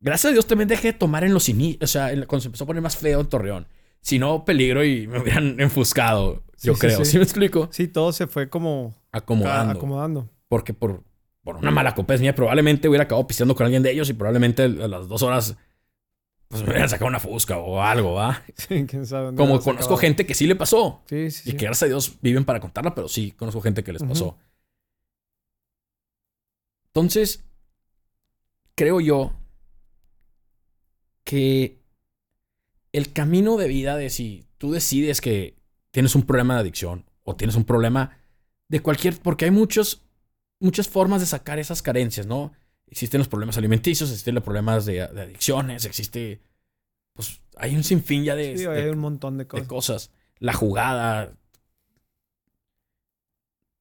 Gracias 0.00 0.30
a 0.30 0.32
Dios 0.32 0.46
también 0.46 0.68
dejé 0.68 0.92
de 0.92 0.98
tomar 0.98 1.24
en 1.24 1.34
los 1.34 1.48
inicios, 1.48 1.82
o 1.82 1.86
sea, 1.92 2.12
en- 2.12 2.24
cuando 2.26 2.42
se 2.42 2.48
empezó 2.48 2.64
a 2.64 2.66
poner 2.68 2.82
más 2.82 2.96
feo 2.96 3.20
en 3.20 3.26
Torreón. 3.28 3.66
Si 4.00 4.18
no, 4.18 4.44
peligro 4.44 4.84
y 4.84 5.08
me 5.08 5.18
hubieran 5.20 5.56
enfuscado, 5.60 6.44
yo 6.62 6.74
Sí, 6.74 6.80
creo. 6.80 6.98
sí. 6.98 7.04
¿Sí 7.12 7.16
me 7.18 7.24
explico? 7.24 7.68
Sí, 7.72 7.88
todo 7.88 8.12
se 8.12 8.26
fue 8.28 8.48
como 8.48 8.94
Acomodando. 9.10 9.72
acomodando. 9.74 10.28
Porque 10.48 10.72
por, 10.72 11.02
por 11.42 11.56
una 11.56 11.70
mala 11.72 11.94
copés 11.94 12.20
mía, 12.20 12.34
probablemente 12.34 12.88
hubiera 12.88 13.04
acabado 13.04 13.26
pisteando 13.26 13.54
con 13.56 13.64
alguien 13.64 13.82
de 13.82 13.90
ellos 13.90 14.08
y 14.08 14.12
probablemente 14.14 14.62
a 14.62 14.68
las 14.68 15.08
dos 15.08 15.22
horas 15.22 15.56
pues 16.46 16.62
me 16.62 16.68
hubieran 16.70 16.88
sacado 16.88 17.08
una 17.08 17.20
fusca 17.20 17.58
o 17.58 17.82
algo, 17.82 18.14
¿va? 18.14 18.42
Sí, 18.56 18.86
quién 18.86 19.04
sabe. 19.04 19.34
Como 19.36 19.60
conozco 19.60 19.96
gente 19.98 20.24
que 20.24 20.32
sí 20.34 20.46
le 20.46 20.54
pasó. 20.56 21.02
Sí, 21.06 21.30
sí, 21.30 21.50
Y 21.50 21.52
que 21.54 21.66
gracias 21.66 21.82
a 21.82 21.86
Dios 21.86 22.16
viven 22.22 22.44
para 22.46 22.60
contarla, 22.60 22.94
pero 22.94 23.06
sí, 23.08 23.32
conozco 23.32 23.60
gente 23.60 23.84
que 23.84 23.92
les 23.92 24.02
pasó. 24.02 24.38
Entonces, 26.98 27.44
creo 28.74 29.00
yo 29.00 29.32
que 31.22 31.78
el 32.92 33.12
camino 33.12 33.56
de 33.56 33.68
vida 33.68 33.96
de 33.96 34.10
si 34.10 34.46
tú 34.58 34.72
decides 34.72 35.20
que 35.20 35.56
tienes 35.92 36.16
un 36.16 36.22
problema 36.22 36.54
de 36.54 36.60
adicción 36.60 37.04
o 37.22 37.36
tienes 37.36 37.54
un 37.54 37.64
problema 37.64 38.18
de 38.66 38.80
cualquier, 38.80 39.16
porque 39.20 39.44
hay 39.44 39.52
muchos, 39.52 40.02
muchas 40.58 40.88
formas 40.88 41.20
de 41.20 41.26
sacar 41.28 41.60
esas 41.60 41.82
carencias, 41.82 42.26
¿no? 42.26 42.50
Existen 42.88 43.18
los 43.20 43.28
problemas 43.28 43.56
alimenticios, 43.58 44.10
existen 44.10 44.34
los 44.34 44.42
problemas 44.42 44.84
de, 44.84 44.94
de 44.94 45.20
adicciones, 45.22 45.84
existe, 45.84 46.40
pues 47.12 47.40
hay 47.58 47.76
un 47.76 47.84
sinfín 47.84 48.24
ya 48.24 48.34
de, 48.34 48.58
Sí, 48.58 48.64
de- 48.64 48.70
hay 48.70 48.88
un 48.88 48.98
montón 48.98 49.38
de 49.38 49.44
de 49.44 49.48
cosas. 49.48 49.68
cosas. 49.68 50.10
La 50.40 50.52
jugada. 50.52 51.32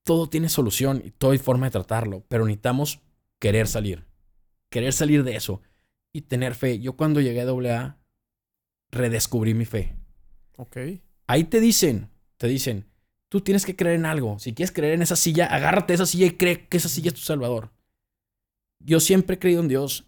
Todo 0.04 0.30
tiene 0.30 0.50
solución 0.50 1.02
y 1.04 1.12
todo 1.12 1.32
hay 1.32 1.38
forma 1.38 1.66
de 1.66 1.72
tratarlo, 1.72 2.24
pero 2.30 2.46
necesitamos 2.46 3.02
querer 3.40 3.68
salir. 3.68 4.06
Querer 4.70 4.94
salir 4.94 5.24
de 5.24 5.36
eso 5.36 5.62
y 6.12 6.22
tener 6.22 6.56
fe. 6.56 6.80
Yo 6.80 6.98
cuando 6.98 7.22
llegué 7.22 7.42
a 7.42 7.46
AA, 7.46 7.98
redescubrí 8.92 9.54
mi 9.54 9.66
fe. 9.66 9.96
Ok. 10.58 10.78
Ahí 11.28 11.44
te 11.44 11.60
dicen, 11.60 12.10
te 12.38 12.48
dicen, 12.48 12.86
tú 13.30 13.42
tienes 13.42 13.66
que 13.66 13.76
creer 13.76 13.96
en 13.96 14.06
algo. 14.06 14.40
Si 14.40 14.54
quieres 14.54 14.72
creer 14.72 14.94
en 14.94 15.02
esa 15.02 15.16
silla, 15.16 15.46
agárrate 15.46 15.94
de 15.94 15.96
esa 15.96 16.06
silla 16.06 16.26
y 16.26 16.32
cree 16.32 16.68
que 16.68 16.78
esa 16.78 16.90
silla 16.90 17.10
es 17.10 17.16
tu 17.16 17.22
salvador. 17.22 17.72
Yo 18.80 19.00
siempre 19.00 19.36
he 19.36 19.40
creído 19.40 19.62
en 19.62 19.68
Dios, 19.68 20.08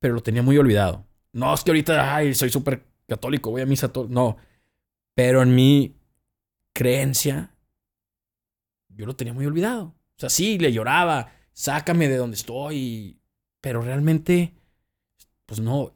pero 0.00 0.14
lo 0.14 0.22
tenía 0.22 0.42
muy 0.42 0.58
olvidado. 0.58 1.06
No 1.32 1.54
es 1.54 1.62
que 1.62 1.70
ahorita, 1.70 2.14
ay, 2.14 2.34
soy 2.34 2.50
súper 2.50 2.84
católico, 3.06 3.50
voy 3.50 3.62
a 3.62 3.66
misa 3.66 3.92
todo. 3.92 4.08
No. 4.08 4.36
Pero 5.14 5.42
en 5.42 5.54
mi 5.54 5.96
creencia, 6.72 7.54
yo 8.88 9.06
lo 9.06 9.16
tenía 9.16 9.32
muy 9.32 9.46
olvidado. 9.46 9.94
O 10.16 10.20
sea, 10.20 10.30
sí, 10.30 10.58
le 10.58 10.72
lloraba, 10.72 11.32
sácame 11.58 12.08
de 12.08 12.16
donde 12.16 12.36
estoy. 12.36 13.20
Pero 13.60 13.82
realmente, 13.82 14.54
pues 15.44 15.60
no. 15.60 15.92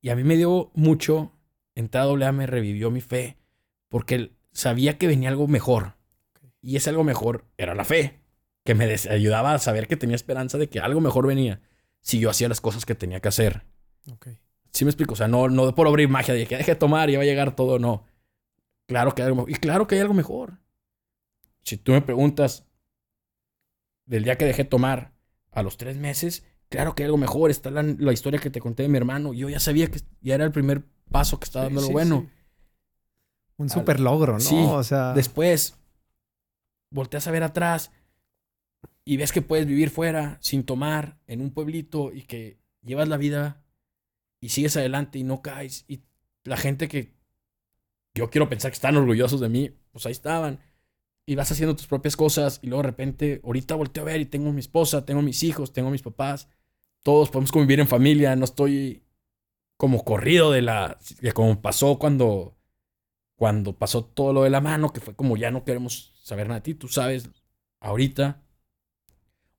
Y 0.00 0.10
a 0.10 0.16
mí 0.16 0.22
me 0.22 0.36
dio 0.36 0.70
mucho, 0.74 1.32
entrar 1.74 2.06
a 2.06 2.26
AA 2.26 2.32
me 2.32 2.46
revivió 2.46 2.90
mi 2.90 3.00
fe, 3.00 3.36
porque 3.88 4.32
sabía 4.52 4.96
que 4.96 5.08
venía 5.08 5.28
algo 5.28 5.48
mejor. 5.48 5.96
Y 6.62 6.76
ese 6.76 6.90
algo 6.90 7.04
mejor 7.04 7.44
era 7.58 7.74
la 7.74 7.84
fe, 7.84 8.20
que 8.64 8.74
me 8.74 8.84
ayudaba 9.10 9.54
a 9.54 9.58
saber 9.58 9.88
que 9.88 9.96
tenía 9.96 10.14
esperanza 10.14 10.58
de 10.58 10.68
que 10.68 10.78
algo 10.78 11.00
mejor 11.00 11.26
venía 11.26 11.60
si 12.00 12.20
yo 12.20 12.30
hacía 12.30 12.48
las 12.48 12.60
cosas 12.60 12.86
que 12.86 12.94
tenía 12.94 13.20
que 13.20 13.28
hacer. 13.28 13.66
¿Sí 14.72 14.84
me 14.84 14.90
explico? 14.90 15.14
O 15.14 15.16
sea, 15.16 15.28
no, 15.28 15.48
no 15.48 15.74
por 15.74 15.88
abrir 15.88 16.08
magia 16.08 16.32
de 16.32 16.46
que 16.46 16.56
deje 16.56 16.72
de 16.72 16.76
tomar 16.76 17.10
y 17.10 17.16
va 17.16 17.22
a 17.22 17.26
llegar 17.26 17.56
todo, 17.56 17.78
no. 17.78 18.06
Claro 18.86 19.14
que 19.14 19.22
hay 19.22 19.28
algo, 19.28 19.46
y 19.48 19.54
claro 19.54 19.86
que 19.86 19.96
hay 19.96 20.02
algo 20.02 20.14
mejor. 20.14 20.58
Si 21.62 21.76
tú 21.76 21.92
me 21.92 22.00
preguntas 22.00 22.69
del 24.10 24.24
día 24.24 24.36
que 24.36 24.44
dejé 24.44 24.64
de 24.64 24.68
tomar 24.68 25.12
a 25.52 25.62
los 25.62 25.76
tres 25.76 25.96
meses, 25.96 26.44
claro 26.68 26.94
que 26.94 27.02
hay 27.02 27.06
algo 27.06 27.16
mejor. 27.18 27.50
Está 27.50 27.70
la, 27.70 27.82
la 27.82 28.12
historia 28.12 28.40
que 28.40 28.50
te 28.50 28.60
conté 28.60 28.82
de 28.82 28.88
mi 28.88 28.96
hermano. 28.98 29.32
Yo 29.32 29.48
ya 29.48 29.60
sabía 29.60 29.86
que 29.86 30.00
ya 30.20 30.34
era 30.34 30.44
el 30.44 30.52
primer 30.52 30.82
paso 31.10 31.38
que 31.38 31.44
estaba 31.44 31.66
Sí, 31.66 31.68
dando 31.68 31.80
lo 31.82 31.86
sí, 31.86 31.92
bueno. 31.92 32.28
sí. 32.28 32.36
Un 33.56 33.66
Al- 33.66 33.70
super 33.70 34.00
logro, 34.00 34.32
¿no? 34.34 34.40
Sí, 34.40 34.56
O 34.56 34.82
sea, 34.82 35.12
Después, 35.14 35.76
volteas 36.90 37.26
a 37.26 37.30
ver 37.30 37.42
atrás 37.42 37.92
y 39.04 39.16
ves 39.16 39.32
que 39.32 39.42
puedes 39.42 39.66
vivir 39.66 39.90
fuera 39.90 40.38
sin 40.40 40.64
tomar 40.64 41.18
en 41.26 41.40
un 41.40 41.50
pueblito 41.52 42.12
y 42.12 42.22
que 42.22 42.58
llevas 42.82 43.08
la 43.08 43.16
vida 43.16 43.62
y 44.40 44.48
sigues 44.50 44.76
adelante 44.76 45.18
y 45.18 45.24
no 45.24 45.40
caes. 45.42 45.84
Y 45.88 46.02
la 46.44 46.56
gente 46.56 46.88
que 46.88 47.14
yo 48.14 48.28
quiero 48.30 48.48
pensar 48.48 48.70
que 48.70 48.74
están 48.76 48.96
orgullosos 48.96 49.40
de 49.40 49.48
mí, 49.48 49.70
pues 49.92 50.04
ahí 50.06 50.12
estaban. 50.12 50.58
Y 51.30 51.36
vas 51.36 51.52
haciendo 51.52 51.76
tus 51.76 51.86
propias 51.86 52.16
cosas 52.16 52.58
y 52.60 52.66
luego 52.66 52.82
de 52.82 52.88
repente, 52.88 53.40
ahorita 53.44 53.76
volteo 53.76 54.02
a 54.02 54.06
ver 54.06 54.20
y 54.20 54.26
tengo 54.26 54.52
mi 54.52 54.58
esposa, 54.58 55.04
tengo 55.06 55.22
mis 55.22 55.44
hijos, 55.44 55.72
tengo 55.72 55.88
mis 55.88 56.02
papás. 56.02 56.48
Todos 57.04 57.30
podemos 57.30 57.52
convivir 57.52 57.78
en 57.78 57.86
familia, 57.86 58.34
no 58.34 58.44
estoy 58.44 59.04
como 59.76 60.04
corrido 60.04 60.50
de 60.50 60.62
la... 60.62 60.98
de 61.20 61.30
como 61.32 61.62
pasó 61.62 62.00
cuando 62.00 62.56
cuando 63.36 63.78
pasó 63.78 64.04
todo 64.04 64.32
lo 64.32 64.42
de 64.42 64.50
la 64.50 64.60
mano, 64.60 64.92
que 64.92 65.00
fue 65.00 65.14
como 65.14 65.36
ya 65.36 65.52
no 65.52 65.64
queremos 65.64 66.12
saber 66.24 66.48
nada 66.48 66.58
de 66.58 66.64
ti, 66.64 66.74
tú 66.74 66.88
sabes, 66.88 67.30
ahorita. 67.78 68.42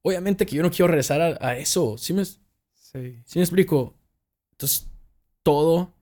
Obviamente 0.01 0.45
que 0.45 0.57
yo 0.57 0.63
no 0.63 0.71
quiero 0.71 0.87
regresar 0.89 1.21
a, 1.21 1.37
a 1.39 1.57
eso, 1.57 1.97
¿sí 1.97 2.13
me, 2.13 2.25
¿sí 2.25 2.41
sí. 2.75 3.39
me 3.39 3.41
explico? 3.43 3.97
Entonces, 4.51 4.91
todo 5.41 5.95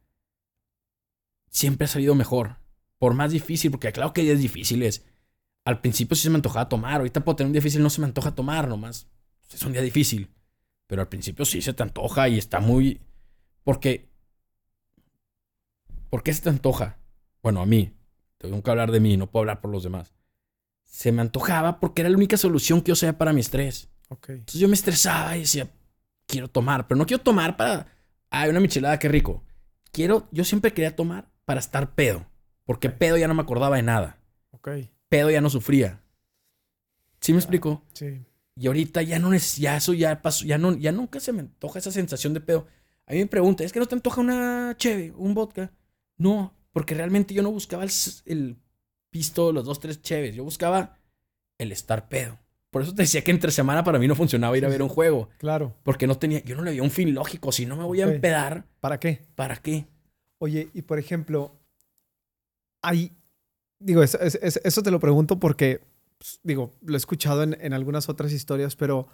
siempre 1.52 1.86
ha 1.86 1.88
salido 1.88 2.16
mejor. 2.16 2.58
Por 2.98 3.14
más 3.14 3.32
difícil, 3.32 3.70
porque 3.70 3.92
claro 3.92 4.14
que 4.14 4.22
hay 4.22 4.28
días 4.28 4.40
difíciles. 4.40 5.06
Al 5.70 5.82
principio 5.82 6.16
sí 6.16 6.24
se 6.24 6.30
me 6.32 6.38
antojaba 6.38 6.68
tomar, 6.68 6.96
ahorita 6.96 7.24
puedo 7.24 7.36
tener 7.36 7.50
un 7.50 7.54
día 7.54 7.60
difícil, 7.60 7.84
no 7.84 7.92
se 7.92 8.02
me 8.02 8.08
antoja 8.08 8.34
tomar 8.34 8.68
nomás. 8.68 9.06
Es 9.54 9.62
un 9.62 9.72
día 9.72 9.84
difícil. 9.84 10.34
Pero 10.88 11.04
al 11.04 11.10
principio 11.10 11.46
sí 11.46 11.62
se 11.62 11.74
te 11.74 11.84
antoja 11.84 12.28
y 12.28 12.40
está 12.40 12.60
muy... 12.60 13.02
Porque... 13.64 14.10
¿Por 16.10 16.24
qué 16.24 16.34
se 16.34 16.42
te 16.42 16.50
antoja? 16.50 16.98
Bueno, 17.44 17.62
a 17.62 17.68
mí. 17.68 17.94
Tengo 18.40 18.64
que 18.64 18.72
hablar 18.72 18.92
de 18.92 19.00
mí, 19.00 19.16
no 19.16 19.30
puedo 19.30 19.42
hablar 19.42 19.62
por 19.62 19.70
los 19.70 19.84
demás. 19.84 20.16
Se 20.86 21.12
me 21.12 21.22
antojaba 21.22 21.80
porque 21.80 22.02
era 22.02 22.10
la 22.10 22.18
única 22.18 22.36
solución 22.36 22.82
que 22.82 22.90
yo 22.90 22.96
sabía 22.96 23.20
para 23.20 23.32
mi 23.32 23.42
estrés. 23.42 23.90
Ok. 24.08 24.30
Entonces 24.30 24.60
yo 24.60 24.68
me 24.68 24.74
estresaba 24.74 25.38
y 25.38 25.42
decía, 25.42 25.70
quiero 26.26 26.48
tomar, 26.48 26.88
pero 26.88 26.98
no 26.98 27.06
quiero 27.06 27.22
tomar 27.22 27.58
para, 27.58 27.94
ay, 28.32 28.50
una 28.50 28.60
michelada, 28.60 28.98
qué 28.98 29.08
rico. 29.08 29.44
Quiero, 29.92 30.28
yo 30.32 30.44
siempre 30.46 30.74
quería 30.74 30.96
tomar 30.96 31.30
para 31.46 31.60
estar 31.60 31.94
pedo, 31.94 32.26
porque 32.66 32.90
pedo 32.90 33.18
ya 33.18 33.28
no 33.28 33.36
me 33.36 33.44
acordaba 33.44 33.76
de 33.76 33.84
nada. 33.84 34.18
Ok. 34.50 34.70
Pedo 35.10 35.30
ya 35.30 35.42
no 35.42 35.50
sufría. 35.50 36.02
¿Sí 37.20 37.34
me 37.34 37.40
explico? 37.40 37.84
Sí. 37.94 38.24
Y 38.56 38.68
ahorita 38.68 39.02
ya 39.02 39.20
no 39.20 39.34
es, 39.34 39.58
ya 39.58 39.78
eso 39.78 39.94
ya 39.94 40.22
pasó, 40.22 40.46
ya 40.46 40.58
no, 40.58 40.76
ya 40.76 40.92
nunca 40.92 41.20
se 41.20 41.34
me 41.34 41.42
antoja 41.42 41.80
esa 41.80 41.92
sensación 41.92 42.34
de 42.34 42.42
pedo. 42.42 42.68
A 43.06 43.14
mí 43.14 43.20
me 43.20 43.26
preguntan, 43.26 43.66
¿es 43.66 43.74
que 43.74 43.80
no 43.80 43.88
te 43.88 43.96
antoja 43.96 44.22
una 44.22 44.76
cheve, 44.78 45.14
un 45.16 45.34
vodka? 45.34 45.72
No, 46.18 46.54
porque 46.72 46.94
realmente 46.94 47.34
yo 47.34 47.42
no 47.42 47.52
buscaba 47.52 47.84
el, 47.84 48.58
pisto, 49.10 49.52
los 49.52 49.66
dos, 49.66 49.80
tres 49.80 50.02
cheves. 50.02 50.36
Yo 50.36 50.44
buscaba 50.44 50.98
el 51.58 51.72
estar 51.72 52.08
pedo. 52.08 52.38
Por 52.70 52.84
eso 52.84 52.94
te 52.94 53.02
decía 53.02 53.24
que 53.24 53.32
entre 53.32 53.52
semana 53.52 53.84
para 53.84 53.98
mí 53.98 54.08
no 54.08 54.16
funcionaba 54.16 54.58
ir 54.58 54.66
a 54.66 54.70
ver 54.70 54.84
un 54.84 54.90
juego. 54.90 55.30
Claro. 55.40 55.76
Porque 55.84 56.06
no 56.06 56.18
tenía, 56.20 56.44
yo 56.44 56.56
no 56.56 56.64
le 56.64 56.72
veía 56.72 56.84
un 56.84 56.92
fin 56.92 57.14
lógico. 57.14 57.52
Si 57.52 57.66
no 57.66 57.76
me 57.76 57.84
voy 57.84 58.02
a 58.02 58.06
empedar, 58.06 58.66
¿Para 58.80 59.00
qué? 59.00 59.22
¿para 59.36 59.58
qué? 59.58 59.88
Oye, 60.38 60.70
y 60.74 60.84
por 60.84 61.00
ejemplo, 61.00 61.56
hay, 62.82 63.18
digo, 63.80 64.04
eso, 64.04 64.20
es- 64.20 64.40
es- 64.42 64.62
eso 64.64 64.84
te 64.84 64.92
lo 64.92 65.00
pregunto 65.00 65.40
porque, 65.40 65.82
pues, 66.18 66.40
digo, 66.44 66.72
lo 66.82 66.94
he 66.96 66.98
escuchado 66.98 67.44
en, 67.44 67.58
en 67.62 67.74
algunas 67.74 68.10
otras 68.10 68.32
historias, 68.32 68.76
pero, 68.76 69.08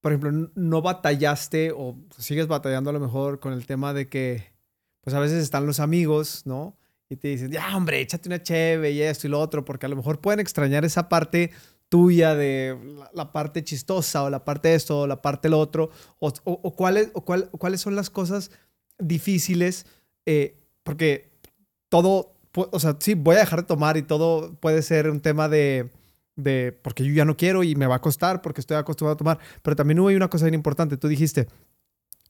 por 0.00 0.12
ejemplo, 0.12 0.50
no 0.54 0.82
batallaste 0.82 1.72
o 1.72 1.96
sigues 2.18 2.46
batallando 2.46 2.90
a 2.90 2.92
lo 2.92 3.00
mejor 3.00 3.40
con 3.40 3.52
el 3.52 3.66
tema 3.66 3.94
de 3.94 4.08
que, 4.08 4.52
pues 5.00 5.14
a 5.14 5.20
veces 5.20 5.42
están 5.42 5.66
los 5.66 5.80
amigos, 5.80 6.42
¿no? 6.46 6.76
Y 7.08 7.16
te 7.16 7.28
dicen, 7.28 7.50
ya, 7.50 7.76
hombre, 7.76 8.00
échate 8.00 8.28
una 8.28 8.42
cheve 8.42 8.90
y 8.92 9.02
esto 9.02 9.26
y 9.26 9.30
lo 9.30 9.40
otro, 9.40 9.64
porque 9.64 9.86
a 9.86 9.88
lo 9.88 9.96
mejor 9.96 10.20
pueden 10.20 10.40
extrañar 10.40 10.84
esa 10.84 11.08
parte 11.08 11.50
tuya 11.88 12.34
de 12.34 12.76
la, 12.98 13.10
la 13.14 13.32
parte 13.32 13.62
chistosa 13.62 14.24
o 14.24 14.30
la 14.30 14.44
parte 14.44 14.68
de 14.68 14.74
esto 14.74 15.00
o 15.02 15.06
la 15.06 15.22
parte 15.22 15.48
lo 15.48 15.58
otro, 15.60 15.90
o, 16.18 16.28
o- 16.44 16.60
o 16.62 16.74
cuáles, 16.74 17.10
o 17.14 17.24
cuál- 17.24 17.50
cuáles 17.50 17.80
son 17.80 17.94
las 17.94 18.10
cosas 18.10 18.50
difíciles, 18.98 19.86
eh, 20.26 20.58
porque 20.82 21.30
todo, 21.88 22.33
o 22.54 22.80
sea, 22.80 22.96
sí, 23.00 23.14
voy 23.14 23.36
a 23.36 23.40
dejar 23.40 23.60
de 23.60 23.66
tomar 23.66 23.96
y 23.96 24.02
todo 24.02 24.54
puede 24.60 24.82
ser 24.82 25.10
un 25.10 25.20
tema 25.20 25.48
de, 25.48 25.90
de, 26.36 26.78
porque 26.82 27.04
yo 27.04 27.12
ya 27.12 27.24
no 27.24 27.36
quiero 27.36 27.62
y 27.64 27.74
me 27.74 27.86
va 27.86 27.96
a 27.96 28.00
costar 28.00 28.42
porque 28.42 28.60
estoy 28.60 28.76
acostumbrado 28.76 29.14
a 29.14 29.18
tomar, 29.18 29.38
pero 29.62 29.76
también 29.76 29.98
hubo 30.00 30.08
una 30.08 30.28
cosa 30.28 30.44
bien 30.46 30.54
importante, 30.54 30.96
tú 30.96 31.08
dijiste, 31.08 31.48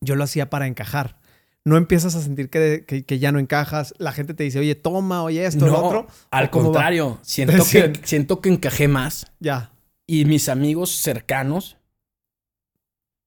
yo 0.00 0.16
lo 0.16 0.24
hacía 0.24 0.50
para 0.50 0.66
encajar. 0.66 1.18
No 1.66 1.78
empiezas 1.78 2.14
a 2.14 2.20
sentir 2.20 2.50
que, 2.50 2.84
que, 2.86 3.04
que 3.06 3.18
ya 3.18 3.32
no 3.32 3.38
encajas. 3.38 3.94
La 3.96 4.12
gente 4.12 4.34
te 4.34 4.44
dice, 4.44 4.58
oye, 4.58 4.74
toma, 4.74 5.22
oye, 5.22 5.46
esto, 5.46 5.64
lo 5.64 5.72
No, 5.72 5.78
otro. 5.84 6.06
Al 6.30 6.50
contrario, 6.50 7.18
siento 7.22 7.64
que, 7.64 7.92
siento 8.04 8.42
que 8.42 8.50
encajé 8.50 8.86
más. 8.86 9.32
Ya. 9.40 9.72
Y 10.06 10.26
mis 10.26 10.50
amigos 10.50 10.90
cercanos, 10.90 11.78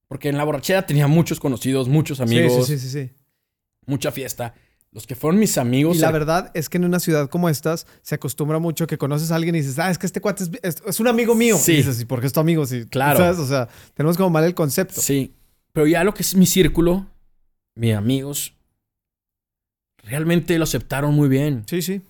porque 0.07 0.29
en 0.29 0.37
la 0.37 0.43
borrachera 0.43 0.85
tenía 0.85 1.07
muchos 1.07 1.39
conocidos, 1.39 1.89
muchos 1.89 2.21
amigos, 2.21 2.67
Sí, 2.67 2.77
sí, 2.77 2.79
sí, 2.79 2.89
sí, 2.89 3.07
sí. 3.07 3.13
mucha 3.87 4.11
fiesta. 4.11 4.53
Los 4.97 5.05
que 5.05 5.13
fueron 5.15 5.39
mis 5.39 5.59
amigos. 5.59 5.97
Y 5.97 5.99
la 5.99 6.09
verdad 6.09 6.49
es 6.55 6.69
que 6.69 6.77
en 6.77 6.85
una 6.85 6.99
ciudad 6.99 7.29
como 7.29 7.49
estas 7.49 7.85
se 8.01 8.15
acostumbra 8.15 8.57
mucho 8.57 8.87
que 8.87 8.97
conoces 8.97 9.29
a 9.29 9.35
alguien 9.35 9.53
y 9.53 9.59
dices, 9.59 9.77
ah, 9.77 9.91
es 9.91 9.99
que 9.99 10.07
este 10.07 10.21
cuate 10.21 10.45
es, 10.45 10.49
es- 10.63 10.81
es 10.87 10.99
un 10.99 11.07
amigo 11.07 11.35
mío. 11.35 11.55
Sí. 11.55 11.73
Y 11.73 11.75
dices, 11.77 12.01
¿y 12.01 12.05
por 12.05 12.19
qué 12.19 12.25
es 12.25 12.33
tu 12.33 12.39
amigo? 12.39 12.65
Sí, 12.65 12.85
Claro. 12.89 13.19
¿sabes? 13.19 13.37
O 13.37 13.45
sea, 13.45 13.69
tenemos 13.93 14.17
como 14.17 14.31
mal 14.31 14.43
el 14.43 14.55
concepto. 14.55 14.99
Sí. 14.99 15.35
Pero 15.71 15.85
ya 15.85 16.03
lo 16.03 16.15
que 16.15 16.23
es 16.23 16.33
mi 16.33 16.47
círculo, 16.47 17.05
mis 17.75 17.93
amigos, 17.93 18.53
realmente 20.03 20.57
lo 20.57 20.63
aceptaron 20.63 21.13
muy 21.13 21.29
bien. 21.29 21.63
Sí, 21.67 21.81
sí. 21.83 22.01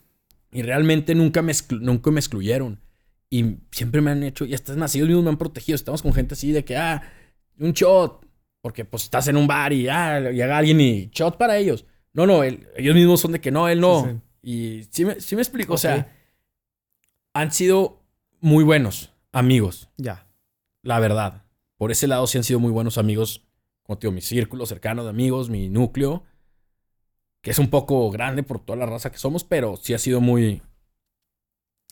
Y 0.51 0.61
realmente 0.61 1.14
nunca 1.15 1.41
me, 1.41 1.51
nunca 1.81 2.11
me 2.11 2.19
excluyeron. 2.19 2.80
Y 3.30 3.57
siempre 3.72 3.99
me 3.99 4.11
han 4.11 4.23
hecho, 4.23 4.45
y 4.45 4.53
hasta 4.53 4.73
más, 4.77 4.95
ellos 4.95 5.07
mismos 5.09 5.26
me 5.26 5.31
han 5.31 5.38
protegido. 5.38 5.76
Estamos 5.76 6.01
con 6.01 6.14
gente 6.14 6.35
así 6.35 6.51
de 6.53 6.64
que, 6.64 6.77
ah, 6.77 7.03
un 7.59 7.73
shot. 7.73 8.26
Porque 8.61 8.85
pues 8.85 9.03
estás 9.03 9.27
en 9.27 9.38
un 9.38 9.45
bar 9.47 9.72
y, 9.73 9.88
ah, 9.89 10.19
llega 10.31 10.57
alguien 10.57 10.80
y 10.80 11.09
shot 11.14 11.38
para 11.38 11.57
ellos. 11.57 11.85
No, 12.18 12.26
no, 12.26 12.44
él- 12.44 12.68
ellos 12.76 12.95
mismos 12.95 13.22
son 13.22 13.31
de 13.31 13.39
que 13.39 13.52
no, 13.52 13.69
él 13.69 13.80
no. 13.80 14.03
Sí, 14.03 14.10
sí. 14.10 14.19
Y 14.41 14.84
sí 14.91 15.06
me, 15.06 15.22
sí 15.22 15.35
me 15.35 15.41
explico, 15.44 15.76
o 15.76 15.77
sea, 15.77 16.11
han 17.34 17.52
sido 17.52 18.02
muy 18.41 18.64
buenos 18.64 19.14
amigos, 19.31 19.89
Ya. 19.98 20.26
la 20.81 20.99
verdad. 20.99 21.44
Por 21.77 21.91
ese 21.91 22.07
lado 22.07 22.26
sí 22.26 22.39
han 22.39 22.44
sido 22.44 22.60
muy 22.60 22.72
buenos 22.72 22.98
amigos, 22.98 23.45
como 23.84 23.99
te 23.99 24.07
digo, 24.07 24.14
mi 24.15 24.22
círculo 24.22 24.65
cercano 24.65 25.03
de 25.03 25.11
amigos, 25.11 25.49
mi 25.49 25.69
núcleo, 25.69 26.23
que 27.41 27.52
es 27.52 27.60
un 27.60 27.69
poco 27.69 28.10
grande 28.10 28.41
por 28.41 28.60
toda 28.65 28.80
la 28.80 28.88
raza 28.88 29.11
que 29.11 29.19
somos, 29.19 29.44
pero 29.44 29.77
sí 29.77 29.94
ha 29.94 29.99
sido 29.99 30.19
muy, 30.19 30.64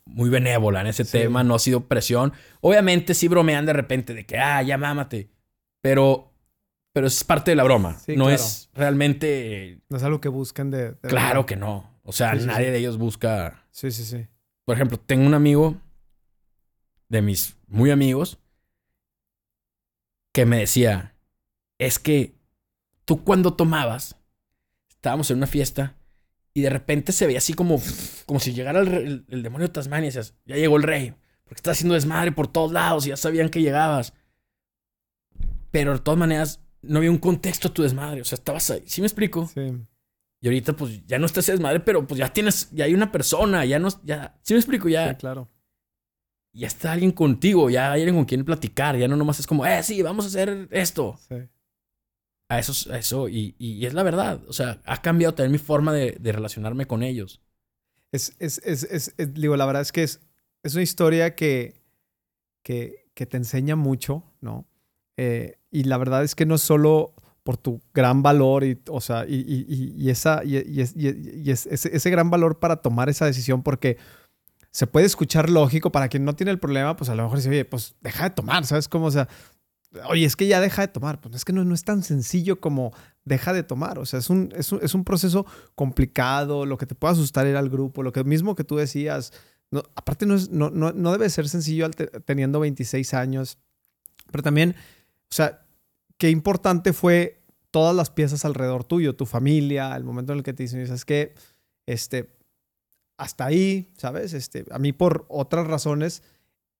muy 0.05 0.29
benévola 0.29 0.81
en 0.81 0.87
ese 0.87 1.05
Sí. 1.05 1.11
tema, 1.11 1.43
no 1.43 1.53
ha 1.55 1.59
sido 1.59 1.87
presión. 1.87 2.33
Obviamente 2.61 3.13
sí 3.13 3.27
bromean 3.27 3.65
de 3.67 3.73
repente 3.73 4.13
de 4.15 4.25
que, 4.25 4.39
ah, 4.39 4.63
ya 4.63 4.77
mámate, 4.79 5.29
pero, 5.81 6.31
pero 6.95 7.07
es 7.07 7.25
parte 7.25 7.51
de 7.51 7.55
la 7.55 7.65
broma, 7.65 7.99
Sí, 7.99 8.15
no 8.15 8.25
claro. 8.27 8.35
es 8.41 8.69
realmente, 8.73 9.81
No 9.89 9.97
es 9.97 10.03
algo 10.03 10.21
que 10.21 10.29
busquen 10.29 10.71
de... 10.71 10.91
de 10.93 10.95
claro 11.01 11.41
verdad. 11.41 11.45
que 11.45 11.55
no. 11.57 11.99
O 12.03 12.13
sea, 12.13 12.31
Sí, 12.35 12.39
sí, 12.39 12.45
nadie 12.45 12.71
de 12.71 12.77
ellos 12.77 12.97
busca 12.97 13.65
Sí, 13.71 13.91
sí, 13.91 14.05
sí. 14.05 14.27
por 14.63 14.75
ejemplo, 14.75 14.97
tengo 14.97 15.25
un 15.25 15.33
amigo 15.33 15.75
de 17.09 17.21
mis 17.21 17.57
muy 17.67 17.91
amigos 17.91 18.39
que 20.33 20.45
me 20.45 20.59
decía, 20.59 21.15
es 21.79 21.99
que 21.99 22.35
tú 23.03 23.25
cuando 23.25 23.55
tomabas, 23.55 24.15
estábamos 24.89 25.29
en 25.31 25.37
una 25.37 25.47
fiesta 25.47 25.97
y 26.53 26.61
de 26.61 26.69
repente 26.69 27.11
se 27.11 27.25
veía 27.25 27.39
así 27.39 27.53
como, 27.53 27.81
como 28.25 28.39
si 28.39 28.53
llegara 28.53 28.79
el- 28.79 29.25
el 29.27 29.43
demonio 29.43 29.67
de 29.67 29.73
Tasmania 29.73 30.05
y 30.05 30.11
decías, 30.13 30.33
ya 30.45 30.55
llegó 30.55 30.77
el 30.77 30.83
rey, 30.83 31.13
porque 31.43 31.59
está 31.59 31.71
haciendo 31.71 31.95
desmadre 31.95 32.31
por 32.31 32.47
todos 32.47 32.71
lados 32.71 33.05
y 33.05 33.09
ya 33.09 33.17
sabían 33.17 33.49
que 33.49 33.61
llegabas. 33.61 34.13
Pero 35.71 35.93
de 35.93 35.99
todas 35.99 36.17
maneras, 36.17 36.61
no 36.87 36.97
había 36.99 37.11
un 37.11 37.17
contexto 37.17 37.67
a 37.67 37.73
tu 37.73 37.83
desmadre, 37.83 38.21
o 38.21 38.25
sea, 38.25 38.35
estabas 38.37 38.69
ahí, 38.71 38.83
¿sí 38.85 39.01
me 39.01 39.07
explico? 39.07 39.47
Sí. 39.53 39.61
Y 40.41 40.47
ahorita 40.47 40.73
pues 40.73 41.05
ya 41.05 41.17
no 41.19 41.25
estás 41.25 41.45
desmadre, 41.47 41.79
pero 41.79 42.05
pues 42.05 42.19
ya 42.19 42.31
tienes, 42.31 42.69
ya 42.71 42.85
hay 42.85 42.93
una 42.93 43.11
persona, 43.11 43.65
ya 43.65 43.79
no, 43.79 43.89
ya, 44.03 44.37
¿sí 44.43 44.53
me 44.53 44.59
explico? 44.59 44.87
Ya, 44.89 45.09
Sí, 45.11 45.15
claro. 45.15 45.49
ya 46.53 46.67
está 46.67 46.91
alguien 46.91 47.11
contigo, 47.11 47.69
ya 47.69 47.91
hay 47.91 48.01
alguien 48.01 48.15
con 48.15 48.25
quien 48.25 48.45
platicar, 48.45 48.97
ya 48.97 49.07
no 49.07 49.15
nomás 49.17 49.39
es 49.39 49.47
como, 49.47 49.65
eh, 49.65 49.81
sí, 49.83 50.01
vamos 50.01 50.25
a 50.25 50.27
hacer 50.27 50.67
esto. 50.71 51.17
Sí. 51.27 51.35
A 52.47 52.59
eso, 52.59 52.93
a 52.93 52.99
eso, 52.99 53.27
y, 53.27 53.55
y- 53.57 53.85
es 53.87 53.93
la 53.95 54.03
verdad. 54.03 54.39
O 54.47 54.53
sea, 54.53 54.79
ha 54.85 55.01
cambiado 55.01 55.33
también 55.33 55.51
mi 55.53 55.57
forma 55.57 55.91
de, 55.93 56.11
de 56.19 56.31
relacionarme 56.31 56.85
con 56.85 57.01
ellos. 57.01 57.41
Es, 58.11 58.35
es, 58.37 58.59
es, 58.63 58.83
es- 58.83 59.15
es- 59.17 59.33
digo, 59.33 59.57
la 59.57 59.65
verdad 59.65 59.81
es 59.81 59.91
que 59.91 60.03
es, 60.03 60.21
es 60.61 60.75
una 60.75 60.83
historia 60.83 61.33
que, 61.35 61.81
que, 62.63 63.09
que 63.15 63.25
te 63.25 63.37
enseña 63.37 63.75
mucho, 63.75 64.23
¿no? 64.41 64.67
Eh, 65.17 65.57
y 65.79 65.83
la 65.83 65.97
verdad 65.97 66.23
es 66.23 66.35
que 66.35 66.45
no 66.45 66.57
solo 66.57 67.13
por 67.43 67.57
tu 67.57 67.79
gran 67.93 68.23
valor 68.23 68.63
y, 68.63 68.79
o 68.89 69.01
sea, 69.01 69.25
y, 69.27 69.35
y- 69.35 69.93
y- 69.97 70.09
esa, 70.09 70.41
es- 70.43 70.95
es- 70.95 71.65
ese, 71.67 71.95
ese 71.95 72.09
gran 72.09 72.29
valor 72.31 72.59
para 72.59 72.77
tomar 72.77 73.07
esa 73.09 73.25
decisión, 73.25 73.61
porque 73.61 73.97
se 74.71 74.87
puede 74.87 75.05
escuchar 75.05 75.49
lógico 75.49 75.91
para 75.91 76.07
quien 76.09 76.25
no 76.25 76.35
tiene 76.35 76.51
el 76.51 76.59
problema, 76.59 76.95
pues 76.95 77.09
a 77.09 77.15
lo 77.15 77.23
mejor 77.23 77.37
dice, 77.37 77.49
oye, 77.49 77.65
pues 77.65 77.95
deja 78.01 78.23
de 78.25 78.29
tomar, 78.31 78.65
¿sabes 78.65 78.87
cómo? 78.89 79.05
O 79.05 79.11
sea, 79.11 79.27
oye, 80.09 80.25
es 80.25 80.35
que 80.35 80.47
ya 80.47 80.59
deja 80.59 80.81
de 80.81 80.87
tomar. 80.89 81.21
Pues 81.21 81.35
es 81.35 81.45
que 81.45 81.53
no, 81.53 81.63
no 81.63 81.73
es 81.75 81.83
tan 81.83 82.03
sencillo 82.03 82.59
como 82.59 82.91
deja 83.23 83.53
de 83.53 83.63
tomar. 83.63 83.99
O 83.99 84.05
sea, 84.05 84.19
es 84.19 84.29
un, 84.29 84.51
es 84.55 84.71
un, 84.73 84.79
es 84.81 84.93
un 84.93 85.03
proceso 85.05 85.45
complicado. 85.75 86.65
Lo 86.65 86.77
que 86.77 86.85
te 86.85 86.95
puede 86.95 87.13
asustar 87.13 87.47
ir 87.47 87.55
al 87.55 87.69
grupo, 87.69 88.03
lo 88.03 88.11
que 88.11 88.23
mismo 88.25 88.55
que 88.55 88.63
tú 88.65 88.75
decías. 88.75 89.31
No, 89.71 89.83
aparte, 89.95 90.25
no, 90.25 90.35
es, 90.35 90.49
no, 90.49 90.69
no, 90.71 90.91
no 90.91 91.11
debe 91.13 91.29
ser 91.29 91.47
sencillo 91.47 91.89
teniendo 92.25 92.59
26 92.59 93.13
años. 93.13 93.57
Pero 94.31 94.43
también, 94.43 94.75
o 95.31 95.33
sea, 95.33 95.64
qué 96.17 96.29
importante 96.29 96.93
fue 96.93 97.41
todas 97.71 97.95
las 97.95 98.09
piezas 98.09 98.45
alrededor 98.45 98.83
tuyo, 98.85 99.15
tu 99.15 99.25
familia, 99.25 99.95
el 99.95 100.03
momento 100.03 100.31
en 100.31 100.37
el 100.39 100.43
que 100.43 100.53
te 100.53 100.63
dicen, 100.63 100.85
¿sabes 100.87 101.05
qué? 101.05 101.33
Este, 101.85 102.29
hasta 103.17 103.45
ahí, 103.45 103.91
¿sabes? 103.97 104.33
Este, 104.33 104.65
a 104.71 104.79
mí 104.79 104.93
por 104.93 105.25
otras 105.29 105.67
razones, 105.67 106.23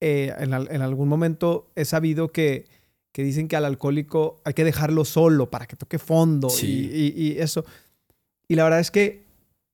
eh, 0.02 0.34
en, 0.38 0.54
al- 0.54 0.70
en 0.72 0.82
algún 0.82 1.08
momento 1.08 1.72
he 1.76 1.86
sabido 1.86 2.32
que, 2.32 2.68
que 3.12 3.24
dicen 3.24 3.48
que 3.48 3.56
al 3.56 3.66
alcohólico 3.66 4.42
hay 4.46 4.54
que 4.54 4.64
dejarlo 4.64 5.06
solo 5.06 5.50
para 5.50 5.66
que 5.68 5.76
toque 5.76 6.00
fondo 6.00 6.50
Sí. 6.50 6.90
y, 6.94 7.22
y- 7.24 7.32
y 7.34 7.40
eso. 7.40 7.66
Y 8.48 8.56
la 8.56 8.64
verdad 8.66 8.80
es 8.80 8.92
que 8.92 9.24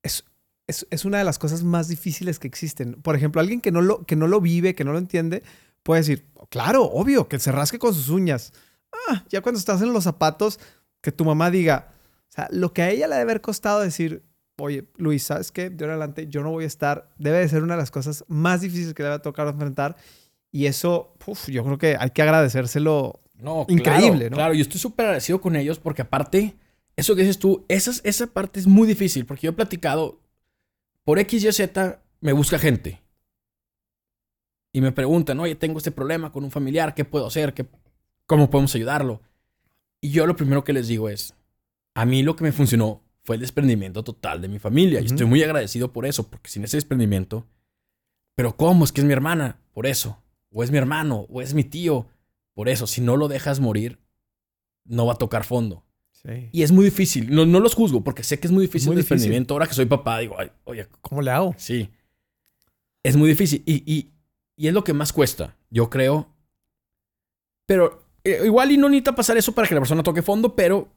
es, 0.04 0.24
es, 0.68 0.88
es 0.90 1.06
una 1.06 1.18
de 1.18 1.24
las 1.24 1.40
cosas 1.40 1.64
más 1.64 1.88
difíciles 1.88 2.40
que 2.40 2.48
existen. 2.48 2.94
Por 3.02 3.16
ejemplo, 3.16 3.42
alguien 3.42 3.62
que 3.62 3.72
no, 3.72 3.82
lo, 3.82 4.06
que 4.06 4.16
no 4.16 4.28
lo 4.28 4.42
vive, 4.42 4.74
que 4.76 4.84
no 4.86 4.92
lo 4.94 4.98
entiende, 5.00 5.44
puede 5.84 6.02
decir, 6.02 6.26
claro, 6.50 6.84
obvio, 6.86 7.28
que 7.28 7.40
se 7.40 7.52
rasque 7.52 7.80
con 7.80 7.94
sus 7.94 8.10
uñas. 8.10 8.54
Ah, 9.10 9.24
ya 9.30 9.42
cuando 9.42 9.60
estás 9.60 9.82
en 9.82 9.94
los 9.94 10.04
zapatos, 10.04 10.60
que 11.02 11.12
tu 11.12 11.26
mamá 11.26 11.50
diga, 11.50 11.94
o 12.30 12.34
sea, 12.34 12.48
lo 12.52 12.74
que 12.74 12.82
a 12.82 12.90
ella 12.90 13.08
le 13.08 13.16
debe 13.16 13.24
haber 13.24 13.42
costado 13.42 13.82
decir, 13.82 14.24
oye, 14.58 14.86
Luis, 14.98 15.24
¿sabes 15.24 15.52
qué? 15.52 15.70
De 15.70 15.84
ahora 15.84 15.96
adelante 15.96 16.28
yo 16.28 16.44
no 16.44 16.52
voy 16.52 16.64
a 16.64 16.68
estar, 16.68 17.10
debe 17.18 17.40
de 17.40 17.50
ser 17.50 17.64
una 17.64 17.74
de 17.74 17.82
las 17.82 17.92
cosas 17.92 18.24
más 18.28 18.62
difíciles 18.62 18.94
que 18.94 19.04
le 19.04 19.10
va 19.10 19.16
a 19.16 19.22
tocar 19.22 19.48
enfrentar. 19.48 19.96
Y 20.52 20.66
eso, 20.66 21.16
uf, 21.26 21.48
yo 21.48 21.64
creo 21.64 21.78
que 21.78 21.98
hay 22.00 22.10
que 22.12 22.22
agradecérselo. 22.22 23.22
No, 23.36 23.66
Increíble, 23.70 24.28
claro, 24.28 24.30
¿no? 24.30 24.36
Claro, 24.36 24.54
yo 24.54 24.62
estoy 24.62 24.80
súper 24.80 25.08
agradecido 25.08 25.42
con 25.42 25.56
ellos 25.56 25.80
porque 25.80 26.04
aparte, 26.04 26.56
eso 26.96 27.16
que 27.16 27.22
dices 27.24 27.40
tú, 27.40 27.66
esa, 27.68 27.92
esa 28.04 28.28
parte 28.28 28.60
es 28.60 28.68
muy 28.68 28.88
difícil 28.88 29.26
porque 29.26 29.48
yo 29.48 29.52
he 29.52 29.56
platicado, 29.56 30.22
por 31.04 31.18
X, 31.18 31.44
Y, 31.44 31.52
Z, 31.52 32.02
me 32.20 32.34
busca 32.34 32.60
gente. 32.60 33.02
Y 34.74 34.82
me 34.82 34.92
preguntan, 34.92 35.40
oye, 35.40 35.56
tengo 35.56 35.80
este 35.80 35.92
problema 35.92 36.32
con 36.32 36.44
un 36.44 36.52
familiar, 36.52 36.94
¿qué 36.94 37.04
puedo 37.04 37.28
hacer? 37.28 37.54
¿Qué, 37.54 37.66
¿Cómo 38.32 38.50
podemos 38.50 38.74
ayudarlo? 38.76 39.20
Y 40.00 40.12
yo 40.12 40.26
lo 40.26 40.38
primero 40.38 40.64
que 40.64 40.72
les 40.72 40.88
digo 40.88 41.10
es, 41.10 41.36
a 41.96 42.06
mí 42.06 42.24
lo 42.24 42.38
que 42.38 42.46
me 42.46 42.54
funcionó 42.54 43.04
fue 43.26 43.36
el 43.36 43.42
desprendimiento 43.42 44.06
total 44.06 44.40
de 44.42 44.48
mi 44.48 44.58
familia. 44.58 45.02
Y 45.02 45.06
estoy 45.08 45.26
muy 45.26 45.44
agradecido 45.44 45.92
por 45.92 46.06
eso, 46.06 46.30
porque 46.30 46.50
sin 46.50 46.64
ese 46.64 46.78
desprendimiento, 46.78 47.46
pero 48.34 48.56
¿cómo? 48.56 48.86
Es 48.86 48.94
que 48.94 49.02
es 49.02 49.06
mi 49.06 49.12
hermana, 49.12 49.60
por 49.74 49.86
eso. 49.86 50.18
O 50.50 50.64
es 50.64 50.72
mi 50.72 50.78
hermano, 50.78 51.26
o 51.30 51.42
es 51.42 51.54
mi 51.54 51.66
tío, 51.66 52.08
por 52.54 52.70
eso. 52.70 52.88
Si 52.88 53.02
no 53.02 53.18
lo 53.18 53.28
dejas 53.28 53.60
morir, 53.60 54.00
no 54.86 55.06
va 55.06 55.12
a 55.12 55.18
tocar 55.18 55.44
fondo. 55.44 55.84
Sí. 56.14 56.48
Y 56.54 56.64
es 56.64 56.72
muy 56.72 56.86
difícil. 56.86 57.36
No, 57.36 57.46
no 57.46 57.60
los 57.60 57.76
juzgo, 57.76 58.02
porque 58.02 58.24
sé 58.24 58.40
que 58.40 58.48
es 58.48 58.54
muy 58.54 58.62
difícil 58.68 58.88
Muy 58.88 58.94
el 58.96 59.00
difícil. 59.02 59.16
desprendimiento. 59.18 59.54
Ahora 59.56 59.68
que 59.68 59.74
soy 59.74 59.88
papá, 59.88 60.20
digo, 60.20 60.36
ay, 60.40 60.52
oye, 60.64 60.88
¿Cómo 61.02 61.22
le 61.22 61.32
hago? 61.32 61.54
Sí. 61.58 61.90
Es 63.04 63.18
muy 63.18 63.28
difícil. 63.28 63.62
Y, 63.66 63.84
y- 63.94 64.10
y 64.56 64.68
es 64.70 64.74
lo 64.74 64.86
que 64.86 64.94
más 64.94 65.12
cuesta, 65.12 65.58
yo 65.70 65.90
creo. 65.90 66.30
Pero 67.66 68.01
eh, 68.24 68.42
igual 68.46 68.72
y 68.72 68.78
no 68.78 68.88
necesita 68.90 69.16
pasar 69.16 69.38
eso 69.38 69.52
para 69.54 69.68
que 69.68 69.74
la 69.76 69.82
persona 69.82 70.04
toque 70.04 70.22
fondo, 70.22 70.56
pero 70.56 70.90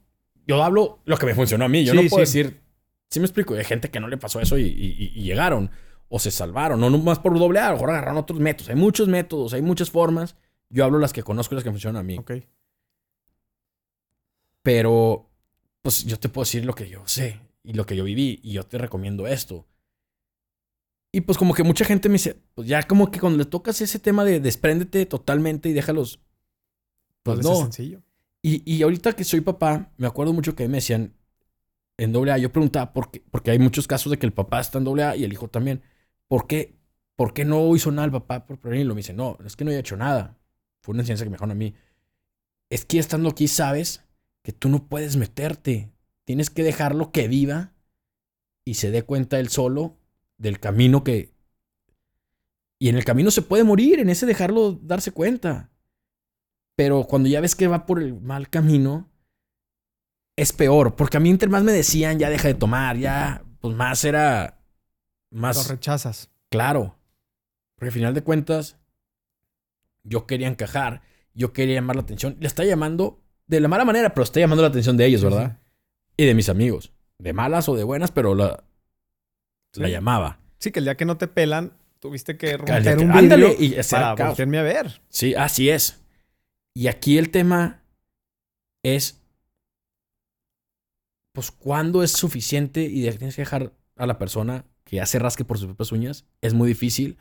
yo 0.47 0.63
hablo 0.63 0.99
lo 1.05 1.17
que 1.17 1.25
me 1.25 1.35
funcionó 1.35 1.65
a 1.65 1.69
mí. 1.69 1.83
Yo 1.83 1.93
Sí, 1.93 1.97
no 2.03 2.09
puedo 2.09 2.25
sí. 2.25 2.39
decir, 2.39 2.61
sí 3.09 3.19
me 3.19 3.25
explico, 3.25 3.53
hay 3.55 3.63
gente 3.63 3.89
que 3.89 3.99
no 3.99 4.07
le 4.07 4.17
pasó 4.17 4.39
eso 4.39 4.57
y, 4.57 4.63
y- 4.63 5.11
y 5.15 5.23
llegaron. 5.23 5.71
O 6.07 6.19
se 6.19 6.29
salvaron, 6.29 6.79
no 6.79 6.89
nomás 6.91 7.17
por 7.19 7.37
doble 7.37 7.59
A, 7.59 7.65
a 7.67 7.69
lo 7.69 7.75
mejor 7.77 7.89
agarraron 7.89 8.17
otros 8.17 8.39
métodos. 8.39 8.69
Hay 8.69 8.75
muchos 8.75 9.07
métodos, 9.07 9.53
hay 9.53 9.61
muchas 9.63 9.89
formas. 9.89 10.35
Yo 10.69 10.85
hablo 10.85 10.99
las 10.99 11.13
que 11.13 11.23
conozco 11.23 11.53
y 11.53 11.55
las 11.55 11.63
que 11.63 11.71
funcionan 11.71 11.99
a 11.99 12.03
mí. 12.03 12.17
Ok. 12.19 12.31
Pero, 14.61 15.29
pues 15.81 16.05
yo 16.05 16.17
te 16.19 16.29
puedo 16.29 16.43
decir 16.45 16.65
lo 16.65 16.73
que 16.73 16.89
yo 16.89 17.01
sé 17.07 17.41
y 17.63 17.73
lo 17.73 17.85
que 17.85 17.95
yo 17.95 18.03
viví 18.03 18.39
y 18.43 18.53
yo 18.53 18.63
te 18.63 18.77
recomiendo 18.77 19.27
esto. 19.27 19.65
Y 21.11 21.21
pues 21.21 21.37
como 21.37 21.53
que 21.53 21.63
mucha 21.63 21.85
gente 21.85 22.09
me 22.09 22.13
dice, 22.13 22.37
pues 22.55 22.67
ya 22.67 22.83
como 22.83 23.09
que 23.09 23.19
cuando 23.19 23.37
le 23.39 23.45
tocas 23.45 23.79
ese 23.81 23.99
tema 23.99 24.25
de 24.25 24.39
despréndete 24.39 25.05
totalmente 25.05 25.69
y 25.69 25.73
déjalos, 25.73 26.19
pues 27.25 27.37
Pues 27.37 27.45
no. 27.45 27.51
no. 27.51 27.55
es 27.57 27.63
sencillo. 27.63 28.01
Y, 28.41 28.61
y 28.71 28.83
ahorita 28.83 29.13
que 29.13 29.23
soy 29.23 29.41
papá, 29.41 29.91
me 29.97 30.07
acuerdo 30.07 30.31
mucho 30.31 30.55
que 30.55 30.67
me 30.67 30.77
decían 30.77 31.15
en 31.97 32.11
doble 32.11 32.31
A, 32.31 32.37
yo 32.37 32.51
preguntaba, 32.51 32.93
por 32.93 33.09
qué, 33.09 33.23
porque 33.31 33.51
hay 33.51 33.59
muchos 33.59 33.87
casos 33.87 34.11
de 34.11 34.19
que 34.19 34.25
el 34.25 34.33
papá 34.33 34.59
está 34.59 34.77
en 34.77 34.83
doble 34.83 35.03
A 35.03 35.15
y 35.15 35.23
el 35.23 35.33
hijo 35.33 35.47
también, 35.47 35.81
¿por 36.27 36.45
qué, 36.45 36.77
por 37.15 37.33
qué 37.33 37.45
no 37.45 37.75
hizo 37.75 37.91
nada 37.91 38.05
el 38.05 38.11
papá 38.11 38.45
por 38.45 38.59
prevenirlo? 38.59 38.93
Me 38.93 38.99
dice, 38.99 39.13
no, 39.13 39.37
es 39.45 39.55
que 39.55 39.65
no 39.65 39.71
he 39.71 39.79
hecho 39.79 39.97
nada. 39.97 40.37
Fue 40.81 40.93
una 40.93 41.01
enseñanza 41.01 41.23
que 41.23 41.29
me 41.29 41.35
dejaron 41.35 41.51
a 41.51 41.55
mí. 41.55 41.73
Es 42.69 42.85
que 42.85 42.99
estando 42.99 43.29
aquí 43.29 43.47
sabes 43.47 44.03
que 44.43 44.51
tú 44.51 44.69
no 44.69 44.87
puedes 44.87 45.15
meterte. 45.15 45.91
Tienes 46.25 46.49
que 46.49 46.63
dejarlo 46.63 47.11
que 47.11 47.27
viva 47.27 47.73
y 48.65 48.75
se 48.75 48.91
dé 48.91 49.03
cuenta 49.03 49.39
él 49.39 49.49
solo 49.49 49.97
del 50.37 50.59
camino 50.59 51.03
que... 51.03 51.33
Y 52.77 52.89
en 52.89 52.97
el 52.97 53.05
camino 53.05 53.31
se 53.31 53.41
puede 53.41 53.63
morir, 53.63 53.99
en 53.99 54.09
ese 54.09 54.25
dejarlo 54.25 54.73
darse 54.73 55.11
cuenta. 55.11 55.71
Pero 56.75 57.03
cuando 57.05 57.29
ya 57.29 57.41
ves 57.41 57.55
que 57.55 57.67
va 57.67 57.85
por 57.85 58.01
el 58.01 58.19
mal 58.19 58.49
camino, 58.49 59.09
es 60.35 60.51
peor. 60.53 60.95
Porque 60.95 61.17
a 61.17 61.19
mí 61.19 61.29
entre 61.29 61.49
más 61.49 61.63
me 61.63 61.71
decían, 61.71 62.19
ya 62.19 62.29
deja 62.29 62.47
de 62.47 62.53
tomar, 62.53 62.97
ya, 62.97 63.43
pues 63.59 63.75
más 63.75 64.03
era... 64.03 64.59
Lo 65.31 65.41
Más 65.41 65.67
rechazas. 65.67 66.29
claro. 66.49 66.95
Porque 67.75 67.87
al 67.89 67.93
final 67.93 68.13
de 68.13 68.21
cuentas, 68.23 68.77
yo 70.03 70.25
quería 70.25 70.47
encajar, 70.47 71.01
yo 71.33 71.51
quería 71.51 71.75
llamar 71.75 71.97
la 71.97 72.03
atención. 72.03 72.37
Le 72.39 72.47
está 72.47 72.63
llamando 72.63 73.21
de 73.47 73.59
la 73.59 73.67
mala 73.67 73.83
manera, 73.83 74.13
pero 74.13 74.23
está 74.23 74.39
llamando 74.39 74.61
la 74.61 74.69
atención 74.69 74.95
de 74.95 75.05
ellos, 75.05 75.19
Sí, 75.21 75.27
¿verdad? 75.27 75.59
Y 76.15 76.25
de 76.25 76.33
mis 76.35 76.47
amigos. 76.47 76.93
de 77.19 77.33
malas 77.33 77.67
o 77.67 77.75
de 77.75 77.83
buenas, 77.83 78.11
pero 78.11 78.33
la, 78.33 78.63
la 79.73 79.89
llamaba. 79.89 80.39
Sí, 80.59 80.71
que 80.71 80.79
el 80.79 80.85
día 80.85 80.95
que 80.95 81.03
no 81.05 81.17
te 81.17 81.27
pelan, 81.27 81.73
tuviste 81.99 82.37
que 82.37 82.55
romper 82.55 82.97
que- 82.97 83.03
un 83.03 83.11
ándale, 83.11 83.47
vidrio 83.49 83.65
y 83.65 83.73
ese 83.77 83.97
era 83.97 84.15
para 84.15 84.29
voltearme 84.29 84.57
a 84.59 84.63
ver. 84.63 85.01
Sí, 85.09 85.35
así 85.35 85.69
es. 85.69 86.01
Y 86.75 86.87
aquí 86.87 87.17
el 87.17 87.31
tema 87.31 87.83
es, 88.83 89.21
pues, 91.33 91.49
¿cuándo 91.51 92.03
es 92.03 92.11
suficiente 92.11 92.83
y 92.83 93.09
tienes 93.11 93.35
que 93.35 93.43
dejar 93.43 93.73
a 93.95 94.05
la 94.05 94.17
persona 94.17 94.65
que 94.83 94.97
ya 94.97 95.05
se 95.05 95.19
rasque 95.19 95.45
por 95.45 95.57
sus 95.57 95.67
propias 95.67 95.93
uñas? 95.93 96.25
Es 96.41 96.53
muy 96.53 96.67
difícil 96.67 97.17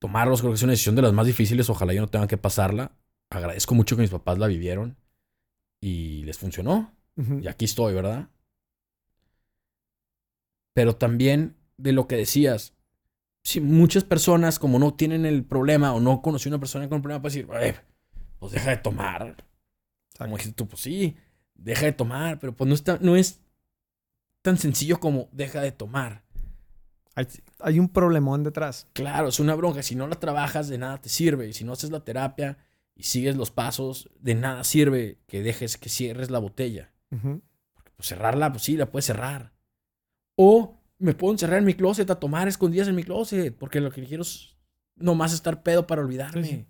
tomarlos, 0.00 0.40
creo 0.40 0.52
que 0.52 0.56
es 0.56 0.62
una 0.62 0.72
decisión 0.72 0.96
de 0.96 1.02
las 1.02 1.14
más 1.14 1.26
difíciles, 1.26 1.70
ojalá 1.70 1.94
yo 1.94 2.02
no 2.02 2.08
tenga 2.08 2.26
que 2.26 2.36
pasarla. 2.36 2.92
Agradezco 3.30 3.74
mucho 3.74 3.96
que 3.96 4.02
mis 4.02 4.10
papás 4.10 4.38
la 4.38 4.46
vivieron 4.46 4.98
y 5.82 6.22
les 6.24 6.38
funcionó. 6.38 6.94
Y 7.40 7.46
aquí 7.46 7.64
estoy, 7.64 7.94
¿verdad? 7.94 8.28
Pero 10.74 10.96
también 10.96 11.56
de 11.78 11.92
lo 11.92 12.08
que 12.08 12.16
decías, 12.16 12.74
si 13.44 13.60
muchas 13.60 14.04
personas 14.04 14.58
como 14.58 14.78
no 14.78 14.94
tienen 14.94 15.24
el 15.24 15.44
problema 15.44 15.94
o 15.94 16.00
no 16.00 16.20
conocí 16.20 16.48
una 16.48 16.58
persona 16.58 16.88
con 16.88 16.96
un 16.96 17.02
problema, 17.02 17.22
pues 17.22 17.34
decir, 17.34 17.48
"Eh, 17.54 17.76
pues 18.44 18.52
deja 18.52 18.72
de 18.72 18.76
tomar. 18.76 19.42
Como 20.18 20.36
dijiste 20.36 20.54
tú, 20.54 20.68
pues 20.68 20.82
sí, 20.82 21.16
deja 21.54 21.86
de 21.86 21.92
tomar, 21.92 22.38
pero 22.38 22.54
pues 22.54 22.68
no, 22.68 22.74
está, 22.74 22.98
no 23.00 23.16
es 23.16 23.40
tan 24.42 24.58
sencillo 24.58 25.00
como 25.00 25.30
deja 25.32 25.62
de 25.62 25.72
tomar. 25.72 26.24
Hay, 27.14 27.26
hay 27.60 27.78
un 27.78 27.88
problemón 27.88 28.44
detrás. 28.44 28.86
Claro, 28.92 29.28
es 29.28 29.40
una 29.40 29.54
bronca. 29.54 29.82
Si 29.82 29.94
no 29.94 30.06
la 30.06 30.16
trabajas, 30.16 30.68
de 30.68 30.76
nada 30.76 31.00
te 31.00 31.08
sirve. 31.08 31.48
Y 31.48 31.54
si 31.54 31.64
no 31.64 31.72
haces 31.72 31.90
la 31.90 32.04
terapia 32.04 32.58
y 32.94 33.04
sigues 33.04 33.34
los 33.34 33.50
pasos, 33.50 34.10
de 34.20 34.34
nada 34.34 34.62
sirve 34.62 35.20
que 35.26 35.42
dejes 35.42 35.78
que 35.78 35.88
cierres 35.88 36.28
la 36.30 36.38
botella. 36.38 36.92
Pues 37.08 38.08
cerrarla, 38.08 38.52
pues 38.52 38.64
sí, 38.64 38.76
la 38.76 38.90
puedes 38.90 39.06
cerrar. 39.06 39.54
O 40.36 40.82
me 40.98 41.14
puedo 41.14 41.32
encerrar 41.32 41.60
en 41.60 41.64
mi 41.64 41.72
closet 41.72 42.10
a 42.10 42.20
tomar 42.20 42.46
escondidas 42.46 42.88
en 42.88 42.94
mi 42.94 43.04
closet, 43.04 43.56
porque 43.56 43.80
lo 43.80 43.90
que 43.90 44.04
quiero 44.04 44.22
es 44.22 44.58
nomás 44.96 45.32
estar 45.32 45.62
pedo 45.62 45.86
para 45.86 46.02
olvidarme. 46.02 46.44
Sí, 46.44 46.50
sí. 46.50 46.66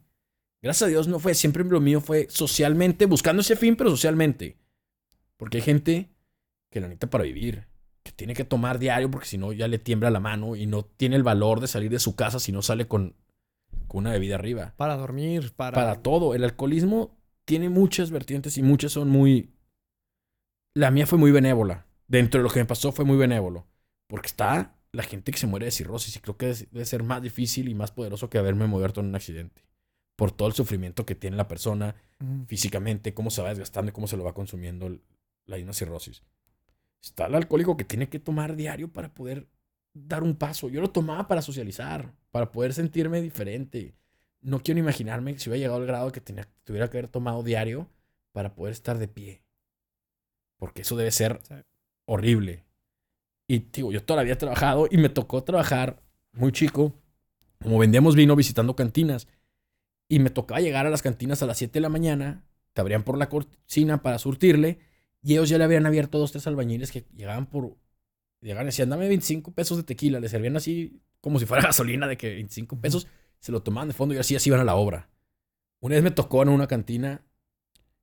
Gracias 0.65 0.87
a 0.87 0.91
Dios 0.91 1.09
no 1.09 1.19
fue, 1.19 1.35
siempre 1.35 1.63
lo 1.63 1.79
mío 1.79 2.01
fue 2.01 2.27
socialmente, 2.31 3.05
buscando 3.05 3.43
ese 3.43 3.55
fin, 3.55 3.77
pero 3.77 3.91
socialmente. 3.91 4.57
Porque 5.37 5.59
hay 5.59 5.63
gente 5.63 6.09
que 6.71 6.81
la 6.81 6.87
necesita 6.87 7.11
para 7.11 7.25
vivir, 7.25 7.67
que 8.03 8.13
tiene 8.13 8.33
que 8.33 8.45
tomar 8.45 8.79
diario 8.79 9.11
porque 9.11 9.27
si 9.27 9.37
no 9.37 9.53
ya 9.53 9.69
le 9.69 9.79
tiembla 9.79 10.11
la 10.11 10.21
mano 10.21 10.57
y 10.57 10.65
no 10.65 10.83
tiene 10.83 11.17
el 11.17 11.23
valor 11.23 11.61
de 11.61 11.67
salir 11.67 11.91
de 11.91 11.99
su 11.99 12.17
casa 12.17 12.41
si 12.41 12.51
no 12.51 12.63
sale 12.63 12.89
con, 12.89 13.15
con 13.89 13.99
una 13.99 14.13
bebida 14.13 14.37
arriba 14.37 14.73
Para 14.79 14.97
dormir, 14.97 15.53
para... 15.55 15.75
para 15.75 16.01
todo. 16.01 16.35
El 16.35 16.45
alcoholismo 16.45 17.15
tiene 17.45 17.69
muchas 17.69 18.11
vertientes 18.11 18.57
y 18.57 18.63
muchas 18.63 18.93
son 18.93 19.11
muy... 19.11 19.53
La 20.75 20.91
mía 20.91 21.07
fue 21.07 21.19
muy 21.19 21.31
benévola. 21.31 21.85
Dentro 22.09 22.39
de 22.39 22.45
lo 22.45 22.49
que 22.49 22.61
me 22.61 22.65
pasó 22.65 22.91
fue 22.91 23.05
muy 23.05 23.19
benévolo. 23.19 23.67
Porque 24.09 24.29
está 24.29 24.79
la 24.93 25.03
gente 25.03 25.31
que 25.31 25.39
se 25.39 25.47
muere 25.47 25.67
de 25.67 25.73
cirrosis 25.73 26.17
y 26.17 26.21
creo 26.21 26.39
que 26.39 26.55
debe 26.71 26.87
ser 26.87 27.03
más 27.03 27.21
difícil 27.21 27.69
y 27.69 27.75
más 27.75 27.91
poderoso 27.91 28.31
que 28.31 28.39
haberme 28.39 28.67
muerto 28.67 29.01
en 29.01 29.09
un 29.09 29.15
accidente. 29.15 29.63
Por 30.17 30.31
todo 30.33 30.49
el 30.49 30.55
sufrimiento 30.55 31.05
que 31.05 31.15
tiene 31.15 31.37
la 31.37 31.49
persona 31.49 31.95
físicamente, 32.47 33.13
cómo 33.15 33.31
se 33.31 33.43
va 33.43 33.49
desgastando 33.51 33.91
y 33.91 33.93
cómo 33.93 34.07
se 34.07 34.17
lo 34.17 34.25
va 34.25 34.33
consumiendo 34.35 34.97
la 35.47 35.57
una 35.57 35.73
cirrosis. 35.73 36.23
Está 37.03 37.27
el 37.27 37.35
alcohólico 37.35 37.77
que 37.77 37.85
tiene 37.85 38.09
que 38.09 38.19
tomar 38.19 38.57
diario 38.57 38.89
para 38.93 39.13
poder 39.13 39.47
dar 39.93 40.23
un 40.23 40.35
paso. 40.37 40.69
Yo 40.71 40.81
lo 40.81 40.91
tomaba 40.91 41.29
para 41.29 41.43
socializar, 41.43 42.13
para 42.31 42.51
poder 42.51 42.73
sentirme 42.73 43.21
diferente. 43.21 43.95
No 44.41 44.61
quiero 44.61 44.81
imaginarme 44.81 45.39
si 45.39 45.51
hubiera 45.51 45.65
llegado 45.65 45.81
al 45.81 45.87
grado 45.87 46.13
que 46.13 46.21
tenía, 46.21 46.49
tuviera 46.65 46.89
que 46.89 46.99
haber 46.99 47.11
tomado 47.11 47.43
diario 47.43 47.89
para 48.33 48.55
poder 48.55 48.73
estar 48.73 48.99
de 48.99 49.09
pie. 49.09 49.43
Porque 50.57 50.83
eso 50.83 50.97
debe 50.97 51.11
ser 51.11 51.41
Sí. 51.47 51.55
horrible. 52.07 52.65
Y 53.47 53.59
digo, 53.59 53.93
yo 53.93 54.03
todavía 54.03 54.33
he 54.35 54.37
trabajado 54.37 54.87
y 54.91 54.97
me 54.97 55.09
tocó 55.11 55.43
trabajar 55.45 56.01
muy 56.33 56.53
chico, 56.53 56.95
como 57.63 57.79
vendíamos 57.79 58.17
vino 58.17 58.35
visitando 58.37 58.75
cantinas. 58.75 59.29
Y 60.15 60.21
me 60.21 60.31
tocaba 60.31 60.61
llegar 60.61 60.87
a 60.87 60.91
las 60.91 61.03
cantinas 61.03 61.43
a 61.43 61.47
las 61.47 61.59
7 61.59 61.73
de 61.73 61.81
la 61.81 61.89
mañana, 61.89 62.45
te 62.73 62.81
abrían 62.81 63.03
por 63.03 63.19
la 63.19 63.29
cocina 63.29 64.01
para 64.01 64.21
surtirle, 64.21 64.79
y 65.25 65.33
ellos 65.33 65.49
ya 65.49 65.59
le 65.59 65.65
habían 65.65 65.87
abierto 65.87 66.19
dos, 66.19 66.31
tres 66.31 66.47
albañiles 66.47 66.93
que 66.93 67.05
llegaban 67.17 67.47
por. 67.47 67.77
Llegaban 68.41 68.67
y 68.67 68.69
decían, 68.69 68.91
dame 68.91 69.09
25 69.09 69.51
pesos 69.51 69.77
de 69.77 69.83
tequila. 69.83 70.21
Le 70.21 70.29
servían 70.29 70.57
así 70.57 71.03
como 71.21 71.41
si 71.41 71.47
fuera 71.47 71.65
gasolina 71.67 72.07
de 72.07 72.17
que 72.17 72.33
25 72.33 72.81
pesos. 72.81 73.09
Se 73.41 73.51
lo 73.51 73.65
tomaban 73.65 73.89
de 73.89 73.95
fondo 73.95 74.15
y 74.15 74.19
así, 74.19 74.37
así 74.37 74.51
iban 74.51 74.61
a 74.61 74.65
la 74.65 74.77
obra. 74.77 75.11
Una 75.81 75.97
vez 75.97 76.05
me 76.05 76.13
tocó 76.13 76.45
en 76.45 76.51
una 76.51 76.69
cantina, 76.69 77.25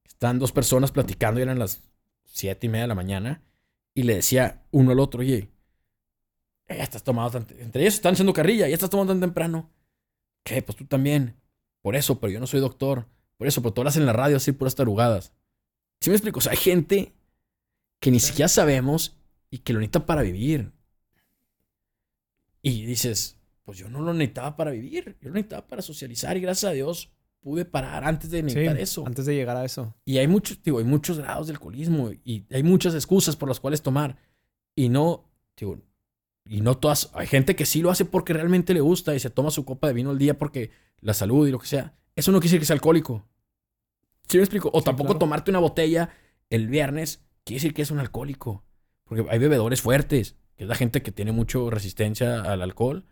estaban 0.06 0.38
dos 0.38 0.52
personas 0.52 0.92
platicando 0.92 1.40
y 1.40 1.44
eran 1.44 1.60
las 1.60 1.82
7 2.26 2.68
y 2.68 2.70
media 2.70 2.82
de 2.82 2.88
la 2.90 2.96
mañana. 2.96 3.42
Y 3.94 4.04
le 4.04 4.16
decía 4.16 4.66
uno 4.72 4.92
al 4.92 5.00
otro, 5.00 5.22
oye, 5.22 5.50
ya 6.68 6.84
estás 6.84 7.06
tomado 7.06 7.32
tan... 7.32 7.48
Entre 7.58 7.84
ellos 7.84 7.94
están 7.94 8.16
haciendo 8.16 8.34
carrilla, 8.34 8.68
ya 8.68 8.74
estás 8.74 8.90
tomando 8.90 9.14
tan 9.14 9.22
temprano. 9.22 9.72
¿Qué? 10.44 10.62
Pues 10.62 10.76
tú 10.76 10.84
también. 10.84 11.41
Por 11.82 11.96
eso, 11.96 12.20
pero 12.20 12.32
yo 12.32 12.40
no 12.40 12.48
soy 12.48 12.60
doctor. 12.60 13.08
Por 13.38 13.48
eso, 13.48 13.62
pero 13.62 13.74
tú 13.74 13.82
hablas 13.82 13.98
en 13.98 14.06
la 14.06 14.14
radio 14.14 14.38
así 14.38 14.52
puras 14.52 14.76
tarugadas. 14.76 15.34
¿Sí 16.00 16.10
me 16.10 16.16
explico? 16.16 16.40
O 16.40 16.42
sea, 16.42 16.52
hay 16.52 16.58
gente 16.58 17.14
que 18.00 18.12
ni 18.12 18.20
siquiera 18.20 18.48
sabemos 18.48 19.18
y 19.50 19.60
que 19.60 19.74
lo 19.74 19.80
necesita 19.80 20.06
para 20.06 20.22
vivir. 20.22 20.72
Y 22.62 22.86
dices, 22.86 23.38
pues 23.64 23.78
yo 23.78 23.90
no 23.90 24.02
lo 24.02 24.14
necesitaba 24.14 24.56
para 24.56 24.72
vivir. 24.72 25.18
Yo 25.22 25.30
lo 25.30 25.36
necesitaba 25.36 25.68
para 25.68 25.82
socializar 25.82 26.38
y 26.38 26.42
gracias 26.42 26.70
a 26.70 26.74
Dios 26.74 27.10
pude 27.42 27.66
parar 27.66 28.04
antes 28.04 28.30
de 28.30 28.40
Sí, 28.40 28.44
necesitar 28.44 28.78
eso. 28.80 29.06
antes 29.08 29.26
de 29.26 29.34
llegar 29.34 29.58
a 29.58 29.66
eso. 29.66 29.96
Y 30.06 30.20
hay 30.20 30.28
muchos, 30.28 30.62
digo, 30.62 30.78
hay 30.78 30.86
muchos 30.86 31.18
grados 31.18 31.48
de 31.48 31.54
alcoholismo 31.54 32.12
y 32.24 32.46
hay 32.52 32.62
muchas 32.64 32.94
excusas 32.94 33.36
por 33.36 33.50
las 33.50 33.60
cuales 33.60 33.82
tomar. 33.82 34.18
Y 34.76 34.90
no, 34.90 35.26
digo, 35.58 35.80
y 36.52 36.60
no 36.60 36.76
todas, 36.76 37.12
hay 37.14 37.28
gente 37.28 37.56
que 37.56 37.66
sí 37.66 37.82
lo 37.82 37.92
hace 37.92 38.04
porque 38.04 38.34
realmente 38.34 38.74
le 38.74 38.82
gusta 38.82 39.16
y 39.16 39.22
se 39.22 39.30
toma 39.30 39.52
su 39.52 39.64
copa 39.64 39.88
de 39.88 39.94
vino 39.94 40.10
al 40.10 40.18
día 40.18 40.38
porque 40.38 40.72
la 41.00 41.14
salud 41.14 41.48
y 41.48 41.52
lo 41.52 41.60
que 41.60 41.68
sea. 41.68 41.96
Eso 42.14 42.34
no 42.34 42.40
quiere 42.40 42.50
decir 42.50 42.60
que 42.60 42.66
sea 42.66 42.74
alcohólico. 42.74 43.26
¿Sí 44.28 44.36
me 44.36 44.44
explico? 44.44 44.70
O 44.74 44.80
Sí, 44.80 44.84
tampoco 44.84 45.12
claro. 45.12 45.20
tomarte 45.20 45.50
una 45.50 45.60
botella 45.60 46.10
el 46.50 46.68
viernes 46.68 47.22
quiere 47.46 47.60
decir 47.60 47.74
que 47.74 47.84
es 47.84 47.90
un 47.90 48.00
alcohólico. 48.00 48.66
Porque 49.06 49.26
hay 49.30 49.40
bebedores 49.40 49.82
fuertes, 49.82 50.36
que 50.58 50.66
es 50.66 50.68
la 50.68 50.76
gente 50.76 51.02
que 51.02 51.14
tiene 51.14 51.32
mucha 51.32 51.58
resistencia 51.70 52.42
al 52.42 52.62
alcohol. 52.62 53.06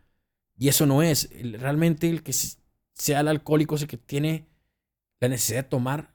Y 0.58 0.68
eso 0.68 0.86
no 0.86 1.02
es. 1.02 1.30
Realmente 1.62 2.10
el 2.10 2.24
que 2.24 2.34
sea 2.34 3.22
el 3.22 3.30
alcohólico 3.30 3.76
es 3.76 3.84
el 3.84 3.88
que 3.88 3.96
tiene 3.96 4.50
la 5.22 5.30
necesidad 5.30 5.64
de 5.64 5.70
tomar 5.70 6.14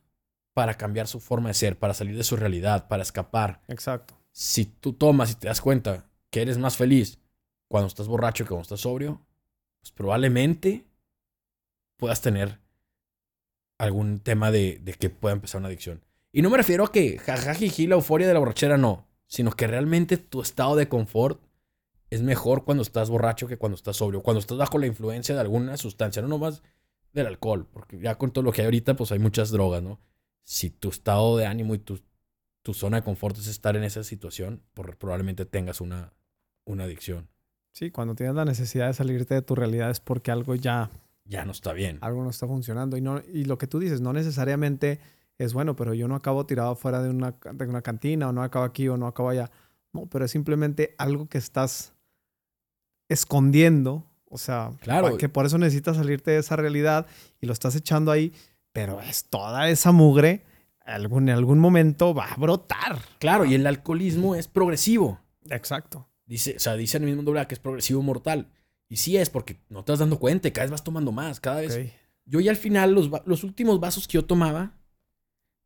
para 0.52 0.74
cambiar 0.74 1.08
su 1.08 1.20
forma 1.20 1.48
de 1.48 1.54
ser, 1.54 1.78
para 1.78 1.94
salir 1.94 2.18
de 2.18 2.24
su 2.24 2.36
realidad, 2.36 2.86
para 2.86 3.02
escapar. 3.02 3.62
Exacto. 3.68 4.14
Si 4.30 4.66
tú 4.66 4.92
tomas 4.92 5.30
y 5.30 5.36
te 5.36 5.46
das 5.46 5.62
cuenta 5.62 6.10
que 6.34 6.42
eres 6.42 6.58
más 6.58 6.76
feliz 6.76 7.20
cuando 7.68 7.86
estás 7.86 8.08
borracho 8.08 8.42
que 8.42 8.48
cuando 8.48 8.62
estás 8.62 8.80
sobrio, 8.80 9.24
pues 9.78 9.92
probablemente 9.92 10.84
puedas 11.96 12.20
tener 12.22 12.58
algún 13.78 14.18
tema 14.18 14.50
de, 14.50 14.82
que 14.98 15.10
pueda 15.10 15.32
empezar 15.32 15.60
una 15.60 15.68
adicción. 15.68 16.04
Y 16.32 16.42
no 16.42 16.50
me 16.50 16.56
refiero 16.56 16.86
a 16.86 16.90
que 16.90 17.18
jajajiji, 17.18 17.86
la 17.86 17.94
euforia 17.94 18.26
de 18.26 18.32
la 18.32 18.40
borrachera, 18.40 18.76
no, 18.76 19.06
sino 19.28 19.52
que 19.52 19.68
realmente 19.68 20.16
tu 20.16 20.42
estado 20.42 20.74
de 20.74 20.88
confort 20.88 21.40
es 22.10 22.20
mejor 22.20 22.64
cuando 22.64 22.82
estás 22.82 23.10
borracho 23.10 23.46
que 23.46 23.56
cuando 23.56 23.76
estás 23.76 23.98
sobrio, 23.98 24.20
cuando 24.20 24.40
estás 24.40 24.58
bajo 24.58 24.78
la 24.78 24.88
influencia 24.88 25.36
de 25.36 25.40
alguna 25.40 25.76
sustancia, 25.76 26.20
no 26.20 26.26
nomás 26.26 26.64
del 27.12 27.28
alcohol, 27.28 27.68
porque 27.72 28.00
ya 28.00 28.16
con 28.16 28.32
todo 28.32 28.42
lo 28.42 28.50
que 28.50 28.62
hay 28.62 28.64
ahorita, 28.64 28.96
pues 28.96 29.12
hay 29.12 29.20
muchas 29.20 29.52
drogas, 29.52 29.84
¿no? 29.84 30.00
Si 30.42 30.70
tu 30.70 30.88
estado 30.88 31.36
de 31.36 31.46
ánimo 31.46 31.76
y 31.76 31.78
tu, 31.78 32.00
tu 32.62 32.74
zona 32.74 32.96
de 32.96 33.04
confort 33.04 33.38
es 33.38 33.46
estar 33.46 33.76
en 33.76 33.84
esa 33.84 34.02
situación, 34.02 34.64
probablemente 34.98 35.46
tengas 35.46 35.80
una, 35.80 36.12
una 36.64 36.84
adicción. 36.84 37.28
Sí, 37.72 37.90
cuando 37.90 38.14
tienes 38.14 38.34
la 38.36 38.44
necesidad 38.44 38.86
de 38.86 38.94
salirte 38.94 39.34
de 39.34 39.42
tu 39.42 39.54
realidad 39.54 39.90
es 39.90 40.00
porque 40.00 40.30
algo 40.30 40.54
ya, 40.54 40.90
Ya 41.24 41.44
no 41.44 41.52
está 41.52 41.72
bien. 41.72 41.98
algo 42.02 42.22
no 42.22 42.30
está 42.30 42.46
funcionando. 42.46 42.96
Y, 42.96 43.00
no, 43.00 43.20
y 43.32 43.44
lo 43.46 43.58
que 43.58 43.66
tú 43.66 43.78
dices, 43.80 44.00
no 44.00 44.12
necesariamente 44.12 45.00
es 45.38 45.52
bueno, 45.52 45.74
pero 45.74 45.92
yo 45.94 46.06
no 46.06 46.14
acabo 46.14 46.46
tirado 46.46 46.76
fuera 46.76 47.02
de 47.02 47.10
una, 47.10 47.32
de 47.52 47.64
una 47.66 47.82
cantina, 47.82 48.28
o 48.28 48.32
no 48.32 48.42
acabo 48.42 48.64
aquí, 48.64 48.86
o 48.88 48.96
no 48.96 49.06
acabo 49.08 49.30
allá. 49.30 49.50
No, 49.92 50.06
pero 50.06 50.24
es 50.24 50.30
simplemente 50.30 50.94
algo 50.98 51.26
que 51.28 51.38
estás 51.38 51.92
escondiendo. 53.08 54.04
O 54.28 54.38
sea, 54.38 54.70
Claro. 54.80 55.16
que 55.16 55.28
por 55.28 55.46
eso 55.46 55.58
necesitas 55.58 55.96
salirte 55.96 56.32
de 56.32 56.38
esa 56.38 56.56
realidad 56.56 57.06
y 57.40 57.46
lo 57.46 57.52
estás 57.52 57.76
echando 57.76 58.10
ahí, 58.10 58.32
pero 58.72 59.00
es 59.00 59.24
toda 59.24 59.68
esa 59.68 59.92
mugre, 59.92 60.44
algún, 60.84 61.28
en 61.28 61.36
algún 61.36 61.58
momento 61.60 62.14
va 62.14 62.26
a 62.32 62.36
brotar. 62.36 63.00
Claro, 63.20 63.44
y 63.44 63.54
el 63.54 63.66
alcoholismo 63.66 64.34
es 64.34 64.48
progresivo. 64.48 65.20
Exacto. 65.50 66.08
Dice, 66.26 66.54
o 66.56 66.58
sea, 66.60 66.74
dice 66.76 66.96
en 66.96 67.04
el 67.04 67.10
mismo 67.10 67.22
doble 67.22 67.46
que 67.46 67.54
es 67.54 67.60
progresivo 67.60 68.02
mortal. 68.02 68.50
Y 68.88 68.96
sí 68.96 69.16
es, 69.16 69.30
porque 69.30 69.58
no 69.68 69.78
te 69.84 69.92
estás 69.92 70.00
dando 70.00 70.18
cuenta, 70.18 70.50
cada 70.52 70.64
vez 70.64 70.70
vas 70.70 70.84
tomando 70.84 71.12
más, 71.12 71.40
cada 71.40 71.60
vez. 71.60 71.72
Yo 72.26 72.40
ya 72.40 72.50
al 72.50 72.56
final, 72.56 72.92
los, 72.92 73.10
los 73.26 73.44
últimos 73.44 73.80
vasos 73.80 74.06
que 74.08 74.14
yo 74.14 74.24
tomaba, 74.24 74.78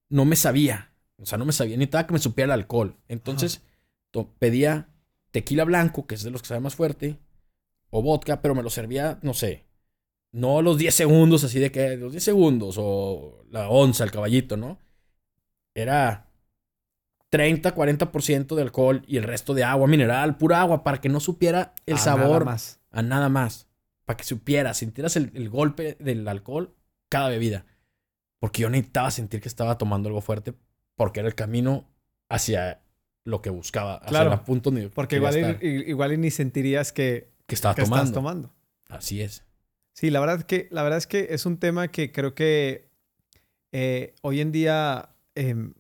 no 0.09 0.25
me 0.25 0.37
sabía. 0.37 0.93
O 1.17 1.27
sea, 1.27 1.37
no 1.39 1.45
me 1.45 1.53
sabía, 1.53 1.77
necesitaba 1.77 2.07
que 2.07 2.13
me 2.13 2.19
supiera 2.21 2.47
el 2.55 2.61
alcohol. 2.61 2.97
Entonces, 3.09 3.63
to- 4.11 4.33
pedía 4.39 4.89
tequila 5.31 5.65
blanco, 5.65 6.07
que 6.07 6.15
es 6.15 6.23
de 6.23 6.31
los 6.31 6.43
que 6.43 6.49
sabe 6.49 6.61
más 6.61 6.75
fuerte, 6.77 7.19
o 7.91 8.03
vodka, 8.03 8.41
pero 8.41 8.55
me 8.55 8.63
lo 8.63 8.71
servía, 8.71 9.19
no 9.23 9.35
sé, 9.35 9.67
no 10.33 10.63
los 10.63 10.79
10 10.79 10.95
segundos, 10.95 11.43
así 11.45 11.59
de 11.59 11.73
que 11.73 11.97
los 11.97 12.13
10 12.13 12.23
segundos, 12.25 12.77
o 12.79 13.45
la 13.51 13.69
onza, 13.69 14.05
el 14.05 14.11
caballito, 14.11 14.57
¿no? 14.57 14.79
Era 15.75 16.28
30, 17.31 17.75
40% 17.75 18.55
de 18.55 18.63
alcohol 18.63 19.03
y 19.07 19.17
el 19.19 19.25
resto 19.25 19.55
de 19.55 19.65
agua 19.65 19.87
mineral, 19.87 20.37
pura 20.39 20.61
agua, 20.61 20.83
para 20.83 21.01
que 21.01 21.09
no 21.09 21.21
supiera 21.21 21.75
el 21.87 21.97
A 21.97 21.99
sabor 21.99 22.29
nada 22.41 22.45
más. 22.45 22.81
a 22.91 23.03
nada 23.03 23.29
más. 23.29 23.67
Para 24.05 24.17
que 24.17 24.25
supiera, 24.25 24.73
sintieras 24.75 25.17
el, 25.17 25.31
el 25.35 25.51
golpe 25.51 25.97
del 26.01 26.27
alcohol 26.27 26.75
cada 27.11 27.29
bebida. 27.29 27.67
Porque 28.39 28.63
yo 28.63 28.71
necesitaba 28.71 29.11
sentir 29.11 29.41
que 29.41 29.49
estaba 29.49 29.77
tomando 29.79 30.09
algo 30.09 30.21
fuerte 30.21 30.55
porque 30.95 31.21
era 31.21 31.29
el 31.29 31.35
camino 31.35 31.87
hacia 32.29 32.81
lo 33.25 33.43
que 33.43 33.51
buscaba, 33.51 33.97
hacia 33.97 34.09
Claro, 34.09 34.33
el 34.33 34.41
punto 34.41 34.71
donde 34.71 34.89
Porque 34.89 35.17
igual, 35.17 35.37
estar, 35.37 35.63
y, 35.63 35.69
y- 35.69 35.91
igual 35.91 36.13
y 36.13 36.17
ni 36.17 36.31
sentirías 36.31 36.93
que, 36.93 37.31
que 37.47 37.55
estaba 37.55 37.75
que 37.75 37.83
tomando. 37.83 38.05
estás 38.05 38.15
tomando. 38.15 38.55
Así 38.89 39.21
es. 39.21 39.45
Sí, 39.93 40.11
la 40.11 40.21
verdad 40.21 40.43
que, 40.45 40.69
la 40.71 40.83
verdad 40.83 40.99
es 40.99 41.07
que 41.07 41.27
es 41.31 41.45
un 41.45 41.59
tema 41.59 41.89
que 41.89 42.11
creo 42.13 42.35
que 42.35 42.89
eh, 43.73 44.15
hoy 44.23 44.41
en 44.41 44.53
día 44.53 45.11
em, 45.35 45.75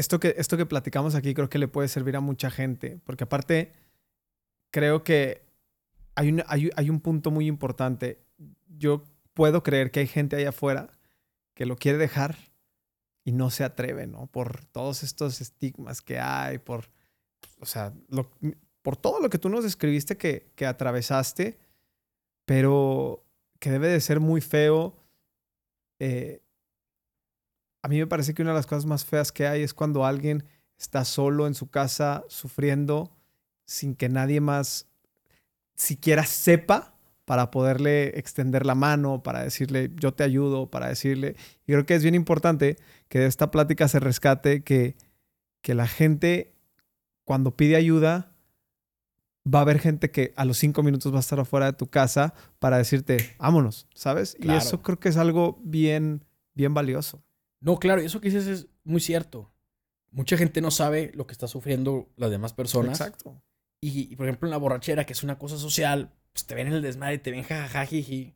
esto, 0.00 0.18
que, 0.20 0.34
esto 0.36 0.56
que 0.56 0.66
platicamos 0.66 1.14
aquí 1.14 1.34
creo 1.34 1.48
que 1.48 1.58
le 1.58 1.68
puede 1.68 1.88
servir 1.88 2.16
a 2.16 2.20
mucha 2.20 2.50
gente, 2.50 2.98
porque 3.04 3.24
aparte 3.24 3.72
creo 4.70 5.04
que 5.04 5.42
hay 6.14 6.30
un, 6.30 6.42
hay, 6.46 6.70
hay 6.76 6.90
un 6.90 7.00
punto 7.00 7.30
muy 7.30 7.46
importante. 7.46 8.20
Yo 8.68 9.04
puedo 9.34 9.62
creer 9.62 9.90
que 9.90 10.00
hay 10.00 10.06
gente 10.06 10.36
allá 10.36 10.50
afuera 10.50 10.90
que 11.54 11.66
lo 11.66 11.76
quiere 11.76 11.98
dejar 11.98 12.36
y 13.24 13.32
no 13.32 13.50
se 13.50 13.64
atreve, 13.64 14.06
¿no? 14.06 14.26
Por 14.26 14.64
todos 14.66 15.02
estos 15.02 15.40
estigmas 15.40 16.02
que 16.02 16.18
hay, 16.18 16.58
por, 16.58 16.90
o 17.60 17.66
sea, 17.66 17.92
por 18.82 18.96
todo 18.96 19.20
lo 19.20 19.30
que 19.30 19.38
tú 19.38 19.48
nos 19.48 19.64
describiste 19.64 20.16
que, 20.16 20.50
que 20.56 20.66
atravesaste 20.66 21.58
pero 22.50 23.24
que 23.60 23.70
debe 23.70 23.86
de 23.86 24.00
ser 24.00 24.18
muy 24.18 24.40
feo. 24.40 24.96
eh, 26.00 26.42
a 27.82 27.88
mí 27.88 27.98
me 27.98 28.06
parece 28.06 28.34
que 28.34 28.42
una 28.42 28.52
de 28.52 28.56
las 28.56 28.66
cosas 28.66 28.86
más 28.86 29.04
feas 29.04 29.32
que 29.32 29.46
hay 29.46 29.62
es 29.62 29.74
cuando 29.74 30.04
alguien 30.04 30.44
está 30.78 31.04
solo 31.04 31.46
en 31.46 31.54
su 31.54 31.70
casa 31.70 32.24
sufriendo 32.28 33.10
sin 33.64 33.94
que 33.94 34.08
nadie 34.08 34.40
más 34.40 34.88
siquiera 35.74 36.24
sepa 36.26 36.94
para 37.24 37.50
poderle 37.50 38.18
extender 38.18 38.66
la 38.66 38.74
mano, 38.74 39.22
para 39.22 39.44
decirle 39.44 39.90
yo 39.94 40.12
te 40.12 40.24
ayudo, 40.24 40.68
para 40.68 40.88
decirle... 40.88 41.36
Y 41.66 41.72
creo 41.72 41.86
que 41.86 41.94
es 41.94 42.02
bien 42.02 42.16
importante 42.16 42.76
que 43.08 43.20
de 43.20 43.26
esta 43.26 43.50
plática 43.50 43.86
se 43.86 44.00
rescate 44.00 44.64
que, 44.64 44.96
que 45.62 45.74
la 45.74 45.86
gente 45.86 46.52
cuando 47.24 47.56
pide 47.56 47.76
ayuda 47.76 48.32
va 49.46 49.60
a 49.60 49.62
haber 49.62 49.78
gente 49.78 50.10
que 50.10 50.32
a 50.36 50.44
los 50.44 50.58
cinco 50.58 50.82
minutos 50.82 51.12
va 51.12 51.18
a 51.18 51.20
estar 51.20 51.38
afuera 51.38 51.66
de 51.66 51.72
tu 51.74 51.86
casa 51.86 52.34
para 52.58 52.78
decirte, 52.78 53.36
vámonos, 53.38 53.86
¿sabes? 53.94 54.36
Y 54.40 54.50
eso 54.50 54.82
creo 54.82 54.98
que 54.98 55.08
es 55.08 55.16
algo 55.16 55.60
bien, 55.62 56.24
bien 56.54 56.74
valioso. 56.74 57.22
No, 57.60 57.78
claro, 57.78 58.00
eso 58.00 58.20
que 58.20 58.30
dices 58.30 58.46
es 58.46 58.68
muy 58.84 59.00
cierto. 59.00 59.52
Mucha 60.10 60.36
gente 60.36 60.60
no 60.60 60.70
sabe 60.70 61.12
lo 61.14 61.26
que 61.26 61.32
está 61.32 61.46
sufriendo 61.46 62.10
las 62.16 62.30
demás 62.30 62.52
personas. 62.52 63.00
Exacto. 63.00 63.42
Y, 63.80 64.12
y, 64.12 64.16
por 64.16 64.26
ejemplo, 64.26 64.48
en 64.48 64.50
la 64.50 64.56
borrachera, 64.56 65.06
que 65.06 65.12
es 65.12 65.22
una 65.22 65.38
cosa 65.38 65.56
social, 65.56 66.12
pues 66.32 66.46
te 66.46 66.54
ven 66.54 66.66
en 66.68 66.74
el 66.74 66.82
desmadre, 66.82 67.18
te 67.18 67.30
ven 67.30 67.42
jajaja, 67.42 67.86
jiji, 67.86 68.34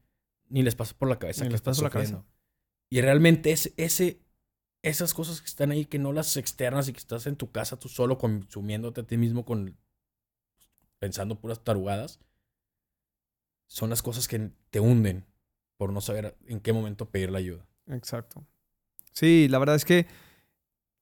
ni 0.49 0.63
les 0.63 0.75
pasa 0.75 0.95
por 0.97 1.09
la 1.09 1.19
cabeza 1.19 1.45
Ni 1.45 1.51
les 1.51 1.61
pasa 1.61 1.79
por 1.79 1.85
la 1.85 1.91
cabeza. 1.91 2.25
Y 2.91 3.01
realmente 3.01 3.51
es 3.51 3.73
ese, 3.77 4.21
esas 4.83 5.15
cosas 5.15 5.41
que 5.41 5.47
están 5.47 5.71
ahí, 5.71 5.85
que 5.85 5.99
no 5.99 6.13
las 6.13 6.37
externas 6.37 6.89
y 6.89 6.93
que 6.93 6.99
estás 6.99 7.27
en 7.27 7.37
tu 7.37 7.51
casa 7.51 7.79
tú 7.79 7.89
solo 7.89 8.19
consumiéndote 8.19 9.01
a 9.01 9.07
ti 9.07 9.17
mismo 9.17 9.45
con 9.45 9.77
pensando 10.99 11.39
puras 11.41 11.63
tarugadas, 11.63 12.21
son 13.67 13.91
las 13.91 14.03
cosas 14.03 14.29
que 14.29 14.51
te 14.71 14.81
hunden 14.81 15.25
por 15.77 15.93
no 15.93 16.01
saber 16.01 16.37
en 16.47 16.61
qué 16.61 16.73
momento 16.73 17.11
pedir 17.11 17.31
la 17.31 17.39
ayuda. 17.39 17.67
Exacto. 17.89 18.47
Sí, 19.15 19.47
la 19.49 19.59
verdad 19.59 19.77
es 19.77 19.85
que, 19.85 20.07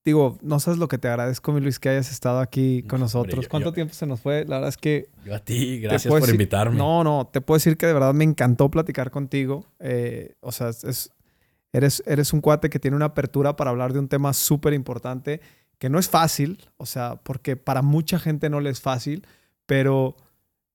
digo, 0.05 0.39
no 0.43 0.61
sabes 0.61 0.79
lo 0.79 0.87
que 0.89 0.99
te 0.99 1.09
agradezco, 1.09 1.53
mi 1.53 1.61
Luis, 1.61 1.79
que 1.79 1.89
hayas 1.89 2.11
estado 2.13 2.41
aquí 2.41 2.83
con 2.83 3.01
No, 3.01 3.07
hombre, 3.07 3.21
nosotros. 3.21 3.45
yo- 3.45 3.49
¿Cuánto 3.51 3.71
yo- 3.71 3.75
tiempo 3.75 3.95
se 3.95 4.07
nos 4.07 4.21
fue? 4.21 4.45
La 4.45 4.57
verdad 4.57 4.69
es 4.69 4.77
que 4.77 5.09
Yo 5.25 5.35
a 5.35 5.39
ti, 5.39 5.81
gracias 5.81 6.11
por 6.11 6.21
decir- 6.21 6.35
invitarme. 6.35 6.77
No, 6.77 7.03
no, 7.03 7.29
te 7.33 7.41
puedo 7.41 7.57
decir 7.57 7.77
que 7.77 7.87
de 7.87 7.93
verdad 7.95 8.15
me 8.15 8.25
encantó 8.25 8.71
platicar 8.71 9.11
contigo. 9.11 9.67
Eh, 9.81 10.35
o 10.41 10.53
sea, 10.53 10.69
es, 10.69 11.11
eres, 11.73 12.03
eres 12.07 12.33
un 12.33 12.41
cuate 12.41 12.69
que 12.69 12.79
tiene 12.79 12.97
una 12.97 13.07
apertura 13.07 13.57
para 13.57 13.71
hablar 13.71 13.93
de 13.93 13.99
un 13.99 14.09
tema 14.09 14.33
súper 14.35 14.75
importante, 14.75 15.41
que 15.79 15.89
no 15.89 15.99
es 15.99 16.09
fácil, 16.09 16.69
o 16.77 16.87
sea, 16.87 17.17
porque 17.23 17.57
para 17.57 17.83
mucha 17.83 18.19
gente 18.19 18.49
no 18.51 18.61
le 18.61 18.71
es 18.71 18.81
fácil, 18.81 19.27
pero 19.67 20.17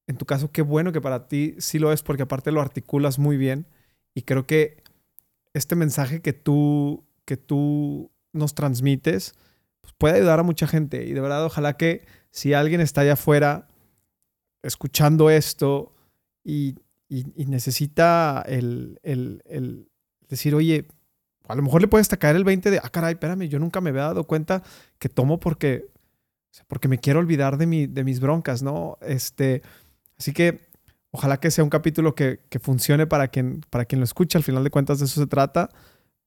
en 0.08 0.18
tu 0.18 0.26
caso, 0.26 0.52
qué 0.52 0.62
bueno 0.64 0.92
que 0.92 1.02
para 1.02 1.28
ti 1.28 1.54
sí 1.60 1.80
lo 1.80 1.92
es, 1.94 2.02
porque 2.02 2.24
aparte 2.24 2.52
lo 2.52 2.62
articulas 2.62 3.20
muy 3.20 3.38
bien. 3.38 3.68
Y 4.16 4.24
creo 4.24 4.48
que 4.48 4.82
este 5.54 5.76
mensaje 5.76 6.22
que 6.22 6.34
tú, 6.34 7.04
que 7.28 7.36
tú 7.38 8.10
nos 8.32 8.56
transmites 8.56 9.36
pues, 9.82 9.94
puede 9.98 10.16
ayudar 10.16 10.40
a 10.40 10.44
mucha 10.44 10.66
gente. 10.66 11.06
Y 11.06 11.12
de 11.14 11.20
verdad, 11.22 11.44
ojalá 11.46 11.76
que 11.76 12.06
si 12.32 12.54
alguien 12.54 12.80
está 12.82 13.02
allá 13.02 13.14
afuera 13.14 13.68
escuchando 14.64 15.30
esto 15.30 15.94
y, 16.44 16.76
y- 17.10 17.46
necesita 17.46 18.44
el, 18.48 19.00
el- 19.04 19.88
decir, 20.30 20.56
oye, 20.56 20.88
a 21.48 21.56
lo 21.56 21.62
mejor 21.62 21.82
le 21.82 21.88
puede 21.88 22.02
hasta 22.02 22.18
caer 22.18 22.36
el 22.38 22.44
20 22.44 22.72
de, 22.72 22.80
ah, 22.84 22.90
caray, 22.90 23.14
espérame, 23.14 23.48
yo 23.48 23.60
nunca 23.60 23.80
me 23.82 23.90
había 23.92 24.04
dado 24.04 24.24
cuenta 24.26 24.64
que 25.00 25.08
tomo 25.10 25.40
porque, 25.40 25.88
porque 26.68 26.88
me 26.88 26.98
quiero 27.00 27.20
olvidar 27.20 27.58
de, 27.58 27.66
mi, 27.68 27.88
de 27.88 28.04
mis 28.04 28.20
broncas, 28.20 28.62
¿no? 28.64 28.98
Este, 29.02 29.62
así 30.18 30.34
que 30.34 30.68
ojalá 31.12 31.40
que 31.40 31.52
sea 31.52 31.64
un 31.64 31.70
capítulo 31.70 32.16
que, 32.16 32.42
que 32.50 32.60
funcione 32.60 33.08
para 33.08 33.30
quien, 33.30 33.62
para 33.70 33.86
quien 33.86 34.00
lo 34.00 34.06
escuche, 34.06 34.38
al 34.38 34.44
final 34.44 34.64
de 34.64 34.70
cuentas 34.70 35.00
de 35.00 35.06
eso 35.06 35.22
se 35.22 35.28
trata, 35.28 35.70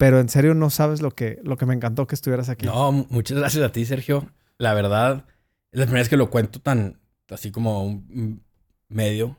pero 0.00 0.18
en 0.18 0.30
serio 0.30 0.54
no 0.54 0.70
sabes 0.70 1.02
lo 1.02 1.10
que, 1.10 1.38
lo 1.44 1.58
que 1.58 1.66
me 1.66 1.74
encantó 1.74 2.06
que 2.06 2.14
estuvieras 2.14 2.48
aquí. 2.48 2.64
No, 2.64 2.90
mu- 2.90 3.06
muchas 3.10 3.36
gracias 3.36 3.62
a 3.62 3.70
ti, 3.70 3.84
Sergio. 3.84 4.32
La 4.56 4.72
verdad, 4.72 5.26
es 5.72 5.78
la 5.78 5.84
primera 5.84 6.00
vez 6.00 6.08
que 6.08 6.16
lo 6.16 6.30
cuento 6.30 6.58
tan, 6.58 6.98
así 7.28 7.50
como 7.50 7.84
un 7.84 8.42
medio. 8.88 9.36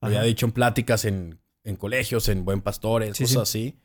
Lo 0.00 0.08
había 0.08 0.22
dicho 0.22 0.46
en 0.46 0.52
pláticas 0.52 1.04
en, 1.04 1.38
en 1.62 1.76
colegios, 1.76 2.28
en 2.28 2.44
Buen 2.44 2.60
Pastores, 2.60 3.16
Sí, 3.16 3.22
cosas 3.22 3.42
así. 3.42 3.78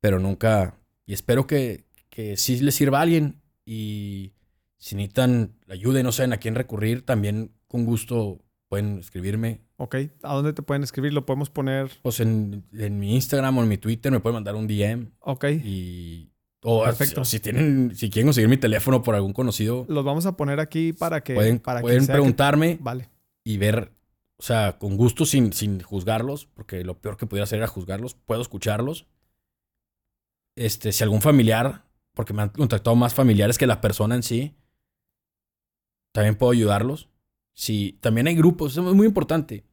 Pero 0.00 0.18
nunca. 0.18 0.78
Y 1.04 1.12
espero 1.12 1.46
que, 1.46 1.84
que 2.08 2.38
sí 2.38 2.58
les 2.60 2.74
sirva 2.74 3.00
a 3.00 3.02
alguien. 3.02 3.42
Y 3.66 4.32
si 4.78 4.96
necesitan 4.96 5.54
ayuda 5.68 6.00
y 6.00 6.02
no 6.02 6.12
saben 6.12 6.32
a 6.32 6.38
quién 6.38 6.54
recurrir, 6.54 7.04
también 7.04 7.52
con 7.68 7.84
gusto 7.84 8.40
pueden 8.72 8.98
escribirme. 9.00 9.60
Ok, 9.76 9.96
¿a 10.22 10.32
dónde 10.34 10.54
te 10.54 10.62
pueden 10.62 10.82
escribir? 10.82 11.12
Lo 11.12 11.26
podemos 11.26 11.50
poner, 11.50 11.90
Pues 12.00 12.20
en, 12.20 12.64
en 12.72 12.98
mi 12.98 13.14
Instagram 13.14 13.58
o 13.58 13.62
en 13.62 13.68
mi 13.68 13.76
Twitter 13.76 14.10
me 14.10 14.18
pueden 14.20 14.36
mandar 14.36 14.54
un 14.54 14.66
DM. 14.66 15.10
ok. 15.20 15.44
Y. 15.62 16.30
O 16.62 16.82
Perfecto. 16.84 17.22
si 17.26 17.38
tienen, 17.38 17.94
si 17.94 18.08
quieren 18.08 18.28
conseguir 18.28 18.48
mi 18.48 18.56
teléfono 18.56 19.02
por 19.02 19.14
algún 19.14 19.34
conocido, 19.34 19.84
Los 19.90 20.04
vamos 20.06 20.24
a 20.24 20.38
poner 20.38 20.58
aquí 20.58 20.94
para 20.94 21.20
que... 21.22 21.34
pueden, 21.34 21.58
para 21.58 21.82
pueden 21.82 22.06
que- 22.06 22.12
preguntarme 22.12 22.78
Vale. 22.80 23.10
y 23.44 23.58
ver, 23.58 23.92
o 24.38 24.42
sea, 24.42 24.78
con 24.78 24.96
gusto, 24.96 25.26
sin, 25.26 25.52
sin 25.52 25.82
juzgarlos, 25.82 26.46
porque 26.46 26.82
lo 26.82 26.98
peor 26.98 27.18
que 27.18 27.26
pudiera 27.26 27.44
hacer 27.44 27.58
era 27.58 27.66
juzgarlos. 27.66 28.14
Puedo 28.14 28.40
escucharlos. 28.40 29.06
Este, 30.56 30.92
si 30.92 31.02
algún 31.04 31.20
familiar, 31.20 31.84
porque 32.14 32.32
me 32.32 32.40
han 32.42 32.48
contactado 32.48 32.96
más 32.96 33.12
familiares 33.12 33.58
que 33.58 33.66
la 33.66 33.82
persona 33.82 34.14
en 34.14 34.22
sí, 34.22 34.54
también 36.14 36.36
puedo 36.36 36.52
ayudarlos. 36.52 37.08
Si 37.52 37.98
también 38.00 38.26
hay 38.26 38.34
grupos, 38.34 38.72
eso 38.72 38.88
es 38.88 38.94
muy 38.94 39.06
importante. 39.06 39.64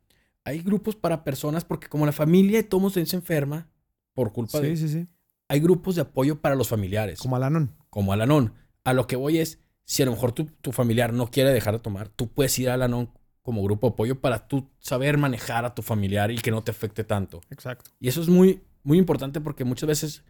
Hay 0.44 0.60
grupos 0.62 0.96
para 0.96 1.24
personas, 1.24 1.64
porque 1.66 1.88
como 1.88 2.06
la 2.06 2.12
familia 2.12 2.58
de 2.58 2.64
todos 2.64 2.94
se 2.94 3.16
enferma 3.16 3.68
por 4.14 4.34
culpa 4.34 4.60
de. 4.60 4.76
Sí, 4.76 4.88
sí, 4.88 4.94
sí. 4.94 5.08
Hay 5.48 5.60
grupos 5.60 5.96
de 5.96 6.02
apoyo 6.02 6.40
para 6.40 6.56
los 6.56 6.68
familiares 6.68 7.20
Como 7.20 7.36
Alanon. 7.36 7.72
como 7.90 8.14
Alanon. 8.14 8.54
A 8.84 8.94
lo 8.94 9.08
que 9.08 9.16
voy 9.16 9.40
es, 9.40 9.60
si 9.84 10.04
a 10.04 10.06
lo 10.06 10.12
mejor 10.12 10.32
tu, 10.32 10.46
tu 10.46 10.72
familiar 10.72 11.12
no 11.12 11.32
quiere 11.32 11.52
dejar 11.52 11.74
de 11.74 11.80
tomar, 11.80 12.10
tú 12.10 12.28
puedes 12.28 12.58
ir 12.60 12.70
a 12.70 12.76
Alanon 12.76 13.10
como 13.42 13.64
grupo 13.64 13.88
de 13.88 13.94
apoyo 13.94 14.22
para 14.22 14.48
tú 14.48 14.70
saber 14.80 15.18
manejar 15.18 15.66
a 15.66 15.74
tu 15.74 15.82
familiar 15.82 16.30
y 16.30 16.36
que 16.38 16.52
no 16.52 16.64
te 16.64 16.70
afecte 16.72 17.04
tanto. 17.04 17.42
Exacto. 17.50 17.90
Y 18.00 18.08
eso 18.08 18.22
es 18.22 18.28
muy, 18.28 18.62
muy 18.84 18.98
importante 18.98 19.42
porque 19.42 19.64
muchas 19.64 19.88
veces 19.88 20.24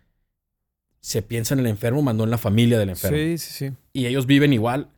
se 1.02 1.22
piensa 1.22 1.54
en 1.54 1.60
el 1.62 1.68
enfermo, 1.68 2.02
mandó 2.02 2.24
en 2.24 2.30
la 2.30 2.38
familia 2.38 2.80
del 2.80 2.90
enfermo. 2.90 3.18
Sí, 3.18 3.38
sí, 3.38 3.52
sí. 3.54 3.76
Y 3.92 4.06
ellos 4.06 4.26
viven 4.26 4.54
igual. 4.54 4.90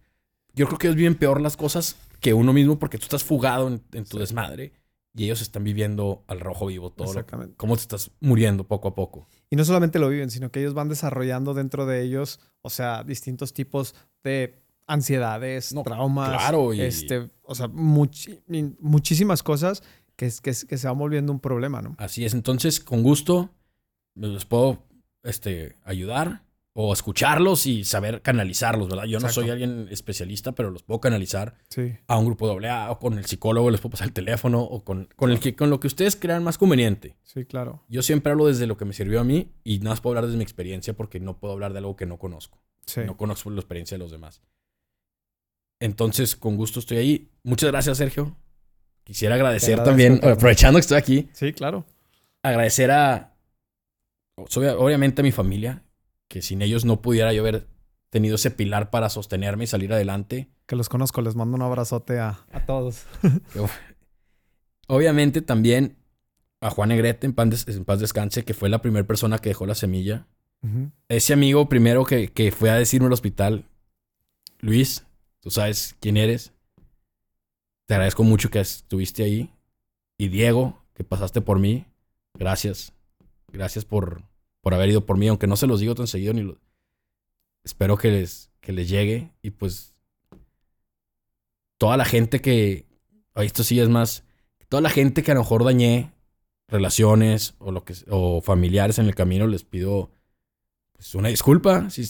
Yo 0.54 0.68
creo 0.68 0.78
que 0.78 0.88
ellos 0.88 0.98
viven 0.98 1.16
peor 1.16 1.42
las 1.42 1.58
cosas 1.58 1.96
que 2.22 2.34
uno 2.34 2.54
mismo 2.54 2.80
porque 2.80 2.98
tú 2.98 3.04
estás 3.04 3.24
fugado 3.26 3.68
en, 3.68 3.84
en 3.92 4.06
tu 4.06 4.18
Sí. 4.18 4.20
desmadre 4.20 4.74
y 5.14 5.26
ellos 5.26 5.42
están 5.42 5.64
viviendo 5.66 6.24
al 6.28 6.40
rojo 6.40 6.68
vivo 6.68 6.92
todo. 6.92 7.06
lo- 7.08 7.12
Exactamente. 7.12 7.56
cómo 7.58 7.76
te 7.76 7.82
estás 7.82 8.12
muriendo 8.22 8.66
poco 8.66 8.88
a 8.88 8.96
poco. 8.96 9.28
Y 9.50 9.58
no 9.58 9.66
solamente 9.66 10.00
lo 10.00 10.08
viven, 10.08 10.30
sino 10.32 10.50
que 10.52 10.62
ellos 10.62 10.74
van 10.74 10.88
desarrollando 10.88 11.54
dentro 11.54 11.86
de 11.86 12.02
ellos, 12.04 12.40
o 12.62 12.70
sea, 12.70 13.04
distintos 13.04 13.54
tipos 13.54 13.94
de 14.24 14.62
ansiedades, 14.88 15.74
No, 15.74 15.84
traumas. 15.84 16.30
claro, 16.30 16.74
y- 16.74 16.82
Este, 16.82 17.30
o 17.44 17.56
sea, 17.56 17.68
muchi- 17.68 18.40
muchísimas 18.80 19.42
cosas 19.44 19.84
que, 20.16 20.32
que 20.44 20.54
se 20.54 20.88
van 20.88 20.98
volviendo 20.98 21.32
un 21.34 21.40
problema, 21.40 21.82
¿no? 21.82 21.96
Así 21.98 22.24
es. 22.24 22.34
Entonces, 22.34 22.80
con 22.80 23.02
gusto, 23.04 23.50
les 24.16 24.46
puedo 24.46 24.84
este, 25.24 25.78
ayudar. 25.84 26.44
O 26.74 26.94
escucharlos 26.94 27.66
y 27.66 27.84
saber 27.84 28.22
canalizarlos, 28.22 28.88
¿verdad? 28.88 29.04
Yo 29.04 29.20
no 29.20 29.28
soy 29.30 29.50
alguien 29.50 29.88
especialista, 29.92 30.54
pero 30.54 30.72
los 30.72 30.84
puedo 30.84 31.02
canalizar 31.02 31.56
Sí. 31.68 31.94
a 32.08 32.18
un 32.18 32.26
grupo 32.26 32.48
doble 32.48 32.70
A 32.70 32.92
o 32.92 32.98
con 33.00 33.18
el 33.18 33.26
psicólogo, 33.26 33.70
les 33.72 33.82
puedo 33.82 33.92
pasar 33.92 34.08
el 34.08 34.14
teléfono 34.14 34.62
o 34.62 34.84
con, 34.86 35.10
con, 35.18 35.32
el 35.32 35.40
que, 35.42 35.54
con 35.56 35.70
lo 35.70 35.82
que 35.82 35.88
ustedes 35.88 36.16
crean 36.16 36.44
más 36.46 36.58
conveniente. 36.58 37.18
Sí, 37.24 37.44
claro. 37.46 37.84
Yo 37.90 38.02
siempre 38.02 38.32
hablo 38.32 38.48
desde 38.48 38.68
lo 38.68 38.78
que 38.78 38.86
me 38.86 38.94
sirvió 38.94 39.20
a 39.20 39.24
mí 39.26 39.52
y 39.66 39.80
nada 39.80 39.90
más 39.92 40.02
puedo 40.02 40.12
hablar 40.14 40.26
desde 40.28 40.38
mi 40.38 40.44
experiencia 40.44 40.94
porque 40.94 41.20
no 41.20 41.38
puedo 41.40 41.54
hablar 41.54 41.74
de 41.74 41.80
algo 41.80 41.98
que 41.98 42.06
no 42.06 42.18
conozco. 42.18 42.62
Sí. 42.86 43.02
No 43.06 43.18
conozco 43.18 43.50
la 43.50 43.60
experiencia 43.60 43.96
de 43.96 44.00
los 44.00 44.12
demás. 44.12 44.42
Entonces, 45.82 46.36
con 46.36 46.56
gusto 46.58 46.80
estoy 46.80 46.98
ahí. 46.98 47.32
Muchas 47.44 47.70
gracias, 47.72 47.98
Sergio. 47.98 48.36
Quisiera 49.04 49.36
agradecer 49.36 49.84
también, 49.84 50.22
aprovechando 50.24 50.78
que 50.78 50.82
estoy 50.82 50.98
aquí, 50.98 51.30
Sí, 51.34 51.54
claro. 51.54 51.86
agradecer 52.44 52.92
a, 52.92 53.34
obviamente 54.38 55.22
a 55.22 55.24
mi 55.24 55.32
familia, 55.32 55.84
que 56.32 56.42
sin 56.42 56.62
ellos 56.62 56.86
no 56.86 57.02
pudiera 57.02 57.34
yo 57.34 57.42
haber 57.42 57.68
tenido 58.10 58.36
ese 58.36 58.52
pilar 58.52 58.90
para 58.90 59.10
sostenerme 59.10 59.66
y 59.66 59.68
salir 59.68 59.92
adelante. 59.92 60.50
Que 60.66 60.78
los 60.78 60.88
conozco, 60.88 61.22
les 61.22 61.36
mando 61.36 61.58
un 61.58 61.62
abrazote 61.62 62.20
a, 62.20 62.46
a 62.54 62.66
todos. 62.66 63.04
Obviamente 64.88 65.42
también 65.42 65.98
a 66.62 66.70
Juan 66.70 66.88
Negrete, 66.88 67.28
en, 67.28 67.36
en 67.38 67.86
paz 67.86 68.00
descanse, 68.00 68.46
que 68.46 68.54
fue 68.54 68.70
la 68.70 68.82
primera 68.82 69.06
persona 69.06 69.40
que 69.40 69.50
dejó 69.50 69.66
la 69.66 69.76
semilla. 69.76 70.26
Ese 71.10 71.34
amigo 71.34 71.68
primero 71.68 72.06
que, 72.06 72.30
que 72.32 72.54
fue 72.54 72.70
a 72.70 72.76
decirme 72.76 73.08
al 73.08 73.14
hospital, 73.14 73.66
Luis, 74.60 75.06
tú 75.42 75.52
sabes 75.52 75.98
quién 76.00 76.16
eres. 76.16 76.54
Te 77.88 77.96
agradezco 77.96 78.24
mucho 78.24 78.50
que 78.50 78.62
estuviste 78.62 79.24
ahí. 79.24 79.52
Y 80.18 80.30
Diego, 80.30 80.82
que 80.94 81.04
pasaste 81.04 81.42
por 81.42 81.60
mí. 81.60 81.88
Gracias. 82.36 82.94
Gracias 83.52 83.84
por, 83.84 84.24
por 84.62 84.74
haber 84.74 84.90
ido 84.90 85.06
por 85.06 85.18
mí, 85.18 85.28
aunque 85.28 85.48
no 85.48 85.58
se 85.58 85.68
los 85.68 85.80
digo 85.80 85.96
tan 85.96 86.08
seguido 86.08 86.34
ni 86.34 86.44
lo... 86.44 86.60
Espero 87.64 87.98
que 87.98 88.12
les, 88.12 88.52
que 88.60 88.72
les 88.72 88.90
llegue. 88.90 89.32
Y 89.42 89.52
pues 89.52 89.96
toda 91.78 91.98
la 91.98 92.06
gente 92.06 92.42
que... 92.42 92.86
ay, 93.34 93.48
Esto 93.48 93.64
sí 93.64 93.80
es 93.80 93.90
más... 93.90 94.24
Toda 94.70 94.82
la 94.82 94.90
gente 94.90 95.24
que 95.24 95.32
a 95.32 95.34
lo 95.34 95.42
mejor 95.42 95.66
dañé 95.66 96.14
relaciones 96.68 97.56
o, 97.60 97.72
lo 97.72 97.84
que, 97.84 97.94
o 98.10 98.42
familiares 98.42 99.00
en 99.00 99.08
el 99.08 99.16
camino, 99.16 99.46
les 99.46 99.64
pido 99.64 100.12
pues, 100.94 101.14
una 101.16 101.28
disculpa. 101.28 101.90
Si 101.90 102.04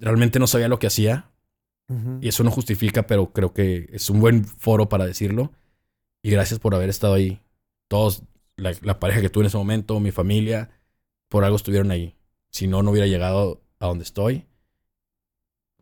realmente 0.00 0.38
no 0.38 0.46
sabía 0.46 0.68
lo 0.68 0.78
que 0.78 0.88
hacía. 0.88 1.28
Y 2.22 2.28
eso 2.28 2.42
no 2.42 2.50
justifica, 2.50 3.06
pero 3.06 3.34
creo 3.34 3.52
que 3.52 3.90
es 3.92 4.08
un 4.08 4.18
buen 4.18 4.46
foro 4.46 4.88
para 4.88 5.04
decirlo. 5.04 5.52
Y 6.22 6.30
gracias 6.30 6.58
por 6.58 6.74
haber 6.74 6.88
estado 6.88 7.12
ahí. 7.12 7.42
Todos, 7.86 8.22
la, 8.56 8.72
la 8.80 8.98
pareja 8.98 9.20
que 9.20 9.28
tuve 9.28 9.42
en 9.42 9.48
ese 9.48 9.58
momento, 9.58 10.00
mi 10.00 10.10
familia, 10.10 10.70
por 11.32 11.44
algo 11.44 11.56
estuvieron 11.56 11.90
ahí. 11.90 12.14
Si 12.50 12.66
no, 12.66 12.82
no 12.82 12.90
hubiera 12.90 13.06
llegado 13.06 13.62
a 13.78 13.86
donde 13.86 14.04
estoy. 14.04 14.46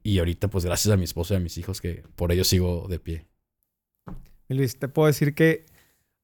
Y 0.04 0.20
ahorita, 0.20 0.46
pues 0.48 0.64
gracias 0.64 0.94
a 0.94 0.96
mi 0.96 1.02
esposa 1.02 1.34
y 1.34 1.38
a 1.38 1.40
mis 1.40 1.58
hijos, 1.58 1.80
que 1.80 2.04
por 2.14 2.30
ellos 2.30 2.46
sigo 2.46 2.86
de 2.88 3.00
pie. 3.00 3.26
Luis, 4.48 4.78
te 4.78 4.86
puedo 4.86 5.08
decir 5.08 5.34
que 5.34 5.66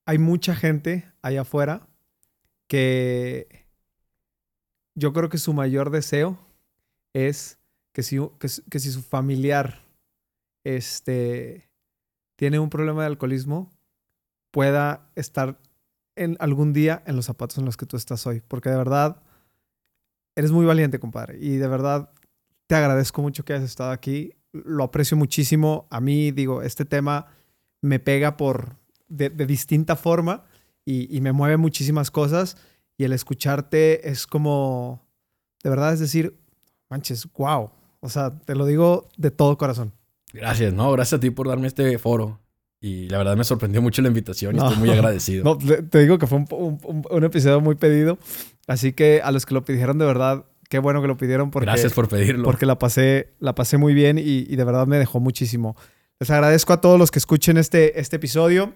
hay 0.07 0.19
mucha 0.19 0.55
gente 0.55 1.13
allá 1.23 1.41
afuera 1.41 1.89
que 2.69 3.67
yo 4.95 5.13
creo 5.13 5.29
que 5.29 5.39
su 5.39 5.53
mayor 5.53 5.91
deseo 5.91 6.39
es 7.13 7.59
que, 7.93 8.05
si- 8.05 8.21
que 8.71 8.79
si 8.79 8.93
su 8.93 9.03
familiar 9.03 9.85
este, 10.65 11.69
tiene 12.37 12.61
un 12.61 12.71
problema 12.71 13.01
de 13.03 13.09
alcoholismo, 13.09 13.73
pueda 14.53 15.11
estar 15.17 15.61
en 16.17 16.37
algún 16.41 16.73
día 16.73 17.03
en 17.07 17.17
los 17.17 17.27
zapatos 17.27 17.59
en 17.59 17.65
los 17.65 17.77
que 17.77 17.87
tú 17.87 17.97
estás 17.97 18.27
hoy. 18.27 18.43
Porque 18.47 18.71
de 18.71 18.77
verdad, 18.77 19.23
eres 20.35 20.51
muy 20.53 20.67
valiente, 20.67 20.99
compadre. 20.99 21.39
Y 21.41 21.57
de 21.57 21.69
verdad, 21.69 22.11
te 22.67 22.75
agradezco 22.75 23.23
mucho 23.23 23.45
que 23.45 23.53
hayas 23.53 23.65
estado 23.65 23.91
aquí. 23.91 24.33
Lo 24.53 24.85
aprecio 24.85 25.17
muchísimo. 25.17 25.87
A 25.91 26.01
mí, 26.01 26.31
digo, 26.33 26.63
este 26.63 26.85
tema 26.85 27.27
me 27.81 28.01
pega 28.01 28.37
por 28.37 28.77
de, 29.09 29.31
distinta 29.31 29.97
forma 29.97 30.45
y, 30.85 31.15
y 31.15 31.21
me 31.21 31.33
mueve 31.33 31.57
muchísimas 31.57 32.11
cosas. 32.11 32.57
Y 32.99 33.05
el 33.05 33.13
escucharte 33.13 34.09
es 34.09 34.27
como, 34.27 35.07
de 35.63 35.71
verdad, 35.71 35.93
es 35.93 36.01
decir, 36.01 36.39
manches, 36.89 37.31
wow. 37.35 37.71
O 38.01 38.09
sea, 38.09 38.39
te 38.39 38.55
lo 38.55 38.67
digo 38.67 39.09
de 39.17 39.31
todo 39.31 39.59
corazón. 39.59 39.93
Gracias, 40.33 40.73
no, 40.73 40.91
gracias 40.93 41.19
a 41.19 41.21
ti 41.21 41.31
por 41.31 41.49
darme 41.49 41.67
este 41.67 41.99
foro. 41.99 42.41
Y 42.87 43.09
la 43.09 43.19
verdad 43.19 43.37
me 43.37 43.43
sorprendió 43.45 43.83
mucho 43.83 44.01
la 44.03 44.09
invitación 44.09 44.55
y 44.55 44.59
No. 44.59 44.67
estoy 44.69 44.79
muy 44.79 44.91
agradecido. 44.91 45.43
No, 45.45 45.57
te 45.59 45.99
digo 45.99 46.19
que 46.19 46.27
fue 46.27 46.39
un, 46.39 46.47
un- 46.51 46.79
un- 46.85 47.05
un 47.11 47.25
episodio 47.25 47.61
muy 47.61 47.75
pedido. 47.75 48.19
Así 48.69 48.93
que 48.93 49.21
a 49.25 49.31
los 49.33 49.45
que 49.47 49.55
lo 49.55 49.65
pidieron, 49.65 49.99
de 49.99 50.05
verdad, 50.05 50.45
qué 50.69 50.79
bueno 50.79 51.01
que 51.03 51.09
lo 51.09 51.17
pidieron 51.17 51.51
porque, 51.51 51.67
gracias 51.67 51.93
por 51.93 52.09
pedirlo. 52.09 52.45
porque 52.45 52.67
la, 52.67 52.79
pasé, 52.79 53.31
la 53.41 53.55
pasé 53.55 53.77
muy 53.77 53.93
bien 53.95 54.19
y, 54.19 54.23
y 54.49 54.57
de 54.57 54.65
verdad 54.65 54.87
me 54.87 54.99
dejó 54.99 55.19
muchísimo. 55.21 55.77
Les 56.21 56.31
agradezco 56.31 56.73
a 56.73 56.81
todos 56.81 56.99
los 56.99 57.11
que 57.11 57.19
escuchen 57.19 57.57
este, 57.57 57.99
este 58.01 58.17
episodio. 58.17 58.73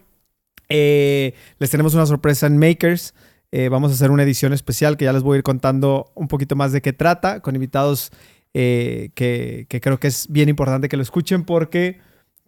Eh, 0.69 1.35
les 1.59 1.71
tenemos 1.71 1.95
una 1.95 2.07
sorpresa 2.07 2.47
en 2.47 2.59
Makers. 2.59 3.15
Eh, 3.53 3.69
vamos 3.69 3.91
a 3.91 3.95
hacer 3.95 4.11
una 4.11 4.23
edición 4.23 4.53
especial 4.53 4.97
que 4.97 5.07
ya 5.07 5.13
les 5.13 5.23
voy 5.23 5.37
a 5.37 5.39
ir 5.39 5.43
contando 5.43 6.13
un 6.15 6.29
poquito 6.29 6.55
más 6.55 6.73
de 6.73 6.81
qué 6.83 6.93
trata, 6.93 7.41
con 7.41 7.55
invitados 7.57 8.11
eh, 8.55 9.11
que, 9.15 9.67
que 9.69 9.81
creo 9.81 9.99
que 9.99 10.09
es 10.09 10.27
bien 10.29 10.49
importante 10.49 10.89
que 10.89 10.97
lo 10.97 11.03
escuchen 11.03 11.45
porque 11.45 11.99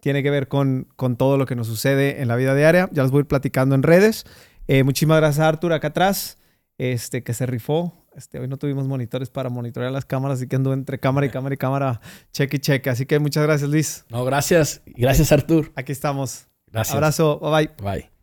tiene 0.03 0.21
que 0.21 0.29
ver 0.29 0.49
con, 0.49 0.89
con 0.97 1.15
todo 1.15 1.37
lo 1.37 1.45
que 1.45 1.55
nos 1.55 1.65
sucede 1.67 2.21
en 2.21 2.27
la 2.27 2.35
vida 2.35 2.53
diaria. 2.53 2.89
Ya 2.91 3.03
les 3.03 3.11
voy 3.11 3.19
a 3.19 3.21
ir 3.21 3.27
platicando 3.27 3.73
en 3.73 3.83
redes. 3.83 4.25
Eh, 4.67 4.83
muchísimas 4.83 5.17
gracias 5.17 5.39
a 5.39 5.47
Arthur 5.47 5.71
acá 5.71 5.87
atrás, 5.87 6.37
este, 6.77 7.23
que 7.23 7.33
se 7.33 7.45
rifó. 7.45 8.05
Este, 8.13 8.37
hoy 8.37 8.49
no 8.49 8.57
tuvimos 8.57 8.85
monitores 8.85 9.29
para 9.29 9.49
monitorear 9.49 9.93
las 9.93 10.03
cámaras, 10.03 10.39
así 10.39 10.47
que 10.47 10.57
ando 10.57 10.73
entre 10.73 10.99
cámara 10.99 11.25
y 11.25 11.29
cámara 11.29 11.55
y 11.55 11.57
cámara, 11.57 12.01
cheque 12.33 12.57
y 12.57 12.59
cheque. 12.59 12.89
Así 12.89 13.05
que 13.05 13.17
muchas 13.17 13.43
gracias, 13.43 13.69
Luis. 13.69 14.03
No, 14.09 14.25
gracias. 14.25 14.81
Gracias, 14.85 15.31
Artur. 15.31 15.71
Aquí 15.77 15.93
estamos. 15.93 16.47
Gracias. 16.69 16.95
Abrazo, 16.95 17.39
bye 17.39 17.67
bye. 17.67 17.69
Bye. 17.81 18.09